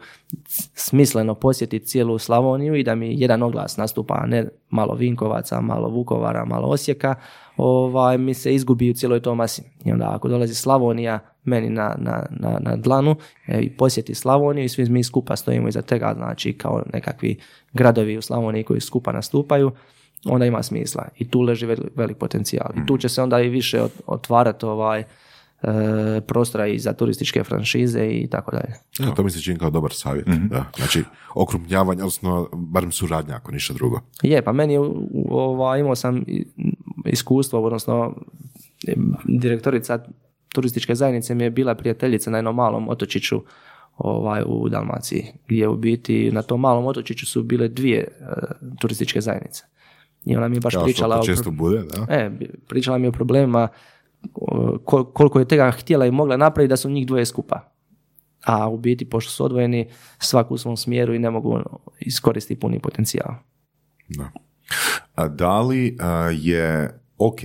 smisleno 0.75 1.35
posjetiti 1.35 1.85
cijelu 1.85 2.17
Slavoniju 2.17 2.75
i 2.75 2.83
da 2.83 2.95
mi 2.95 3.19
jedan 3.19 3.43
oglas 3.43 3.77
nastupa, 3.77 4.13
a 4.13 4.25
ne 4.25 4.47
malo 4.69 4.95
Vinkovaca, 4.95 5.61
malo 5.61 5.89
Vukovara, 5.89 6.45
malo 6.45 6.67
Osijeka, 6.67 7.15
ovaj, 7.63 8.17
mi 8.17 8.33
se 8.33 8.53
izgubi 8.53 8.89
u 8.89 8.93
cijeloj 8.93 9.19
toj 9.19 9.35
masi. 9.35 9.61
I 9.85 9.91
onda 9.91 10.11
ako 10.15 10.27
dolazi 10.27 10.55
Slavonija 10.55 11.19
meni 11.43 11.69
na, 11.69 11.95
na, 11.97 12.25
na, 12.29 12.59
na 12.59 12.75
dlanu 12.75 13.15
e, 13.47 13.61
i 13.61 13.69
posjeti 13.69 14.15
Slavoniju 14.15 14.65
i 14.65 14.69
svi 14.69 14.89
mi 14.89 15.03
skupa 15.03 15.35
stojimo 15.35 15.67
iza 15.67 15.81
tega, 15.81 16.13
znači 16.17 16.53
kao 16.53 16.83
nekakvi 16.93 17.39
gradovi 17.73 18.17
u 18.17 18.21
Slavoniji 18.21 18.63
koji 18.63 18.81
skupa 18.81 19.11
nastupaju, 19.11 19.71
onda 20.25 20.45
ima 20.45 20.63
smisla. 20.63 21.07
I 21.17 21.29
tu 21.29 21.41
leži 21.41 21.65
velik, 21.65 21.91
velik 21.95 22.17
potencijal. 22.17 22.69
I 22.77 22.85
tu 22.85 22.97
će 22.97 23.09
se 23.09 23.21
onda 23.21 23.39
i 23.41 23.49
više 23.49 23.81
ot- 23.81 24.01
otvarati 24.07 24.65
ovaj, 24.65 25.03
e, 25.63 26.21
prostora 26.21 26.67
i 26.67 26.79
za 26.79 26.93
turističke 26.93 27.43
franšize 27.43 28.05
i 28.05 28.27
tako 28.27 28.51
dalje. 28.51 28.73
Ja, 28.99 29.15
to 29.15 29.23
mi 29.23 29.31
se 29.31 29.41
čini 29.41 29.59
kao 29.59 29.69
dobar 29.69 29.91
savjet. 29.93 30.27
Mhm. 30.27 30.47
Da. 30.47 30.65
Znači, 30.77 31.03
okrupnjavanje, 31.35 32.01
odnosno 32.01 32.49
barem 32.53 32.91
suradnja, 32.91 33.35
ako 33.35 33.51
ništa 33.51 33.73
drugo. 33.73 33.99
Je, 34.21 34.41
pa 34.41 34.51
meni 34.51 34.77
ova, 35.29 35.77
imao 35.77 35.95
sam 35.95 36.23
iskustvo, 37.05 37.65
odnosno 37.65 38.15
e, 38.87 38.93
direktorica 39.25 39.99
turističke 40.53 40.95
zajednice 40.95 41.35
mi 41.35 41.43
je 41.43 41.49
bila 41.49 41.75
prijateljica 41.75 42.31
na 42.31 42.37
jednom 42.37 42.55
malom 42.55 42.89
otočiću 42.89 43.41
ovaj, 43.97 44.43
u 44.45 44.69
Dalmaciji, 44.69 45.25
gdje 45.47 45.67
u 45.67 45.75
biti 45.75 46.31
na 46.31 46.41
tom 46.41 46.61
malom 46.61 46.85
otočiću 46.85 47.25
su 47.25 47.43
bile 47.43 47.67
dvije 47.67 47.99
e, 47.99 48.25
turističke 48.79 49.21
zajednice. 49.21 49.63
I 50.25 50.35
ona 50.35 50.47
mi 50.47 50.55
je 50.55 50.59
baš 50.59 50.73
što 50.73 50.83
pričala 50.83 51.15
to 51.15 51.21
o 51.21 51.25
često 51.25 51.51
bude, 51.51 51.83
da. 51.83 52.13
E, 52.15 52.31
pričala 52.67 52.97
mi 52.97 53.07
o 53.07 53.11
problemima 53.11 53.67
koliko 55.13 55.39
je 55.39 55.47
tega 55.47 55.71
htjela 55.71 56.05
i 56.05 56.11
mogla 56.11 56.37
napraviti 56.37 56.69
da 56.69 56.77
su 56.77 56.89
njih 56.89 57.07
dvoje 57.07 57.25
skupa. 57.25 57.71
A 58.45 58.69
u 58.69 58.77
biti, 58.77 59.09
pošto 59.09 59.31
su 59.31 59.45
odvojeni, 59.45 59.89
svak 60.19 60.51
u 60.51 60.57
svom 60.57 60.77
smjeru 60.77 61.13
i 61.13 61.19
ne 61.19 61.29
mogu 61.29 61.51
ono, 61.51 61.79
iskoristiti 61.99 62.59
puni 62.59 62.79
potencijal. 62.79 63.33
da. 64.09 64.31
A 65.15 65.27
da 65.27 65.61
li 65.61 65.97
a, 65.99 66.29
je 66.33 66.99
ok 67.17 67.39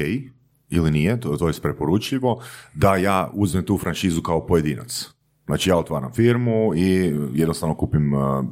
ili 0.69 0.91
nije, 0.91 1.21
to, 1.21 1.37
to 1.37 1.49
je 1.49 1.55
preporučljivo, 1.63 2.43
da 2.75 2.97
ja 2.97 3.31
uzmem 3.33 3.65
tu 3.65 3.79
franšizu 3.79 4.23
kao 4.23 4.47
pojedinac. 4.47 5.09
Znači 5.47 5.71
ja 5.71 5.77
otvaram 5.77 6.13
firmu 6.13 6.75
i 6.75 7.15
jednostavno 7.35 7.75
kupim 7.75 8.15
a, 8.15 8.45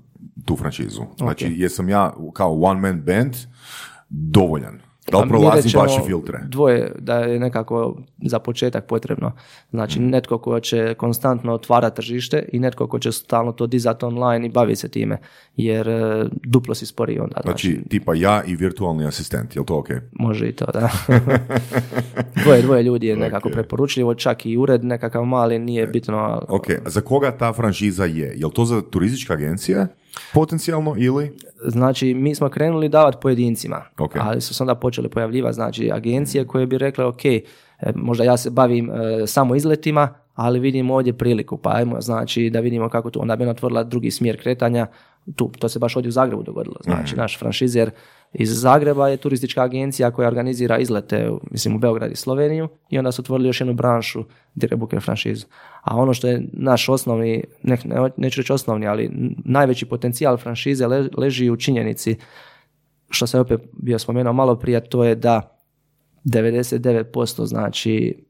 tu 0.45 0.57
franšizu. 0.57 1.03
Znači 1.17 1.55
jesam 1.57 1.89
ja 1.89 2.15
kao 2.33 2.61
one 2.61 2.81
man 2.81 3.03
band 3.03 3.35
dovoljan. 4.09 4.81
Da 5.11 5.19
li 5.19 5.23
A 5.23 5.25
mi 5.25 5.31
prolazim 5.31 5.63
rećemo 5.63 5.83
vaše 5.83 6.01
filtre? 6.07 6.41
Dvoje 6.49 6.93
da 6.99 7.19
je 7.19 7.41
nekako 7.41 7.97
za 8.23 8.39
početak 8.39 8.87
potrebno. 8.87 9.33
Znači 9.71 10.01
netko 10.01 10.39
ko 10.39 10.61
će 10.61 10.95
konstantno 10.95 11.53
otvarati 11.53 11.97
tržište 11.97 12.49
i 12.53 12.59
netko 12.59 12.87
ko 12.87 12.99
će 12.99 13.13
stalno 13.13 13.53
to 13.53 13.67
dizati 13.67 14.05
online 14.05 14.47
i 14.47 14.51
bavi 14.51 14.77
se 14.77 14.89
time. 14.89 15.19
Jer 15.57 15.89
e, 15.89 16.25
duplo 16.45 16.75
si 16.75 16.87
spori 16.87 17.19
onda. 17.19 17.41
Znači, 17.43 17.71
Znači, 17.71 17.89
tipa 17.89 18.15
ja 18.15 18.43
i 18.47 18.57
virtualni 18.57 19.07
asistent, 19.07 19.57
je 19.57 19.65
to 19.67 19.77
ok? 19.77 19.89
može 20.13 20.49
i 20.49 20.53
to, 20.53 20.65
da. 20.73 20.91
dvoje, 22.45 22.63
dvoje 22.63 22.83
ljudi 22.83 23.07
je 23.07 23.17
nekako 23.27 23.49
preporučljivo, 23.49 24.15
čak 24.15 24.47
i 24.47 24.57
ured 24.57 24.85
nekakav 24.85 25.25
mali, 25.25 25.59
nije 25.59 25.87
bitno. 25.87 26.43
Ok, 26.49 26.71
a 26.87 26.91
za 26.91 27.01
koga 27.01 27.31
ta 27.31 27.53
franšiza 27.53 28.05
je? 28.05 28.35
Je 28.37 28.51
to 28.53 28.65
za 28.65 28.83
turističke 28.91 29.33
agencije 29.33 29.87
potencijalno 30.35 30.95
ili? 30.99 31.33
Znači, 31.67 32.15
mi 32.15 32.35
smo 32.35 32.49
krenuli 32.49 32.89
davati 32.89 33.19
pojedincima, 33.23 33.83
Ok. 33.99 34.17
ali 34.21 34.41
su 34.41 34.55
se 34.55 34.63
onda 34.63 34.75
počeli 34.75 35.09
pojavljivati 35.09 35.55
znači, 35.55 35.91
agencije 35.93 36.47
koje 36.47 36.67
bi 36.67 36.79
rekle, 36.79 37.05
ok, 37.05 37.25
e, 37.25 37.43
možda 37.95 38.25
ja 38.25 38.37
se 38.37 38.51
bavim 38.51 38.91
e, 38.91 39.27
samo 39.27 39.55
izletima, 39.55 40.15
ali 40.35 40.61
vidim 40.61 40.91
ovdje 40.91 41.13
priliku, 41.13 41.57
pa 41.57 41.71
ajmo, 41.75 42.01
znači, 42.01 42.51
da 42.51 42.61
vidimo 42.61 42.89
kako 42.89 43.11
to, 43.11 43.21
onda 43.21 43.37
bi 43.37 43.43
ona 43.43 43.51
otvorila 43.51 43.85
drugi 43.85 44.11
smjer 44.11 44.43
kretanja, 44.43 44.87
tu, 45.37 45.51
to 45.59 45.69
se 45.69 45.79
baš 45.79 45.97
ovdje 45.97 46.09
u 46.09 46.13
Zagrebu 46.13 46.43
dogodilo, 46.43 46.77
znači, 46.85 47.17
naš 47.17 47.39
franšizer 47.39 47.91
iz 48.33 48.61
Zagreba 48.61 49.09
je 49.09 49.17
turistička 49.17 49.63
agencija 49.63 50.11
koja 50.11 50.29
organizira 50.29 50.79
izlete, 50.79 51.31
mislim, 51.51 51.77
u 51.77 51.79
Beograd 51.79 52.13
i 52.13 52.17
Sloveniju 52.17 52.69
i 52.91 52.99
onda 52.99 53.13
su 53.13 53.23
otvorili 53.23 53.49
još 53.49 53.61
jednu 53.61 53.75
branšu 53.75 54.25
Dire 54.55 54.77
Booker 54.77 55.01
franšizu. 55.03 55.47
A 55.83 55.97
ono 55.97 56.15
što 56.15 56.29
je 56.29 56.43
naš 56.53 56.89
osnovni, 56.89 57.45
ne, 57.63 57.79
ne, 57.85 58.11
neću 58.17 58.41
reći 58.41 58.53
osnovni, 58.53 58.87
ali 58.87 59.11
najveći 59.45 59.87
potencijal 59.87 60.37
franšize 60.37 60.87
le- 60.87 61.09
leži 61.17 61.51
u 61.51 61.57
činjenici 61.57 62.17
što 63.11 63.27
sam 63.27 63.41
opet 63.41 63.61
bio 63.73 63.99
spomenuo 63.99 64.33
malo 64.33 64.57
prije, 64.57 64.89
to 64.89 65.05
je 65.05 65.15
da 65.15 65.59
99% 66.25 67.45
znači 67.45 68.25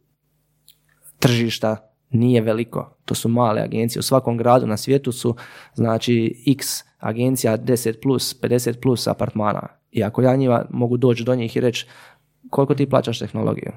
tržišta 1.18 1.93
nije 2.14 2.40
veliko. 2.40 2.96
To 3.04 3.14
su 3.14 3.28
male 3.28 3.62
agencije. 3.62 4.00
U 4.00 4.02
svakom 4.02 4.36
gradu 4.36 4.66
na 4.66 4.76
svijetu 4.76 5.12
su 5.12 5.34
znači 5.74 6.42
x 6.46 6.66
agencija 6.98 7.58
10 7.58 8.02
plus, 8.02 8.40
50 8.42 8.80
plus 8.82 9.06
apartmana. 9.06 9.68
I 9.90 10.02
ako 10.04 10.22
ja 10.22 10.36
njima 10.36 10.64
mogu 10.70 10.96
doći 10.96 11.24
do 11.24 11.34
njih 11.34 11.56
i 11.56 11.60
reći 11.60 11.86
koliko 12.50 12.74
ti 12.74 12.90
plaćaš 12.90 13.18
tehnologiju? 13.18 13.72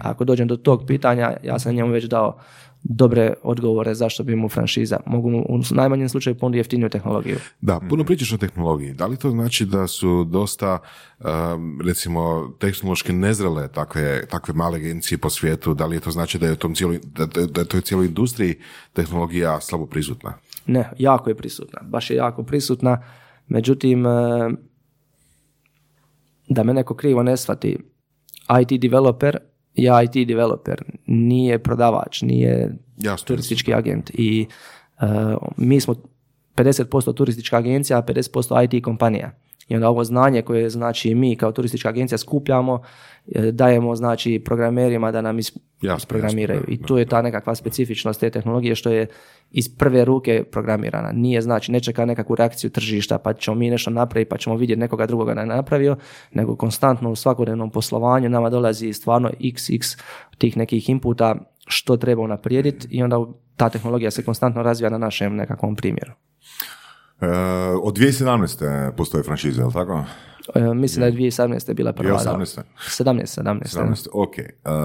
Ako 0.00 0.24
dođem 0.24 0.48
do 0.48 0.56
tog 0.56 0.84
pitanja, 0.86 1.36
ja 1.42 1.58
sam 1.58 1.74
njemu 1.74 1.92
već 1.92 2.04
dao 2.04 2.38
dobre 2.82 3.34
odgovore 3.42 3.94
zašto 3.94 4.24
bi 4.24 4.36
mu 4.36 4.48
franšiza. 4.48 5.00
Mogu 5.06 5.30
mu 5.30 5.38
u 5.48 5.60
najmanjem 5.70 6.08
slučaju 6.08 6.38
ponuditi 6.38 6.58
jeftiniju 6.58 6.88
tehnologiju. 6.88 7.36
Da, 7.60 7.80
puno 7.88 8.04
pričaš 8.04 8.32
o 8.32 8.36
tehnologiji. 8.36 8.92
Da 8.92 9.06
li 9.06 9.16
to 9.16 9.30
znači 9.30 9.66
da 9.66 9.86
su 9.86 10.24
dosta, 10.24 10.78
um, 11.18 11.80
recimo, 11.86 12.52
tehnološki 12.58 13.12
nezrele 13.12 13.68
takve, 13.68 14.26
takve 14.26 14.54
male 14.54 14.76
agencije 14.76 15.18
po 15.18 15.30
svijetu? 15.30 15.74
Da 15.74 15.86
li 15.86 15.96
je 15.96 16.00
to 16.00 16.10
znači 16.10 16.38
da 16.38 16.46
je 16.46 16.52
u 16.52 16.56
tom 16.56 16.74
cijeloj, 16.74 17.00
da, 17.04 17.26
da, 17.26 17.60
je 17.60 17.68
toj 17.68 17.80
cijeloj 17.80 18.06
industriji 18.06 18.54
tehnologija 18.92 19.60
slabo 19.60 19.86
prisutna? 19.86 20.34
Ne, 20.66 20.90
jako 20.98 21.30
je 21.30 21.36
prisutna. 21.36 21.80
Baš 21.82 22.10
je 22.10 22.16
jako 22.16 22.42
prisutna. 22.42 23.02
Međutim, 23.48 24.06
e, 24.06 24.10
da 26.48 26.62
me 26.62 26.74
neko 26.74 26.94
krivo 26.94 27.22
ne 27.22 27.36
shvati, 27.36 27.78
IT 28.60 28.80
developer 28.80 29.38
je 29.78 30.04
IT 30.04 30.28
developer, 30.28 30.82
nije 31.06 31.58
prodavač, 31.58 32.22
nije 32.22 32.76
Jasno, 32.98 33.26
turistički 33.26 33.74
agent. 33.74 34.10
I 34.14 34.46
e, 35.00 35.04
mi 35.56 35.80
smo 35.80 35.94
50% 36.56 37.14
turistička 37.14 37.56
agencija, 37.56 37.98
a 37.98 38.02
50% 38.02 38.74
IT 38.74 38.84
kompanija. 38.84 39.30
I 39.68 39.74
onda 39.74 39.88
ovo 39.88 40.04
znanje 40.04 40.42
koje 40.42 40.70
znači 40.70 41.14
mi 41.14 41.36
kao 41.36 41.52
turistička 41.52 41.88
agencija 41.88 42.18
skupljamo, 42.18 42.82
e, 43.34 43.52
dajemo 43.52 43.94
znači 43.94 44.42
programerima 44.44 45.12
da 45.12 45.20
nam 45.20 45.38
isprogramiraju. 45.38 46.64
I 46.68 46.82
tu 46.82 46.98
je 46.98 47.06
ta 47.06 47.22
nekakva 47.22 47.54
specifičnost 47.54 48.20
te 48.20 48.30
tehnologije 48.30 48.74
što 48.74 48.90
je 48.90 49.06
iz 49.50 49.76
prve 49.76 50.04
ruke 50.04 50.44
programirana. 50.52 51.12
Nije 51.12 51.42
znači, 51.42 51.72
ne 51.72 51.80
čeka 51.80 52.04
nekakvu 52.04 52.36
reakciju 52.36 52.70
tržišta 52.70 53.18
pa 53.18 53.32
ćemo 53.32 53.54
mi 53.54 53.70
nešto 53.70 53.90
napraviti 53.90 54.28
pa 54.28 54.38
ćemo 54.38 54.56
vidjeti 54.56 54.80
nekoga 54.80 55.06
drugoga 55.06 55.32
je 55.32 55.46
napravio, 55.46 55.96
nego 56.32 56.56
konstantno 56.56 57.10
u 57.10 57.16
svakodnevnom 57.16 57.70
poslovanju 57.70 58.28
nama 58.28 58.50
dolazi 58.50 58.92
stvarno 58.92 59.30
xx 59.40 59.98
tih 60.38 60.56
nekih 60.56 60.88
inputa 60.88 61.34
što 61.66 61.96
treba 61.96 62.22
unaprijediti 62.22 62.88
i 62.90 63.02
onda 63.02 63.26
ta 63.56 63.68
tehnologija 63.68 64.10
se 64.10 64.24
konstantno 64.24 64.62
razvija 64.62 64.90
na 64.90 64.98
našem 64.98 65.36
nekakvom 65.36 65.76
primjeru. 65.76 66.12
E, 67.20 67.26
od 67.82 67.98
2017. 67.98 68.92
postoje 68.92 69.22
franšize, 69.22 69.60
je 69.62 69.66
li 69.66 69.72
tako? 69.72 70.04
E, 70.54 70.74
mislim 70.74 71.00
da 71.00 71.06
je 71.06 71.12
2017. 71.12 71.74
bila 71.74 71.92
prva. 71.92 72.18
da. 72.24 72.38
2018. 72.38 72.62
17. 72.88 73.40
17. 73.40 73.62
17. 73.62 74.06
Ok. 74.12 74.34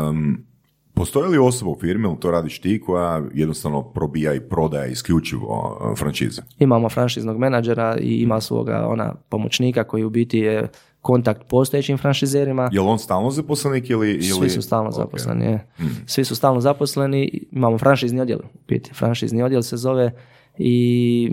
Um, 0.10 0.46
postoji 0.94 1.30
li 1.30 1.38
osoba 1.38 1.72
u 1.72 1.78
firmi, 1.80 2.08
ili 2.08 2.20
to 2.20 2.32
radiš 2.32 2.62
ti, 2.62 2.82
koja 2.82 3.22
jednostavno 3.34 3.84
probija 3.84 4.34
i 4.34 4.40
prodaje 4.40 4.92
isključivo 4.92 5.78
uh, 5.92 5.98
franšize? 5.98 6.42
Imamo 6.60 6.90
franšiznog 6.90 7.38
menadžera 7.38 7.98
i 8.00 8.16
ima 8.16 8.42
svoga 8.42 8.88
ona 8.88 9.16
pomoćnika 9.30 9.84
koji 9.84 10.04
u 10.04 10.10
biti 10.10 10.40
je 10.40 10.70
kontakt 11.02 11.48
postojećim 11.48 11.98
franšizerima. 11.98 12.70
Je 12.72 12.82
li 12.82 12.88
on 12.88 13.00
stalno 13.00 13.32
zaposlenik 13.32 13.90
ili... 13.90 14.12
ili... 14.12 14.24
Svi 14.24 14.50
su 14.50 14.62
stalno 14.62 14.90
Ok. 14.90 14.96
zaposleni. 14.96 15.46
je. 15.46 15.68
Svi 16.06 16.26
su 16.26 16.36
stalno 16.36 16.62
zaposleni. 16.62 17.48
Imamo 17.52 17.78
franšizni 17.78 18.22
odjel. 18.22 18.40
u 18.40 18.58
biti. 18.68 18.94
Franšizni 18.94 19.44
odjel 19.44 19.62
se 19.62 19.78
zove 19.78 20.12
i 20.58 21.32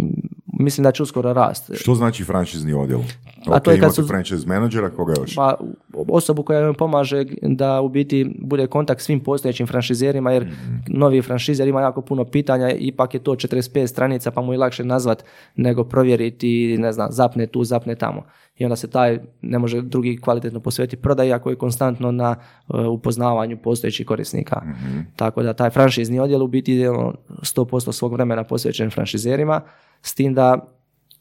mislim 0.58 0.82
da 0.82 0.92
će 0.92 1.02
uskoro 1.02 1.32
rast. 1.32 1.70
Što 1.74 1.94
znači 1.94 2.24
franšizni 2.24 2.72
odjel? 2.72 3.00
A 3.46 3.56
Ok, 3.56 3.62
to 3.62 3.70
je 3.70 3.80
kad 3.80 3.94
su- 3.94 4.06
franchise 4.06 4.46
menadžera, 4.46 4.90
koga 4.90 5.14
još? 5.20 5.34
Pa 5.34 5.54
osobu 6.08 6.42
koja 6.42 6.60
nam 6.60 6.74
pomaže 6.74 7.24
da 7.42 7.80
u 7.80 7.88
biti 7.88 8.36
bude 8.38 8.66
kontakt 8.66 9.00
svim 9.00 9.20
postojećim 9.20 9.66
franšizerima 9.66 10.32
jer 10.32 10.50
novi 10.88 11.22
franšizer 11.22 11.68
ima 11.68 11.80
jako 11.80 12.00
puno 12.02 12.24
pitanja, 12.24 12.70
ipak 12.70 13.14
je 13.14 13.20
to 13.20 13.32
45 13.32 13.86
stranica 13.86 14.30
pa 14.30 14.40
mu 14.40 14.52
je 14.52 14.58
lakše 14.58 14.84
nazvat 14.84 15.24
nego 15.56 15.84
provjeriti, 15.84 16.76
ne 16.78 16.92
znam, 16.92 17.08
zapne 17.12 17.46
tu, 17.46 17.64
zapne 17.64 17.94
tamo. 17.94 18.22
I 18.58 18.64
onda 18.64 18.76
se 18.76 18.90
taj 18.90 19.18
ne 19.42 19.58
može 19.58 19.80
drugi 19.82 20.20
kvalitetno 20.20 20.60
posvetiti 20.60 21.02
prodaji 21.02 21.32
ako 21.32 21.50
je 21.50 21.56
konstantno 21.56 22.12
na 22.12 22.36
e, 22.74 22.80
upoznavanju 22.86 23.56
postojećih 23.56 24.06
korisnika. 24.06 24.62
Tako 25.16 25.42
da 25.42 25.52
taj 25.52 25.70
franšizni 25.70 26.20
odjel 26.20 26.42
u 26.42 26.48
biti 26.48 26.72
je 26.72 26.90
ono 26.90 27.14
100% 27.28 27.92
svog 27.92 28.12
vremena 28.12 28.44
posvećen 28.44 28.90
franšizerima, 28.90 29.60
s 30.02 30.14
tim 30.14 30.34
da 30.34 30.74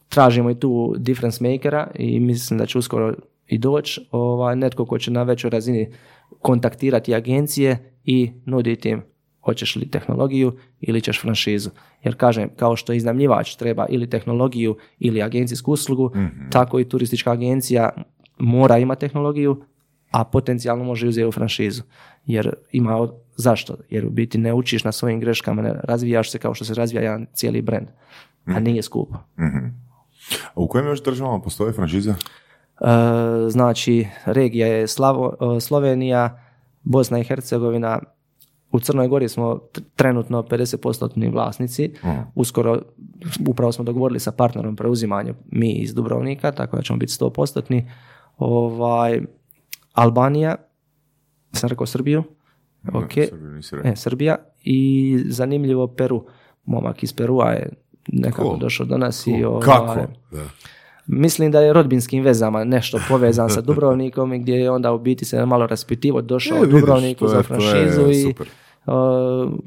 tražimo 0.08 0.50
i 0.50 0.58
tu 0.58 0.94
difference 0.98 1.48
makera 1.48 1.90
i 1.94 2.20
mislim 2.20 2.58
da 2.58 2.66
će 2.66 2.78
uskoro 2.78 3.14
i 3.46 3.58
doći 3.58 4.00
ovaj, 4.10 4.56
netko 4.56 4.84
ko 4.86 4.98
će 4.98 5.10
na 5.10 5.22
većoj 5.22 5.50
razini 5.50 5.92
kontaktirati 6.40 7.14
agencije 7.14 7.94
i 8.04 8.30
nuditi 8.44 8.88
im 8.88 9.02
hoćeš 9.40 9.76
li 9.76 9.90
tehnologiju 9.90 10.52
ili 10.80 11.00
ćeš 11.00 11.20
franšizu. 11.20 11.70
Jer 12.04 12.16
kažem, 12.16 12.50
kao 12.56 12.76
što 12.76 12.92
iznajmljivač 12.92 13.54
treba 13.54 13.86
ili 13.88 14.10
tehnologiju 14.10 14.76
ili 14.98 15.22
agencijsku 15.22 15.72
uslugu, 15.72 16.12
tako 16.50 16.80
i 16.80 16.88
turistička 16.88 17.32
agencija 17.32 17.90
mora 18.38 18.78
imati 18.78 19.00
tehnologiju, 19.00 19.62
a 20.10 20.24
potencijalno 20.24 20.84
može 20.84 21.08
uzeti 21.08 21.26
u 21.26 21.32
franšizu. 21.32 21.82
Jer 22.26 22.54
ima, 22.72 22.96
od- 22.96 23.14
zašto? 23.36 23.76
Jer 23.90 24.06
u 24.06 24.10
biti 24.10 24.38
ne 24.38 24.54
učiš 24.54 24.84
na 24.84 24.92
svojim 24.92 25.20
greškama, 25.20 25.62
ne 25.62 25.74
razvijaš 25.84 26.30
se 26.30 26.38
kao 26.38 26.54
što 26.54 26.64
se 26.64 26.74
razvija 26.74 27.02
jedan 27.02 27.26
cijeli 27.32 27.62
brand, 28.50 28.66
a 28.66 28.70
nije 28.70 28.82
skupo. 28.82 29.16
A 30.54 30.60
u 30.60 30.68
kojim 30.68 30.86
još 30.86 31.02
državama 31.02 31.40
postoje 31.40 31.72
franšize? 31.72 32.10
E, 32.10 32.16
znači 33.48 34.06
regija 34.24 34.66
je 34.66 34.86
Slavo, 34.86 35.56
e, 35.56 35.60
Slovenija, 35.60 36.42
Bosna 36.82 37.18
i 37.18 37.24
Hercegovina, 37.24 37.98
U 38.72 38.80
Crnoj 38.80 39.08
Gori 39.08 39.28
smo 39.28 39.60
trenutno 39.96 40.42
50% 40.42 41.32
vlasnici. 41.32 41.92
Uskoro, 42.34 42.82
upravo 43.48 43.72
smo 43.72 43.84
dogovorili 43.84 44.20
sa 44.20 44.32
partnerom 44.32 44.76
preuzimanje 44.76 45.34
mi 45.50 45.72
iz 45.72 45.94
Dubrovnika, 45.94 46.52
tako 46.52 46.76
da 46.76 46.82
ćemo 46.82 46.98
biti 46.98 47.12
100%. 47.12 47.82
Ovaj, 48.38 49.20
Albanija, 49.92 50.56
sam 51.52 51.68
rekao 51.68 51.86
Srbiju, 51.86 52.22
ok, 52.94 53.12
Srbiju 53.28 53.50
nisi 53.50 53.76
rekao. 53.76 53.92
e, 53.92 53.96
Srbija 53.96 54.36
i 54.62 55.18
zanimljivo 55.28 55.86
Peru. 55.86 56.26
Momak 56.64 57.02
iz 57.02 57.12
Perua 57.12 57.50
je 57.50 57.68
nekako 58.12 58.42
Cool. 58.42 58.56
došao 58.56 58.86
do 58.86 58.98
nas 58.98 59.26
i 59.28 59.44
ovaj, 59.44 59.60
Kako? 59.62 59.94
Da. 60.30 60.42
Mislim 61.06 61.50
da 61.50 61.60
je 61.60 61.72
rodbinskim 61.72 62.24
vezama 62.24 62.64
nešto 62.64 63.00
povezan 63.08 63.50
sa 63.50 63.60
Dubrovnikom 63.60 64.32
i 64.32 64.38
gdje 64.38 64.54
je 64.54 64.70
onda 64.70 64.92
u 64.92 64.98
biti 64.98 65.24
se 65.24 65.46
malo 65.46 65.66
raspitivo 65.66 66.20
došao 66.22 66.56
E, 66.56 66.60
vidiš, 66.60 66.72
Dubrovniku 66.72 67.24
je- 67.24 67.28
za 67.28 67.34
to 67.34 67.38
je 67.38 67.42
franšizu 67.42 68.02
i 68.02 68.34
uh, 68.86 68.94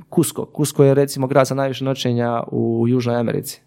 Kusko. 0.10 0.46
Kusko 0.46 0.84
je 0.84 0.94
recimo 0.94 1.28
grad 1.28 1.48
sa 1.48 1.56
najviše 1.56 1.86
noćenja 1.86 2.44
u 2.48 2.86
Južnoj 2.88 3.16
Americi. 3.16 3.62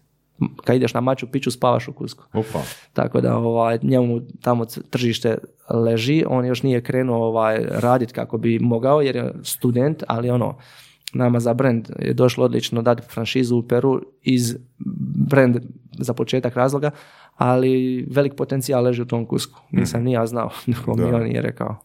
Kad 0.57 0.75
ideš 0.75 0.93
na 0.93 1.01
Machu 1.01 1.27
Picchu 1.27 1.51
spavaš 1.51 1.87
u 1.87 1.93
Kusku. 1.93 2.23
Opa. 2.33 2.59
Tako 2.93 3.21
da 3.21 3.37
ovaj, 3.37 3.79
njemu 3.81 4.21
tamo 4.41 4.65
tržište 4.89 5.37
leži, 5.71 6.23
on 6.27 6.45
još 6.45 6.63
nije 6.63 6.81
krenuo 6.81 7.25
ovaj, 7.25 7.65
raditi 7.69 8.13
kako 8.13 8.37
bi 8.37 8.59
mogao 8.59 9.01
jer 9.01 9.15
je 9.15 9.33
student, 9.43 10.03
ali 10.07 10.29
ono, 10.29 10.57
nama 11.17 11.39
za 11.39 11.53
brand 11.53 11.89
je 11.99 12.13
došlo 12.13 12.45
odlično 12.45 12.81
dati 12.81 13.03
franšizu 13.13 13.57
u 13.57 13.67
Peru 13.67 14.01
iz 14.21 14.55
brand 15.29 15.57
za 15.99 16.13
početak 16.13 16.55
razloga, 16.55 16.91
ali 17.35 18.05
velik 18.11 18.35
potencijal 18.35 18.83
leži 18.83 19.01
u 19.01 19.05
tom 19.05 19.25
kusku. 19.25 19.59
Nisam 19.71 20.03
ni 20.03 20.11
ja 20.11 20.25
znao, 20.25 20.49
dok 20.85 20.97
mi 20.97 21.03
on 21.03 21.23
nije 21.23 21.41
rekao. 21.41 21.79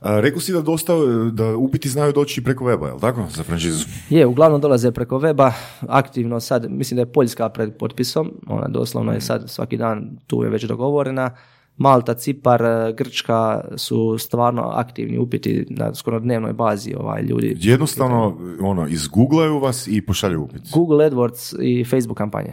A, 0.00 0.20
rekao 0.20 0.40
si 0.40 0.52
da 0.52 0.60
dosta, 0.60 0.92
da 1.32 1.56
upiti 1.56 1.88
znaju 1.88 2.12
doći 2.12 2.44
preko 2.44 2.64
weba, 2.64 2.86
je 2.86 2.92
li 2.92 3.00
tako? 3.00 3.26
Za 3.30 3.42
franšizu. 3.42 3.84
Je, 4.10 4.26
uglavnom 4.26 4.60
dolaze 4.60 4.90
preko 4.92 5.18
weba, 5.18 5.52
aktivno 5.88 6.40
sad, 6.40 6.66
mislim 6.70 6.96
da 6.96 7.02
je 7.02 7.12
Poljska 7.12 7.48
pred 7.48 7.78
potpisom, 7.78 8.32
ona 8.46 8.68
doslovno 8.68 9.12
je 9.12 9.20
sad 9.20 9.50
svaki 9.50 9.76
dan 9.76 10.18
tu 10.26 10.42
je 10.42 10.50
već 10.50 10.64
dogovorena. 10.64 11.30
Malta, 11.78 12.14
Cipar, 12.14 12.62
eh, 12.62 12.92
Grčka 12.92 13.60
su 13.76 14.18
stvarno 14.18 14.62
aktivni 14.62 15.18
upiti 15.18 15.66
na 15.70 15.94
skoro 15.94 16.20
dnevnoj 16.20 16.52
bazi 16.52 16.94
ovaj 16.98 17.22
ljudi. 17.22 17.56
Jednostavno, 17.60 18.36
ono, 18.60 18.86
izgooglaju 18.86 19.58
vas 19.58 19.86
i 19.86 20.06
pošalju 20.06 20.42
upit. 20.42 20.62
Google 20.72 21.10
AdWords 21.10 21.56
i 21.62 21.84
Facebook 21.84 22.18
kampanje. 22.18 22.52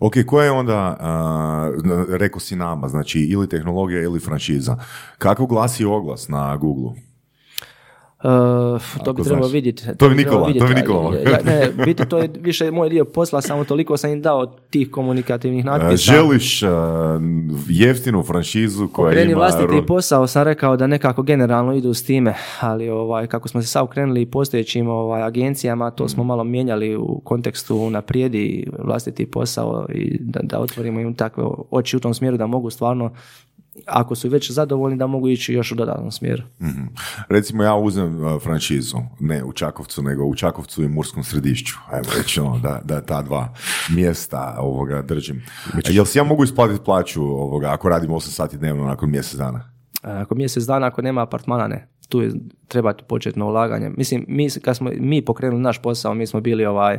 Ok, 0.00 0.14
koja 0.26 0.44
je 0.44 0.50
onda, 0.50 0.96
a, 1.00 1.72
rekao 2.08 2.40
si 2.40 2.56
nama, 2.56 2.88
znači 2.88 3.20
ili 3.20 3.48
tehnologija 3.48 4.02
ili 4.02 4.20
franšiza. 4.20 4.76
Kako 5.18 5.46
glasi 5.46 5.84
oglas 5.84 6.28
na 6.28 6.56
Google? 6.56 7.07
Uh, 8.20 8.30
to 9.04 9.12
bi 9.12 9.22
trebalo 9.22 9.42
znaš. 9.42 9.52
vidjeti. 9.52 9.82
To 9.88 10.08
bi 10.08 10.14
bi 10.14 10.24
Nikola, 10.24 10.46
to 10.48 10.66
bi. 10.66 10.74
Nikola. 10.74 11.14
Ja, 11.16 11.38
Ne, 11.44 11.68
biti 11.86 12.06
to 12.06 12.18
je 12.18 12.30
više 12.40 12.70
moj 12.70 12.88
dio 12.88 13.04
posla, 13.04 13.40
samo 13.40 13.64
toliko 13.64 13.96
sam 13.96 14.10
im 14.10 14.22
dao 14.22 14.46
tih 14.46 14.90
komunikativnih 14.90 15.66
A, 15.66 15.70
natpisa. 15.70 16.12
želiš 16.12 16.62
a, 16.62 16.66
jeftinu 17.68 18.22
franšizu 18.22 18.88
koja 18.88 19.12
Kreni 19.12 19.32
ima... 19.32 19.38
vlastiti 19.38 19.86
posao 19.86 20.26
sam 20.26 20.42
rekao 20.42 20.76
da 20.76 20.86
nekako 20.86 21.22
generalno 21.22 21.74
idu 21.74 21.94
s 21.94 22.04
time, 22.04 22.34
ali 22.60 22.88
ovaj, 22.88 23.26
kako 23.26 23.48
smo 23.48 23.62
se 23.62 23.68
sad 23.68 23.82
okrenuli 23.82 24.26
postojećim 24.26 24.88
ovaj, 24.88 25.22
agencijama, 25.22 25.90
to 25.90 26.04
Mm. 26.04 26.08
smo 26.08 26.24
malo 26.24 26.44
mijenjali 26.44 26.96
u 26.96 27.20
kontekstu 27.20 27.90
naprijedi 27.90 28.48
vlastiti 28.78 29.26
posao 29.26 29.86
i 29.90 30.18
da, 30.20 30.40
da 30.42 30.58
otvorimo 30.58 31.00
im 31.00 31.14
takve 31.14 31.42
oči 31.70 31.96
u 31.96 32.00
tom 32.00 32.14
smjeru 32.14 32.36
da 32.36 32.46
mogu 32.46 32.70
stvarno, 32.70 33.10
ako 33.86 34.14
su 34.14 34.28
već 34.28 34.50
zadovoljni, 34.50 34.96
da 34.98 35.06
mogu 35.06 35.28
ići 35.28 35.52
još 35.52 35.72
u 35.72 35.74
dodatnom 35.74 36.10
smjeru. 36.12 36.42
Mhm. 36.60 36.84
Recimo 37.28 37.62
ja 37.62 37.74
uzmem 37.74 38.24
a, 38.24 38.38
franšizu, 38.38 38.96
ne 39.20 39.44
u 39.44 39.52
Čakovcu, 39.52 40.02
nego 40.02 40.24
u 40.24 40.34
Čakovcu 40.34 40.82
i 40.82 40.88
Murskom 40.88 41.24
središću. 41.24 41.74
Ajmo 41.90 42.08
reći 42.18 42.40
ono, 42.40 42.58
da, 42.58 42.80
da 42.84 43.00
ta 43.00 43.22
dva 43.22 43.54
mjesta 43.90 44.56
ovoga 44.60 45.02
držim. 45.02 45.42
Jel 45.88 46.04
si 46.04 46.18
ja 46.18 46.24
mogu 46.24 46.44
isplatiti 46.44 46.84
plaću 46.84 47.22
ovoga, 47.22 47.72
ako 47.72 47.88
radim 47.88 48.10
8 48.10 48.20
sati 48.20 48.58
dnevno 48.58 48.84
nakon 48.84 49.10
mjesec 49.10 49.38
dana? 49.38 49.70
Ako 50.02 50.34
mjesec 50.34 50.64
dana, 50.64 50.86
ako 50.86 51.02
nema 51.02 51.22
apartmana, 51.22 51.68
ne. 51.68 51.88
Tu 52.08 52.22
je, 52.22 52.30
treba 52.68 52.94
početno 53.08 53.46
ulaganje. 53.46 53.90
Mislim, 53.96 54.24
mi, 54.28 54.50
kad 54.50 54.76
smo 54.76 54.90
mi 55.00 55.24
pokrenuli 55.24 55.62
naš 55.62 55.82
posao, 55.82 56.14
mi 56.14 56.26
smo 56.26 56.40
bili 56.40 56.66
ovaj 56.66 56.98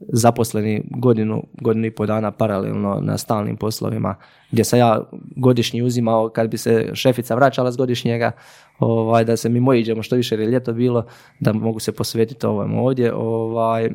zaposleni 0.00 0.82
godinu, 0.90 1.42
godinu 1.60 1.86
i 1.86 1.90
pol 1.90 2.06
dana 2.06 2.30
paralelno 2.30 3.00
na 3.02 3.18
stalnim 3.18 3.56
poslovima, 3.56 4.14
gdje 4.50 4.64
sam 4.64 4.78
ja 4.78 5.00
godišnji 5.36 5.82
uzimao, 5.82 6.28
kad 6.28 6.50
bi 6.50 6.58
se 6.58 6.90
šefica 6.94 7.34
vraćala 7.34 7.72
s 7.72 7.76
godišnjega, 7.76 8.32
ovaj, 8.78 9.24
da 9.24 9.36
se 9.36 9.48
mi 9.48 9.60
mojiđemo 9.60 10.02
što 10.02 10.16
više 10.16 10.34
jer 10.34 10.40
je 10.40 10.46
ljeto 10.46 10.72
bilo, 10.72 11.06
da 11.40 11.52
mogu 11.52 11.80
se 11.80 11.92
posvetiti 11.92 12.46
ovom 12.46 12.78
ovdje. 12.78 13.14
Ovaj, 13.14 13.90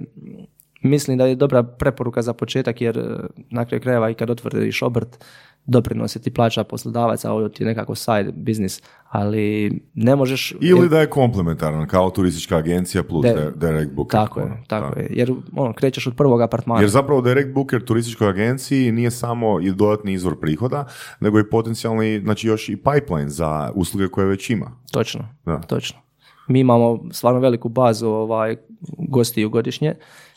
mislim 0.84 1.18
da 1.18 1.26
je 1.26 1.36
dobra 1.36 1.64
preporuka 1.64 2.22
za 2.22 2.34
početak 2.34 2.82
jer 2.82 2.97
eh, 2.97 3.04
na 3.49 3.66
kraju 3.66 3.82
krajeva 3.82 4.10
i 4.10 4.14
kad 4.14 4.30
otvoriš 4.30 4.82
obrt 4.82 5.24
doprinose 5.66 6.20
ti 6.22 6.32
plaća 6.32 6.64
poslodavac, 6.64 7.26
a 7.26 7.32
ovo 7.32 7.49
ti 7.49 7.64
je 7.64 7.68
nekako 7.68 7.95
side 7.95 8.32
biznis, 8.36 8.82
ali 9.09 9.72
ne 9.93 10.16
možeš... 10.16 10.53
Ili 10.62 10.89
da 10.89 10.99
je 10.99 11.09
komplementaran, 11.09 11.88
kao 11.88 12.09
turistička 12.09 12.57
agencija 12.57 13.03
plus 13.03 13.24
De- 13.26 13.51
direct 13.55 13.91
booker. 13.91 14.20
Tako 14.20 14.39
je, 14.39 14.45
ono, 14.45 14.55
tako 14.68 14.95
da. 14.95 15.01
je. 15.01 15.07
Jer 15.12 15.34
ono, 15.55 15.74
krećeš 15.74 16.07
od 16.07 16.16
prvog 16.16 16.41
apartmana. 16.41 16.82
Jer 16.82 16.89
zapravo 16.89 17.22
direct 17.22 17.53
booker 17.53 17.86
turističkoj 17.86 18.30
agenciji 18.30 18.91
nije 18.91 19.12
samo 19.12 19.59
i 19.62 19.72
dodatni 19.72 20.14
izvor 20.14 20.39
prihoda, 20.39 20.88
nego 21.20 21.39
i 21.39 21.49
potencijalni, 21.49 22.22
znači 22.24 22.47
još 22.47 22.70
i 22.70 22.78
pipeline 22.78 23.30
za 23.30 23.72
usluge 23.76 24.07
koje 24.07 24.28
već 24.28 24.49
ima. 24.49 24.72
Točno, 24.91 25.28
Da. 25.45 25.62
točno. 25.62 25.99
Mi 26.47 26.59
imamo 26.59 26.99
stvarno 27.12 27.39
veliku 27.39 27.70
bazu 27.70 28.07
ovaj, 28.07 28.55
gostiju 28.97 29.49
godišnje, 29.49 29.95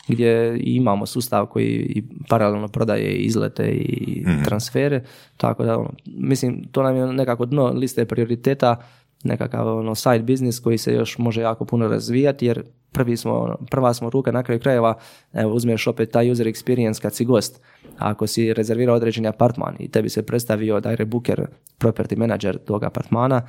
gdje 0.08 0.58
imamo 0.60 1.06
sustav 1.06 1.46
koji 1.46 1.66
i 1.66 2.02
paralelno 2.28 2.68
prodaje 2.68 3.16
izlete 3.16 3.68
i 3.70 4.24
transfere, 4.44 5.02
tako 5.36 5.64
da 5.64 5.78
ono, 5.78 5.90
mislim 6.06 6.64
to 6.72 6.82
nam 6.82 6.96
je 6.96 7.06
nekako 7.06 7.46
dno 7.46 7.66
liste 7.66 8.04
prioriteta, 8.04 8.76
nekakav 9.24 9.78
ono 9.78 9.94
side 9.94 10.22
business 10.22 10.60
koji 10.60 10.78
se 10.78 10.94
još 10.94 11.18
može 11.18 11.40
jako 11.40 11.64
puno 11.64 11.88
razvijati 11.88 12.46
jer 12.46 12.62
prvi 12.92 13.16
smo, 13.16 13.38
ono, 13.38 13.56
prva 13.70 13.94
smo 13.94 14.10
ruka 14.10 14.32
na 14.32 14.42
kraju 14.42 14.60
krajeva, 14.60 14.94
evo 15.32 15.54
uzmeš 15.54 15.86
opet 15.86 16.10
taj 16.10 16.30
user 16.30 16.46
experience 16.46 17.02
kad 17.02 17.14
si 17.14 17.24
gost, 17.24 17.60
ako 17.98 18.26
si 18.26 18.54
rezervirao 18.54 18.96
određeni 18.96 19.28
apartman 19.28 19.76
i 19.78 19.88
tebi 19.88 20.08
se 20.08 20.22
predstavio 20.22 20.80
direct 20.80 21.10
booker, 21.10 21.46
property 21.80 22.16
manager 22.16 22.58
tog 22.58 22.84
apartmana, 22.84 23.42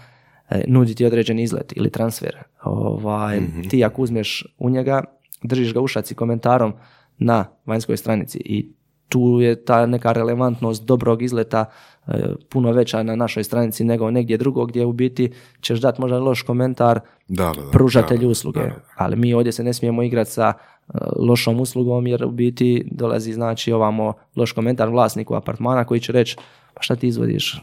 e, 0.49 0.63
nudi 0.67 0.95
ti 0.95 1.05
određeni 1.05 1.43
izlet 1.43 1.73
ili 1.75 1.89
transfer. 1.89 2.37
Ovaj, 2.63 3.39
Ti 3.69 3.85
ako 3.85 4.01
uzmeš 4.01 4.55
u 4.57 4.69
njega, 4.69 5.03
držiš 5.47 5.73
ga 5.73 5.81
u 5.81 5.87
šaci 5.87 6.15
komentarom 6.15 6.73
na 7.17 7.45
vanjskoj 7.65 7.97
stranici 7.97 8.37
i 8.37 8.71
tu 9.09 9.41
je 9.41 9.65
ta 9.65 9.85
neka 9.85 10.11
relevantnost 10.11 10.85
dobrog 10.85 11.21
izleta 11.21 11.65
e, 12.07 12.11
puno 12.49 12.71
veća 12.71 13.03
na 13.03 13.15
našoj 13.15 13.43
stranici 13.43 13.83
nego 13.83 14.11
negdje 14.11 14.37
drugo 14.37 14.65
gdje 14.65 14.85
u 14.85 14.93
biti 14.93 15.31
ćeš 15.61 15.79
dati 15.79 16.01
možda 16.01 16.19
loš 16.19 16.41
komentar 16.41 16.99
Da, 17.27 17.51
da, 17.55 17.61
da. 17.61 17.71
pružatelju 17.71 18.29
usluge. 18.29 18.59
da, 18.59 18.65
da. 18.65 18.81
Ali 18.97 19.15
mi 19.15 19.33
ovdje 19.33 19.51
se 19.51 19.63
ne 19.63 19.73
smijemo 19.73 20.03
igrati 20.03 20.31
sa 20.31 20.53
e, 20.53 20.97
lošom 21.19 21.59
uslugom 21.59 22.07
jer 22.07 22.25
u 22.25 22.31
biti 22.31 22.87
dolazi 22.91 23.33
znači 23.33 23.71
ovamo 23.71 24.13
loš 24.35 24.51
komentar 24.51 24.89
vlasniku 24.89 25.35
apartmana 25.35 25.85
koji 25.85 25.99
će 25.99 26.11
reći 26.11 26.37
pa 26.73 26.81
šta 26.81 26.95
ti 26.95 27.07
izvodiš? 27.07 27.61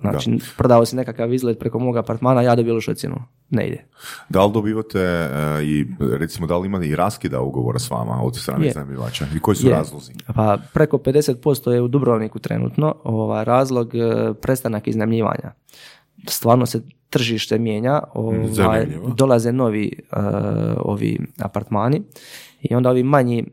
Znači, 0.00 0.38
prodao 0.56 0.86
si 0.86 0.96
nekakav 0.96 1.34
izlet 1.34 1.58
preko 1.58 1.78
mog 1.78 1.96
apartmana, 1.96 2.42
ja 2.42 2.54
dobio 2.56 2.74
lošu 2.74 2.94
cijenu. 2.94 3.16
Ne 3.50 3.68
ide. 3.68 3.84
Da 4.28 4.44
li 4.44 4.52
dobivate 4.52 5.00
e, 5.00 5.28
i 5.62 5.86
recimo 6.18 6.46
da 6.46 6.58
li 6.58 6.66
ima 6.66 6.84
i 6.84 6.96
raskida 6.96 7.40
ugovora 7.40 7.78
s 7.78 7.90
vama 7.90 8.22
od 8.22 8.36
strane 8.36 8.68
iznajmljivača 8.68 9.26
i 9.36 9.40
koji 9.40 9.56
su 9.56 9.66
Je. 9.66 9.74
razlozi? 9.74 10.12
Pa 10.34 10.58
preko 10.72 10.98
50% 10.98 11.70
je 11.70 11.80
u 11.80 11.88
Dubrovniku 11.88 12.38
trenutno 12.38 12.94
ovaj 13.04 13.44
razlog 13.44 13.94
e, 13.94 14.34
prestanak 14.42 14.88
iznajmljivanja. 14.88 15.52
Stvarno 16.28 16.66
se 16.66 16.82
tržište 17.10 17.58
mijenja, 17.58 18.02
ovaj, 18.14 18.86
dolaze 19.16 19.52
novi 19.52 19.92
e, 20.12 20.16
ovi 20.78 21.18
apartmani 21.38 22.02
i 22.60 22.74
onda 22.74 22.90
ovi 22.90 23.02
manji 23.02 23.44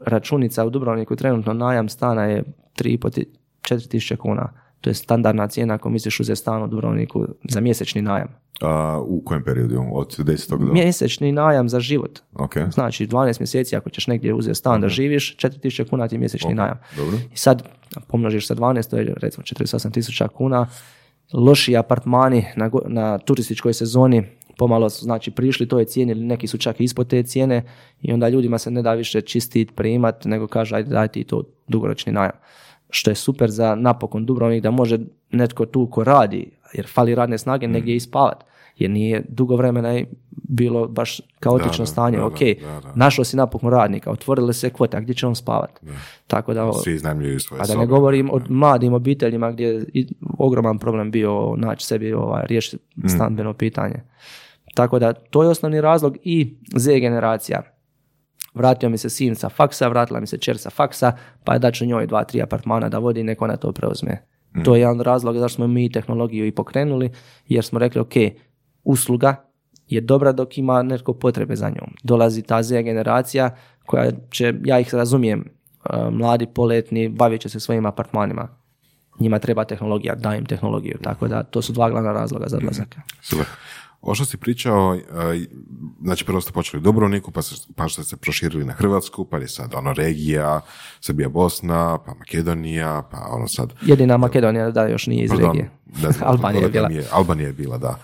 računica 0.00 0.64
u 0.64 0.70
Dubrovniku 0.70 1.16
trenutno 1.16 1.52
najam 1.52 1.88
stana 1.88 2.24
je 2.24 2.42
3,5 2.78 3.88
tisuće 3.88 4.16
kuna. 4.16 4.52
To 4.80 4.90
je 4.90 4.94
standardna 4.94 5.48
cijena 5.48 5.74
ako 5.74 5.90
misliš 5.90 6.20
uzeti 6.20 6.40
stan 6.40 6.62
u 6.62 6.66
Dubrovniku 6.66 7.26
za 7.50 7.60
mjesečni 7.60 8.02
najam. 8.02 8.28
A, 8.60 9.00
u 9.06 9.22
kojem 9.24 9.44
periodu? 9.44 9.84
Od 9.92 10.18
10. 10.18 10.50
do... 10.50 10.72
Mjesečni 10.72 11.32
najam 11.32 11.68
za 11.68 11.80
život. 11.80 12.18
Ok, 12.34 12.54
Znači 12.72 13.06
12 13.06 13.40
mjeseci 13.40 13.76
ako 13.76 13.90
ćeš 13.90 14.06
negdje 14.06 14.34
uzeti 14.34 14.54
stan 14.54 14.80
da 14.80 14.88
živiš, 14.88 15.36
4000 15.36 15.90
kuna 15.90 16.08
ti 16.08 16.14
je 16.14 16.18
mjesečni 16.18 16.54
najam. 16.54 16.78
dobro. 16.96 17.16
I 17.32 17.36
sad 17.36 17.68
pomnožiš 18.08 18.46
sa 18.46 18.54
12, 18.54 18.90
to 18.90 18.96
je 18.96 19.14
recimo 19.16 19.44
48 19.44 19.92
tisuća 19.92 20.28
kuna. 20.28 20.66
Loši 21.32 21.76
apartmani 21.76 22.44
na, 22.56 22.70
na 22.86 23.18
turističkoj 23.18 23.74
sezoni 23.74 24.24
pomalo 24.58 24.90
su 24.90 25.04
znači 25.04 25.30
prišli 25.30 25.68
toj 25.68 25.84
cijeni 25.84 26.12
ili 26.12 26.24
neki 26.24 26.46
su 26.46 26.58
čak 26.58 26.80
ispod 26.80 27.08
te 27.08 27.22
cijene 27.22 27.62
i 28.02 28.12
onda 28.12 28.28
ljudima 28.28 28.58
se 28.58 28.70
ne 28.70 28.82
da 28.82 28.94
više 28.94 29.20
čistit, 29.20 29.74
primat, 29.74 30.24
nego 30.24 30.46
kaže 30.46 30.76
ajde 30.76 30.90
daj 30.90 31.08
ti 31.08 31.24
to 31.24 31.42
dugoročni 31.68 32.12
najam. 32.12 32.32
Što 32.90 33.10
je 33.10 33.14
super 33.14 33.50
za 33.50 33.74
napokon 33.74 34.26
Dubrovnik 34.26 34.62
da 34.62 34.70
može 34.70 34.98
netko 35.30 35.66
tu 35.66 35.86
ko 35.86 36.04
radi, 36.04 36.50
jer 36.72 36.86
fali 36.88 37.14
radne 37.14 37.38
snage 37.38 37.68
negdje 37.68 37.96
i 37.96 38.00
spavat. 38.00 38.44
Jer 38.76 38.90
nije 38.90 39.24
dugo 39.28 39.56
vremena 39.56 40.00
bilo 40.32 40.88
baš 40.88 41.20
kaotično 41.40 41.72
Da, 41.74 41.82
da, 41.82 41.86
stanje. 41.86 42.18
da, 42.18 42.26
ok, 42.26 42.38
da, 42.38 42.80
da. 42.80 42.92
našlo 42.94 43.24
si 43.24 43.36
napokon 43.36 43.70
radnika, 43.70 44.10
otvorile 44.10 44.52
se 44.52 44.70
kvote, 44.70 44.96
a 44.96 45.00
gdje 45.00 45.14
će 45.14 45.26
on 45.26 45.34
spavati? 45.34 45.80
Tako 46.26 46.54
da, 46.54 46.72
Svi 46.74 46.98
svoje 47.40 47.58
a 47.58 47.62
da 47.62 47.66
sobe. 47.66 47.78
ne 47.78 47.86
govorim 47.86 48.30
o 48.30 48.40
mladim 48.48 48.92
obiteljima 48.94 49.52
gdje 49.52 49.66
je 49.92 50.06
ogroman 50.38 50.78
problem 50.78 51.10
bio 51.10 51.54
naći 51.56 51.86
sebi 51.86 52.12
ovaj, 52.12 52.46
riješiti 52.46 52.76
Mm. 52.96 53.08
stambeno 53.08 53.52
pitanje. 53.54 54.02
Tako 54.74 54.98
da 54.98 55.12
to 55.12 55.42
je 55.42 55.48
osnovni 55.48 55.80
razlog 55.80 56.16
i 56.22 56.54
Z 56.74 56.90
generacija. 56.90 57.62
Vratio 58.56 58.88
mi 58.88 58.98
se 58.98 59.10
sin 59.10 59.34
sa 59.34 59.48
faksa, 59.48 59.88
vratila 59.88 60.20
mi 60.20 60.26
se 60.26 60.38
čer 60.38 60.58
sa 60.58 60.70
faksa, 60.70 61.12
pa 61.44 61.52
je 61.52 61.58
daću 61.58 61.86
njoj 61.86 62.06
dva, 62.06 62.24
tri 62.24 62.42
apartmana 62.42 62.88
da 62.88 62.98
vodi, 62.98 63.22
neko 63.22 63.44
ona 63.44 63.56
to 63.56 63.72
preuzme. 63.72 64.22
To 64.64 64.74
je 64.74 64.80
jedan 64.80 65.00
razlog 65.00 65.36
zašto 65.36 65.54
smo 65.56 65.66
mi 65.66 65.92
tehnologiju 65.92 66.46
i 66.46 66.52
pokrenuli, 66.52 67.10
jer 67.48 67.64
smo 67.64 67.78
rekli, 67.78 68.00
ok, 68.00 68.14
usluga 68.84 69.36
je 69.88 70.00
dobra 70.00 70.32
dok 70.32 70.58
ima 70.58 70.82
netko 70.82 71.12
potrebe 71.12 71.56
za 71.56 71.68
njom. 71.68 71.94
Dolazi 72.02 72.42
ta 72.42 72.62
Z 72.62 72.82
generacija 72.82 73.50
koja 73.86 74.10
će, 74.30 74.54
ja 74.64 74.78
ih 74.80 74.94
razumijem, 74.94 75.44
uh, 75.84 76.12
mladi, 76.12 76.46
poletni, 76.46 77.08
bavit 77.08 77.40
će 77.40 77.48
se 77.48 77.60
svojim 77.60 77.86
apartmanima. 77.86 78.48
Njima 79.20 79.38
treba 79.38 79.64
tehnologija, 79.64 80.14
daj 80.14 80.38
im 80.38 80.46
tehnologiju. 80.46 80.98
Tako 81.02 81.28
da 81.28 81.42
to 81.42 81.62
su 81.62 81.72
dva 81.72 81.90
glavna 81.90 82.12
razloga 82.12 82.48
za 82.48 82.56
odlazak. 82.56 82.96
Super. 83.20 83.46
Ovo 84.00 84.14
što 84.14 84.24
si 84.24 84.36
pričao, 84.36 84.94
e, 84.94 85.00
znači 86.02 86.24
prvo 86.24 86.40
ste 86.40 86.52
počeli 86.52 86.78
u 86.78 86.82
Dubrovniku, 86.82 87.30
pa, 87.30 87.42
se, 87.42 87.54
pa 87.76 87.88
ste 87.88 88.04
se 88.04 88.16
proširili 88.16 88.64
na 88.64 88.72
Hrvatsku, 88.72 89.24
pa 89.24 89.38
je 89.38 89.48
sad 89.48 89.74
ono 89.74 89.92
regija, 89.92 90.60
Srbija, 91.00 91.28
Bosna, 91.28 91.98
pa 91.98 92.14
Makedonija, 92.14 93.02
pa 93.10 93.26
ono 93.28 93.48
sad... 93.48 93.72
Jedina 93.82 94.16
Makedonija 94.16 94.70
da 94.70 94.86
još 94.86 95.06
nije 95.06 95.24
iz 95.24 95.30
Pardon, 95.30 95.48
regije. 95.48 95.70
ne 95.98 96.12
znam, 96.12 96.28
Albanija 96.30 96.62
je 96.62 96.68
bila. 96.70 96.88
je- 96.90 97.06
Albanija 97.12 97.46
je 97.46 97.52
bila, 97.52 97.78
da. 97.78 97.98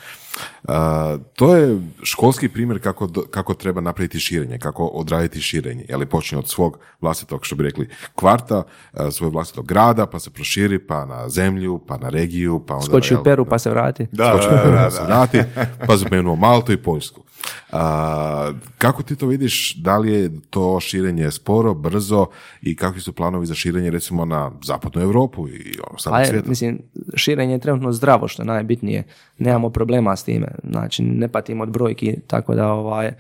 A, 0.69 1.19
to 1.35 1.57
je 1.57 1.81
školski 2.03 2.49
primjer 2.49 2.83
kako, 2.83 3.09
kako 3.31 3.55
treba 3.55 3.81
napraviti 3.81 4.21
širenje, 4.21 4.59
kako 4.59 4.87
odraditi 4.87 5.41
širenje. 5.41 5.85
Je 5.89 5.97
li 5.97 6.07
počne 6.07 6.39
od 6.39 6.49
svog 6.49 6.79
vlastitog, 7.01 7.47
što 7.47 7.57
bi 7.57 7.63
rekli, 7.63 7.89
kvarta, 8.15 8.63
a, 8.93 9.11
svojeg 9.11 9.33
vlastitog 9.33 9.67
grada, 9.67 10.07
pa 10.07 10.19
se 10.19 10.31
proširi, 10.31 10.79
pa 10.79 11.05
na 11.05 11.29
zemlju, 11.29 11.81
pa 11.87 11.99
na 11.99 12.09
regiju, 12.09 12.65
pa 12.67 12.75
onda... 12.75 12.87
Skoči 12.87 13.15
u 13.15 13.17
jel, 13.17 13.25
Peru 13.25 13.45
pa 13.45 13.59
se 13.59 13.71
vrati. 13.71 14.07
Da, 14.13 14.33
skoči 14.33 14.55
u 14.55 14.59
Peru 14.63 14.77
da, 14.77 14.85
pa 14.85 14.91
se 14.91 15.03
vrati, 15.03 15.43
pa 15.87 15.97
spomenuo 15.97 16.37
Maltu 16.37 16.73
i 16.73 16.77
Poljsku. 16.77 17.23
A, 17.73 18.53
kako 18.79 19.03
ti 19.03 19.17
to 19.17 19.27
vidiš, 19.27 19.75
da 19.77 19.99
li 19.99 20.13
je 20.13 20.31
to 20.51 20.81
širenje 20.81 21.31
sporo, 21.31 21.75
brzo 21.75 22.27
i 22.63 22.77
kakvi 22.77 23.01
su 23.01 23.13
planovi 23.13 23.47
za 23.47 23.55
širenje 23.55 23.91
recimo 23.91 24.25
na 24.25 24.51
zapadnu 24.63 25.03
Europu 25.03 25.49
i 25.49 25.75
ono, 25.79 25.89
Pa 25.89 25.95
ostatak 25.95 26.21
je, 26.21 26.27
svijeta? 26.27 26.49
mislim, 26.49 26.79
širenje 27.15 27.53
je 27.53 27.61
trenutno 27.61 27.93
zdravo, 27.93 28.29
što 28.29 28.43
je 28.43 28.47
najbitnije. 28.47 29.05
Nemamo 29.43 29.71
problema 29.71 30.17
s 30.17 30.25
time. 30.25 30.47
Znači, 30.71 31.03
ne 31.03 31.29
patimo 31.29 31.63
od 31.63 31.71
brojki, 31.71 32.17
tako 32.27 32.55
da 32.55 32.73
ovaj, 32.73 33.13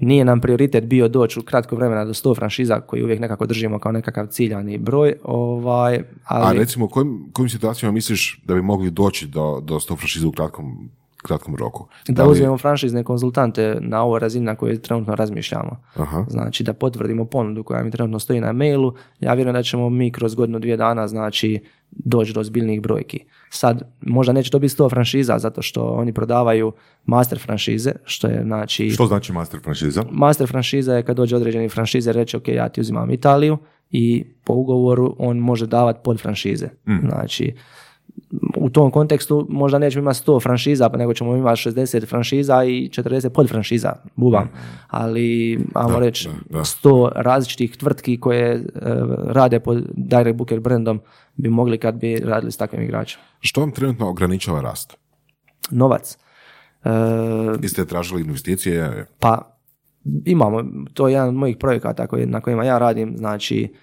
nije 0.00 0.24
nam 0.24 0.40
prioritet 0.40 0.84
bio 0.84 1.08
doći 1.08 1.40
u 1.40 1.42
kratko 1.42 1.76
vremena 1.76 2.04
do 2.04 2.14
100 2.14 2.36
franšiza 2.36 2.80
koji 2.80 3.02
uvijek 3.02 3.20
nekako 3.20 3.46
držimo 3.46 3.78
kao 3.78 3.92
nekakav 3.92 4.26
ciljani 4.26 4.78
broj. 4.78 5.14
Ovaj, 5.24 5.96
A 5.96 6.02
ali 6.24 6.58
recimo, 6.58 6.84
u 6.84 6.88
kojim, 6.88 7.30
kojim 7.32 7.48
situacijama 7.48 7.92
misliš 7.92 8.40
da 8.44 8.54
bi 8.54 8.62
mogli 8.62 8.90
doći 8.90 9.26
do, 9.26 9.60
do 9.64 9.74
100 9.74 9.96
franšiza 9.96 10.28
u 10.28 10.32
kratkom, 10.32 10.90
kratkom 11.26 11.56
roku? 11.56 11.88
da 12.08 12.24
li- 12.24 12.30
uzmemo 12.30 12.58
franšizne 12.58 13.04
konzultante 13.04 13.76
na 13.80 14.02
ovoj 14.02 14.20
razini 14.20 14.44
na 14.44 14.54
kojoj 14.54 14.82
trenutno 14.82 15.14
razmišljamo. 15.14 15.82
Aha. 15.94 16.24
Znači 16.28 16.64
da 16.64 16.72
potvrdimo 16.72 17.24
ponudu 17.24 17.64
koja 17.64 17.82
mi 17.82 17.90
trenutno 17.90 18.18
stoji 18.18 18.40
na 18.40 18.52
mailu. 18.52 18.94
Ja 19.20 19.34
vjerujem 19.34 19.54
da 19.54 19.62
ćemo 19.62 19.90
mi 19.90 20.12
kroz 20.12 20.34
godinu, 20.34 20.58
dvije 20.58 20.76
dana 20.76 21.08
znači 21.08 21.62
doći 21.90 22.32
do 22.32 22.40
ozbiljnijih 22.40 22.82
brojki. 22.82 23.24
Sad, 23.50 23.82
možda 24.00 24.32
neće 24.32 24.50
to 24.50 24.58
biti 24.58 24.74
100 24.74 24.90
franšiza 24.90 25.38
zato 25.38 25.62
što 25.62 25.84
oni 25.84 26.12
prodavaju 26.12 26.72
master 27.04 27.38
franšize, 27.38 27.92
što 28.04 28.26
je 28.26 28.42
znači... 28.44 28.90
Što 28.90 29.06
znači 29.06 29.32
master 29.32 29.60
franšiza? 29.60 30.04
Master 30.10 30.48
franšiza 30.48 30.94
je 30.94 31.02
kad 31.02 31.16
dođe 31.16 31.36
određeni 31.36 31.68
franšize 31.68 32.12
reći 32.12 32.36
ok, 32.36 32.48
ja 32.48 32.68
ti 32.68 32.80
uzimam 32.80 33.10
Italiju 33.10 33.58
i 33.90 34.24
po 34.44 34.52
ugovoru 34.52 35.16
on 35.18 35.38
može 35.38 35.66
davati 35.66 36.00
pod 36.04 36.20
franšize. 36.20 36.68
Znači, 37.08 37.54
u 38.56 38.70
tom 38.70 38.90
kontekstu 38.90 39.46
možda 39.50 39.78
nećemo 39.78 40.02
imati 40.02 40.18
100 40.26 40.42
franšiza, 40.42 40.88
pa 40.88 40.96
nego 40.96 41.14
ćemo 41.14 41.36
imati 41.36 41.60
60 41.60 42.08
franšiza 42.08 42.64
i 42.64 42.88
40 42.88 43.28
pod 43.28 43.48
franšiza, 43.48 43.92
bubam. 44.16 44.50
Ali, 44.88 45.58
ajmo 45.74 45.98
reći, 45.98 46.28
da, 46.28 46.58
da. 46.58 46.64
100 46.64 47.10
različitih 47.14 47.76
tvrtki 47.76 48.20
koje 48.20 48.54
e, 48.54 48.60
rade 49.26 49.60
pod 49.60 49.84
Direct 49.94 50.36
Booker 50.36 50.60
brandom 50.60 51.00
bi 51.36 51.48
mogli 51.48 51.78
kad 51.78 51.94
bi 51.94 52.16
radili 52.24 52.52
s 52.52 52.56
takvim 52.56 52.82
igračima. 52.82 53.22
Što 53.40 53.60
vam 53.60 53.70
trenutno 53.70 54.08
ograničava 54.08 54.60
rast? 54.60 54.96
Novac. 55.70 56.18
E, 56.84 56.90
Jeste 57.62 57.86
tražili 57.86 58.20
investicije? 58.20 59.06
Pa 59.18 59.56
imamo, 60.24 60.64
to 60.94 61.08
je 61.08 61.12
jedan 61.12 61.28
od 61.28 61.34
mojih 61.34 61.56
projekata 61.56 62.06
koji, 62.06 62.26
na 62.26 62.40
kojima 62.40 62.64
ja 62.64 62.78
radim, 62.78 63.14
znači 63.16 63.74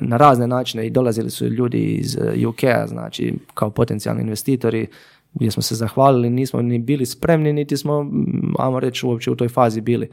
na- 0.00 0.16
razne 0.16 0.46
načine 0.46 0.86
i 0.86 0.90
dolazili 0.90 1.30
su 1.30 1.46
ljudi 1.46 1.78
iz 1.78 2.16
eh, 2.16 2.46
UK-a, 2.46 2.86
znači 2.86 3.34
kao 3.54 3.70
potencijalni 3.70 4.22
investitori 4.22 4.86
gdje 5.34 5.50
smo 5.50 5.62
se 5.62 5.74
zahvalili, 5.74 6.30
nismo 6.30 6.62
ni 6.62 6.78
bili 6.78 7.06
spremni, 7.06 7.52
niti 7.52 7.76
smo, 7.76 8.02
mm, 8.02 8.54
ajmo 8.58 8.80
reći, 8.80 9.06
uopće 9.06 9.30
u 9.30 9.36
toj 9.36 9.48
fazi 9.48 9.80
bili. 9.80 10.10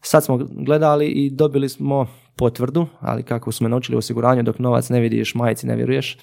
Sad 0.00 0.24
smo 0.24 0.38
gledali 0.52 1.06
i 1.06 1.30
dobili 1.30 1.68
smo 1.68 2.06
potvrdu, 2.36 2.86
ali 3.00 3.22
kako 3.22 3.52
smo 3.52 3.68
naučili 3.68 3.96
u 3.96 3.98
osiguranju, 3.98 4.42
dok 4.42 4.58
novac 4.58 4.88
ne 4.88 5.00
vidiš, 5.00 5.34
majici 5.34 5.66
ne 5.66 5.76
vjeruješ, 5.76 6.18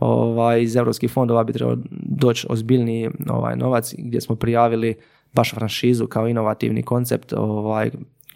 ovaj, 0.00 0.62
iz 0.62 0.76
europskih 0.76 1.10
fondova 1.10 1.44
bi 1.44 1.52
trebao 1.52 1.76
doći 1.92 2.46
ozbiljniji 2.50 3.10
ovaj, 3.30 3.56
novac 3.56 3.94
gdje 3.98 4.20
smo 4.20 4.36
prijavili 4.36 4.94
baš 5.32 5.54
franšizu 5.54 6.06
kao 6.06 6.28
inovativni 6.28 6.82
koncept 6.82 7.32
ovaj, 7.32 7.90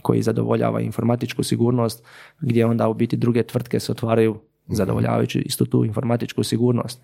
koji 0.05 0.23
zadovoljava 0.23 0.81
informatičku 0.81 1.43
sigurnost, 1.43 2.05
gdje 2.41 2.67
onda 2.67 2.89
u 2.89 2.95
biti 2.95 3.17
druge 3.17 3.43
tvrtke 3.43 3.81
se 3.81 3.93
otvaraju 3.93 4.37
zadovoljavajući 4.69 5.39
istu 5.39 5.67
tu 5.67 5.85
informatičku 5.85 6.43
sigurnost. 6.43 7.01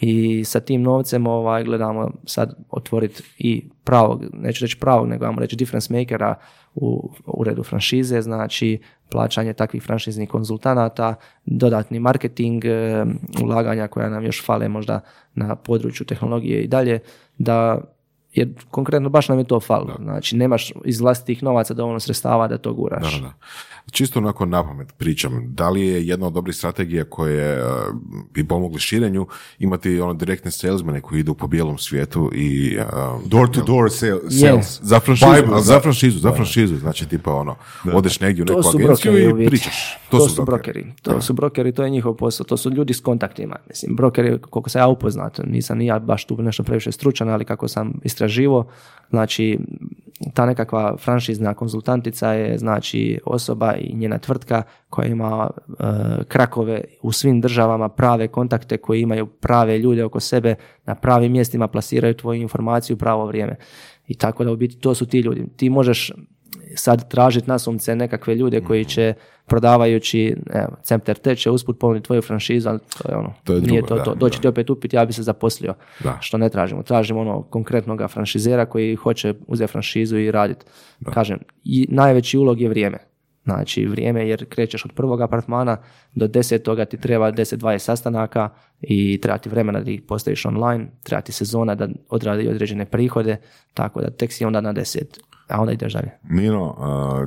I 0.00 0.44
sa 0.44 0.60
tim 0.60 0.82
novcem 0.82 1.26
ovaj, 1.26 1.64
gledamo 1.64 2.10
sad 2.24 2.54
otvoriti 2.70 3.22
i 3.38 3.68
pravog, 3.84 4.24
neću 4.32 4.64
reći 4.64 4.78
pravog, 4.80 5.08
nego 5.08 5.24
ajmo 5.24 5.40
reći 5.40 5.56
difference 5.56 5.94
makera 5.94 6.34
u 6.74 7.10
uredu 7.26 7.62
franšize, 7.62 8.22
znači 8.22 8.78
plaćanje 9.10 9.52
takvih 9.52 9.82
franšiznih 9.82 10.28
konzultanata, 10.28 11.14
dodatni 11.44 12.00
marketing, 12.00 12.64
e, 12.64 13.04
ulaganja 13.42 13.88
koja 13.88 14.08
nam 14.08 14.24
još 14.24 14.44
fale 14.46 14.68
možda 14.68 15.00
na 15.34 15.56
području 15.56 16.06
tehnologije 16.06 16.62
i 16.62 16.68
dalje, 16.68 16.98
da 17.38 17.80
jer 18.32 18.48
konkretno 18.70 19.08
baš 19.08 19.28
nam 19.28 19.38
je 19.38 19.44
to 19.44 19.60
falilo. 19.60 19.96
Znači, 20.02 20.36
nemaš 20.36 20.72
iz 20.84 21.00
vlastitih 21.00 21.42
novaca 21.42 21.74
dovoljno 21.74 22.00
sredstava 22.00 22.48
da 22.48 22.58
to 22.58 22.74
guraš. 22.74 23.14
Da, 23.14 23.20
da, 23.20 23.26
da. 23.26 23.32
Čisto 23.90 24.18
onako 24.18 24.46
na 24.46 24.62
pamet 24.62 24.92
pričam, 24.98 25.44
da 25.46 25.70
li 25.70 25.86
je 25.86 26.06
jedna 26.06 26.26
od 26.26 26.32
dobrih 26.32 26.56
strategija 26.56 27.04
koje 27.04 27.62
uh, 27.64 27.68
bi 28.34 28.48
pomogli 28.48 28.80
širenju 28.80 29.26
imati 29.58 30.00
ono 30.00 30.14
direktne 30.14 30.50
salesmene 30.50 31.00
koji 31.00 31.20
idu 31.20 31.34
po 31.34 31.46
bijelom 31.46 31.78
svijetu 31.78 32.30
i 32.34 32.78
uh, 32.78 33.22
Door 33.26 33.50
to 33.50 33.62
door 33.62 33.90
sale- 33.90 34.30
sales. 34.30 34.80
za 34.82 35.00
franšizu, 35.00 35.30
Bible, 35.34 35.54
da. 35.54 35.60
za 35.60 35.80
franšizu, 35.80 36.18
za 36.18 36.32
franšizu, 36.32 36.76
znači 36.76 37.08
tipa 37.08 37.34
ono, 37.34 37.56
odeš 37.92 38.20
negdje 38.20 38.42
u 38.42 38.46
neku 38.46 38.62
To 38.62 38.70
su 38.70 38.78
agenciju 38.78 39.40
i 39.42 39.46
pričaš. 39.46 39.98
To, 40.10 40.28
su 40.28 40.44
brokeri. 40.44 40.92
To 41.02 41.20
su 41.20 41.32
brokeri, 41.32 41.72
to 41.72 41.84
je 41.84 41.90
njihov 41.90 42.14
posao. 42.14 42.44
To 42.44 42.56
su 42.56 42.70
ljudi 42.70 42.94
s 42.94 43.00
kontaktima. 43.00 43.56
Mislim, 43.68 43.96
brokeri, 43.96 44.38
koliko 44.50 44.70
sam 44.70 44.80
ja 44.80 44.88
upoznat, 44.88 45.40
nisam 45.46 45.78
ni 45.78 45.86
ja 45.86 45.98
baš 45.98 46.24
tu 46.24 46.42
nešto 46.42 46.62
previše 46.62 46.92
stručan, 46.92 47.28
ali 47.28 47.44
kako 47.44 47.68
sam 47.68 47.92
istraživo, 48.22 48.66
znači 49.10 49.58
ta 50.34 50.46
nekakva 50.46 50.96
franšizna 50.96 51.54
konzultantica 51.54 52.32
je 52.32 52.58
znači 52.58 53.20
osoba 53.26 53.74
i 53.74 53.94
njena 53.94 54.18
tvrtka 54.18 54.62
koja 54.90 55.08
ima 55.08 55.50
e, 55.50 55.72
krakove 56.28 56.84
u 57.02 57.12
svim 57.12 57.40
državama, 57.40 57.88
prave 57.88 58.28
kontakte 58.28 58.78
koji 58.78 59.00
imaju 59.00 59.26
prave 59.26 59.78
ljude 59.78 60.04
oko 60.04 60.20
sebe, 60.20 60.54
na 60.86 60.94
pravim 60.94 61.32
mjestima 61.32 61.68
plasiraju 61.68 62.14
tvoju 62.14 62.40
informaciju 62.40 62.94
u 62.94 62.98
pravo 62.98 63.26
vrijeme. 63.26 63.56
I 64.08 64.14
tako 64.14 64.44
da 64.44 64.52
u 64.52 64.56
biti 64.56 64.78
to 64.78 64.94
su 64.94 65.06
ti 65.06 65.20
ljudi. 65.20 65.46
Ti 65.56 65.70
možeš 65.70 66.12
sad 66.76 67.08
tražiti 67.10 67.48
nasumce 67.48 67.96
nekakve 67.96 68.34
ljude 68.34 68.58
Mhm. 68.58 68.66
koji 68.66 68.84
će 68.84 69.14
prodavajući 69.46 70.36
evo, 70.52 70.76
Cempter 70.82 71.18
Te 71.18 71.36
će 71.36 71.50
usput 71.50 71.78
ponuditi 71.78 72.06
tvoju 72.06 72.22
franšizu, 72.22 72.68
ali 72.68 72.78
to 72.78 73.10
je 73.10 73.16
ono, 73.16 73.34
To 73.44 73.52
je 73.54 73.60
nije 73.60 73.82
drugo, 73.82 73.96
to, 73.96 74.04
to. 74.04 74.14
da, 74.14 74.18
Doći 74.18 74.38
da. 74.38 74.42
ti 74.42 74.48
opet 74.48 74.70
upiti, 74.70 74.96
ja 74.96 75.04
bi 75.04 75.12
se 75.12 75.22
zaposlio. 75.22 75.74
Da. 76.04 76.18
Što 76.20 76.38
ne 76.38 76.48
tražimo. 76.48 76.82
Tražimo 76.82 77.20
ono 77.20 77.42
konkretnog 77.42 78.10
franšizera 78.10 78.66
koji 78.66 78.94
hoće 78.94 79.34
uzeti 79.46 79.72
franšizu 79.72 80.18
i 80.18 80.30
raditi. 80.30 80.64
Kažem, 81.14 81.38
i 81.64 81.86
najveći 81.90 82.38
ulog 82.38 82.60
je 82.60 82.68
vrijeme. 82.68 82.98
Znači 83.44 83.86
vrijeme 83.86 84.28
jer 84.28 84.48
krećeš 84.48 84.84
od 84.84 84.92
prvog 84.92 85.20
apartmana 85.20 85.76
do 86.14 86.26
desetoga 86.26 86.84
ti 86.84 86.96
treba 87.00 87.32
10-20 87.32 87.78
sastanaka 87.78 88.48
i 88.80 89.20
treba 89.22 89.38
ti 89.38 89.48
vremena 89.48 89.80
da 89.80 89.90
ih 89.90 90.02
postaviš 90.02 90.46
online, 90.46 90.86
treba 91.02 91.20
ti 91.20 91.32
sezona 91.32 91.74
da 91.74 91.88
odradi 92.08 92.48
određene 92.48 92.84
prihode, 92.84 93.36
tako 93.74 94.00
da 94.00 94.10
tek 94.10 94.32
si 94.32 94.44
onda 94.44 94.60
na 94.60 94.72
deset, 94.72 95.20
a 95.48 95.60
onda 95.60 95.72
ideš 95.72 95.92
dalje. 95.92 96.10
Mino, 96.22 96.74
a, 96.78 97.26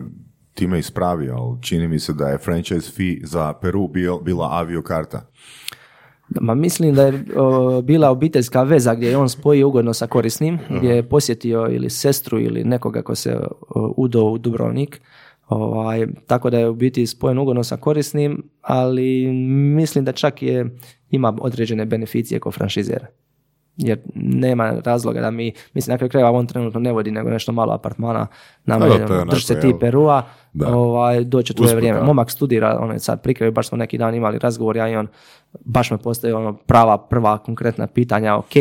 ti 0.54 0.68
me 0.68 0.80
ispravi, 0.80 1.30
ali 1.30 1.62
čini 1.62 1.88
mi 1.88 2.00
se 2.00 2.14
da 2.14 2.28
je 2.28 2.38
franchise 2.38 2.92
fee 2.92 3.28
za 3.28 3.54
Peru 3.54 3.88
bio, 3.88 4.20
bila 4.20 4.50
aviokarta. 4.52 5.30
Ma 6.42 6.56
mislim 6.56 6.96
da 6.96 7.04
je 7.04 7.24
o, 7.36 7.82
bila 7.82 8.10
obiteljska 8.10 8.64
veza 8.64 8.96
gdje 8.96 9.10
je 9.10 9.18
on 9.18 9.30
spojio 9.30 9.68
ugodno 9.68 9.94
sa 9.94 10.08
korisnim, 10.08 10.60
gdje 10.70 10.90
je 10.90 11.10
posjetio 11.10 11.68
ili 11.72 11.90
sestru 11.90 12.40
ili 12.40 12.64
nekoga 12.64 13.02
ko 13.02 13.16
se 13.16 13.38
o, 13.70 13.94
udo 13.98 14.24
u 14.24 14.38
Dubrovnik. 14.38 15.02
Ovaj, 15.48 16.08
tako 16.28 16.50
da 16.50 16.60
je 16.60 16.70
u 16.70 16.76
biti 16.76 17.08
spojen 17.08 17.40
ugodno 17.40 17.64
sa 17.64 17.78
korisnim, 17.78 18.50
ali 18.62 19.32
mislim 19.76 20.06
da 20.06 20.12
čak 20.12 20.42
je 20.42 20.78
ima 21.10 21.38
određene 21.42 21.86
beneficije 21.86 22.40
kao 22.40 22.52
franšizera. 22.52 23.08
Jer 23.78 24.00
nema 24.16 24.74
razloga 24.86 25.22
da 25.22 25.32
mi, 25.32 25.54
mislim 25.74 25.94
na 25.94 25.98
kraju 25.98 26.10
krajeva 26.10 26.32
on 26.32 26.48
trenutno 26.48 26.80
ne 26.80 26.92
vodi 26.92 27.12
nego 27.12 27.30
nešto 27.30 27.52
malo 27.52 27.74
apartmana, 27.74 28.28
nama 28.66 28.86
je, 28.86 29.06
drži 29.30 29.46
se 29.46 29.60
ti? 29.60 29.74
Perua, 29.80 30.24
Da. 30.54 30.76
ovaj, 30.76 31.24
doće 31.24 31.54
tvoje 31.54 31.76
vrijeme. 31.76 32.02
Momak 32.02 32.32
studira, 32.32 32.80
on 32.82 32.92
je 32.92 33.00
sad 33.00 33.22
prikraj, 33.22 33.52
baš 33.52 33.68
smo 33.68 33.78
neki 33.78 33.98
dan 33.98 34.16
imali 34.16 34.40
razgovor, 34.40 34.78
ja 34.78 34.90
i 34.90 34.96
on, 34.96 35.08
baš 35.66 35.92
me 35.92 35.98
postavio 35.98 36.38
ono 36.38 36.54
prava, 36.54 36.98
prva 36.98 37.38
konkretna 37.38 37.88
pitanja, 37.88 38.36
ok, 38.36 38.56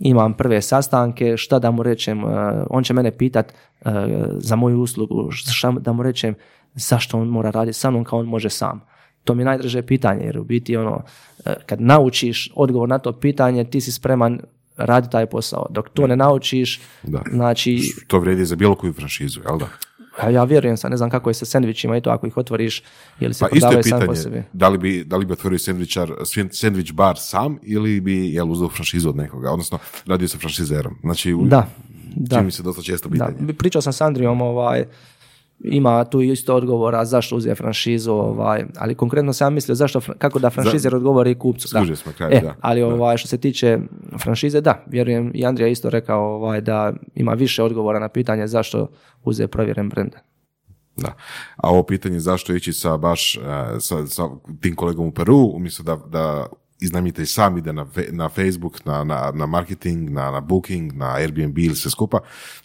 imam 0.00 0.34
prve 0.34 0.62
sastanke, 0.62 1.36
šta 1.36 1.58
da 1.58 1.70
mu 1.70 1.82
rečem, 1.82 2.24
eh, 2.24 2.64
on 2.70 2.84
će 2.84 2.94
mene 2.94 3.10
pitat 3.10 3.52
eh, 3.84 3.90
za 4.38 4.56
moju 4.56 4.80
uslugu, 4.80 5.30
šta 5.30 5.70
da 5.70 5.92
mu 5.92 6.02
rečem, 6.02 6.34
zašto 6.74 7.18
on 7.18 7.28
mora 7.28 7.50
raditi 7.50 7.78
sa 7.78 7.90
mnom 7.90 8.04
kao 8.04 8.18
on 8.18 8.26
može 8.26 8.50
sam. 8.50 8.80
To 9.22 9.34
mi 9.34 9.40
je 9.40 9.46
najdraže 9.46 9.82
pitanje, 9.82 10.24
jer 10.24 10.38
u 10.38 10.44
biti 10.44 10.76
ono, 10.76 11.02
eh, 11.40 11.54
kad 11.66 11.80
naučiš 11.80 12.50
odgovor 12.54 12.88
na 12.88 12.98
to 12.98 13.12
pitanje, 13.14 13.64
ti 13.64 13.80
si 13.80 13.92
spreman 13.92 14.40
raditi 14.76 15.12
taj 15.12 15.26
posao. 15.26 15.66
Dok 15.70 15.88
to 15.88 16.06
ne 16.06 16.16
naučiš, 16.16 16.80
Da. 17.02 17.22
znači, 17.30 17.80
To 18.06 18.18
vrijedi 18.18 18.44
za 18.44 18.56
bilo 18.56 18.74
koju 18.74 18.92
franšizu, 18.92 19.40
jel 19.42 19.58
da? 19.58 19.68
a 20.18 20.30
ja 20.30 20.44
vjerujem 20.44 20.76
sad, 20.76 20.90
ne 20.90 20.96
znam 20.96 21.10
kako 21.10 21.30
je 21.30 21.34
sa 21.34 21.44
sendvičima 21.44 21.96
i 21.96 22.00
to 22.00 22.10
ako 22.10 22.26
ih 22.26 22.36
otvoriš, 22.36 22.82
ili 23.20 23.34
se 23.34 23.40
Pa 23.40 23.48
isto 23.48 23.56
je 23.56 23.60
prodavaju 23.72 23.82
sami 23.84 24.06
po 24.06 24.14
sebi. 24.14 24.42
da 24.52 24.68
li 24.68 24.78
bi, 24.78 25.04
da 25.04 25.16
li 25.16 25.24
bi 25.24 25.32
otvorio 25.32 25.58
sendvičar, 25.58 26.12
sendvič 26.52 26.92
bar 26.92 27.14
sam 27.18 27.58
ili 27.62 28.00
bi 28.00 28.28
jel, 28.28 28.50
uzeo 28.50 28.68
franšizu 28.68 29.08
od 29.08 29.16
nekoga, 29.16 29.50
odnosno 29.50 29.78
radio 30.06 30.28
sa 30.28 30.38
franšizerom. 30.38 30.96
Znači, 31.00 31.34
u- 31.34 31.44
Da, 31.44 31.66
da. 32.06 32.30
čini 32.30 32.44
mi 32.44 32.52
se 32.52 32.62
dosta 32.62 32.82
često 32.82 33.08
Da, 33.08 33.12
pitanje. 33.12 33.52
pričao 33.54 33.82
sam 33.82 33.92
s 33.92 34.00
Andrijom, 34.00 34.40
ovaj, 34.42 34.84
ima 35.64 36.04
tu 36.04 36.20
isto 36.20 36.54
odgovora 36.54 37.04
zašto 37.04 37.36
uzeti 37.36 37.54
franšizu, 37.54 38.12
ovaj, 38.12 38.64
ali 38.78 38.94
konkretno 38.94 39.32
sam 39.32 39.54
mislio 39.54 39.74
zašto, 39.74 40.00
kako 40.18 40.38
da 40.38 40.50
franšizer 40.50 40.94
odgovori 40.94 41.34
kupcu. 41.34 41.68
Da. 41.72 41.96
Smo 41.96 42.12
kraj, 42.12 42.30
E, 42.32 42.40
da. 42.40 42.54
ali 42.60 42.82
ovaj, 42.82 43.16
što 43.16 43.28
se 43.28 43.38
tiče 43.38 43.78
franšize, 44.22 44.60
da, 44.60 44.84
vjerujem 44.86 45.30
i 45.34 45.46
Andrija 45.46 45.68
isto 45.68 45.90
rekao 45.90 46.34
ovaj, 46.34 46.60
da 46.60 46.92
ima 47.14 47.32
više 47.32 47.62
odgovora 47.62 47.98
na 47.98 48.08
pitanje 48.08 48.46
zašto 48.46 48.90
uze 49.24 49.46
provjeren 49.46 49.88
brend. 49.88 50.12
Da. 50.96 51.14
A 51.56 51.70
ovo 51.70 51.82
pitanje 51.82 52.20
zašto 52.20 52.54
ići 52.54 52.72
sa 52.72 52.96
baš 52.96 53.36
e, 53.36 53.40
sa, 53.80 54.06
sa 54.06 54.22
tim 54.60 54.76
kolegom 54.76 55.06
u 55.06 55.12
Peru, 55.12 55.50
umjesto 55.54 55.82
da, 55.82 55.96
da 55.96 56.46
iznajmite 56.80 57.22
i 57.22 57.26
sam 57.26 57.58
ide 57.58 57.72
na, 57.72 57.86
na 58.10 58.28
Facebook, 58.28 58.84
na, 58.84 59.04
na, 59.04 59.32
na 59.34 59.46
marketing, 59.46 60.10
na, 60.10 60.30
na 60.30 60.40
booking, 60.40 60.92
na 60.92 61.14
Airbnb 61.14 61.58
ili 61.58 61.76
sve 61.76 61.90
skupa, 61.90 62.18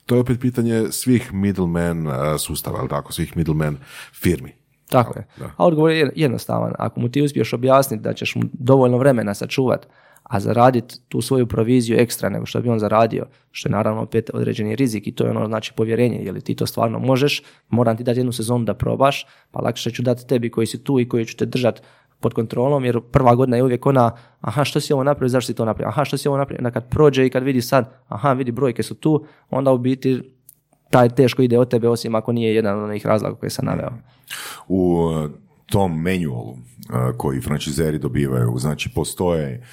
to 0.06 0.16
je 0.16 0.22
opet 0.22 0.40
pitanje 0.40 0.92
svih 0.92 1.34
middleman 1.34 2.08
e, 2.08 2.12
sustava, 2.38 2.80
ali 2.80 2.90
tako, 2.90 3.14
svih 3.14 3.38
middleman 3.38 3.78
firmi. 4.14 4.52
Tako 4.90 5.20
je. 5.20 5.28
Da. 5.38 5.46
A 5.58 5.66
odgovor 5.66 5.92
je 5.92 6.12
jednostavan. 6.16 6.74
Ako 6.78 7.00
mu 7.00 7.10
ti 7.10 7.22
uspiješ 7.22 7.54
objasniti 7.54 8.04
da 8.04 8.14
ćeš 8.14 8.36
mu 8.36 8.44
dovoljno 8.54 8.98
vremena 8.98 9.34
sačuvat, 9.34 9.88
a 10.24 10.40
zaraditi 10.40 10.96
tu 11.10 11.22
svoju 11.22 11.48
proviziju 11.48 11.98
ekstra 12.00 12.30
nego 12.30 12.46
što 12.46 12.62
bi 12.62 12.70
on 12.70 12.80
zaradio, 12.80 13.26
što 13.52 13.70
je 13.70 13.72
naravno 13.72 14.02
opet 14.02 14.30
određeni 14.34 14.76
rizik 14.76 15.08
i 15.08 15.12
to 15.12 15.24
je 15.24 15.30
ono 15.30 15.48
znači 15.48 15.74
povjerenje, 15.76 16.18
je 16.18 16.32
li 16.32 16.42
ti 16.42 16.56
to 16.56 16.66
stvarno 16.66 17.00
možeš, 17.00 17.44
moram 17.70 17.98
ti 17.98 18.04
dati 18.04 18.20
jednu 18.20 18.32
sezonu 18.32 18.66
da 18.66 18.74
probaš, 18.74 19.28
pa 19.52 19.62
lakše 19.62 19.92
ću 19.92 20.02
dati 20.02 20.28
tebi 20.28 20.52
koji 20.52 20.68
si 20.68 20.84
tu 20.84 21.00
i 21.00 21.10
koji 21.10 21.26
ću 21.26 21.38
te 21.38 21.46
držati 21.46 21.82
pod 22.20 22.34
kontrolom, 22.34 22.86
jer 22.86 23.02
prva 23.12 23.36
godina 23.36 23.58
je 23.58 23.64
uvijek 23.64 23.86
ona, 23.86 24.12
aha, 24.42 24.64
što 24.64 24.80
si 24.80 24.94
ovo 24.94 25.04
napravio, 25.04 25.30
zašto 25.30 25.48
si 25.48 25.56
to 25.56 25.66
napravio, 25.66 25.90
aha, 25.90 26.06
što 26.06 26.18
si 26.18 26.28
ovo 26.28 26.38
napravio, 26.38 26.60
onda 26.60 26.72
kad 26.72 26.90
prođe 26.90 27.26
i 27.26 27.30
kad 27.30 27.44
vidi 27.44 27.62
sad, 27.62 27.94
aha, 28.08 28.34
vidi, 28.34 28.52
brojke 28.52 28.84
su 28.84 28.96
tu, 28.96 29.26
onda 29.50 29.72
u 29.72 29.78
biti 29.78 30.22
taj 30.90 31.10
teško 31.10 31.42
ide 31.42 31.60
od 31.60 31.70
tebe, 31.70 31.90
osim 31.90 32.16
ako 32.16 32.32
nije 32.32 32.56
jedan 32.56 32.78
od 32.78 32.84
onih 32.84 33.06
razloga 33.06 33.36
koje 33.36 33.50
sam 33.50 33.66
naveo. 33.66 33.90
u 34.68 34.94
uh, 34.94 35.32
tom 35.66 36.02
manualu 36.02 36.56
koji 37.18 37.42
franšizeri 37.42 38.00
dobivaju, 38.00 38.54
znači 38.58 38.90
postoje, 38.96 39.64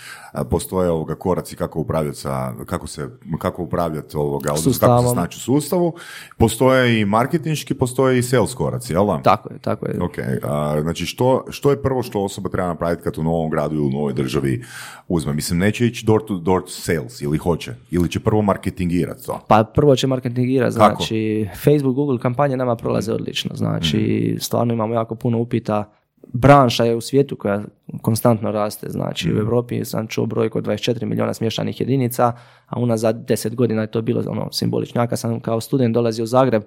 postoje 0.50 0.90
ovoga 0.90 1.14
koraci 1.14 1.56
kako 1.56 1.80
upravljati 1.80 2.18
sa, 2.18 2.52
kako 2.66 2.86
se, 2.86 3.08
kako 3.38 3.62
upravljati 3.62 4.16
ovoga, 4.16 4.52
odnosno 4.52 4.88
kako 4.88 5.02
se 5.02 5.08
snaći 5.08 5.36
u 5.36 5.40
sustavu, 5.40 5.94
postoje 6.38 7.00
i 7.00 7.04
marketinški, 7.04 7.74
postoje 7.74 8.18
i 8.18 8.22
sales 8.22 8.54
koraci, 8.54 8.92
jel 8.92 9.06
da? 9.06 9.20
Tako 9.22 9.52
je, 9.52 9.58
tako 9.58 9.86
je. 9.86 10.02
Ok, 10.02 10.18
a, 10.42 10.80
znači 10.82 11.06
što, 11.06 11.44
što 11.50 11.70
je 11.70 11.82
prvo 11.82 12.02
što 12.02 12.24
osoba 12.24 12.48
treba 12.48 12.68
napraviti 12.68 13.02
kad 13.02 13.18
u 13.18 13.22
novom 13.22 13.50
gradu 13.50 13.74
ili 13.74 13.86
u 13.86 13.90
novoj 13.90 14.12
državi 14.12 14.64
uzme? 15.08 15.32
Mislim, 15.32 15.58
neće 15.58 15.86
ići 15.86 16.06
door 16.06 16.24
to 16.26 16.38
door 16.38 16.62
sales 16.66 17.20
ili 17.20 17.38
hoće? 17.38 17.74
Ili 17.90 18.08
će 18.08 18.20
prvo 18.20 18.42
marketingirati 18.42 19.26
to? 19.26 19.40
Pa 19.48 19.64
prvo 19.64 19.96
će 19.96 20.06
marketingirati, 20.06 20.76
Kako? 20.76 21.02
znači 21.02 21.48
Facebook, 21.64 21.94
Google 21.94 22.18
kampanje 22.18 22.56
nama 22.56 22.76
prolaze 22.76 23.12
odlično, 23.12 23.56
znači 23.56 24.36
stvarno 24.40 24.74
imamo 24.74 24.94
jako 24.94 25.14
puno 25.14 25.38
upita, 25.38 25.92
branša 26.32 26.84
je 26.84 26.96
u 26.96 27.00
svijetu 27.00 27.36
koja 27.36 27.62
konstantno 28.02 28.52
raste, 28.52 28.86
znači 28.90 29.34
u 29.34 29.38
Europi 29.38 29.84
sam 29.84 30.06
čuo 30.06 30.26
brojku 30.26 30.58
od 30.58 30.64
24 30.66 31.04
milijuna 31.04 31.34
smještanih 31.34 31.80
jedinica, 31.80 32.32
a 32.66 32.80
unazad 32.80 33.28
10 33.28 33.54
godina 33.54 33.82
je 33.82 33.90
to 33.90 34.02
bilo 34.02 34.22
ono 34.26 34.52
simbolično. 34.52 35.00
Ja 35.00 35.06
kad 35.06 35.18
sam 35.18 35.40
kao 35.40 35.60
student 35.60 35.94
dolazio 35.94 36.22
u 36.22 36.26
Zagreb, 36.26 36.62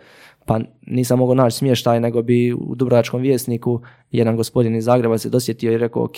pa 0.45 0.59
nisam 0.87 1.19
mogao 1.19 1.35
naći 1.35 1.57
smještaj, 1.57 1.99
nego 1.99 2.21
bi 2.21 2.53
u 2.53 2.75
Dubrovačkom 2.75 3.21
vjesniku 3.21 3.81
jedan 4.11 4.37
gospodin 4.37 4.75
iz 4.75 4.85
Zagreba 4.85 5.17
se 5.17 5.29
dosjetio 5.29 5.71
i 5.71 5.77
rekao, 5.77 6.03
ok, 6.03 6.17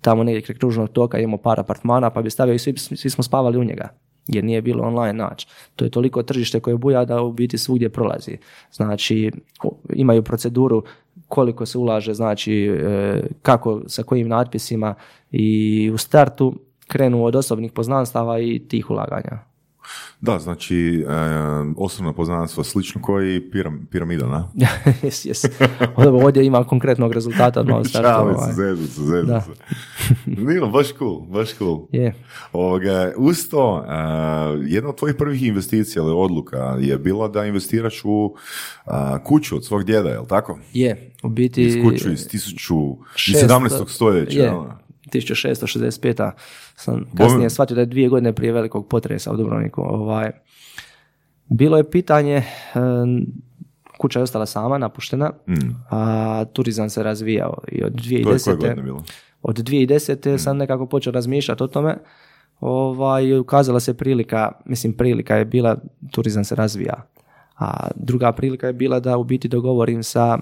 tamo 0.00 0.24
negdje 0.24 0.42
kraj 0.42 0.58
kružnog 0.58 0.88
toka 0.88 1.18
imamo 1.18 1.36
par 1.36 1.60
apartmana, 1.60 2.10
pa 2.10 2.22
bi 2.22 2.30
stavio 2.30 2.54
i 2.54 2.58
svi, 2.58 2.76
svi 2.76 3.10
smo 3.10 3.24
spavali 3.24 3.58
u 3.58 3.64
njega 3.64 3.88
jer 4.28 4.44
nije 4.44 4.62
bilo 4.62 4.84
online 4.84 5.12
naći. 5.12 5.46
To 5.76 5.84
je 5.84 5.90
toliko 5.90 6.22
tržište 6.22 6.60
koje 6.60 6.76
buja 6.76 7.04
da 7.04 7.22
u 7.22 7.32
biti 7.32 7.58
svugdje 7.58 7.88
prolazi. 7.88 8.38
Znači, 8.72 9.30
imaju 9.92 10.22
proceduru 10.22 10.82
koliko 11.30 11.66
se 11.66 11.78
ulaže, 11.78 12.14
znači 12.14 12.66
e, 12.66 13.22
kako, 13.42 13.82
sa 13.86 14.02
kojim 14.02 14.28
natpisima 14.28 14.94
i 15.30 15.90
u 15.94 15.98
startu 15.98 16.54
krenu 16.86 17.24
od 17.24 17.36
osobnih 17.36 17.72
poznanstava 17.72 18.40
i 18.40 18.58
tih 18.68 18.90
ulaganja. 18.90 19.49
Da, 20.20 20.38
znači, 20.38 21.04
e, 21.08 21.12
osobno 21.76 22.12
poznanstvo 22.12 22.64
slično 22.64 23.02
koji 23.02 23.50
piram, 23.50 23.88
piramida, 23.90 24.26
na? 24.26 24.48
jes, 25.02 25.24
jes. 25.24 25.44
Ovdje 25.96 26.46
ima 26.46 26.64
konkretnog 26.64 27.12
rezultata. 27.12 27.64
Šalim 27.92 28.34
ovaj. 28.36 28.48
se, 28.48 28.54
zezu 28.54 28.86
se, 28.86 29.02
zezu 29.02 29.26
Da. 29.26 29.40
se. 29.40 29.50
Nino, 30.26 30.66
baš 30.66 30.86
cool, 30.98 31.20
baš 31.20 31.54
cool. 31.58 31.86
Je. 31.92 32.14
Ovoga, 32.52 33.12
uz 33.16 33.48
to, 33.50 33.84
e, 33.88 33.92
jedna 34.66 34.88
od 34.88 34.96
tvojih 34.96 35.16
prvih 35.16 35.42
investicija 35.42 36.02
ili 36.02 36.12
odluka 36.12 36.76
je 36.80 36.98
bila 36.98 37.28
da 37.28 37.44
investiraš 37.46 38.00
u 38.04 38.34
a, 38.84 39.18
kuću 39.24 39.56
od 39.56 39.64
svog 39.64 39.84
djeda, 39.84 40.08
je 40.08 40.18
li 40.20 40.26
tako? 40.28 40.58
Je, 40.72 41.12
u 41.22 41.28
biti... 41.28 41.62
Iz 41.62 41.74
kuću 41.84 42.12
iz 42.12 42.28
1000 42.28 42.34
iz 42.34 43.36
šest- 43.36 43.48
17. 43.48 43.88
stoljeća. 43.88 44.40
Je? 44.40 44.52
1665. 45.10 46.30
sam 46.76 47.04
kasnije 47.16 47.50
shvatio 47.50 47.74
da 47.74 47.80
je 47.80 47.86
dvije 47.86 48.08
godine 48.08 48.32
prije 48.32 48.52
velikog 48.52 48.88
potresa 48.88 49.32
u 49.32 49.36
Dubrovniku. 49.36 49.82
Ovaj, 49.82 50.30
bilo 51.48 51.76
je 51.76 51.90
pitanje, 51.90 52.36
e, 52.36 52.44
kuća 53.98 54.18
je 54.18 54.22
ostala 54.22 54.46
sama, 54.46 54.78
napuštena, 54.78 55.32
a 55.90 56.44
turizam 56.52 56.90
se 56.90 57.02
razvijao 57.02 57.58
i 57.68 57.84
od 57.84 57.92
Mm. 57.92 58.22
To 58.22 58.32
je 58.32 58.38
2010. 58.38 58.82
bilo? 58.82 59.04
Od 59.42 59.56
2010. 59.58 60.38
sam 60.38 60.56
nekako 60.56 60.86
počeo 60.86 61.12
razmišljati 61.12 61.62
o 61.62 61.66
tome. 61.66 61.98
Ovaj, 62.60 63.38
ukazala 63.38 63.80
se 63.80 63.96
prilika, 63.96 64.52
mislim 64.64 64.92
prilika 64.92 65.36
je 65.36 65.44
bila, 65.44 65.76
turizam 66.10 66.44
se 66.44 66.54
razvija. 66.54 67.06
A 67.58 67.88
druga 67.96 68.32
prilika 68.32 68.66
je 68.66 68.72
bila 68.72 69.00
da 69.00 69.16
u 69.16 69.24
biti 69.24 69.48
dogovorim 69.48 70.02
sa, 70.02 70.38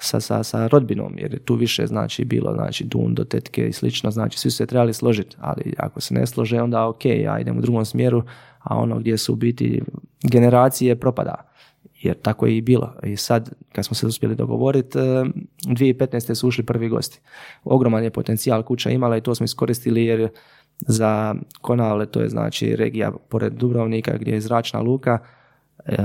sa, 0.00 0.20
sa, 0.20 0.42
sa 0.42 0.66
rodbinom, 0.66 1.14
jer 1.18 1.32
je 1.32 1.38
tu 1.38 1.54
više 1.54 1.86
znači 1.86 2.24
bilo, 2.24 2.54
znači 2.54 2.84
dundo, 2.84 3.24
tetke 3.24 3.68
i 3.68 3.72
slično, 3.72 4.10
znači 4.10 4.38
svi 4.38 4.50
su 4.50 4.56
se 4.56 4.66
trebali 4.66 4.94
složiti, 4.94 5.36
ali 5.40 5.74
ako 5.78 6.00
se 6.00 6.14
ne 6.14 6.26
slože, 6.26 6.62
onda 6.62 6.86
ok, 6.86 7.04
ja 7.04 7.40
idem 7.40 7.58
u 7.58 7.60
drugom 7.60 7.84
smjeru, 7.84 8.22
a 8.58 8.78
ono 8.78 8.98
gdje 8.98 9.18
su 9.18 9.32
u 9.32 9.36
biti 9.36 9.82
generacije 10.22 10.96
propada 10.96 11.50
jer 12.02 12.16
tako 12.22 12.46
je 12.46 12.56
i 12.56 12.60
bilo. 12.60 12.94
I 13.02 13.16
sad, 13.16 13.50
kad 13.72 13.84
smo 13.84 13.94
se 13.94 14.06
uspjeli 14.06 14.34
dogovoriti, 14.34 14.98
eh, 14.98 15.24
2015. 15.66 16.34
su 16.34 16.48
ušli 16.48 16.66
prvi 16.66 16.88
gosti. 16.88 17.20
Ogroman 17.64 18.04
je 18.04 18.10
potencijal 18.10 18.62
kuća 18.62 18.90
imala 18.90 19.16
i 19.16 19.20
to 19.20 19.34
smo 19.34 19.44
iskoristili 19.44 20.04
jer 20.04 20.28
za 20.78 21.34
Konavle, 21.60 22.06
to 22.06 22.20
je 22.20 22.28
znači 22.28 22.76
regija 22.76 23.12
pored 23.28 23.52
Dubrovnika 23.52 24.16
gdje 24.20 24.32
je 24.32 24.40
zračna 24.40 24.80
luka, 24.80 25.18
eh, 25.86 25.96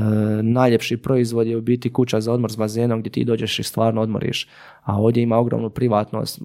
najljepši 0.44 0.98
proizvod 0.98 1.48
je 1.48 1.58
u 1.58 1.62
biti 1.62 1.94
kuća 1.94 2.22
za 2.22 2.34
odmor 2.34 2.52
s 2.52 2.56
bazenom 2.56 3.00
gdje 3.00 3.10
ti 3.10 3.26
dođeš 3.26 3.60
i 3.60 3.64
stvarno 3.64 4.02
odmoriš. 4.02 4.48
A 4.84 4.98
ovdje 5.02 5.24
ima 5.24 5.38
ogromnu 5.38 5.70
privatnost, 5.70 6.42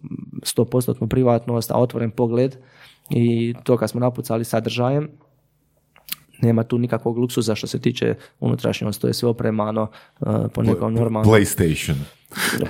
100% 0.56 1.08
privatnost, 1.08 1.70
a 1.70 1.78
otvoren 1.78 2.10
pogled 2.10 2.56
i 3.10 3.54
to 3.64 3.76
kad 3.76 3.90
smo 3.90 4.00
napucali 4.00 4.44
sadržajem, 4.44 5.08
nema 6.42 6.62
tu 6.62 6.78
nikakvog 6.78 7.18
luksuza 7.18 7.54
što 7.54 7.66
se 7.66 7.80
tiče 7.80 8.14
unutrašnjosti, 8.40 9.00
to 9.00 9.06
je 9.06 9.14
sve 9.14 9.28
opremano 9.28 9.86
uh, 10.20 10.28
po 10.54 10.62
nekom 10.62 10.94
normalnom... 10.94 11.32
PlayStation. 11.32 11.94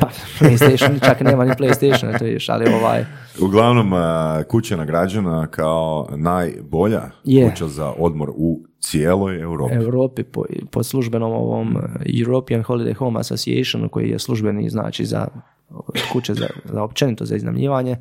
Pa, 0.01 0.09
PlayStation, 0.41 1.05
čak 1.07 1.21
nema 1.21 1.45
ni 1.45 1.51
PlayStation, 1.51 2.19
to 2.19 2.25
vidiš, 2.25 2.49
ali 2.49 2.73
ovaj... 2.75 3.05
Uglavnom, 3.43 3.93
a, 3.93 4.43
kuća 4.49 4.75
je 4.75 4.79
nagrađena 4.79 5.47
kao 5.47 6.09
najbolja 6.17 7.03
Je. 7.25 7.51
kuća 7.51 7.69
za 7.69 7.93
odmor 7.99 8.31
u 8.37 8.61
cijeloj 8.81 9.41
Europi. 9.41 9.75
Europi 9.75 10.23
po, 10.23 10.45
po 10.71 10.83
službenom 10.83 11.33
ovom 11.33 11.77
uh, 11.77 11.83
European 12.21 12.63
Holiday 12.63 12.95
Home 12.95 13.21
Association 13.21 13.89
koji 13.89 14.11
je 14.11 14.19
službeni 14.19 14.71
znači 14.71 15.05
za 15.05 15.29
kuće 16.13 16.35
za, 16.35 16.47
za 16.65 16.83
općenito 16.83 17.25
za 17.25 17.37
iznajmljivanje 17.37 17.97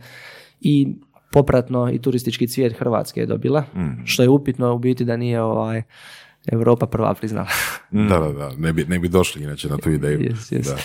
i 0.61 0.95
popratno 1.31 1.91
i 1.91 1.99
turistički 1.99 2.47
cvijet 2.47 2.79
Hrvatske 2.79 3.19
je 3.19 3.25
dobila, 3.25 3.63
što 4.05 4.23
je 4.23 4.29
upitno 4.29 4.73
u 4.73 4.79
biti 4.79 5.05
da 5.05 5.17
nije 5.17 5.41
ovaj 5.41 5.81
Europa 6.51 6.87
prva 6.87 7.13
priznala. 7.13 7.47
Da, 7.91 8.19
da, 8.19 8.31
da, 8.31 8.51
ne 8.57 8.73
bi, 8.73 8.85
ne 8.85 8.99
bi 8.99 9.09
došli 9.09 9.43
inače 9.43 9.69
na 9.69 9.77
tu 9.77 9.91
ideju. 9.91 10.19
Yes, 10.19 10.55
yes. 10.55 10.65
Da. 10.65 10.77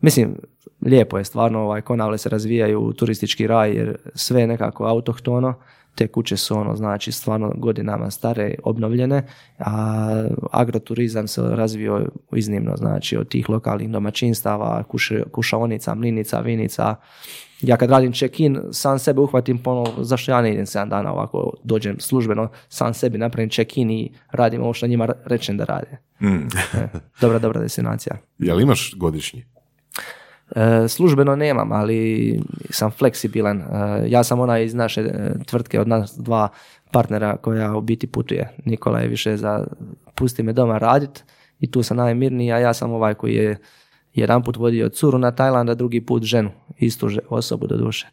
Mislim, 0.00 0.36
lijepo 0.82 1.18
je 1.18 1.24
stvarno, 1.24 1.60
ovaj, 1.60 1.80
Konavle 1.80 2.18
se 2.18 2.28
razvijaju 2.28 2.80
u 2.80 2.92
turistički 2.92 3.46
raj 3.46 3.72
jer 3.72 3.96
sve 4.14 4.40
je 4.40 4.46
nekako 4.46 4.84
autohtono, 4.84 5.54
te 5.98 6.06
kuće 6.06 6.36
su 6.36 6.58
ono, 6.58 6.76
znači 6.76 7.12
stvarno 7.12 7.52
godinama 7.56 8.10
stare, 8.10 8.54
obnovljene, 8.64 9.26
a 9.58 10.28
agroturizam 10.52 11.28
se 11.28 11.42
razvio 11.42 12.06
iznimno, 12.32 12.76
znači 12.76 13.16
od 13.16 13.28
tih 13.28 13.50
lokalnih 13.50 13.90
domaćinstava, 13.90 14.82
kuše, 14.82 15.22
kušaonica, 15.32 15.94
mlinica, 15.94 16.40
vinica. 16.40 16.94
Ja 17.60 17.76
kad 17.76 17.90
radim 17.90 18.12
check-in, 18.12 18.60
sam 18.72 18.98
sebe 18.98 19.20
uhvatim 19.20 19.58
ponovo, 19.58 20.04
zašto 20.04 20.30
ja 20.32 20.42
ne 20.42 20.52
idem 20.52 20.66
7 20.66 20.88
dana 20.88 21.12
ovako, 21.12 21.52
dođem 21.64 22.00
službeno, 22.00 22.48
sam 22.68 22.94
sebi 22.94 23.18
napravim 23.18 23.50
check-in 23.50 23.90
i 23.90 24.12
radim 24.30 24.62
ovo 24.62 24.72
što 24.72 24.86
njima 24.86 25.08
rečem 25.24 25.56
da 25.56 25.64
rade. 25.64 25.98
E, 26.74 26.88
dobra, 27.20 27.38
dobra 27.38 27.60
destinacija. 27.60 28.16
Jel 28.38 28.60
imaš 28.60 28.94
godišnji? 28.96 29.57
E, 30.56 30.88
službeno 30.88 31.36
nemam, 31.36 31.72
ali 31.72 32.40
sam 32.70 32.90
fleksibilan. 32.90 33.60
E, 33.60 33.64
ja 34.06 34.24
sam 34.24 34.40
onaj 34.40 34.64
iz 34.64 34.74
naše 34.74 35.00
e, 35.00 35.34
tvrtke, 35.46 35.80
od 35.80 35.88
nas 35.88 36.18
dva 36.18 36.48
partnera 36.90 37.36
koja 37.36 37.76
u 37.76 37.80
biti 37.80 38.06
putuje. 38.06 38.50
Nikola 38.64 39.00
je 39.00 39.08
više 39.08 39.36
za 39.36 39.66
pusti 40.14 40.42
me 40.42 40.52
doma 40.52 40.78
radit 40.78 41.24
i 41.60 41.70
tu 41.70 41.82
sam 41.82 41.96
najmirniji, 41.96 42.52
a 42.52 42.58
ja 42.58 42.74
sam 42.74 42.92
ovaj 42.92 43.14
koji 43.14 43.34
je 43.34 43.56
jedan 44.14 44.42
put 44.42 44.56
vodio 44.56 44.88
curu 44.88 45.18
na 45.18 45.30
Tajland, 45.30 45.70
a 45.70 45.74
drugi 45.74 46.00
put 46.00 46.22
ženu, 46.22 46.50
istu 46.78 47.08
že- 47.08 47.20
osobu 47.28 47.66
do 47.66 47.76
duše. 47.76 48.06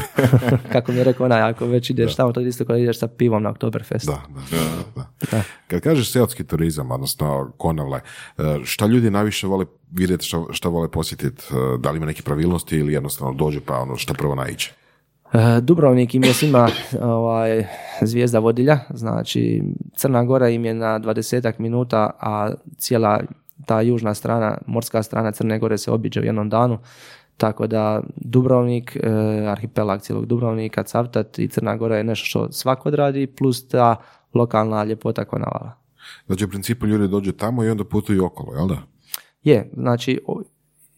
Kako 0.72 0.92
mi 0.92 0.98
je 0.98 1.04
rekao 1.04 1.26
onaj, 1.26 1.42
ako 1.42 1.66
već 1.66 1.90
ideš 1.90 2.16
tamo, 2.16 2.32
to 2.32 2.40
je 2.40 2.48
isto 2.48 2.64
kao 2.64 2.76
da 2.76 2.82
ideš 2.82 2.98
sa 2.98 3.08
pivom 3.08 3.42
na 3.42 3.50
Oktoberfest. 3.50 4.06
Da, 4.06 4.22
da, 4.28 4.56
da, 4.96 5.06
da. 5.30 5.42
Kad 5.68 5.80
kažeš 5.80 6.12
seoski 6.12 6.44
turizam, 6.44 6.90
odnosno 6.90 7.52
konavle, 7.56 8.00
e, 8.38 8.42
šta 8.64 8.86
ljudi 8.86 9.10
najviše 9.10 9.46
vole 9.46 9.64
vidjeti, 9.90 10.24
šta, 10.26 10.44
šta 10.50 10.68
vole 10.68 10.90
posjetiti? 10.90 11.42
E, 11.50 11.78
Da 11.78 11.90
li 11.90 11.96
ima 11.96 12.06
neke 12.06 12.22
pravilnosti 12.22 12.76
ili 12.76 12.92
jednostavno 12.92 13.34
dođe 13.34 13.60
pa 13.60 13.78
ono 13.78 13.96
šta 13.96 14.14
prvo 14.14 14.34
naiđe? 14.34 14.70
E, 15.32 15.60
Dubrovnik 15.60 16.14
im 16.14 16.24
je 16.24 16.34
svima 16.34 16.68
ovaj, 17.02 17.66
zvijezda 18.02 18.38
vodilja, 18.38 18.78
znači 18.90 19.62
Crna 19.96 20.24
Gora 20.24 20.48
im 20.48 20.64
je 20.64 20.74
na 20.74 21.00
20 21.00 21.52
minuta, 21.58 22.10
a 22.20 22.52
cijela 22.78 23.20
ta 23.66 23.80
južna 23.80 24.14
strana, 24.14 24.58
morska 24.66 25.02
strana 25.02 25.32
Crne 25.32 25.58
Gore 25.58 25.78
se 25.78 25.90
obiđe 25.90 26.20
u 26.20 26.24
jednom 26.24 26.48
danu, 26.48 26.78
tako 27.36 27.66
da 27.66 28.02
Dubrovnik, 28.16 28.96
e, 28.96 29.08
arhipelag 29.48 30.00
cijelog 30.00 30.26
Dubrovnika, 30.26 30.82
Cavtat 30.82 31.38
i 31.38 31.48
Crna 31.48 31.76
Gora 31.76 31.96
je 31.96 32.04
nešto 32.04 32.26
što 32.26 32.52
svako 32.52 32.88
odradi, 32.88 33.26
plus 33.26 33.68
ta 33.68 33.96
lokalna 34.34 34.84
ljepota 34.84 35.24
Konavala. 35.24 35.72
Znači, 36.26 36.44
u 36.44 36.48
principu 36.48 36.86
ljudi 36.86 37.08
dođu 37.08 37.32
tamo 37.32 37.64
i 37.64 37.70
onda 37.70 37.84
putuju 37.84 38.24
okolo, 38.24 38.56
jel 38.56 38.68
da? 38.68 38.78
Je, 39.42 39.70
znači, 39.76 40.20
o- 40.26 40.42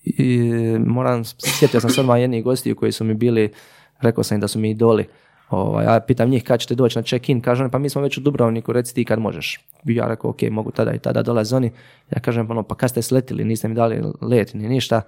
i, 0.04 0.50
moram, 0.86 1.24
sjetio 1.24 1.80
sam 1.80 1.90
se 1.90 2.00
odmah 2.00 2.20
jednih 2.20 2.44
gostiju 2.44 2.76
koji 2.76 2.92
su 2.92 3.04
mi 3.04 3.14
bili, 3.14 3.52
rekao 4.00 4.24
sam 4.24 4.34
im 4.34 4.40
da 4.40 4.48
su 4.48 4.58
mi 4.58 4.70
idoli. 4.70 5.08
Ovaj, 5.52 5.84
ja 5.84 6.00
pitam 6.00 6.30
njih 6.30 6.44
kad 6.44 6.60
ćete 6.60 6.74
doći 6.74 6.98
na 6.98 7.02
check-in, 7.02 7.40
kažu 7.40 7.62
oni, 7.62 7.70
pa 7.70 7.78
mi 7.78 7.88
smo 7.88 8.02
već 8.02 8.18
u 8.18 8.20
Dubrovniku, 8.20 8.72
reci 8.72 8.94
ti 8.94 9.04
kad 9.04 9.18
možeš. 9.18 9.60
I 9.86 9.94
ja 9.94 10.08
rekao, 10.08 10.30
ok, 10.30 10.42
mogu 10.50 10.70
tada 10.70 10.92
i 10.92 10.98
tada, 10.98 11.22
dolaze 11.22 11.56
oni. 11.56 11.70
Ja 12.10 12.20
kažem, 12.20 12.50
ono, 12.50 12.62
pa 12.62 12.74
kad 12.74 12.90
ste 12.90 13.02
sletili, 13.02 13.44
niste 13.44 13.68
mi 13.68 13.74
dali 13.74 14.02
let 14.20 14.54
ni 14.54 14.68
ništa. 14.68 15.02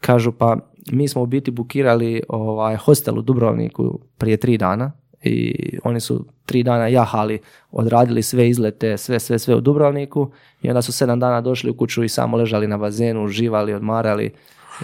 Kažu, 0.00 0.32
pa 0.32 0.56
mi 0.92 1.08
smo 1.08 1.22
u 1.22 1.26
biti 1.26 1.50
bukirali 1.50 2.22
ovaj, 2.28 2.76
hostel 2.76 3.18
u 3.18 3.22
Dubrovniku 3.22 3.98
prije 4.18 4.36
tri 4.36 4.58
dana 4.58 4.92
i 5.22 5.54
oni 5.84 6.00
su 6.00 6.24
tri 6.46 6.62
dana 6.62 6.86
jahali, 6.88 7.38
odradili 7.70 8.22
sve 8.22 8.48
izlete, 8.48 8.96
sve, 8.96 9.20
sve, 9.20 9.38
sve 9.38 9.54
u 9.54 9.60
Dubrovniku 9.60 10.30
i 10.62 10.68
onda 10.68 10.82
su 10.82 10.92
sedam 10.92 11.20
dana 11.20 11.40
došli 11.40 11.70
u 11.70 11.74
kuću 11.74 12.04
i 12.04 12.08
samo 12.08 12.36
ležali 12.36 12.66
na 12.66 12.78
bazenu, 12.78 13.24
uživali, 13.24 13.74
odmarali 13.74 14.32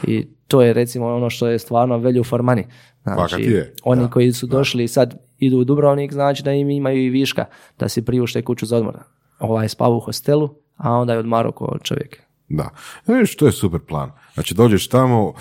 i 0.06 0.26
to 0.48 0.62
je 0.62 0.72
recimo 0.72 1.06
ono 1.06 1.30
što 1.30 1.46
je 1.46 1.58
stvarno 1.58 1.98
value 1.98 2.24
for 2.24 2.40
money. 2.40 2.64
Znači, 3.02 3.42
je, 3.42 3.74
oni 3.84 4.02
da, 4.02 4.10
koji 4.10 4.32
su 4.32 4.46
došli 4.46 4.84
i 4.84 4.88
sad 4.88 5.14
idu 5.38 5.58
u 5.58 5.64
Dubrovnik, 5.64 6.12
znači 6.12 6.42
da 6.42 6.52
im 6.52 6.70
imaju 6.70 7.04
i 7.04 7.10
viška, 7.10 7.44
da 7.78 7.88
si 7.88 8.04
priušte 8.04 8.42
kuću 8.42 8.66
za 8.66 8.76
odmor. 8.76 8.98
Ovaj 9.38 9.68
spavu 9.68 9.96
u 9.96 10.00
hostelu, 10.00 10.54
a 10.76 10.92
onda 10.92 11.12
je 11.12 11.18
odmarao 11.18 11.52
ko 11.52 11.78
čovjek. 11.82 12.22
Da. 12.48 12.68
E, 13.08 13.12
vidiš, 13.12 13.36
to 13.36 13.46
je 13.46 13.52
super 13.52 13.80
plan. 13.80 14.10
Znači, 14.34 14.54
dođeš 14.54 14.88
tamo, 14.88 15.28
uh, 15.28 15.34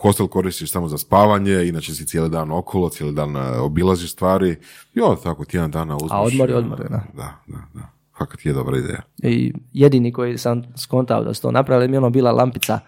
hostel 0.00 0.26
koristiš 0.26 0.72
samo 0.72 0.88
za 0.88 0.98
spavanje, 0.98 1.68
inače 1.68 1.94
si 1.94 2.06
cijeli 2.06 2.30
dan 2.30 2.52
okolo, 2.52 2.88
cijeli 2.88 3.14
dan 3.14 3.36
uh, 3.36 3.42
obilaziš 3.60 4.12
stvari 4.12 4.56
i 4.94 5.00
onda 5.00 5.22
tako 5.22 5.44
tjedan 5.44 5.70
dana 5.70 5.96
uzmeš. 5.96 6.12
A 6.12 6.20
odmor 6.20 6.50
je 6.50 6.54
uh, 6.54 6.58
odmor, 6.58 6.78
da. 6.78 7.02
Da, 7.14 7.32
da, 7.46 7.58
da. 7.74 7.88
Fakat 8.18 8.46
je 8.46 8.52
dobra 8.52 8.78
ideja. 8.78 9.02
I 9.22 9.52
jedini 9.72 10.12
koji 10.12 10.38
sam 10.38 10.62
skontao 10.76 11.24
da 11.24 11.34
su 11.34 11.42
to 11.42 11.50
napravili 11.50 11.88
mi 11.88 11.94
je 11.94 11.98
ono 11.98 12.10
bila 12.10 12.32
lampica. 12.32 12.80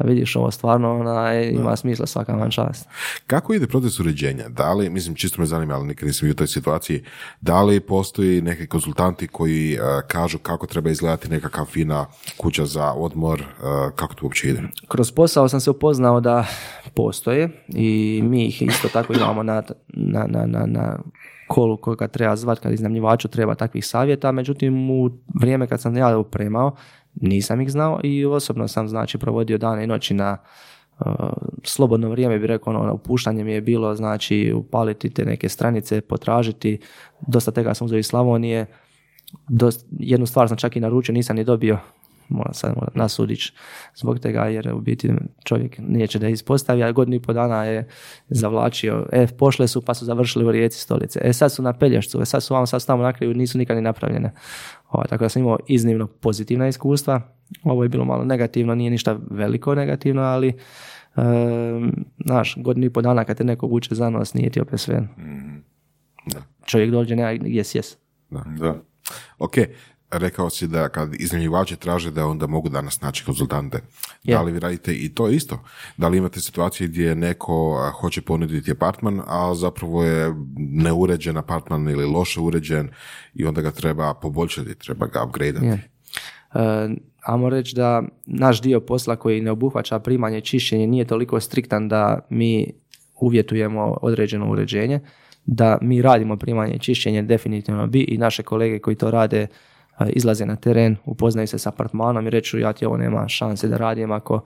A 0.00 0.06
vidiš 0.06 0.36
ovo 0.36 0.50
stvarno 0.50 1.00
ona, 1.00 1.34
ima 1.34 1.76
smisla 1.76 2.06
svaka 2.06 2.32
vam 2.32 2.50
čast. 2.50 2.88
Kako 3.26 3.54
ide 3.54 3.66
proces 3.66 4.00
uređenja? 4.00 4.48
Da 4.48 4.72
li, 4.72 4.90
mislim, 4.90 5.14
čisto 5.14 5.40
me 5.40 5.46
zanima, 5.46 5.74
ali 5.74 5.86
nikad 5.86 6.06
nisam 6.06 6.30
u 6.30 6.34
toj 6.34 6.46
situaciji, 6.46 7.04
da 7.40 7.62
li 7.62 7.80
postoji 7.80 8.42
neki 8.42 8.66
konzultanti 8.66 9.28
koji 9.28 9.78
uh, 9.78 9.86
kažu 10.08 10.38
kako 10.38 10.66
treba 10.66 10.90
izgledati 10.90 11.28
nekakva 11.28 11.64
fina 11.64 12.06
kuća 12.36 12.66
za 12.66 12.92
odmor, 12.92 13.40
uh, 13.40 13.94
kako 13.96 14.14
to 14.14 14.26
uopće 14.26 14.48
ide? 14.48 14.62
Kroz 14.88 15.12
posao 15.12 15.48
sam 15.48 15.60
se 15.60 15.70
upoznao 15.70 16.20
da 16.20 16.46
postoje 16.94 17.48
i 17.68 18.20
mi 18.24 18.46
ih 18.46 18.62
isto 18.62 18.88
tako 18.88 19.12
imamo 19.12 19.42
na, 19.42 19.62
na, 19.88 20.26
na, 20.26 20.46
na, 20.46 20.66
na 20.66 20.98
kolu 21.50 21.76
koga 21.76 22.08
treba 22.08 22.36
zvat 22.36 22.58
kad 22.58 22.72
iznajmljivaču 22.72 23.28
treba 23.28 23.54
takvih 23.54 23.86
savjeta, 23.86 24.32
međutim 24.32 24.90
u 24.90 25.10
vrijeme 25.40 25.66
kad 25.66 25.80
sam 25.80 25.96
ja 25.96 26.18
upremao 26.18 26.76
nisam 27.14 27.60
ih 27.60 27.70
znao 27.70 28.00
i 28.02 28.24
osobno 28.24 28.68
sam 28.68 28.88
znači 28.88 29.18
provodio 29.18 29.58
dane 29.58 29.84
i 29.84 29.86
noći 29.86 30.14
na 30.14 30.36
uh, 30.98 31.06
slobodno 31.64 32.08
vrijeme 32.08 32.38
bi 32.38 32.46
rekao 32.46 32.72
ono, 32.74 32.94
upuštanje 32.94 33.44
mi 33.44 33.52
je 33.52 33.60
bilo 33.60 33.94
znači 33.94 34.52
upaliti 34.56 35.10
te 35.10 35.24
neke 35.24 35.48
stranice, 35.48 36.00
potražiti, 36.00 36.78
dosta 37.26 37.50
tega 37.50 37.74
sam 37.74 37.84
uzeo 37.84 37.98
iz 37.98 38.06
Slavonije, 38.06 38.66
Dost, 39.48 39.86
jednu 39.98 40.26
stvar 40.26 40.48
sam 40.48 40.56
čak 40.56 40.76
i 40.76 40.80
naručio, 40.80 41.12
nisam 41.12 41.36
ni 41.36 41.44
dobio, 41.44 41.78
moram 42.30 42.54
sad 42.54 42.74
moram 42.76 42.92
nasudić 42.94 43.52
zbog 43.94 44.18
toga 44.18 44.44
jer 44.44 44.72
u 44.74 44.80
biti 44.80 45.12
čovjek 45.44 45.76
neće 45.78 46.18
da 46.18 46.28
ispostavi, 46.28 46.82
a 46.82 46.92
godinu 46.92 47.16
i 47.16 47.22
po 47.22 47.32
dana 47.32 47.64
je 47.64 47.88
zavlačio, 48.28 49.06
e, 49.12 49.26
pošle 49.26 49.68
su 49.68 49.82
pa 49.82 49.94
su 49.94 50.04
završili 50.04 50.44
u 50.44 50.52
Rijeci 50.52 50.80
stolice, 50.80 51.20
e 51.22 51.32
sad 51.32 51.52
su 51.52 51.62
na 51.62 51.72
Pelješcu, 51.72 52.20
e 52.22 52.24
sad 52.24 52.42
su 52.42 52.54
vam 52.54 52.66
sad 52.66 52.86
tamo 52.86 53.02
na 53.02 53.12
kraju, 53.12 53.34
nisu 53.34 53.58
nikad 53.58 53.76
ni 53.76 53.82
napravljene. 53.82 54.32
Ovo, 54.90 55.04
tako 55.04 55.24
da 55.24 55.28
sam 55.28 55.42
imao 55.42 55.58
iznimno 55.68 56.06
pozitivna 56.06 56.68
iskustva, 56.68 57.20
ovo 57.64 57.82
je 57.82 57.88
bilo 57.88 58.04
malo 58.04 58.24
negativno, 58.24 58.74
nije 58.74 58.90
ništa 58.90 59.18
veliko 59.30 59.74
negativno, 59.74 60.22
ali 60.22 60.48
e, 60.48 61.22
znaš, 62.26 62.54
godinu 62.56 62.86
i 62.86 62.90
po 62.90 63.02
dana 63.02 63.24
kad 63.24 63.36
te 63.36 63.44
neko 63.44 63.66
vuče 63.66 63.94
za 63.94 64.10
nos, 64.10 64.34
nije 64.34 64.50
ti 64.50 64.60
opet 64.60 64.80
sve. 64.80 65.08
Čovjek 66.64 66.90
dođe, 66.90 67.16
nema 67.16 67.34
gdje 67.34 67.64
sjes. 67.64 67.96
Da. 68.30 68.74
Ok, 69.38 69.54
rekao 70.10 70.50
si 70.50 70.66
da 70.66 70.88
kad 70.88 71.14
iznajmljivači 71.14 71.76
traže 71.76 72.10
da 72.10 72.26
onda 72.26 72.46
mogu 72.46 72.68
danas 72.68 73.00
naći 73.00 73.24
konzultante. 73.24 73.80
Da 74.24 74.42
li 74.42 74.52
vi 74.52 74.60
radite 74.60 74.94
i 74.94 75.08
to 75.08 75.28
isto? 75.28 75.58
Da 75.96 76.08
li 76.08 76.18
imate 76.18 76.40
situacije 76.40 76.88
gdje 76.88 77.14
neko 77.14 77.90
hoće 78.00 78.22
ponuditi 78.22 78.70
apartman, 78.70 79.20
a 79.26 79.54
zapravo 79.54 80.04
je 80.04 80.34
neuređen 80.58 81.36
apartman 81.36 81.88
ili 81.88 82.04
loše 82.04 82.40
uređen 82.40 82.88
i 83.34 83.44
onda 83.44 83.60
ga 83.60 83.70
treba 83.70 84.14
poboljšati, 84.14 84.74
treba 84.74 85.06
ga 85.06 85.24
upgradeati? 85.24 85.66
Je. 85.66 85.90
E, 86.54 86.88
ajmo 87.22 87.48
reći 87.48 87.76
da 87.76 88.02
naš 88.26 88.62
dio 88.62 88.80
posla 88.80 89.16
koji 89.16 89.40
ne 89.40 89.50
obuhvaća 89.50 89.98
primanje 89.98 90.38
i 90.38 90.42
čišćenje 90.42 90.86
nije 90.86 91.04
toliko 91.04 91.40
striktan 91.40 91.88
da 91.88 92.26
mi 92.30 92.72
uvjetujemo 93.20 93.98
određeno 94.02 94.50
uređenje, 94.50 95.00
da 95.46 95.78
mi 95.82 96.02
radimo 96.02 96.36
primanje 96.36 96.74
i 96.74 96.78
čišćenje 96.78 97.22
definitivno 97.22 97.86
bi 97.86 98.00
i 98.00 98.18
naše 98.18 98.42
kolege 98.42 98.78
koji 98.78 98.96
to 98.96 99.10
rade 99.10 99.46
izlaze 100.08 100.46
na 100.46 100.56
teren, 100.56 100.96
upoznaju 101.04 101.46
se 101.46 101.58
s 101.58 101.66
apartmanom 101.66 102.26
i 102.26 102.30
reću 102.30 102.58
ja 102.58 102.72
ti 102.72 102.86
ovo 102.86 102.96
nema 102.96 103.28
šanse 103.28 103.68
da 103.68 103.76
radim 103.76 104.12
ako 104.12 104.40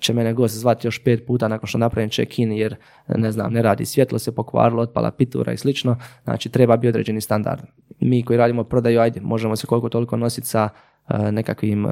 će 0.00 0.14
mene 0.14 0.32
gost 0.32 0.58
zvati 0.58 0.86
još 0.86 1.04
pet 1.04 1.26
puta 1.26 1.48
nakon 1.48 1.66
što 1.66 1.78
napravim 1.78 2.10
check-in 2.10 2.52
jer 2.52 2.76
ne 3.08 3.32
znam, 3.32 3.52
ne 3.52 3.62
radi 3.62 3.86
svjetlo 3.86 4.18
se 4.18 4.34
pokvarilo, 4.34 4.82
otpala 4.82 5.10
pitura 5.10 5.52
i 5.52 5.56
slično, 5.56 5.96
znači 6.24 6.48
treba 6.48 6.76
bi 6.76 6.88
određeni 6.88 7.20
standard. 7.20 7.60
Mi 8.00 8.24
koji 8.24 8.36
radimo 8.36 8.64
prodaju, 8.64 9.00
ajde, 9.00 9.20
možemo 9.20 9.56
se 9.56 9.66
koliko 9.66 9.88
toliko 9.88 10.16
nositi 10.16 10.46
sa 10.46 10.68
nekakvim 11.30 11.86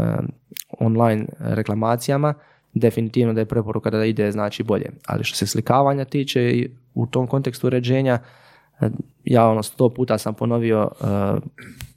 online 0.78 1.26
reklamacijama, 1.38 2.34
definitivno 2.74 3.32
da 3.32 3.40
je 3.40 3.46
preporuka 3.46 3.90
da 3.90 4.04
ide 4.04 4.32
znači 4.32 4.62
bolje. 4.62 4.90
Ali 5.06 5.24
što 5.24 5.36
se 5.36 5.46
slikavanja 5.46 6.04
tiče 6.04 6.50
i 6.50 6.70
u 6.94 7.06
tom 7.06 7.26
kontekstu 7.26 7.66
uređenja, 7.66 8.18
ja 9.26 9.48
ono 9.48 9.62
sto 9.62 9.88
puta 9.88 10.18
sam 10.18 10.34
ponovio 10.34 10.90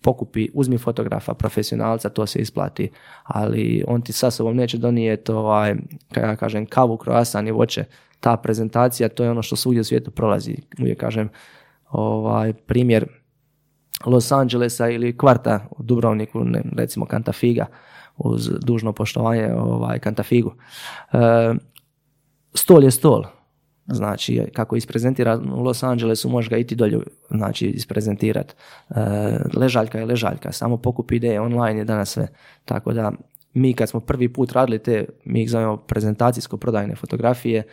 pokupi, 0.02 0.50
uzmi 0.54 0.78
fotografa, 0.78 1.34
profesionalca, 1.34 2.10
to 2.10 2.26
se 2.26 2.40
isplati, 2.40 2.92
ali 3.24 3.84
on 3.88 4.02
ti 4.02 4.14
sa 4.14 4.32
sobom 4.32 4.56
neće 4.56 4.78
donijeti 4.78 5.32
ovaj, 5.32 5.76
kako 6.14 6.28
ja 6.28 6.36
kažem, 6.36 6.66
kavu, 6.66 6.98
kroasan 6.98 7.48
i 7.48 7.52
voće. 7.52 7.84
Ta 8.20 8.38
prezentacija, 8.38 9.10
to 9.10 9.24
je 9.24 9.32
ono 9.32 9.42
što 9.42 9.56
svugdje 9.56 9.82
u 9.82 9.84
svijetu 9.84 10.12
prolazi. 10.12 10.56
Uvijek 10.82 11.00
kažem, 11.00 11.30
ovaj, 11.90 12.54
primjer 12.54 13.08
Los 14.06 14.32
Angelesa 14.32 14.90
ili 14.90 15.18
kvarta 15.18 15.68
u 15.78 15.84
Dubrovniku, 15.84 16.44
ne, 16.44 16.62
recimo 16.76 17.06
Kantafiga, 17.06 17.66
uz 18.18 18.50
dužno 18.62 18.94
poštovanje 18.94 19.54
ovaj, 19.54 20.00
Kantafigu. 20.00 20.54
E, 21.14 21.54
stol 22.54 22.84
je 22.84 22.92
stol, 22.92 23.24
Znači, 23.91 24.45
kako 24.53 24.76
isprezentira 24.76 25.40
u 25.53 25.64
Los 25.64 25.84
Angelesu, 25.84 26.30
može 26.30 26.49
ga 26.49 26.57
iti 26.57 26.76
dolje, 26.76 26.99
znači, 27.30 27.68
isprezentirati. 27.68 28.53
E, 28.90 28.95
ležaljka 29.53 29.99
je 29.99 30.06
ležaljka, 30.06 30.52
samo 30.52 30.78
pokup 30.78 31.11
ideje, 31.11 31.41
online 31.41 31.80
je 31.80 31.86
danas 31.86 32.10
sve. 32.10 32.28
Tako 32.66 32.94
da, 32.94 33.11
mi 33.53 33.74
kad 33.74 33.90
smo 33.90 33.99
prvi 33.99 34.34
put 34.34 34.52
radili 34.52 34.80
te, 34.80 35.06
mi 35.26 35.41
ih 35.41 35.49
zovemo 35.49 35.78
prezentacijsko-prodajne 35.78 36.95
fotografije, 36.95 37.64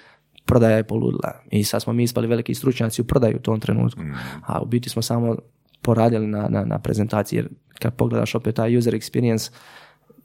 prodaja 0.44 0.76
je 0.76 0.84
poludila. 0.84 1.32
I 1.50 1.64
sad 1.64 1.82
smo 1.82 1.92
mi 1.92 2.02
ispali 2.02 2.26
veliki 2.26 2.54
stručnjaci 2.54 3.02
u 3.02 3.04
prodaju 3.04 3.36
u 3.36 3.42
tom 3.42 3.60
trenutku. 3.60 4.02
Mm. 4.02 4.14
A 4.46 4.62
u 4.62 4.66
biti 4.66 4.88
smo 4.88 5.02
samo 5.02 5.36
poradili 5.82 6.26
na, 6.26 6.48
na, 6.48 6.64
na 6.64 6.78
prezentaciji, 6.78 7.36
jer 7.36 7.48
kad 7.78 7.94
pogledaš 7.94 8.34
opet 8.34 8.54
taj 8.54 8.76
user 8.76 8.94
experience, 8.94 9.52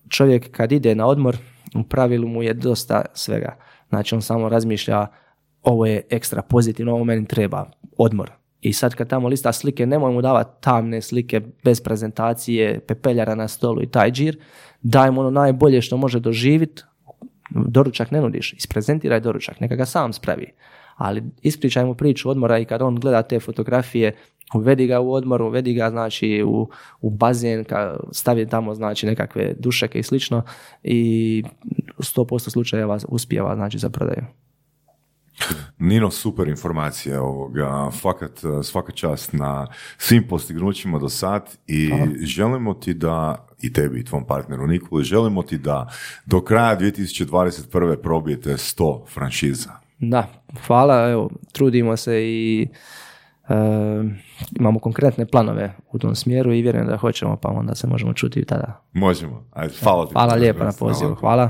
čovjek 0.10 0.52
kad 0.52 0.72
ide 0.72 0.96
na 0.96 1.08
odmor, 1.08 1.38
u 1.76 1.84
pravilu 1.84 2.28
mu 2.28 2.44
je 2.44 2.54
dosta 2.54 3.06
svega. 3.14 3.58
Znači 3.90 4.16
on 4.16 4.22
samo 4.22 4.50
razmišlja 4.50 5.08
ovo 5.64 5.86
je 5.86 6.02
ekstra 6.10 6.42
pozitivno, 6.42 6.94
ovo 6.94 7.04
meni 7.04 7.28
treba, 7.28 7.72
odmor. 7.98 8.32
I 8.62 8.74
sad 8.74 8.96
kad 8.96 9.10
tamo 9.10 9.28
lista 9.28 9.52
slike, 9.54 9.86
nemoj 9.86 10.14
mu 10.14 10.22
davati 10.22 10.62
tamne 10.62 11.02
slike 11.02 11.42
bez 11.64 11.82
prezentacije, 11.82 12.80
pepeljara 12.80 13.36
na 13.36 13.48
stolu 13.48 13.82
i 13.82 13.88
taj 13.88 14.12
džir, 14.12 14.38
daj 14.82 15.12
mu 15.12 15.22
ono 15.22 15.30
najbolje 15.30 15.82
što 15.82 15.98
može 15.98 16.20
doživjeti, 16.20 16.84
doručak 17.50 18.12
ne 18.12 18.22
nudiš, 18.22 18.54
isprezentiraj 18.54 19.20
doručak, 19.20 19.60
neka 19.60 19.76
ga 19.76 19.86
sam 19.86 20.14
spravi. 20.14 20.54
Ali 20.96 21.24
ispričaj 21.42 21.86
mu 21.86 21.96
priču 21.96 22.30
odmora 22.30 22.60
i 22.60 22.66
kad 22.66 22.82
on 22.82 22.96
gleda 22.96 23.22
te 23.22 23.40
fotografije, 23.40 24.16
uvedi 24.56 24.88
ga 24.88 25.00
u 25.00 25.14
odmor, 25.14 25.42
uvedi 25.42 25.74
ga 25.74 25.90
znači 25.90 26.44
u, 26.46 26.70
u 27.02 27.10
bazen, 27.10 27.66
stavi 28.12 28.48
tamo 28.48 28.76
znači 28.76 29.06
nekakve 29.06 29.54
dušeke 29.60 30.00
i 30.00 30.04
slično 30.04 30.44
i 30.84 31.44
100% 31.98 32.50
slučajeva 32.50 32.98
uspijeva 33.08 33.56
znači 33.56 33.78
za 33.78 33.90
prodaju. 33.90 34.26
Nino, 35.80 36.12
super 36.12 36.48
informacije 36.48 37.20
ovoga, 37.20 37.90
fakat 38.02 38.40
svaka 38.64 38.92
čast 38.92 39.34
na 39.34 39.68
svim 39.98 40.28
postignućima 40.28 41.00
do 41.00 41.10
sad 41.10 41.58
i 41.68 41.92
želimo 42.22 42.74
ti 42.74 42.94
da, 42.94 43.48
i 43.62 43.74
tebi 43.74 44.00
i 44.00 44.06
tvom 44.06 44.26
partneru 44.26 44.68
Nikoli, 44.68 45.04
želimo 45.04 45.44
ti 45.44 45.58
da 45.58 45.90
do 46.26 46.42
kraja 46.42 46.78
2021. 46.80 47.96
probijete 48.02 48.50
100 48.50 49.08
franšiza. 49.08 49.70
Da, 50.00 50.28
hvala, 50.68 51.10
evo, 51.10 51.30
trudimo 51.52 51.98
se 51.98 52.22
i 52.24 52.68
e, 53.50 53.54
imamo 54.60 54.80
konkretne 54.80 55.26
planove 55.26 55.76
u 55.92 56.00
tom 56.00 56.16
smjeru 56.16 56.54
i 56.54 56.62
vjerujem 56.62 56.88
da 56.88 56.98
hoćemo, 56.98 57.36
pa 57.36 57.50
onda 57.50 57.76
se 57.76 57.88
možemo 57.88 58.14
čuti 58.14 58.40
i 58.40 58.46
tada. 58.46 58.82
Možemo, 58.94 59.46
ajde, 59.52 59.74
hvala 59.84 60.06
ti. 60.06 60.14
Hvala 60.14 60.34
lijepo 60.34 60.64
na 60.64 60.72
pozivu, 60.80 61.16
hvala. 61.16 61.50